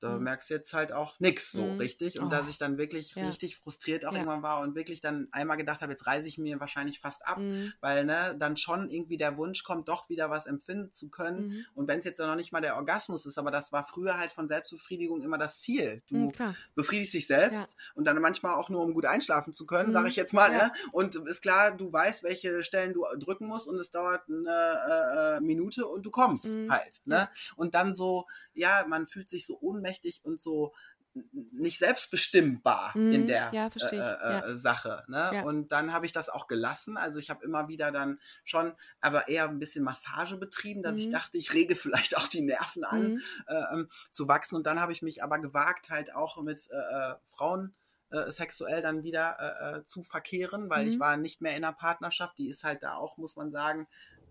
da 0.00 0.16
mhm. 0.16 0.24
merkst 0.24 0.50
du 0.50 0.54
jetzt 0.54 0.72
halt 0.72 0.92
auch 0.92 1.18
nichts 1.18 1.50
so 1.50 1.64
mhm. 1.64 1.78
richtig. 1.78 2.20
Und 2.20 2.26
oh. 2.26 2.30
dass 2.30 2.48
ich 2.48 2.58
dann 2.58 2.78
wirklich 2.78 3.14
ja. 3.14 3.26
richtig 3.26 3.56
frustriert 3.56 4.04
auch 4.04 4.12
ja. 4.12 4.18
irgendwann 4.18 4.42
war 4.42 4.60
und 4.60 4.74
wirklich 4.74 5.00
dann 5.00 5.28
einmal 5.32 5.56
gedacht 5.56 5.80
habe, 5.80 5.92
jetzt 5.92 6.06
reise 6.06 6.28
ich 6.28 6.38
mir 6.38 6.60
wahrscheinlich 6.60 7.00
fast 7.00 7.26
ab, 7.26 7.38
mhm. 7.38 7.72
weil 7.80 8.04
ne, 8.04 8.36
dann 8.38 8.56
schon 8.56 8.88
irgendwie 8.88 9.16
der 9.16 9.36
Wunsch 9.36 9.64
kommt, 9.64 9.88
doch 9.88 10.08
wieder 10.08 10.30
was 10.30 10.46
empfinden 10.46 10.92
zu 10.92 11.08
können. 11.08 11.48
Mhm. 11.48 11.66
Und 11.74 11.88
wenn 11.88 11.98
es 11.98 12.04
jetzt 12.04 12.18
noch 12.18 12.36
nicht 12.36 12.52
mal 12.52 12.60
der 12.60 12.76
Orgasmus 12.76 13.26
ist, 13.26 13.38
aber 13.38 13.50
das 13.50 13.72
war 13.72 13.84
früher 13.84 14.18
halt 14.18 14.32
von 14.32 14.48
Selbstbefriedigung 14.48 15.22
immer 15.22 15.38
das 15.38 15.60
Ziel. 15.60 16.02
Du 16.08 16.16
mhm, 16.16 16.32
befriedigst 16.74 17.14
dich 17.14 17.26
selbst 17.26 17.76
ja. 17.78 17.92
und 17.94 18.04
dann 18.04 18.20
manchmal 18.20 18.54
auch 18.54 18.68
nur, 18.68 18.82
um 18.82 18.94
gut 18.94 19.04
einschlafen 19.04 19.52
zu 19.52 19.66
können, 19.66 19.92
sage 19.92 20.04
mhm. 20.04 20.10
ich 20.10 20.16
jetzt 20.16 20.32
mal. 20.32 20.50
Ne? 20.50 20.72
Und 20.92 21.14
ist 21.14 21.42
klar, 21.42 21.76
du 21.76 21.92
weißt, 21.92 22.22
welche 22.22 22.62
Stellen 22.62 22.92
du 22.92 23.04
drücken 23.18 23.46
musst 23.46 23.66
und 23.66 23.76
es 23.78 23.90
dauert 23.90 24.22
eine 24.28 24.48
äh, 24.48 25.36
äh 25.36 25.40
Minute 25.40 25.86
und 25.86 26.04
du 26.06 26.10
kommst 26.10 26.56
halt. 26.68 27.00
Ne? 27.04 27.28
Und 27.56 27.74
dann 27.74 27.94
so, 27.94 28.26
ja, 28.54 28.84
man 28.88 29.06
fühlt 29.06 29.28
sich 29.28 29.46
so 29.46 29.58
ohnmächtig 29.60 29.87
ohnmächtig 29.88 30.20
und 30.24 30.40
so 30.40 30.72
nicht 31.32 31.78
selbstbestimmbar 31.78 32.92
mm, 32.94 33.12
in 33.12 33.26
der 33.26 33.50
ja, 33.52 33.66
äh, 33.66 33.96
äh, 33.96 33.98
ja. 33.98 34.56
Sache. 34.56 35.04
Ne? 35.08 35.30
Ja. 35.32 35.42
Und 35.42 35.72
dann 35.72 35.92
habe 35.92 36.06
ich 36.06 36.12
das 36.12 36.28
auch 36.28 36.46
gelassen. 36.46 36.96
Also 36.96 37.18
ich 37.18 37.28
habe 37.28 37.44
immer 37.44 37.66
wieder 37.66 37.90
dann 37.90 38.20
schon, 38.44 38.72
aber 39.00 39.26
eher 39.26 39.48
ein 39.48 39.58
bisschen 39.58 39.82
Massage 39.82 40.36
betrieben, 40.36 40.82
dass 40.82 40.96
mm. 40.96 41.00
ich 41.00 41.06
mhm. 41.08 41.12
dachte, 41.12 41.38
ich 41.38 41.54
rege 41.54 41.74
vielleicht 41.76 42.16
auch 42.16 42.28
die 42.28 42.42
Nerven 42.42 42.84
an, 42.84 43.14
mm. 43.14 43.20
äh, 43.48 43.84
zu 44.12 44.28
wachsen. 44.28 44.54
Und 44.54 44.66
dann 44.66 44.80
habe 44.80 44.92
ich 44.92 45.02
mich 45.02 45.24
aber 45.24 45.40
gewagt, 45.40 45.90
halt 45.90 46.14
auch 46.14 46.40
mit 46.42 46.68
äh, 46.70 46.76
äh 46.76 47.14
Frauen 47.34 47.74
äh, 48.10 48.30
sexuell 48.30 48.80
dann 48.80 49.02
wieder 49.02 49.82
zu 49.84 50.04
verkehren, 50.04 50.70
weil 50.70 50.88
ich 50.88 50.96
mhm. 50.96 51.00
war 51.00 51.16
nicht 51.16 51.40
mehr 51.40 51.56
in 51.56 51.64
einer 51.64 51.74
Partnerschaft. 51.74 52.38
Die 52.38 52.48
ist 52.48 52.64
halt 52.64 52.82
da 52.82 52.94
auch, 52.94 53.16
muss 53.16 53.34
man 53.34 53.50
sagen, 53.50 53.88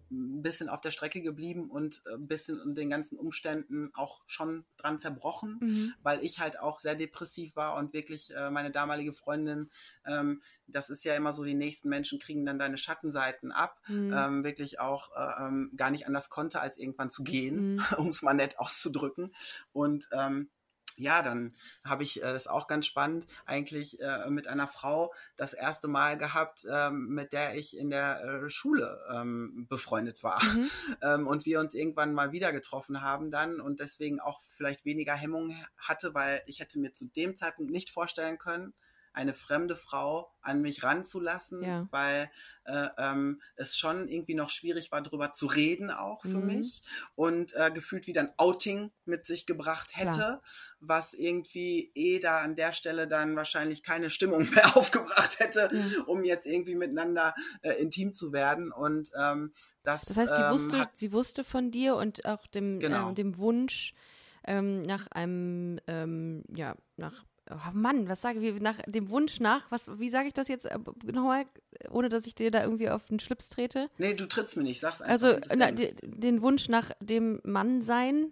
ein 0.10 0.41
bisschen 0.41 0.70
auf 0.70 0.82
der 0.82 0.91
Strecke 0.91 1.22
geblieben 1.22 1.70
und 1.70 2.01
ein 2.08 2.16
äh, 2.16 2.18
bisschen 2.18 2.60
in 2.62 2.76
den 2.76 2.89
ganzen 2.89 3.18
Umständen 3.18 3.91
auch 3.93 4.22
schon 4.28 4.66
dran 4.78 4.99
zerbrochen, 4.99 5.58
mhm. 5.62 5.93
weil 6.01 6.24
ich 6.24 6.39
halt 6.39 6.60
auch 6.60 6.80
sehr 6.80 6.95
depressiv 6.95 7.55
war 7.55 7.76
und 7.76 7.93
wirklich 7.93 8.34
äh, 8.36 8.49
meine 8.49 8.72
damalige 8.72 9.14
Freundin, 9.14 9.70
ähm, 10.05 10.41
das 10.68 10.89
ist 10.89 11.03
ja 11.03 11.16
immer 11.16 11.34
so, 11.34 11.43
die 11.43 11.55
nächsten 11.55 11.89
Menschen 11.89 12.20
kriegen 12.20 12.45
dann 12.45 12.60
deine 12.60 12.78
Schattenseiten 12.78 13.51
ab, 13.51 13.80
mhm. 13.88 14.14
ähm, 14.16 14.43
wirklich 14.43 14.80
auch 14.80 15.10
äh, 15.16 15.45
ähm, 15.45 15.72
gar 15.76 15.91
nicht 15.91 16.08
anders 16.08 16.30
konnte, 16.30 16.60
als 16.62 16.78
irgendwann 16.78 17.12
zu 17.12 17.24
gehen, 17.24 17.76
mhm. 17.76 17.82
um 17.97 18.08
es 18.08 18.22
mal 18.22 18.34
nett 18.34 18.60
auszudrücken. 18.60 19.32
Und 19.72 20.08
ähm, 20.12 20.49
ja, 20.98 21.22
dann 21.22 21.54
habe 21.84 22.04
ich 22.04 22.22
äh, 22.22 22.34
das 22.34 22.48
auch 22.48 22.68
ganz 22.68 22.86
spannend 22.86 23.26
eigentlich 23.45 24.02
äh, 24.02 24.30
mit 24.30 24.48
einer 24.48 24.68
Frau 24.68 25.14
das 25.36 25.54
erste 25.54 25.88
Mal 25.88 26.18
gehabt, 26.18 26.66
ähm, 26.70 27.08
mit 27.10 27.34
der 27.34 27.56
ich 27.56 27.78
in 27.78 27.89
der 27.89 28.24
äh, 28.24 28.50
Schule 28.50 29.00
ähm, 29.14 29.68
befreundet 29.70 30.24
war 30.24 30.43
mhm. 30.43 30.70
ähm, 31.02 31.28
und 31.28 31.45
wir 31.45 31.60
uns 31.60 31.74
irgendwann 31.74 32.14
mal 32.14 32.32
wieder 32.32 32.52
getroffen 32.52 33.02
haben 33.02 33.32
dann 33.32 33.62
und 33.62 33.80
deswegen 33.80 34.20
auch 34.20 34.41
vielleicht 34.56 34.86
weniger 34.86 35.14
Hemmung 35.14 35.56
hatte, 35.78 36.14
weil 36.14 36.41
ich 36.48 36.60
hätte 36.60 36.80
mir 36.80 36.91
zu 36.93 37.06
dem 37.06 37.36
Zeitpunkt 37.36 37.72
nicht 37.72 37.91
vorstellen 37.91 38.38
können, 38.38 38.74
eine 39.18 39.34
fremde 39.34 39.76
Frau 39.76 40.32
an 40.41 40.61
mich 40.61 40.84
ranzulassen, 40.84 41.63
ja. 41.63 41.88
weil 41.89 42.30
äh, 42.65 42.88
ähm, 42.99 43.41
es 43.55 43.76
schon 43.76 44.07
irgendwie 44.07 44.36
noch 44.36 44.51
schwierig 44.51 44.91
war, 44.91 45.01
darüber 45.01 45.34
zu 45.34 45.47
reden 45.47 45.89
auch 45.89 46.22
für 46.22 46.38
mhm. 46.38 46.45
mich 46.45 46.84
und 47.15 47.53
äh, 47.55 47.72
gefühlt 47.72 48.05
wieder 48.05 48.22
ein 48.22 48.34
Outing 48.38 48.91
mit 49.05 49.26
sich 49.26 49.47
gebracht 49.47 49.97
hätte, 49.97 50.11
Klar. 50.11 50.41
was 50.80 51.15
irgendwie 51.15 51.91
eh 51.95 52.20
da 52.20 52.41
an 52.41 52.55
der 52.55 52.74
Stelle 52.74 53.07
dann 53.07 53.36
wahrscheinlich 53.36 53.82
keine 53.82 54.11
Stimmung 54.11 54.47
mehr 54.53 54.78
aufgebracht 54.78 55.39
hätte, 55.39 55.70
mhm. 55.72 56.03
um 56.05 56.24
jetzt 56.24 56.45
irgendwie 56.45 56.76
miteinander 56.76 57.34
äh, 57.63 57.74
intim 57.74 58.13
zu 58.13 58.32
werden 58.32 58.72
und 58.72 59.09
ähm, 59.20 59.51
das. 59.82 60.05
Das 60.05 60.18
heißt, 60.18 60.36
sie 60.36 60.43
ähm, 60.43 60.51
wusste, 60.51 60.80
hat, 60.80 60.95
sie 60.95 61.11
wusste 61.11 61.43
von 61.43 61.72
dir 61.72 61.95
und 61.95 62.24
auch 62.26 62.45
dem, 62.45 62.80
genau. 62.80 63.09
äh, 63.09 63.13
dem 63.15 63.39
Wunsch 63.39 63.95
ähm, 64.43 64.84
nach 64.84 65.07
einem, 65.07 65.80
ähm, 65.88 66.43
ja, 66.55 66.76
nach 66.95 67.26
oh 67.50 67.72
Mann, 67.74 68.10
was 68.10 68.22
sage 68.22 68.39
ich, 68.39 68.62
nach 68.62 68.78
dem 68.86 69.10
Wunsch 69.10 69.39
nach, 69.39 69.70
was, 69.72 70.00
wie 70.00 70.10
sage 70.10 70.28
ich 70.28 70.34
das 70.34 70.48
jetzt 70.48 70.66
äh, 70.66 70.78
nochmal, 71.04 71.45
ohne 71.89 72.10
dass 72.10 72.26
ich 72.28 72.36
dir 72.36 72.52
da 72.52 72.64
irgendwie 72.64 72.89
auf 72.89 73.08
den 73.08 73.20
Schlips 73.20 73.50
trete? 73.50 73.89
Nee, 73.98 74.14
du 74.14 74.28
trittst 74.28 74.58
mir 74.58 74.64
nicht, 74.64 74.80
sag's 74.80 75.02
einfach. 75.02 75.28
Also 75.28 75.39
na, 75.56 75.72
den 75.72 76.41
Wunsch 76.41 76.70
nach 76.70 76.91
dem 77.00 77.39
Mann-Sein. 77.43 78.32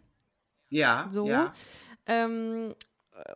Ja, 0.70 1.08
so. 1.12 1.28
Ja. 1.28 1.54
Ähm, 2.06 2.74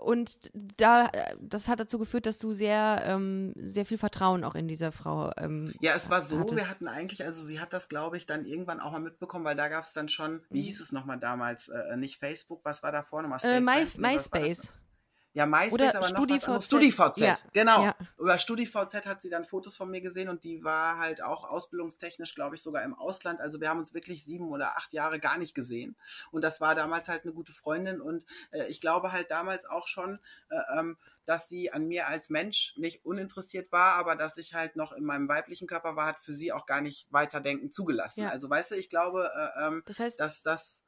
und 0.02 0.52
da, 0.54 1.10
das 1.40 1.70
hat 1.70 1.80
dazu 1.80 2.00
geführt, 2.00 2.26
dass 2.26 2.38
du 2.38 2.52
sehr, 2.52 3.02
ähm, 3.06 3.54
sehr 3.56 3.86
viel 3.86 3.98
Vertrauen 3.98 4.44
auch 4.44 4.56
in 4.56 4.68
dieser 4.68 4.92
Frau. 4.92 5.32
Ähm, 5.38 5.74
ja, 5.80 5.94
es 5.96 6.10
war 6.10 6.22
so, 6.22 6.40
hattest. 6.40 6.58
wir 6.58 6.70
hatten 6.70 6.88
eigentlich, 6.88 7.26
also 7.26 7.46
sie 7.46 7.62
hat 7.62 7.72
das, 7.72 7.88
glaube 7.88 8.18
ich, 8.18 8.26
dann 8.26 8.46
irgendwann 8.46 8.82
auch 8.82 8.92
mal 8.92 9.00
mitbekommen, 9.00 9.46
weil 9.46 9.56
da 9.56 9.70
gab 9.70 9.84
es 9.84 9.94
dann 9.94 10.10
schon, 10.10 10.42
wie 10.50 10.60
mhm. 10.60 10.64
hieß 10.64 10.82
es 10.82 10.92
nochmal 10.92 11.18
damals, 11.18 11.70
äh, 11.70 11.96
nicht 11.96 12.18
Facebook, 12.18 12.60
was 12.66 12.84
war 12.84 12.92
da 12.92 13.04
vorne? 13.04 13.34
Äh, 13.44 13.62
My, 13.62 13.88
MySpace. 13.98 14.74
Ja, 15.34 15.46
MySpace, 15.46 15.74
Oder 15.74 15.90
aber 15.90 16.10
noch 16.10 16.18
StudiVZ. 16.18 16.48
was 16.48 16.66
StudiVZ, 16.66 17.18
ja. 17.18 17.38
genau. 17.54 17.84
Ja. 17.84 17.96
Über 18.18 18.40
StudiVZ 18.40 19.06
hat 19.06 19.22
sie 19.22 19.30
dann 19.30 19.46
Fotos 19.46 19.78
von 19.78 19.92
mir 19.92 20.02
gesehen 20.02 20.28
und 20.28 20.44
die 20.44 20.64
war 20.64 20.98
halt 20.98 21.22
auch 21.22 21.44
ausbildungstechnisch, 21.44 22.34
glaube 22.34 22.56
ich, 22.56 22.64
sogar 22.64 22.84
im 22.84 22.96
Ausland. 22.96 23.40
Also 23.40 23.62
wir 23.62 23.70
haben 23.70 23.80
uns 23.80 23.94
wirklich 23.94 24.26
sieben 24.26 24.50
oder 24.50 24.78
acht 24.78 24.92
Jahre 24.92 25.20
gar 25.20 25.38
nicht 25.38 25.54
gesehen. 25.54 25.96
Und 26.32 26.44
das 26.44 26.62
war 26.62 26.74
damals 26.74 27.08
halt 27.08 27.24
eine 27.24 27.34
gute 27.34 27.54
Freundin 27.54 28.02
und 28.02 28.26
äh, 28.52 28.66
ich 28.68 28.82
glaube 28.82 29.12
halt 29.12 29.30
damals 29.30 29.66
auch 29.66 29.88
schon, 29.88 30.20
äh, 30.50 30.80
ähm, 30.80 30.98
dass 31.26 31.48
sie 31.48 31.72
an 31.72 31.88
mir 31.88 32.08
als 32.08 32.32
Mensch 32.32 32.74
nicht 32.76 33.06
uninteressiert 33.06 33.72
war, 33.72 33.94
aber 33.94 34.16
dass 34.16 34.38
ich 34.38 34.56
halt 34.56 34.76
noch 34.76 34.94
in 34.94 35.06
meinem 35.06 35.30
weiblichen 35.30 35.68
Körper 35.68 35.96
war, 35.96 36.08
hat 36.08 36.20
für 36.20 36.34
sie 36.34 36.52
auch 36.52 36.66
gar 36.66 36.82
nicht 36.82 37.06
weiterdenken 37.12 37.72
zugelassen. 37.72 38.22
Ja. 38.22 38.30
Also 38.30 38.50
weißt 38.50 38.72
du, 38.72 38.76
ich 38.76 38.90
glaube, 38.90 39.30
äh, 39.36 39.68
ähm, 39.68 39.84
das 39.86 40.00
heißt, 40.00 40.20
dass 40.20 40.42
das 40.42 40.86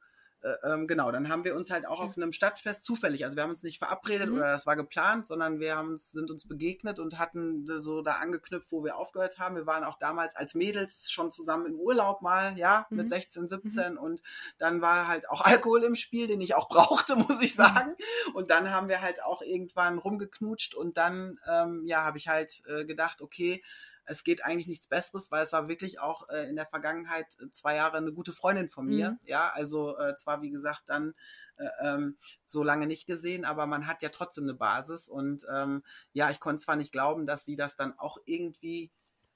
ähm, 0.64 0.86
genau, 0.86 1.12
dann 1.12 1.28
haben 1.28 1.44
wir 1.44 1.54
uns 1.54 1.70
halt 1.70 1.86
auch 1.86 2.00
auf 2.00 2.16
einem 2.16 2.32
Stadtfest 2.32 2.84
zufällig, 2.84 3.24
also 3.24 3.36
wir 3.36 3.44
haben 3.44 3.50
uns 3.50 3.62
nicht 3.62 3.78
verabredet 3.78 4.28
mhm. 4.28 4.36
oder 4.36 4.52
das 4.52 4.66
war 4.66 4.76
geplant, 4.76 5.26
sondern 5.26 5.60
wir 5.60 5.76
haben 5.76 5.90
uns, 5.90 6.12
sind 6.12 6.30
uns 6.30 6.48
begegnet 6.48 6.98
und 6.98 7.18
hatten 7.18 7.66
so 7.80 8.02
da 8.02 8.12
angeknüpft, 8.12 8.72
wo 8.72 8.82
wir 8.82 8.96
aufgehört 8.96 9.38
haben. 9.38 9.56
Wir 9.56 9.66
waren 9.66 9.84
auch 9.84 9.98
damals 9.98 10.34
als 10.34 10.54
Mädels 10.54 11.10
schon 11.10 11.30
zusammen 11.30 11.66
im 11.66 11.78
Urlaub 11.78 12.22
mal, 12.22 12.58
ja, 12.58 12.86
mhm. 12.90 12.96
mit 12.98 13.10
16, 13.10 13.48
17 13.48 13.92
mhm. 13.92 13.98
und 13.98 14.22
dann 14.58 14.80
war 14.80 15.06
halt 15.06 15.28
auch 15.30 15.40
Alkohol 15.44 15.84
im 15.84 15.96
Spiel, 15.96 16.26
den 16.26 16.40
ich 16.40 16.54
auch 16.54 16.68
brauchte, 16.68 17.16
muss 17.16 17.40
ich 17.40 17.56
mhm. 17.56 17.62
sagen. 17.62 17.96
Und 18.34 18.50
dann 18.50 18.70
haben 18.70 18.88
wir 18.88 19.00
halt 19.00 19.22
auch 19.22 19.42
irgendwann 19.42 19.98
rumgeknutscht 19.98 20.74
und 20.74 20.96
dann, 20.96 21.38
ähm, 21.48 21.84
ja, 21.86 22.04
habe 22.04 22.18
ich 22.18 22.28
halt 22.28 22.62
äh, 22.66 22.84
gedacht, 22.84 23.22
okay, 23.22 23.62
es 24.04 24.24
geht 24.24 24.44
eigentlich 24.44 24.66
nichts 24.66 24.88
Besseres, 24.88 25.30
weil 25.30 25.44
es 25.44 25.52
war 25.52 25.68
wirklich 25.68 26.00
auch 26.00 26.28
äh, 26.28 26.48
in 26.48 26.56
der 26.56 26.66
Vergangenheit 26.66 27.26
äh, 27.40 27.50
zwei 27.50 27.76
Jahre 27.76 27.98
eine 27.98 28.12
gute 28.12 28.32
Freundin 28.32 28.68
von 28.68 28.86
mir. 28.86 29.12
Mhm. 29.12 29.18
Ja, 29.24 29.50
also 29.54 29.96
äh, 29.98 30.16
zwar 30.16 30.42
wie 30.42 30.50
gesagt 30.50 30.82
dann 30.86 31.14
äh, 31.56 31.68
ähm, 31.80 32.16
so 32.46 32.62
lange 32.62 32.86
nicht 32.86 33.06
gesehen, 33.06 33.44
aber 33.44 33.66
man 33.66 33.86
hat 33.86 34.02
ja 34.02 34.08
trotzdem 34.08 34.44
eine 34.44 34.54
Basis 34.54 35.08
und 35.08 35.44
ähm, 35.54 35.82
ja, 36.12 36.30
ich 36.30 36.40
konnte 36.40 36.62
zwar 36.62 36.76
nicht 36.76 36.92
glauben, 36.92 37.26
dass 37.26 37.44
sie 37.44 37.56
das 37.56 37.76
dann 37.76 37.98
auch 37.98 38.18
irgendwie 38.24 38.90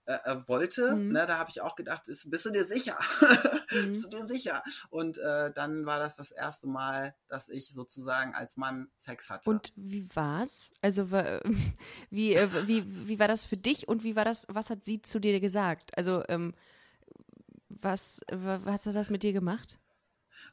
äh, 0.07 0.19
äh, 0.25 0.49
wollte. 0.49 0.95
Mhm. 0.95 1.09
Ne, 1.09 1.27
da 1.27 1.39
habe 1.39 1.51
ich 1.51 1.61
auch 1.61 1.75
gedacht, 1.75 2.07
ist, 2.07 2.31
bist 2.31 2.45
du 2.47 2.51
dir 2.51 2.65
sicher? 2.65 2.97
mhm. 3.73 3.91
bist 3.91 4.05
du 4.05 4.17
dir 4.17 4.27
sicher? 4.27 4.63
Und 4.89 5.19
äh, 5.19 5.53
dann 5.53 5.85
war 5.85 5.99
das 5.99 6.15
das 6.15 6.31
erste 6.31 6.69
Mal, 6.69 7.17
dass 7.29 7.49
ich 7.49 7.73
sozusagen 7.73 8.33
als 8.33 8.57
Mann 8.57 8.89
Sex 8.99 9.31
hatte. 9.31 9.51
Und 9.51 9.73
wie 9.75 10.09
war's? 10.15 10.73
Also 10.81 11.11
wie, 12.11 12.35
äh, 12.35 12.49
wie, 12.69 13.09
wie 13.09 13.19
war 13.19 13.27
das 13.27 13.45
für 13.45 13.57
dich 13.57 13.89
und 13.89 14.05
wie 14.05 14.15
war 14.15 14.25
das, 14.25 14.47
was 14.49 14.71
hat 14.71 14.85
sie 14.85 15.03
zu 15.03 15.19
dir 15.19 15.41
gesagt? 15.41 15.97
Also 15.99 16.23
ähm, 16.29 16.55
was, 17.69 18.21
was 18.31 18.87
hat 18.87 18.95
das 18.95 19.11
mit 19.11 19.25
dir 19.25 19.33
gemacht? 19.33 19.79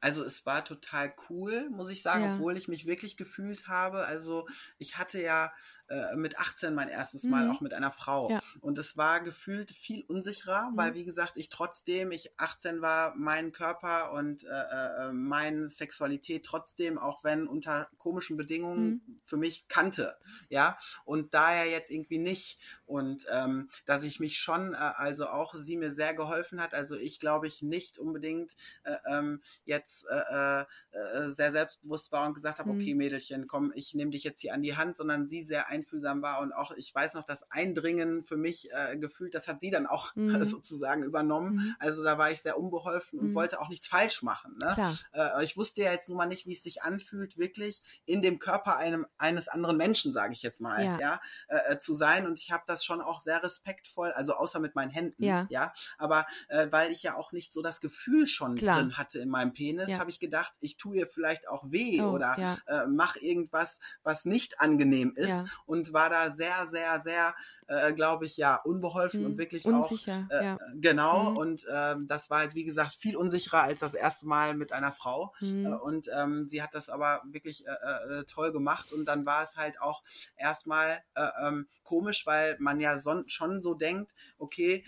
Also 0.04 0.22
es 0.26 0.46
war 0.46 0.66
total 0.66 1.14
cool, 1.30 1.70
muss 1.70 1.90
ich 1.90 2.02
sagen, 2.02 2.26
ja. 2.26 2.34
obwohl 2.34 2.58
ich 2.58 2.68
mich 2.68 2.86
wirklich 2.86 3.16
gefühlt 3.16 3.70
habe. 3.70 4.06
Also 4.06 4.46
ich 4.78 4.98
hatte 4.98 5.22
ja 5.22 5.54
äh, 5.88 6.18
mit 6.18 6.38
18 6.38 6.74
mein 6.74 6.90
erstes 6.90 7.24
Mal 7.24 7.46
mhm. 7.46 7.52
auch 7.52 7.62
mit 7.62 7.74
einer 7.74 7.90
Frau. 7.90 8.30
Ja. 8.30 8.42
Und 8.60 8.78
es 8.78 8.98
war 8.98 9.22
gefühlt 9.22 9.72
viel 9.72 10.04
unsicherer, 10.10 10.72
mhm. 10.72 10.78
weil 10.78 10.94
wie 10.94 11.06
gesagt, 11.06 11.38
ich 11.38 11.48
trotzdem, 11.48 12.12
ich 12.12 12.38
18 12.38 12.82
war, 12.82 13.14
mein 13.16 13.54
Körper 13.54 14.12
und 14.12 14.44
äh, 14.44 14.48
äh, 14.50 15.14
meine 15.14 15.70
Sexualität 15.70 16.46
trotzdem, 16.46 16.98
auch 16.98 17.24
wenn 17.24 17.48
unter 17.48 17.88
komischen 17.98 18.36
Bedingungen 18.36 19.04
mhm. 19.06 19.22
für 19.24 19.38
mich 19.38 19.70
kannte. 19.70 20.18
Ja. 20.50 20.78
Und 21.06 21.34
daher 21.34 21.70
jetzt 21.70 21.92
irgendwie 21.92 22.18
nicht. 22.18 22.60
Und 22.86 23.26
ähm, 23.32 23.70
dass 23.86 24.04
ich 24.04 24.20
mich 24.20 24.38
schon, 24.38 24.74
äh, 24.74 24.78
also 24.78 25.28
auch 25.28 25.54
sie 25.54 25.78
mir 25.78 25.94
sehr 25.94 26.14
geholfen 26.14 26.62
hat. 26.62 26.74
Also 26.74 26.98
ich 26.98 27.22
glaube 27.22 27.48
ich 27.48 27.62
nicht 27.62 27.98
unbedingt 27.98 28.52
äh, 28.84 28.98
ähm, 29.08 29.42
jetzt 29.64 29.93
äh, 30.04 30.62
äh, 30.62 31.30
sehr 31.30 31.52
selbstbewusst 31.52 32.12
war 32.12 32.26
und 32.26 32.34
gesagt 32.34 32.60
habe, 32.60 32.72
mhm. 32.72 32.80
okay 32.80 32.96
Mädelchen, 32.96 33.48
komm, 33.48 33.72
ich 33.76 33.94
nehme 33.94 34.12
dich 34.12 34.24
jetzt 34.24 34.42
hier 34.42 34.54
an 34.54 34.62
die 34.62 34.76
Hand, 34.76 34.96
sondern 34.96 35.28
sie 35.28 35.44
sehr 35.44 35.70
einfühlsam 35.70 36.22
war 36.22 36.42
und 36.42 36.52
auch, 36.54 36.72
ich 36.72 36.94
weiß 36.94 37.14
noch, 37.14 37.26
das 37.26 37.50
Eindringen 37.52 38.24
für 38.24 38.38
mich 38.38 38.70
äh, 38.72 38.98
gefühlt, 38.98 39.34
das 39.34 39.48
hat 39.48 39.62
sie 39.62 39.72
dann 39.72 39.88
auch 39.88 40.16
mhm. 40.16 40.44
sozusagen 40.46 41.04
übernommen. 41.04 41.56
Mhm. 41.56 41.76
Also 41.80 42.04
da 42.04 42.18
war 42.18 42.32
ich 42.32 42.42
sehr 42.42 42.58
unbeholfen 42.58 43.20
und 43.20 43.30
mhm. 43.30 43.36
wollte 43.36 43.60
auch 43.60 43.70
nichts 43.70 43.88
falsch 43.88 44.24
machen. 44.24 44.58
Ne? 44.62 44.98
Äh, 45.14 45.44
ich 45.44 45.58
wusste 45.58 45.82
ja 45.82 45.92
jetzt 45.92 46.10
nun 46.10 46.18
mal 46.18 46.26
nicht, 46.26 46.46
wie 46.46 46.54
es 46.54 46.64
sich 46.64 46.84
anfühlt, 46.84 47.38
wirklich 47.38 47.82
in 48.06 48.22
dem 48.22 48.40
Körper 48.40 48.78
einem, 48.78 49.06
eines 49.18 49.48
anderen 49.48 49.78
Menschen, 49.78 50.14
sage 50.14 50.34
ich 50.34 50.44
jetzt 50.44 50.62
mal, 50.62 50.84
ja, 50.84 51.00
ja 51.00 51.22
äh, 51.48 51.74
äh, 51.74 51.80
zu 51.80 51.94
sein. 51.94 52.26
Und 52.26 52.40
ich 52.40 52.52
habe 52.52 52.64
das 52.68 52.84
schon 52.84 53.02
auch 53.02 53.22
sehr 53.22 53.44
respektvoll, 53.44 54.12
also 54.12 54.34
außer 54.34 54.60
mit 54.60 54.76
meinen 54.76 54.92
Händen, 54.92 55.24
ja, 55.24 55.48
ja 55.50 55.74
aber 55.98 56.26
äh, 56.48 56.68
weil 56.72 56.92
ich 56.92 57.04
ja 57.04 57.16
auch 57.16 57.32
nicht 57.32 57.54
so 57.54 57.62
das 57.62 57.82
Gefühl 57.82 58.28
schon 58.28 58.56
Klar. 58.56 58.80
drin 58.80 58.98
hatte 58.98 59.20
in 59.20 59.30
meinem 59.30 59.54
Penis, 59.54 59.73
ja. 59.78 60.00
habe 60.00 60.10
ich 60.10 60.20
gedacht, 60.20 60.54
ich 60.60 60.78
tue 60.78 60.98
ihr 60.98 61.08
vielleicht 61.08 61.48
auch 61.48 61.64
weh 61.70 62.02
oh, 62.02 62.12
oder 62.12 62.36
ja. 62.38 62.58
äh, 62.68 62.88
mach 62.88 63.16
irgendwas, 63.18 63.80
was 64.04 64.26
nicht 64.26 64.60
angenehm 64.60 65.14
ist. 65.16 65.30
Ja 65.30 65.44
und 65.66 65.94
war 65.94 66.10
da 66.10 66.32
sehr, 66.32 66.68
sehr, 66.68 67.02
sehr, 67.02 67.36
äh, 67.68 67.94
glaube 67.94 68.26
ich, 68.26 68.38
ja, 68.38 68.56
unbeholfen 68.56 69.22
mhm. 69.22 69.26
und 69.26 69.38
wirklich 69.38 69.66
Unsicher, 69.66 70.28
auch. 70.30 70.36
Äh, 70.36 70.46
ja. 70.46 70.58
Genau, 70.76 71.32
mhm. 71.32 71.38
und 71.38 71.66
ähm, 71.74 72.08
das 72.08 72.30
war 72.30 72.40
halt, 72.40 72.56
wie 72.56 72.66
gesagt, 72.66 72.96
viel 72.96 73.16
unsicherer 73.16 73.64
als 73.64 73.80
das 73.80 73.94
erste 73.94 74.28
Mal 74.28 74.56
mit 74.56 74.72
einer 74.72 74.92
Frau. 74.92 75.34
Mhm. 75.40 75.66
Äh, 75.66 75.76
und 75.76 76.10
ähm, 76.16 76.48
sie 76.48 76.62
hat 76.62 76.74
das 76.74 76.90
aber 76.90 77.22
wirklich 77.26 77.66
äh, 77.66 78.20
äh, 78.20 78.24
toll 78.26 78.52
gemacht 78.52 78.92
und 78.94 79.06
dann 79.06 79.26
war 79.26 79.44
es 79.44 79.56
halt 79.56 79.82
auch 79.82 80.04
erstmal 80.36 81.02
äh, 81.16 81.28
ähm, 81.42 81.68
komisch, 81.84 82.26
weil 82.26 82.56
man 82.60 82.80
ja 82.80 83.00
son 83.00 83.24
schon 83.28 83.62
so 83.62 83.74
denkt, 83.74 84.14
okay, 84.38 84.84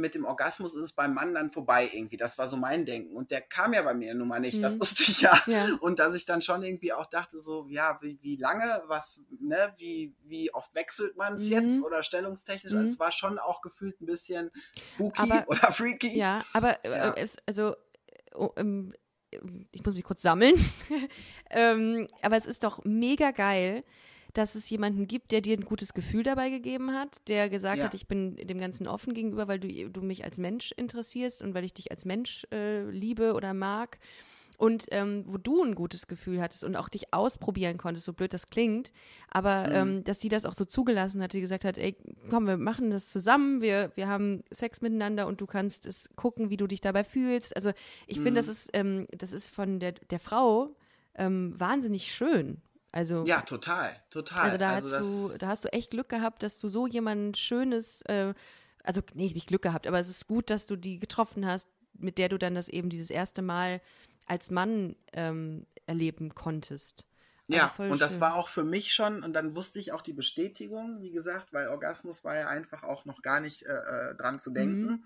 mit 0.00 0.14
dem 0.14 0.24
Orgasmus 0.24 0.74
ist 0.74 0.82
es 0.82 0.92
beim 0.92 1.14
Mann 1.14 1.34
dann 1.34 1.50
vorbei 1.50 1.88
irgendwie. 1.92 2.16
Das 2.16 2.38
war 2.38 2.48
so 2.48 2.56
mein 2.56 2.84
Denken. 2.84 3.16
Und 3.16 3.30
der 3.30 3.40
kam 3.40 3.72
ja 3.72 3.82
bei 3.82 3.94
mir 3.94 4.14
nun 4.14 4.28
mal 4.28 4.40
nicht, 4.40 4.58
mhm. 4.58 4.62
das 4.62 4.80
wusste 4.80 5.02
ich 5.04 5.20
ja. 5.20 5.40
ja. 5.46 5.68
Und 5.80 5.98
dass 5.98 6.14
ich 6.14 6.24
dann 6.24 6.42
schon 6.42 6.62
irgendwie 6.62 6.92
auch 6.92 7.06
dachte, 7.06 7.38
so, 7.40 7.66
ja, 7.68 7.98
wie, 8.00 8.18
wie 8.22 8.36
lange, 8.36 8.82
was, 8.86 9.20
ne, 9.38 9.72
wie, 9.76 10.14
wie 10.24 10.52
oft 10.52 10.74
wechselt 10.74 11.16
man 11.16 11.36
es 11.36 11.44
mhm. 11.44 11.50
jetzt 11.50 11.82
oder 11.82 12.02
stellungstechnisch? 12.02 12.72
Also 12.72 12.76
mhm. 12.76 12.80
Also 12.80 12.94
es 12.94 13.00
war 13.00 13.12
schon 13.12 13.38
auch 13.38 13.60
gefühlt 13.60 14.00
ein 14.00 14.06
bisschen 14.06 14.50
spooky 14.88 15.22
aber, 15.22 15.44
oder 15.48 15.72
freaky. 15.72 16.16
Ja, 16.16 16.42
aber 16.52 16.84
äh, 16.84 16.90
ja. 16.90 17.12
es, 17.14 17.36
also, 17.46 17.76
oh, 18.34 18.50
ähm, 18.56 18.94
ich 19.72 19.84
muss 19.84 19.94
mich 19.94 20.04
kurz 20.04 20.22
sammeln. 20.22 20.54
ähm, 21.50 22.08
aber 22.22 22.36
es 22.36 22.46
ist 22.46 22.64
doch 22.64 22.84
mega 22.84 23.30
geil, 23.30 23.84
dass 24.32 24.54
es 24.54 24.68
jemanden 24.70 25.06
gibt, 25.06 25.32
der 25.32 25.40
dir 25.40 25.56
ein 25.56 25.64
gutes 25.64 25.94
Gefühl 25.94 26.22
dabei 26.22 26.50
gegeben 26.50 26.92
hat, 26.92 27.20
der 27.28 27.48
gesagt 27.48 27.78
ja. 27.78 27.84
hat, 27.84 27.94
ich 27.94 28.06
bin 28.06 28.36
dem 28.36 28.58
Ganzen 28.58 28.86
offen 28.86 29.14
gegenüber, 29.14 29.48
weil 29.48 29.60
du, 29.60 29.90
du 29.90 30.02
mich 30.02 30.24
als 30.24 30.38
Mensch 30.38 30.72
interessierst 30.72 31.42
und 31.42 31.54
weil 31.54 31.64
ich 31.64 31.74
dich 31.74 31.90
als 31.90 32.04
Mensch 32.04 32.46
äh, 32.52 32.88
liebe 32.90 33.34
oder 33.34 33.54
mag. 33.54 33.98
Und 34.60 34.88
ähm, 34.90 35.24
wo 35.26 35.38
du 35.38 35.62
ein 35.62 35.74
gutes 35.74 36.06
Gefühl 36.06 36.38
hattest 36.38 36.64
und 36.64 36.76
auch 36.76 36.90
dich 36.90 37.14
ausprobieren 37.14 37.78
konntest, 37.78 38.04
so 38.04 38.12
blöd 38.12 38.34
das 38.34 38.50
klingt, 38.50 38.92
aber 39.30 39.66
mhm. 39.66 39.74
ähm, 39.74 40.04
dass 40.04 40.20
sie 40.20 40.28
das 40.28 40.44
auch 40.44 40.52
so 40.52 40.66
zugelassen 40.66 41.22
hat, 41.22 41.32
die 41.32 41.40
gesagt 41.40 41.64
hat, 41.64 41.78
ey, 41.78 41.96
komm, 42.28 42.46
wir 42.46 42.58
machen 42.58 42.90
das 42.90 43.10
zusammen, 43.10 43.62
wir, 43.62 43.90
wir 43.94 44.06
haben 44.06 44.44
Sex 44.50 44.82
miteinander 44.82 45.26
und 45.28 45.40
du 45.40 45.46
kannst 45.46 45.86
es 45.86 46.10
gucken, 46.14 46.50
wie 46.50 46.58
du 46.58 46.66
dich 46.66 46.82
dabei 46.82 47.04
fühlst. 47.04 47.56
Also 47.56 47.72
ich 48.06 48.18
mhm. 48.18 48.24
finde, 48.24 48.40
das 48.40 48.48
ist, 48.48 48.68
ähm, 48.74 49.06
das 49.16 49.32
ist 49.32 49.48
von 49.48 49.80
der, 49.80 49.92
der 49.92 50.20
Frau 50.20 50.76
ähm, 51.14 51.58
wahnsinnig 51.58 52.12
schön, 52.12 52.60
also 52.92 53.24
ja, 53.24 53.42
total, 53.42 53.94
total. 54.10 54.44
Also 54.44 54.58
da 54.58 54.70
also 54.70 54.96
hast 54.96 55.00
du, 55.00 55.38
da 55.38 55.48
hast 55.48 55.64
du 55.64 55.72
echt 55.72 55.90
Glück 55.90 56.08
gehabt, 56.08 56.42
dass 56.42 56.58
du 56.58 56.68
so 56.68 56.86
jemand 56.86 57.38
Schönes, 57.38 58.02
äh, 58.02 58.34
also 58.82 59.00
nee, 59.14 59.30
nicht 59.32 59.46
Glück 59.46 59.62
gehabt, 59.62 59.86
aber 59.86 60.00
es 60.00 60.08
ist 60.08 60.26
gut, 60.26 60.50
dass 60.50 60.66
du 60.66 60.76
die 60.76 60.98
getroffen 60.98 61.46
hast, 61.46 61.68
mit 61.96 62.18
der 62.18 62.28
du 62.28 62.38
dann 62.38 62.54
das 62.54 62.68
eben 62.68 62.90
dieses 62.90 63.10
erste 63.10 63.42
Mal 63.42 63.80
als 64.26 64.50
Mann 64.50 64.96
ähm, 65.12 65.66
erleben 65.86 66.34
konntest. 66.34 67.04
Also 67.48 67.58
ja, 67.58 67.74
und 67.78 67.90
schön. 67.90 67.98
das 67.98 68.20
war 68.20 68.36
auch 68.36 68.48
für 68.48 68.64
mich 68.64 68.92
schon, 68.92 69.22
und 69.22 69.32
dann 69.32 69.56
wusste 69.56 69.80
ich 69.80 69.92
auch 69.92 70.02
die 70.02 70.12
Bestätigung, 70.12 71.02
wie 71.02 71.10
gesagt, 71.10 71.52
weil 71.52 71.68
Orgasmus 71.68 72.22
war 72.24 72.36
ja 72.36 72.48
einfach 72.48 72.84
auch 72.84 73.04
noch 73.04 73.22
gar 73.22 73.40
nicht 73.40 73.62
äh, 73.62 73.72
äh 73.72 74.14
dran 74.14 74.40
zu 74.40 74.50
denken. 74.50 74.86
Mhm 74.86 75.04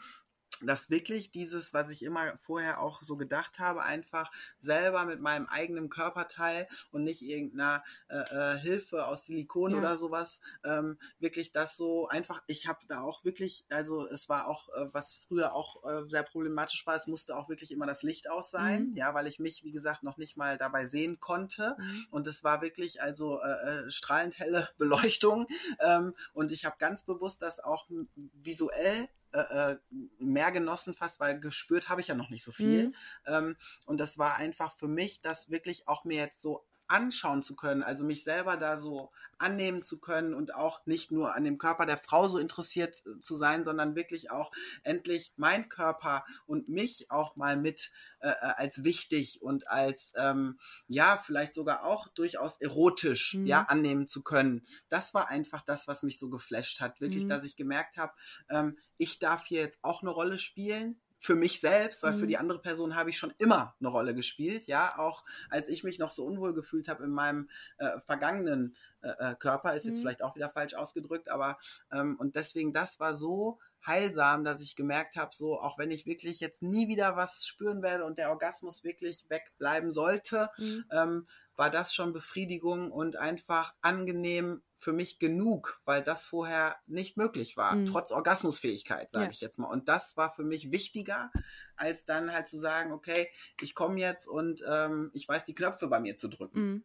dass 0.62 0.90
wirklich 0.90 1.30
dieses, 1.30 1.74
was 1.74 1.90
ich 1.90 2.04
immer 2.04 2.36
vorher 2.38 2.80
auch 2.80 3.02
so 3.02 3.16
gedacht 3.16 3.58
habe, 3.58 3.82
einfach 3.82 4.30
selber 4.58 5.04
mit 5.04 5.20
meinem 5.20 5.46
eigenen 5.46 5.88
Körperteil 5.88 6.68
und 6.90 7.04
nicht 7.04 7.22
irgendeiner 7.22 7.82
äh, 8.08 8.18
äh, 8.18 8.58
Hilfe 8.58 9.06
aus 9.06 9.26
Silikon 9.26 9.72
ja. 9.72 9.78
oder 9.78 9.98
sowas, 9.98 10.40
ähm, 10.64 10.98
wirklich 11.18 11.52
das 11.52 11.76
so 11.76 12.08
einfach, 12.08 12.42
ich 12.46 12.66
habe 12.66 12.80
da 12.88 13.00
auch 13.00 13.24
wirklich, 13.24 13.64
also 13.70 14.06
es 14.06 14.28
war 14.28 14.48
auch, 14.48 14.68
äh, 14.70 14.86
was 14.92 15.16
früher 15.16 15.54
auch 15.54 15.84
äh, 15.84 16.08
sehr 16.08 16.22
problematisch 16.22 16.86
war, 16.86 16.96
es 16.96 17.06
musste 17.06 17.36
auch 17.36 17.48
wirklich 17.48 17.72
immer 17.72 17.86
das 17.86 18.02
Licht 18.02 18.30
aus 18.30 18.50
sein, 18.50 18.90
mhm. 18.90 18.96
ja, 18.96 19.14
weil 19.14 19.26
ich 19.26 19.38
mich, 19.38 19.64
wie 19.64 19.72
gesagt, 19.72 20.02
noch 20.02 20.16
nicht 20.16 20.36
mal 20.36 20.56
dabei 20.58 20.86
sehen 20.86 21.20
konnte 21.20 21.76
mhm. 21.78 22.06
und 22.10 22.26
es 22.26 22.44
war 22.44 22.62
wirklich 22.62 23.02
also 23.02 23.40
äh, 23.40 23.86
äh 23.86 23.90
strahlend 23.90 24.38
helle 24.38 24.68
Beleuchtung 24.78 25.46
ähm, 25.80 26.14
und 26.32 26.52
ich 26.52 26.64
habe 26.64 26.76
ganz 26.78 27.04
bewusst 27.04 27.42
das 27.42 27.60
auch 27.60 27.88
visuell 28.14 29.08
äh, 29.34 29.72
äh, 29.72 29.76
mehr 30.18 30.52
genossen 30.52 30.94
fast, 30.94 31.18
weil 31.18 31.40
gespürt 31.40 31.88
habe 31.88 32.00
ich 32.00 32.06
ja 32.06 32.14
noch 32.14 32.30
nicht 32.30 32.44
so 32.44 32.52
viel. 32.52 32.88
Mhm. 32.88 32.94
Ähm, 33.26 33.56
und 33.86 33.98
das 33.98 34.16
war 34.16 34.36
einfach 34.36 34.72
für 34.72 34.86
mich, 34.86 35.22
das 35.22 35.50
wirklich 35.50 35.88
auch 35.88 36.04
mir 36.04 36.18
jetzt 36.18 36.40
so 36.40 36.64
anschauen 36.86 37.42
zu 37.42 37.56
können, 37.56 37.82
also 37.82 38.04
mich 38.04 38.24
selber 38.24 38.56
da 38.56 38.78
so 38.78 39.10
annehmen 39.38 39.82
zu 39.82 39.98
können 39.98 40.34
und 40.34 40.54
auch 40.54 40.84
nicht 40.86 41.10
nur 41.10 41.34
an 41.34 41.44
dem 41.44 41.58
Körper 41.58 41.86
der 41.86 41.98
Frau 41.98 42.28
so 42.28 42.38
interessiert 42.38 43.02
äh, 43.06 43.20
zu 43.20 43.36
sein, 43.36 43.64
sondern 43.64 43.96
wirklich 43.96 44.30
auch 44.30 44.50
endlich 44.82 45.32
mein 45.36 45.68
Körper 45.68 46.24
und 46.46 46.68
mich 46.68 47.10
auch 47.10 47.36
mal 47.36 47.56
mit 47.56 47.90
äh, 48.20 48.28
äh, 48.28 48.34
als 48.56 48.84
wichtig 48.84 49.42
und 49.42 49.68
als 49.68 50.12
ähm, 50.16 50.58
ja 50.88 51.16
vielleicht 51.16 51.54
sogar 51.54 51.84
auch 51.84 52.08
durchaus 52.08 52.60
erotisch 52.60 53.34
mhm. 53.34 53.46
ja 53.46 53.62
annehmen 53.62 54.06
zu 54.06 54.22
können. 54.22 54.66
Das 54.88 55.14
war 55.14 55.28
einfach 55.28 55.62
das, 55.62 55.88
was 55.88 56.02
mich 56.02 56.18
so 56.18 56.28
geflasht 56.30 56.80
hat, 56.80 57.00
wirklich, 57.00 57.24
mhm. 57.24 57.28
dass 57.28 57.44
ich 57.44 57.56
gemerkt 57.56 57.96
habe, 57.96 58.12
ähm, 58.50 58.78
ich 58.98 59.18
darf 59.18 59.46
hier 59.46 59.60
jetzt 59.60 59.78
auch 59.82 60.02
eine 60.02 60.10
Rolle 60.10 60.38
spielen 60.38 61.00
für 61.24 61.34
mich 61.34 61.60
selbst, 61.60 62.02
weil 62.02 62.12
mhm. 62.12 62.20
für 62.20 62.26
die 62.26 62.36
andere 62.36 62.60
Person 62.60 62.96
habe 62.96 63.08
ich 63.08 63.16
schon 63.16 63.32
immer 63.38 63.74
eine 63.80 63.88
Rolle 63.88 64.14
gespielt, 64.14 64.66
ja, 64.66 64.98
auch 64.98 65.24
als 65.48 65.68
ich 65.68 65.82
mich 65.82 65.98
noch 65.98 66.10
so 66.10 66.24
unwohl 66.24 66.52
gefühlt 66.52 66.86
habe 66.86 67.04
in 67.04 67.10
meinem 67.10 67.48
äh, 67.78 67.98
vergangenen 68.00 68.76
äh, 69.00 69.08
äh 69.30 69.34
Körper, 69.34 69.74
ist 69.74 69.86
jetzt 69.86 69.96
mhm. 69.96 70.02
vielleicht 70.02 70.22
auch 70.22 70.36
wieder 70.36 70.50
falsch 70.50 70.74
ausgedrückt, 70.74 71.30
aber 71.30 71.56
ähm, 71.90 72.16
und 72.20 72.36
deswegen 72.36 72.74
das 72.74 73.00
war 73.00 73.14
so 73.14 73.58
heilsam, 73.86 74.44
dass 74.44 74.60
ich 74.60 74.76
gemerkt 74.76 75.16
habe, 75.16 75.30
so 75.34 75.58
auch 75.58 75.78
wenn 75.78 75.90
ich 75.90 76.06
wirklich 76.06 76.40
jetzt 76.40 76.62
nie 76.62 76.88
wieder 76.88 77.16
was 77.16 77.46
spüren 77.46 77.82
werde 77.82 78.04
und 78.04 78.18
der 78.18 78.30
Orgasmus 78.30 78.84
wirklich 78.84 79.24
wegbleiben 79.28 79.92
sollte, 79.92 80.50
mhm. 80.58 80.84
ähm, 80.90 81.26
war 81.56 81.70
das 81.70 81.94
schon 81.94 82.12
Befriedigung 82.12 82.90
und 82.90 83.16
einfach 83.16 83.74
angenehm 83.80 84.62
für 84.76 84.92
mich 84.92 85.18
genug, 85.18 85.80
weil 85.84 86.02
das 86.02 86.26
vorher 86.26 86.76
nicht 86.86 87.16
möglich 87.16 87.56
war, 87.56 87.74
mhm. 87.74 87.86
trotz 87.86 88.12
Orgasmusfähigkeit, 88.12 89.10
sage 89.10 89.24
ja. 89.24 89.30
ich 89.30 89.40
jetzt 89.40 89.58
mal. 89.58 89.68
Und 89.68 89.88
das 89.88 90.16
war 90.16 90.34
für 90.34 90.44
mich 90.44 90.72
wichtiger, 90.72 91.30
als 91.76 92.04
dann 92.04 92.32
halt 92.32 92.48
zu 92.48 92.58
sagen, 92.58 92.92
okay, 92.92 93.28
ich 93.62 93.74
komme 93.74 93.98
jetzt 93.98 94.26
und 94.26 94.62
ähm, 94.68 95.10
ich 95.14 95.26
weiß 95.28 95.46
die 95.46 95.54
Knöpfe 95.54 95.86
bei 95.86 96.00
mir 96.00 96.16
zu 96.16 96.28
drücken. 96.28 96.60
Mhm. 96.60 96.84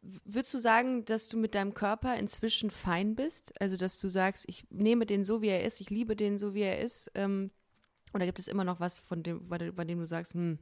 Würdest 0.00 0.54
du 0.54 0.58
sagen, 0.58 1.04
dass 1.04 1.28
du 1.28 1.36
mit 1.36 1.54
deinem 1.54 1.74
Körper 1.74 2.16
inzwischen 2.16 2.70
fein 2.70 3.14
bist? 3.14 3.52
Also, 3.60 3.76
dass 3.76 3.98
du 3.98 4.08
sagst, 4.08 4.44
ich 4.48 4.66
nehme 4.70 5.04
den 5.04 5.24
so, 5.24 5.42
wie 5.42 5.48
er 5.48 5.64
ist, 5.64 5.80
ich 5.80 5.90
liebe 5.90 6.16
den 6.16 6.38
so, 6.38 6.54
wie 6.54 6.62
er 6.62 6.80
ist? 6.80 7.10
Ähm, 7.14 7.50
oder 8.14 8.26
gibt 8.26 8.38
es 8.38 8.48
immer 8.48 8.64
noch 8.64 8.80
was, 8.80 8.98
von 8.98 9.22
dem, 9.22 9.48
bei, 9.48 9.70
bei 9.70 9.84
dem 9.84 9.98
du 9.98 10.06
sagst, 10.06 10.34
hm, 10.34 10.58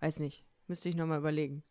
weiß 0.00 0.18
nicht, 0.18 0.44
müsste 0.66 0.88
ich 0.88 0.96
nochmal 0.96 1.18
überlegen? 1.18 1.62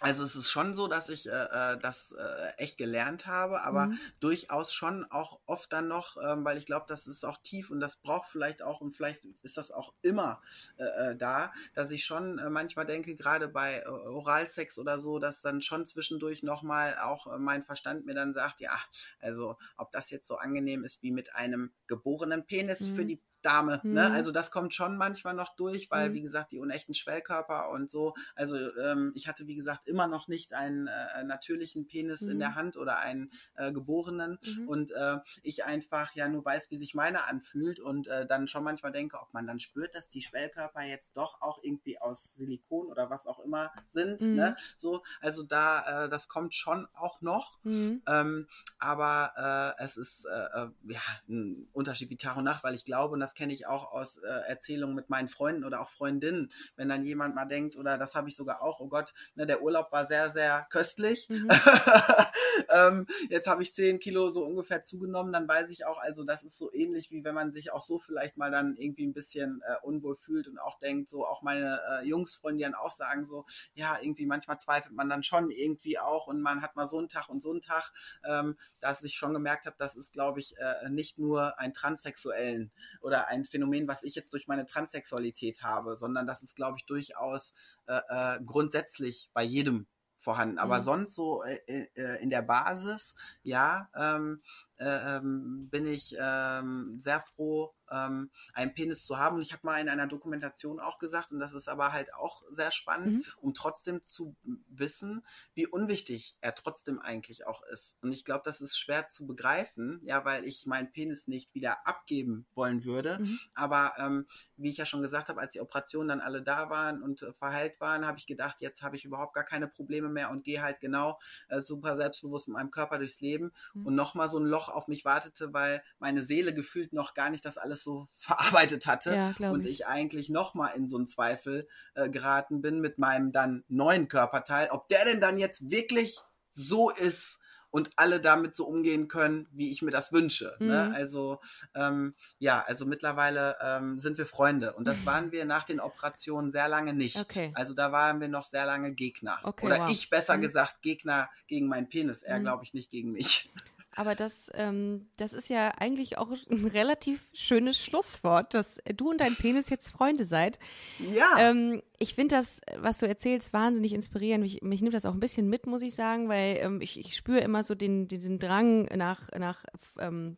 Also 0.00 0.22
es 0.22 0.36
ist 0.36 0.50
schon 0.50 0.74
so, 0.74 0.86
dass 0.86 1.08
ich 1.08 1.28
äh, 1.28 1.32
äh, 1.32 1.78
das 1.78 2.12
äh, 2.12 2.62
echt 2.62 2.76
gelernt 2.76 3.26
habe, 3.26 3.62
aber 3.62 3.86
mhm. 3.86 3.98
durchaus 4.20 4.72
schon 4.72 5.04
auch 5.10 5.40
oft 5.46 5.72
dann 5.72 5.88
noch, 5.88 6.16
ähm, 6.22 6.44
weil 6.44 6.56
ich 6.56 6.66
glaube, 6.66 6.86
das 6.88 7.06
ist 7.06 7.24
auch 7.24 7.38
tief 7.42 7.70
und 7.70 7.80
das 7.80 7.96
braucht 7.96 8.30
vielleicht 8.30 8.62
auch 8.62 8.80
und 8.80 8.92
vielleicht 8.92 9.24
ist 9.42 9.56
das 9.56 9.72
auch 9.72 9.92
immer 10.02 10.40
äh, 10.76 10.84
äh 10.84 11.16
da, 11.16 11.52
dass 11.74 11.90
ich 11.90 12.04
schon 12.04 12.38
äh, 12.38 12.48
manchmal 12.48 12.86
denke, 12.86 13.16
gerade 13.16 13.48
bei 13.48 13.80
äh, 13.80 13.88
Oralsex 13.88 14.78
oder 14.78 15.00
so, 15.00 15.18
dass 15.18 15.40
dann 15.40 15.62
schon 15.62 15.84
zwischendurch 15.84 16.42
nochmal 16.44 16.96
auch 17.02 17.26
äh, 17.26 17.38
mein 17.38 17.64
Verstand 17.64 18.06
mir 18.06 18.14
dann 18.14 18.34
sagt, 18.34 18.60
ja, 18.60 18.78
also 19.20 19.56
ob 19.76 19.90
das 19.90 20.10
jetzt 20.10 20.28
so 20.28 20.36
angenehm 20.36 20.84
ist 20.84 21.02
wie 21.02 21.10
mit 21.10 21.34
einem 21.34 21.72
geborenen 21.88 22.46
Penis 22.46 22.80
mhm. 22.80 22.96
für 22.96 23.04
die 23.04 23.20
Dame. 23.48 23.80
Mhm. 23.82 23.94
Ne? 23.94 24.10
Also 24.10 24.30
das 24.30 24.50
kommt 24.50 24.74
schon 24.74 24.98
manchmal 24.98 25.32
noch 25.32 25.56
durch, 25.56 25.90
weil, 25.90 26.10
mhm. 26.10 26.14
wie 26.14 26.20
gesagt, 26.20 26.52
die 26.52 26.58
unechten 26.58 26.94
Schwellkörper 26.94 27.70
und 27.70 27.90
so. 27.90 28.14
Also 28.34 28.56
ähm, 28.76 29.12
ich 29.14 29.26
hatte, 29.26 29.46
wie 29.46 29.54
gesagt, 29.54 29.88
immer 29.88 30.06
noch 30.06 30.28
nicht 30.28 30.52
einen 30.52 30.86
äh, 30.86 31.24
natürlichen 31.24 31.86
Penis 31.86 32.20
mhm. 32.20 32.32
in 32.32 32.38
der 32.40 32.50
mhm. 32.50 32.54
Hand 32.56 32.76
oder 32.76 32.98
einen 32.98 33.30
äh, 33.54 33.72
geborenen. 33.72 34.38
Mhm. 34.44 34.68
Und 34.68 34.90
äh, 34.90 35.16
ich 35.42 35.64
einfach 35.64 36.14
ja 36.14 36.28
nur 36.28 36.44
weiß, 36.44 36.70
wie 36.70 36.76
sich 36.76 36.94
meine 36.94 37.26
anfühlt 37.26 37.80
und 37.80 38.06
äh, 38.08 38.26
dann 38.26 38.48
schon 38.48 38.64
manchmal 38.64 38.92
denke, 38.92 39.18
ob 39.18 39.32
man 39.32 39.46
dann 39.46 39.60
spürt, 39.60 39.94
dass 39.94 40.08
die 40.08 40.20
Schwellkörper 40.20 40.82
jetzt 40.82 41.16
doch 41.16 41.40
auch 41.40 41.58
irgendwie 41.62 41.98
aus 41.98 42.34
Silikon 42.34 42.88
oder 42.88 43.08
was 43.08 43.26
auch 43.26 43.38
immer 43.40 43.72
sind. 43.88 44.20
Ne? 44.20 44.50
Mhm. 44.50 44.62
So, 44.76 45.02
also 45.22 45.42
da, 45.42 46.04
äh, 46.04 46.08
das 46.10 46.28
kommt 46.28 46.54
schon 46.54 46.86
auch 46.94 47.22
noch. 47.22 47.58
Ähm, 47.64 48.46
aber 48.78 49.76
äh, 49.78 49.82
es 49.82 49.96
ist 49.96 50.26
äh, 50.26 50.64
äh, 50.64 50.68
ja 50.88 51.00
ein 51.28 51.68
Unterschied 51.72 52.10
wie 52.10 52.16
Tag 52.16 52.36
und 52.36 52.44
Nacht, 52.44 52.62
weil 52.62 52.74
ich 52.74 52.84
glaube, 52.84 53.14
und 53.14 53.20
das 53.20 53.34
kenne 53.38 53.52
ich 53.52 53.66
auch 53.66 53.92
aus 53.92 54.16
äh, 54.16 54.26
Erzählungen 54.48 54.96
mit 54.96 55.08
meinen 55.08 55.28
Freunden 55.28 55.64
oder 55.64 55.80
auch 55.80 55.90
Freundinnen, 55.90 56.50
wenn 56.76 56.88
dann 56.88 57.04
jemand 57.04 57.34
mal 57.34 57.44
denkt, 57.44 57.76
oder 57.76 57.96
das 57.96 58.14
habe 58.14 58.28
ich 58.28 58.36
sogar 58.36 58.62
auch, 58.62 58.80
oh 58.80 58.88
Gott, 58.88 59.14
ne, 59.36 59.46
der 59.46 59.62
Urlaub 59.62 59.92
war 59.92 60.06
sehr, 60.06 60.30
sehr 60.30 60.66
köstlich. 60.70 61.28
Mhm. 61.28 61.48
ähm, 62.68 63.06
jetzt 63.30 63.46
habe 63.46 63.62
ich 63.62 63.72
zehn 63.74 63.98
Kilo 63.98 64.30
so 64.30 64.44
ungefähr 64.44 64.82
zugenommen, 64.82 65.32
dann 65.32 65.46
weiß 65.46 65.70
ich 65.70 65.86
auch, 65.86 65.98
also 66.00 66.24
das 66.24 66.42
ist 66.42 66.58
so 66.58 66.72
ähnlich, 66.72 67.10
wie 67.10 67.22
wenn 67.22 67.34
man 67.34 67.52
sich 67.52 67.72
auch 67.72 67.82
so 67.82 67.98
vielleicht 67.98 68.36
mal 68.36 68.50
dann 68.50 68.74
irgendwie 68.74 69.06
ein 69.06 69.12
bisschen 69.12 69.62
äh, 69.66 69.86
unwohl 69.86 70.16
fühlt 70.16 70.48
und 70.48 70.58
auch 70.58 70.78
denkt, 70.78 71.08
so 71.08 71.24
auch 71.24 71.42
meine 71.42 71.80
äh, 71.90 72.06
Jungsfreunde 72.06 72.64
dann 72.64 72.74
auch 72.74 72.92
sagen 72.92 73.24
so, 73.24 73.46
ja, 73.74 73.98
irgendwie 74.00 74.26
manchmal 74.26 74.58
zweifelt 74.58 74.92
man 74.92 75.08
dann 75.08 75.22
schon 75.22 75.50
irgendwie 75.50 75.98
auch 75.98 76.26
und 76.26 76.40
man 76.40 76.60
hat 76.60 76.74
mal 76.74 76.86
so 76.88 76.98
einen 76.98 77.08
Tag 77.08 77.28
und 77.28 77.42
so 77.42 77.52
einen 77.52 77.60
Tag, 77.60 77.92
ähm, 78.24 78.56
dass 78.80 79.02
ich 79.04 79.14
schon 79.14 79.32
gemerkt 79.32 79.66
habe, 79.66 79.76
das 79.78 79.94
ist, 79.94 80.12
glaube 80.12 80.40
ich, 80.40 80.56
äh, 80.58 80.88
nicht 80.90 81.18
nur 81.18 81.58
ein 81.58 81.72
Transsexuellen 81.72 82.72
oder 83.00 83.17
oder 83.18 83.28
ein 83.28 83.44
Phänomen, 83.44 83.88
was 83.88 84.02
ich 84.02 84.14
jetzt 84.14 84.32
durch 84.32 84.46
meine 84.46 84.66
Transsexualität 84.66 85.62
habe, 85.62 85.96
sondern 85.96 86.26
das 86.26 86.42
ist, 86.42 86.54
glaube 86.54 86.76
ich, 86.78 86.86
durchaus 86.86 87.52
äh, 87.86 88.00
äh, 88.08 88.40
grundsätzlich 88.44 89.30
bei 89.34 89.42
jedem 89.42 89.86
vorhanden. 90.18 90.58
Aber 90.58 90.78
mhm. 90.78 90.82
sonst 90.82 91.14
so 91.14 91.42
äh, 91.42 91.88
äh, 91.94 92.22
in 92.22 92.30
der 92.30 92.42
Basis, 92.42 93.14
ja, 93.42 93.88
ähm, 93.96 94.42
äh, 94.76 95.16
ähm, 95.16 95.68
bin 95.70 95.86
ich 95.86 96.16
ähm, 96.20 96.96
sehr 97.00 97.22
froh, 97.34 97.72
ähm, 97.90 98.30
einen 98.54 98.74
Penis 98.74 99.04
zu 99.04 99.18
haben. 99.18 99.36
Und 99.36 99.42
ich 99.42 99.52
habe 99.52 99.66
mal 99.66 99.80
in 99.80 99.88
einer 99.88 100.06
Dokumentation 100.06 100.80
auch 100.80 100.98
gesagt, 100.98 101.32
und 101.32 101.38
das 101.38 101.52
ist 101.52 101.68
aber 101.68 101.92
halt 101.92 102.14
auch 102.14 102.42
sehr 102.50 102.70
spannend, 102.70 103.16
mhm. 103.18 103.24
um 103.40 103.54
trotzdem 103.54 104.02
zu 104.02 104.36
wissen, 104.68 105.24
wie 105.54 105.66
unwichtig 105.66 106.36
er 106.40 106.54
trotzdem 106.54 106.98
eigentlich 107.00 107.46
auch 107.46 107.62
ist. 107.72 107.96
Und 108.02 108.12
ich 108.12 108.24
glaube, 108.24 108.42
das 108.44 108.60
ist 108.60 108.78
schwer 108.78 109.08
zu 109.08 109.26
begreifen, 109.26 110.00
ja, 110.04 110.24
weil 110.24 110.44
ich 110.44 110.66
meinen 110.66 110.92
Penis 110.92 111.28
nicht 111.28 111.54
wieder 111.54 111.86
abgeben 111.86 112.46
wollen 112.54 112.84
würde. 112.84 113.18
Mhm. 113.20 113.38
Aber 113.54 113.92
ähm, 113.98 114.26
wie 114.56 114.70
ich 114.70 114.76
ja 114.76 114.86
schon 114.86 115.02
gesagt 115.02 115.28
habe, 115.28 115.40
als 115.40 115.52
die 115.52 115.60
Operationen 115.60 116.08
dann 116.08 116.20
alle 116.20 116.42
da 116.42 116.70
waren 116.70 117.02
und 117.02 117.22
äh, 117.22 117.32
verheilt 117.32 117.80
waren, 117.80 118.06
habe 118.06 118.18
ich 118.18 118.26
gedacht, 118.26 118.56
jetzt 118.60 118.82
habe 118.82 118.96
ich 118.96 119.04
überhaupt 119.04 119.34
gar 119.34 119.44
keine 119.44 119.68
Probleme 119.68 120.08
mehr 120.08 120.30
und 120.30 120.44
gehe 120.44 120.62
halt 120.62 120.80
genau 120.80 121.18
äh, 121.48 121.62
super 121.62 121.96
selbstbewusst 121.96 122.48
mit 122.48 122.56
meinem 122.56 122.70
Körper 122.70 122.98
durchs 122.98 123.20
Leben. 123.20 123.52
Mhm. 123.74 123.86
Und 123.86 123.94
nochmal 123.94 124.28
so 124.28 124.38
ein 124.38 124.46
Loch 124.46 124.68
auf 124.68 124.88
mich 124.88 125.04
wartete, 125.04 125.52
weil 125.52 125.82
meine 125.98 126.22
Seele 126.22 126.54
gefühlt 126.54 126.92
noch 126.92 127.14
gar 127.14 127.30
nicht 127.30 127.44
das 127.44 127.58
alles 127.58 127.77
so 127.82 128.08
verarbeitet 128.14 128.86
hatte 128.86 129.14
ja, 129.14 129.50
und 129.50 129.64
ich. 129.64 129.80
ich 129.80 129.86
eigentlich 129.86 130.28
nochmal 130.28 130.76
in 130.76 130.88
so 130.88 130.96
einen 130.96 131.06
Zweifel 131.06 131.68
äh, 131.94 132.08
geraten 132.08 132.60
bin 132.60 132.80
mit 132.80 132.98
meinem 132.98 133.32
dann 133.32 133.64
neuen 133.68 134.08
Körperteil, 134.08 134.68
ob 134.70 134.88
der 134.88 135.04
denn 135.04 135.20
dann 135.20 135.38
jetzt 135.38 135.70
wirklich 135.70 136.18
so 136.50 136.90
ist, 136.90 137.38
und 137.70 137.90
alle 137.96 138.20
damit 138.20 138.54
so 138.54 138.66
umgehen 138.66 139.08
können, 139.08 139.46
wie 139.52 139.70
ich 139.70 139.82
mir 139.82 139.90
das 139.90 140.12
wünsche. 140.12 140.56
Ne? 140.58 140.64
Mhm. 140.64 140.70
Ne? 140.70 140.94
Also 140.94 141.40
ähm, 141.74 142.14
ja, 142.38 142.64
also 142.66 142.86
mittlerweile 142.86 143.56
ähm, 143.60 143.98
sind 143.98 144.18
wir 144.18 144.26
Freunde 144.26 144.74
und 144.74 144.86
das 144.86 145.06
waren 145.06 145.32
wir 145.32 145.44
nach 145.44 145.64
den 145.64 145.80
Operationen 145.80 146.50
sehr 146.50 146.68
lange 146.68 146.94
nicht. 146.94 147.18
Okay. 147.18 147.52
Also 147.54 147.74
da 147.74 147.92
waren 147.92 148.20
wir 148.20 148.28
noch 148.28 148.46
sehr 148.46 148.66
lange 148.66 148.92
Gegner. 148.92 149.38
Okay, 149.42 149.66
Oder 149.66 149.80
wow. 149.80 149.90
ich 149.90 150.08
besser 150.10 150.36
mhm. 150.36 150.42
gesagt 150.42 150.82
Gegner 150.82 151.28
gegen 151.46 151.68
meinen 151.68 151.88
Penis, 151.88 152.22
er 152.22 152.38
mhm. 152.38 152.44
glaube 152.44 152.64
ich 152.64 152.74
nicht 152.74 152.90
gegen 152.90 153.12
mich. 153.12 153.50
Aber 153.98 154.14
das, 154.14 154.48
ähm, 154.54 155.08
das 155.16 155.32
ist 155.32 155.48
ja 155.48 155.72
eigentlich 155.76 156.18
auch 156.18 156.30
ein 156.50 156.66
relativ 156.66 157.20
schönes 157.34 157.82
Schlusswort, 157.82 158.54
dass 158.54 158.80
du 158.94 159.10
und 159.10 159.20
dein 159.20 159.34
Penis 159.34 159.70
jetzt 159.70 159.88
Freunde 159.88 160.24
seid. 160.24 160.60
Ja. 161.00 161.36
Ähm, 161.38 161.82
ich 161.98 162.14
finde 162.14 162.36
das, 162.36 162.60
was 162.76 162.98
du 162.98 163.08
erzählst, 163.08 163.52
wahnsinnig 163.52 163.92
inspirierend. 163.92 164.44
Mich, 164.44 164.62
mich 164.62 164.82
nimmt 164.82 164.94
das 164.94 165.04
auch 165.04 165.14
ein 165.14 165.18
bisschen 165.18 165.48
mit, 165.48 165.66
muss 165.66 165.82
ich 165.82 165.96
sagen, 165.96 166.28
weil 166.28 166.58
ähm, 166.60 166.80
ich, 166.80 167.00
ich 167.00 167.16
spüre 167.16 167.40
immer 167.40 167.64
so 167.64 167.74
den, 167.74 168.06
diesen 168.06 168.38
Drang 168.38 168.84
nach, 168.84 169.32
nach 169.36 169.64
ähm, 169.98 170.36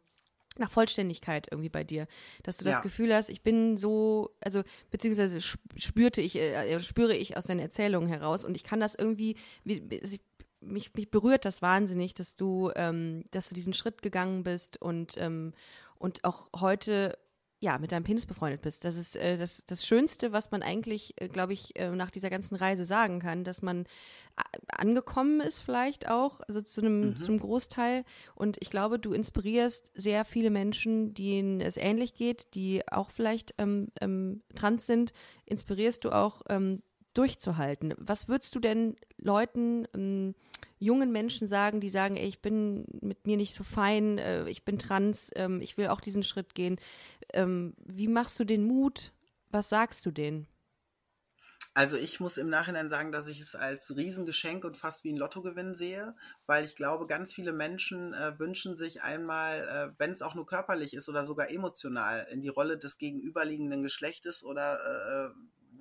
nach 0.59 0.71
Vollständigkeit 0.71 1.47
irgendwie 1.51 1.69
bei 1.69 1.85
dir, 1.85 2.07
dass 2.43 2.59
du 2.59 2.65
das 2.65 2.75
ja. 2.75 2.81
Gefühl 2.81 3.15
hast, 3.15 3.31
ich 3.31 3.43
bin 3.43 3.77
so, 3.77 4.31
also 4.41 4.63
beziehungsweise 4.91 5.41
spürte 5.41 6.21
ich, 6.21 6.37
äh, 6.37 6.81
spüre 6.81 7.17
ich 7.17 7.37
aus 7.37 7.45
deinen 7.45 7.61
Erzählungen 7.61 8.09
heraus 8.09 8.45
und 8.45 8.57
ich 8.57 8.65
kann 8.65 8.81
das 8.81 8.95
irgendwie, 8.95 9.37
wie, 9.65 9.83
ich 9.91 10.21
mich, 10.61 10.95
mich 10.95 11.11
berührt 11.11 11.45
das 11.45 11.63
wahnsinnig, 11.63 12.15
dass 12.15 12.35
du, 12.35 12.71
ähm, 12.77 13.25
dass 13.31 13.49
du 13.49 13.55
diesen 13.55 13.75
Schritt 13.75 14.03
gegangen 14.03 14.43
bist 14.43 14.81
und, 14.81 15.17
ähm, 15.19 15.53
und 15.99 16.25
auch 16.25 16.49
heute 16.59 17.19
ja, 17.63 17.77
mit 17.79 17.93
deinem 17.93 18.05
Penis 18.05 18.25
befreundet 18.25 18.63
bist. 18.63 18.85
Das 18.85 18.97
ist 18.97 19.17
äh, 19.17 19.37
das, 19.37 19.65
das 19.67 19.87
Schönste, 19.87 20.33
was 20.33 20.51
man 20.51 20.63
eigentlich, 20.63 21.13
äh, 21.21 21.29
glaube 21.29 21.53
ich, 21.53 21.79
äh, 21.79 21.91
nach 21.91 22.11
dieser 22.11 22.31
ganzen 22.31 22.57
Reise 22.57 22.87
sagen 22.87 23.21
kann, 23.21 23.45
dass 23.45 23.61
man 23.61 23.85
angekommen 24.69 25.43
ist 25.43 25.59
vielleicht 25.59 26.09
auch, 26.09 26.41
also 26.49 26.63
zu 26.63 26.81
einem, 26.81 27.15
mhm. 27.19 27.39
Großteil. 27.39 28.05
Und 28.35 28.57
ich 28.61 28.71
glaube, 28.71 28.99
du 28.99 29.13
inspirierst 29.13 29.93
sehr 29.95 30.25
viele 30.25 30.49
Menschen, 30.49 31.13
denen 31.13 31.61
es 31.61 31.77
ähnlich 31.77 32.15
geht, 32.15 32.55
die 32.55 32.81
auch 32.91 33.11
vielleicht 33.11 33.55
ähm, 33.59 33.89
ähm, 34.01 34.43
trans 34.55 34.87
sind, 34.87 35.13
inspirierst 35.45 36.05
du 36.05 36.11
auch 36.11 36.41
ähm, 36.49 36.83
durchzuhalten. 37.15 37.95
Was 37.99 38.29
würdest 38.29 38.55
du 38.55 38.61
denn 38.61 38.97
Leuten, 39.19 39.87
ähm, 39.95 40.35
jungen 40.79 41.13
Menschen 41.13 41.47
sagen, 41.47 41.81
die 41.81 41.91
sagen, 41.91 42.17
ey, 42.17 42.27
ich 42.27 42.41
bin 42.41 42.85
mit 43.01 43.27
mir 43.27 43.37
nicht 43.37 43.55
so 43.55 43.65
fein, 43.65 44.19
äh, 44.19 44.49
ich 44.49 44.65
bin 44.65 44.79
trans, 44.79 45.31
ähm, 45.35 45.61
ich 45.61 45.77
will 45.77 45.89
auch 45.89 46.01
diesen 46.01 46.23
Schritt 46.23 46.55
gehen. 46.55 46.81
Ähm, 47.33 47.75
wie 47.85 48.09
machst 48.09 48.39
du 48.41 48.45
den 48.45 48.65
Mut? 48.65 49.13
Was 49.51 49.69
sagst 49.69 50.07
du 50.07 50.11
denen? 50.11 50.47
Also 51.73 51.97
ich 51.97 52.19
muss 52.19 52.37
im 52.37 52.49
Nachhinein 52.49 52.91
sagen, 52.91 53.13
dass 53.13 53.29
ich 53.29 53.41
es 53.41 53.55
als 53.55 53.95
Riesengeschenk 53.95 54.65
und 54.65 54.77
fast 54.77 55.05
wie 55.05 55.13
ein 55.13 55.17
Lottogewinn 55.17 55.77
sehe, 55.77 56.17
weil 56.47 56.65
ich 56.65 56.75
glaube, 56.75 57.07
ganz 57.07 57.33
viele 57.33 57.53
Menschen 57.53 58.13
äh, 58.13 58.39
wünschen 58.41 58.75
sich 58.75 59.03
einmal, 59.03 59.61
äh, 59.61 59.95
wenn 59.99 60.11
es 60.11 60.21
auch 60.21 60.35
nur 60.35 60.47
körperlich 60.47 60.95
ist 60.95 61.09
oder 61.09 61.25
sogar 61.27 61.51
emotional, 61.51 62.27
in 62.33 62.41
die 62.41 62.49
Rolle 62.49 62.77
des 62.77 62.99
gegenüberliegenden 62.99 63.85
Geschlechtes 63.85 64.43
oder 64.43 64.79
äh, 65.29 65.31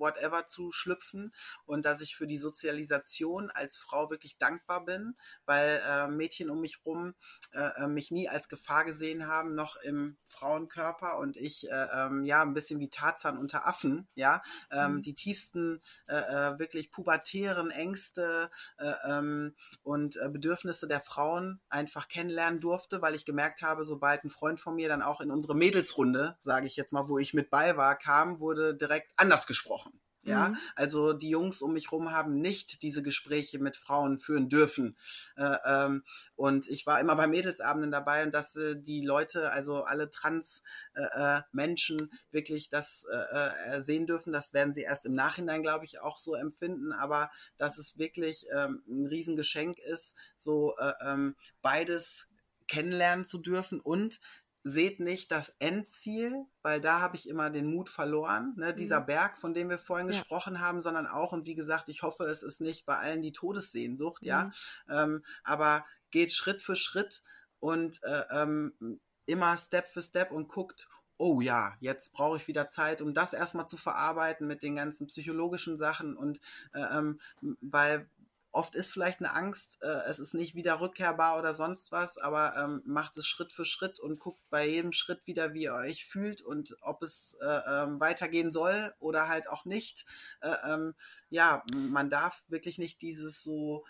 whatever 0.00 0.46
zu 0.46 0.72
schlüpfen 0.72 1.32
und 1.64 1.84
dass 1.84 2.00
ich 2.00 2.16
für 2.16 2.26
die 2.26 2.38
Sozialisation 2.38 3.50
als 3.50 3.78
Frau 3.78 4.10
wirklich 4.10 4.38
dankbar 4.38 4.84
bin, 4.84 5.16
weil 5.44 5.80
äh, 5.86 6.08
Mädchen 6.08 6.50
um 6.50 6.60
mich 6.60 6.84
rum 6.84 7.14
äh, 7.52 7.84
äh, 7.84 7.86
mich 7.86 8.10
nie 8.10 8.28
als 8.28 8.48
Gefahr 8.48 8.84
gesehen 8.84 9.26
haben, 9.26 9.54
noch 9.54 9.76
im 9.76 10.16
Frauenkörper 10.26 11.18
und 11.18 11.36
ich 11.36 11.70
äh, 11.70 11.86
ähm, 11.94 12.24
ja 12.24 12.42
ein 12.42 12.54
bisschen 12.54 12.80
wie 12.80 12.88
Tarzan 12.88 13.36
unter 13.36 13.66
Affen, 13.66 14.08
ja, 14.14 14.42
ähm, 14.70 14.94
mhm. 14.94 15.02
die 15.02 15.14
tiefsten 15.14 15.80
äh, 16.06 16.16
äh, 16.16 16.58
wirklich 16.58 16.90
pubertären 16.90 17.70
Ängste 17.70 18.50
äh, 18.78 18.92
ähm, 19.04 19.54
und 19.82 20.16
äh, 20.16 20.28
Bedürfnisse 20.28 20.86
der 20.86 21.00
Frauen 21.00 21.60
einfach 21.68 22.08
kennenlernen 22.08 22.60
durfte, 22.60 23.02
weil 23.02 23.14
ich 23.14 23.24
gemerkt 23.24 23.62
habe, 23.62 23.84
sobald 23.84 24.24
ein 24.24 24.30
Freund 24.30 24.60
von 24.60 24.76
mir 24.76 24.88
dann 24.88 25.02
auch 25.02 25.20
in 25.20 25.30
unsere 25.30 25.54
Mädelsrunde, 25.54 26.38
sage 26.42 26.66
ich 26.66 26.76
jetzt 26.76 26.92
mal, 26.92 27.08
wo 27.08 27.18
ich 27.18 27.34
mit 27.34 27.50
bei 27.50 27.76
war, 27.76 27.96
kam, 27.96 28.40
wurde 28.40 28.74
direkt 28.74 29.12
anders 29.16 29.46
gesprochen. 29.46 29.89
Ja, 30.22 30.50
mhm. 30.50 30.56
also 30.74 31.12
die 31.14 31.30
Jungs 31.30 31.62
um 31.62 31.72
mich 31.72 31.90
rum 31.92 32.12
haben 32.12 32.40
nicht 32.40 32.82
diese 32.82 33.02
Gespräche 33.02 33.58
mit 33.58 33.76
Frauen 33.76 34.18
führen 34.18 34.50
dürfen. 34.50 34.96
Äh, 35.36 35.56
ähm, 35.64 36.04
und 36.36 36.68
ich 36.68 36.86
war 36.86 37.00
immer 37.00 37.16
bei 37.16 37.26
Mädelsabenden 37.26 37.90
dabei 37.90 38.24
und 38.24 38.34
dass 38.34 38.54
äh, 38.56 38.76
die 38.78 39.04
Leute, 39.04 39.50
also 39.52 39.84
alle 39.84 40.10
Trans-Menschen, 40.10 42.00
äh, 42.00 42.04
äh 42.04 42.08
wirklich 42.32 42.68
das 42.68 43.06
äh, 43.10 43.76
äh, 43.76 43.82
sehen 43.82 44.06
dürfen. 44.06 44.32
Das 44.32 44.52
werden 44.52 44.74
sie 44.74 44.82
erst 44.82 45.06
im 45.06 45.14
Nachhinein, 45.14 45.62
glaube 45.62 45.86
ich, 45.86 46.00
auch 46.00 46.18
so 46.18 46.34
empfinden. 46.34 46.92
Aber 46.92 47.30
dass 47.56 47.78
es 47.78 47.96
wirklich 47.96 48.44
ähm, 48.54 48.82
ein 48.88 49.06
Riesengeschenk 49.06 49.78
ist, 49.78 50.14
so 50.36 50.74
ähm, 51.02 51.34
beides 51.62 52.28
kennenlernen 52.68 53.24
zu 53.24 53.38
dürfen 53.38 53.80
und 53.80 54.20
seht 54.62 55.00
nicht 55.00 55.32
das 55.32 55.54
Endziel, 55.58 56.44
weil 56.62 56.80
da 56.80 57.00
habe 57.00 57.16
ich 57.16 57.28
immer 57.28 57.50
den 57.50 57.66
Mut 57.66 57.88
verloren, 57.88 58.54
ne? 58.56 58.74
dieser 58.74 59.00
mhm. 59.00 59.06
Berg, 59.06 59.38
von 59.38 59.54
dem 59.54 59.70
wir 59.70 59.78
vorhin 59.78 60.08
ja. 60.08 60.12
gesprochen 60.12 60.60
haben, 60.60 60.80
sondern 60.80 61.06
auch, 61.06 61.32
und 61.32 61.46
wie 61.46 61.54
gesagt, 61.54 61.88
ich 61.88 62.02
hoffe, 62.02 62.24
es 62.24 62.42
ist 62.42 62.60
nicht 62.60 62.84
bei 62.84 62.96
allen 62.96 63.22
die 63.22 63.32
Todessehnsucht, 63.32 64.22
mhm. 64.22 64.28
ja, 64.28 64.50
ähm, 64.88 65.22
aber 65.44 65.86
geht 66.10 66.32
Schritt 66.32 66.62
für 66.62 66.76
Schritt 66.76 67.22
und 67.58 68.02
äh, 68.02 68.24
ähm, 68.30 69.00
immer 69.26 69.56
Step 69.56 69.88
für 69.88 70.02
Step 70.02 70.30
und 70.30 70.48
guckt, 70.48 70.88
oh 71.16 71.40
ja, 71.40 71.76
jetzt 71.80 72.12
brauche 72.12 72.38
ich 72.38 72.48
wieder 72.48 72.70
Zeit, 72.70 73.02
um 73.02 73.12
das 73.12 73.34
erstmal 73.34 73.66
zu 73.66 73.76
verarbeiten 73.76 74.46
mit 74.46 74.62
den 74.62 74.76
ganzen 74.76 75.06
psychologischen 75.06 75.76
Sachen 75.76 76.16
und 76.16 76.40
äh, 76.72 76.80
ähm, 76.80 77.20
weil 77.60 78.08
Oft 78.52 78.74
ist 78.74 78.90
vielleicht 78.90 79.20
eine 79.20 79.32
Angst, 79.32 79.78
äh, 79.82 80.02
es 80.08 80.18
ist 80.18 80.34
nicht 80.34 80.56
wieder 80.56 80.80
rückkehrbar 80.80 81.38
oder 81.38 81.54
sonst 81.54 81.92
was, 81.92 82.18
aber 82.18 82.56
ähm, 82.56 82.82
macht 82.84 83.16
es 83.16 83.26
Schritt 83.26 83.52
für 83.52 83.64
Schritt 83.64 84.00
und 84.00 84.18
guckt 84.18 84.42
bei 84.50 84.66
jedem 84.66 84.92
Schritt 84.92 85.26
wieder, 85.26 85.54
wie 85.54 85.64
ihr 85.64 85.74
euch 85.74 86.04
fühlt 86.04 86.42
und 86.42 86.76
ob 86.80 87.02
es 87.02 87.36
äh, 87.40 87.46
ähm, 87.46 88.00
weitergehen 88.00 88.50
soll 88.50 88.92
oder 88.98 89.28
halt 89.28 89.48
auch 89.48 89.64
nicht. 89.64 90.04
Äh, 90.40 90.54
ähm, 90.68 90.94
ja, 91.28 91.62
man 91.72 92.10
darf 92.10 92.42
wirklich 92.48 92.78
nicht 92.78 93.02
dieses 93.02 93.42
so 93.44 93.84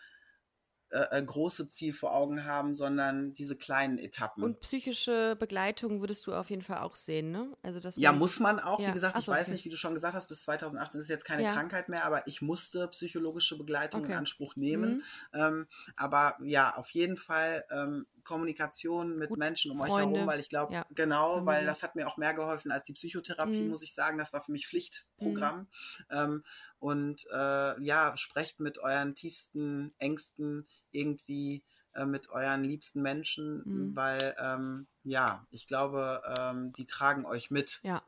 äh, 0.91 1.19
äh, 1.19 1.23
große 1.23 1.69
Ziel 1.69 1.93
vor 1.93 2.15
Augen 2.15 2.45
haben, 2.45 2.75
sondern 2.75 3.33
diese 3.35 3.57
kleinen 3.57 3.97
Etappen. 3.99 4.43
Und 4.43 4.61
psychische 4.61 5.37
Begleitung 5.39 6.01
würdest 6.01 6.27
du 6.27 6.35
auf 6.35 6.51
jeden 6.51 6.63
Fall 6.63 6.79
auch 6.79 6.97
sehen, 6.97 7.31
ne? 7.31 7.57
Also 7.63 7.79
das 7.79 7.97
ja, 7.97 8.13
muss 8.13 8.41
man 8.41 8.59
auch. 8.59 8.81
Ja. 8.81 8.89
Wie 8.89 8.93
gesagt, 8.95 9.15
so, 9.15 9.21
ich 9.21 9.29
weiß 9.29 9.43
okay. 9.43 9.53
nicht, 9.53 9.65
wie 9.65 9.69
du 9.69 9.77
schon 9.77 9.95
gesagt 9.95 10.15
hast, 10.15 10.27
bis 10.27 10.43
2018 10.43 11.01
ist 11.01 11.09
jetzt 11.09 11.25
keine 11.25 11.45
ja. 11.45 11.53
Krankheit 11.53 11.89
mehr, 11.89 12.05
aber 12.05 12.27
ich 12.27 12.43
musste 12.43 12.89
psychologische 12.89 13.57
Begleitung 13.57 14.01
okay. 14.01 14.13
in 14.13 14.19
Anspruch 14.19 14.57
nehmen. 14.57 14.95
Mhm. 15.33 15.41
Ähm, 15.41 15.67
aber 15.97 16.37
ja, 16.43 16.75
auf 16.75 16.91
jeden 16.91 17.17
Fall 17.17 17.65
ähm, 17.71 18.07
Kommunikation 18.31 19.19
mit 19.19 19.31
Gut, 19.31 19.39
Menschen 19.39 19.73
um 19.73 19.79
Freunde. 19.79 19.95
euch 19.95 20.01
herum, 20.01 20.27
weil 20.29 20.39
ich 20.39 20.49
glaube, 20.49 20.73
ja. 20.73 20.87
genau, 20.91 21.45
weil 21.47 21.67
das 21.67 21.83
hat 21.83 21.97
mir 21.97 22.07
auch 22.07 22.17
mehr 22.17 22.33
geholfen 22.33 22.71
als 22.71 22.87
die 22.87 22.93
Psychotherapie, 22.93 23.63
mhm. 23.63 23.71
muss 23.71 23.83
ich 23.83 23.93
sagen. 23.93 24.19
Das 24.19 24.33
war 24.33 24.41
für 24.41 24.53
mich 24.53 24.69
Pflichtprogramm. 24.69 25.59
Mhm. 25.59 25.67
Ähm, 26.11 26.45
und 26.79 27.27
äh, 27.33 27.83
ja, 27.83 28.17
sprecht 28.17 28.61
mit 28.61 28.79
euren 28.79 29.17
tiefsten 29.17 29.93
Ängsten 29.99 30.69
irgendwie 30.93 31.65
äh, 31.95 32.07
mit 32.07 32.31
euren 32.31 32.63
liebsten 32.63 33.03
Menschen, 33.03 33.63
mhm. 33.65 33.97
weil 33.97 34.37
ähm, 34.39 34.87
ja, 35.03 35.45
ich 35.51 35.67
glaube, 35.67 36.23
ähm, 36.39 36.73
die 36.75 36.87
tragen 36.87 37.27
euch 37.27 37.51
mit. 37.51 37.81
Ja, 37.83 38.01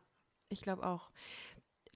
ich 0.49 0.62
glaube 0.62 0.86
auch. 0.86 1.11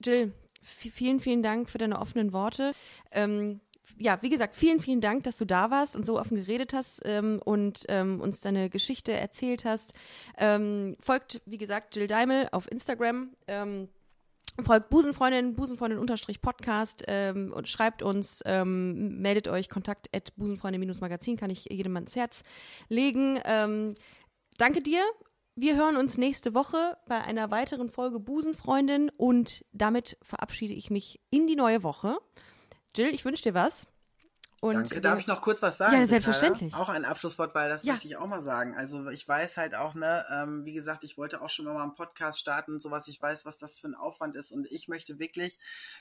Jill, 0.05 0.35
vielen, 0.63 1.21
vielen 1.21 1.45
Dank 1.45 1.71
für 1.71 1.79
deine 1.79 2.01
offenen 2.01 2.33
Worte. 2.33 2.73
Ähm, 3.13 3.61
ja, 3.99 4.19
wie 4.23 4.31
gesagt, 4.31 4.57
vielen, 4.57 4.81
vielen 4.81 5.01
Dank, 5.01 5.25
dass 5.25 5.39
du 5.39 5.45
da 5.45 5.71
warst 5.71 5.97
und 5.97 6.05
so 6.05 6.19
offen 6.19 6.37
geredet 6.37 6.75
hast 6.75 7.03
ähm, 7.05 7.41
und 7.45 7.85
ähm, 7.89 8.21
uns 8.21 8.41
deine 8.41 8.69
Geschichte 8.71 9.13
erzählt 9.13 9.65
hast. 9.65 9.93
Ähm, 10.39 10.97
folgt, 11.01 11.41
wie 11.47 11.59
gesagt, 11.59 11.97
Jill 11.97 12.07
Daimel 12.07 12.49
auf 12.53 12.71
Instagram. 12.71 13.31
Ähm, 13.47 13.89
Folgt 14.63 14.89
Busenfreundin, 14.89 15.55
Busenfreundin-Podcast 15.55 17.05
ähm, 17.09 17.53
und 17.53 17.69
schreibt 17.69 18.03
uns, 18.03 18.43
ähm, 18.47 19.21
meldet 19.21 19.49
euch, 19.49 19.69
kontakt 19.69 20.09
at 20.17 20.35
busenfreundin-magazin, 20.37 21.37
kann 21.37 21.51
ich 21.51 21.67
jedem 21.67 21.95
ans 21.95 22.17
Herz 22.17 22.43
legen. 22.89 23.39
Ähm, 23.45 23.95
danke 24.57 24.81
dir. 24.81 25.03
Wir 25.57 25.77
hören 25.77 25.97
uns 25.99 26.17
nächste 26.17 26.55
Woche 26.55 26.97
bei 27.07 27.21
einer 27.21 27.51
weiteren 27.51 27.91
Folge 27.91 28.19
Busenfreundin 28.19 29.11
und 29.19 29.65
damit 29.73 30.17
verabschiede 30.23 30.73
ich 30.73 30.91
mich 30.91 31.21
in 31.29 31.47
die 31.47 31.57
neue 31.57 31.83
Woche. 31.83 32.17
Jill, 32.97 33.15
ich 33.15 33.25
wünsche 33.25 33.43
dir 33.43 33.55
was. 33.55 33.87
Und 34.61 34.75
Danke. 34.75 35.01
Darf 35.03 35.19
ich 35.19 35.27
noch 35.27 35.43
kurz 35.43 35.61
was 35.61 35.77
sagen? 35.77 35.95
Ja, 35.97 36.07
selbstverständlich. 36.07 36.75
Auch 36.75 36.89
ein 36.89 37.05
Abschlusswort, 37.05 37.55
weil 37.55 37.69
das 37.69 37.85
ja. 37.85 37.93
möchte 37.93 38.09
ich 38.09 38.17
auch 38.17 38.27
mal 38.27 38.41
sagen. 38.41 38.75
Also 38.75 39.07
ich 39.11 39.29
weiß 39.29 39.59
halt 39.59 39.75
auch, 39.75 39.95
ne, 39.95 40.25
ähm, 40.33 40.65
wie 40.65 40.73
gesagt, 40.73 41.05
ich 41.05 41.19
wollte 41.19 41.43
auch 41.43 41.51
schon 41.51 41.67
mal 41.67 41.83
einen 41.83 41.95
Podcast 41.95 42.39
starten 42.39 42.73
und 42.73 42.81
sowas. 42.81 43.07
Ich 43.07 43.21
weiß, 43.21 43.45
was 43.45 43.59
das 43.59 43.79
für 43.79 43.89
ein 43.89 43.95
Aufwand 43.95 44.35
ist 44.35 44.53
und 44.53 44.67
ich 44.71 44.89
möchte 44.89 45.19
wirklich, 45.19 45.59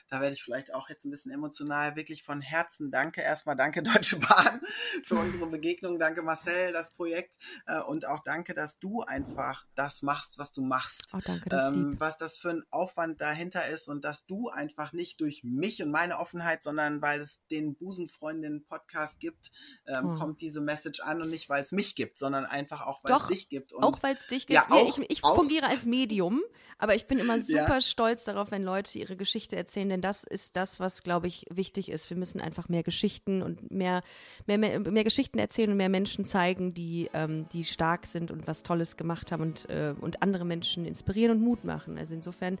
da 0.08 0.22
werde 0.22 0.34
ich 0.34 0.42
vielleicht 0.42 0.72
auch 0.72 0.88
jetzt 0.88 1.04
ein 1.04 1.10
bisschen 1.10 1.32
emotional, 1.32 1.96
wirklich 1.96 2.22
von 2.22 2.40
Herzen 2.40 2.90
danke. 2.90 3.20
Erstmal 3.20 3.56
danke 3.56 3.82
Deutsche 3.82 4.16
Bahn 4.16 4.62
für 5.04 5.16
unsere 5.16 5.46
Begegnung. 5.46 5.98
Danke 5.98 6.22
Marcel, 6.22 6.72
das 6.72 6.92
Projekt 6.92 7.36
äh, 7.66 7.80
und 7.80 8.08
auch 8.08 8.20
danke, 8.20 8.54
dass 8.54 8.78
du 8.78 9.02
einfach 9.02 9.66
das 9.74 10.00
machst, 10.00 10.38
was 10.38 10.52
du 10.52 10.62
machst. 10.62 11.12
Oh, 11.12 11.18
danke, 11.22 11.50
das 11.50 11.68
ähm, 11.68 11.96
was 11.98 12.16
das 12.16 12.38
für 12.38 12.50
ein 12.50 12.64
Aufwand 12.70 13.20
dahinter 13.20 13.68
ist 13.68 13.88
und 13.88 14.02
dass 14.04 14.24
du 14.24 14.48
einfach 14.48 14.94
nicht 14.94 15.20
durch 15.20 15.44
mich 15.44 15.82
und 15.82 15.90
meine 15.90 16.18
Offenheit, 16.18 16.62
sondern 16.62 17.02
weil 17.02 17.20
es 17.20 17.40
den 17.50 17.76
Busenfreunden 17.76 18.45
den 18.54 18.64
Podcast 18.64 19.20
gibt, 19.20 19.50
ähm, 19.86 20.10
oh. 20.10 20.18
kommt 20.18 20.40
diese 20.40 20.60
Message 20.60 21.00
an 21.00 21.22
und 21.22 21.30
nicht, 21.30 21.48
weil 21.48 21.62
es 21.62 21.72
mich 21.72 21.94
gibt, 21.94 22.18
sondern 22.18 22.44
einfach 22.44 22.86
auch, 22.86 23.02
weil 23.04 23.16
es 23.16 23.26
dich 23.26 23.48
gibt. 23.48 23.72
Und 23.72 23.84
auch 23.84 24.02
weil 24.02 24.14
es 24.14 24.26
dich 24.26 24.46
gibt. 24.46 24.54
Ja, 24.54 24.66
auch, 24.70 24.98
ich, 24.98 25.10
ich 25.10 25.24
auch. 25.24 25.34
fungiere 25.36 25.66
als 25.66 25.84
Medium, 25.84 26.42
aber 26.78 26.94
ich 26.94 27.06
bin 27.06 27.18
immer 27.18 27.40
super 27.40 27.74
ja. 27.74 27.80
stolz 27.80 28.24
darauf, 28.24 28.50
wenn 28.50 28.62
Leute 28.62 28.98
ihre 28.98 29.16
Geschichte 29.16 29.56
erzählen, 29.56 29.88
denn 29.88 30.00
das 30.00 30.24
ist 30.24 30.56
das, 30.56 30.80
was, 30.80 31.02
glaube 31.02 31.26
ich, 31.26 31.46
wichtig 31.50 31.90
ist. 31.90 32.08
Wir 32.10 32.16
müssen 32.16 32.40
einfach 32.40 32.68
mehr 32.68 32.82
Geschichten 32.82 33.42
und 33.42 33.70
mehr, 33.70 34.02
mehr, 34.46 34.58
mehr, 34.58 34.80
mehr 34.80 35.04
Geschichten 35.04 35.38
erzählen 35.38 35.70
und 35.70 35.76
mehr 35.76 35.88
Menschen 35.88 36.24
zeigen, 36.24 36.74
die, 36.74 37.10
ähm, 37.14 37.48
die 37.52 37.64
stark 37.64 38.06
sind 38.06 38.30
und 38.30 38.46
was 38.46 38.62
Tolles 38.62 38.96
gemacht 38.96 39.32
haben 39.32 39.42
und, 39.42 39.68
äh, 39.68 39.94
und 40.00 40.22
andere 40.22 40.44
Menschen 40.44 40.84
inspirieren 40.84 41.32
und 41.32 41.42
Mut 41.42 41.64
machen. 41.64 41.98
Also 41.98 42.14
insofern, 42.14 42.58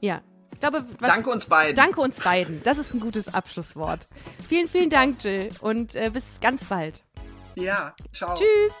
ja 0.00 0.22
ich 0.52 0.60
glaube, 0.60 0.84
was, 0.98 1.14
danke 1.14 1.30
uns 1.30 1.46
beiden. 1.46 1.76
Danke 1.76 2.00
uns 2.00 2.20
beiden. 2.20 2.62
Das 2.62 2.78
ist 2.78 2.94
ein 2.94 3.00
gutes 3.00 3.32
Abschlusswort. 3.32 4.08
Vielen, 4.48 4.68
vielen. 4.68 4.90
Dank, 4.90 5.22
Jill. 5.24 5.50
Und 5.60 5.94
äh, 5.94 6.10
bis 6.12 6.40
ganz 6.40 6.64
bald. 6.64 7.02
Ja, 7.54 7.94
ciao. 8.12 8.34
Tschüss. 8.34 8.80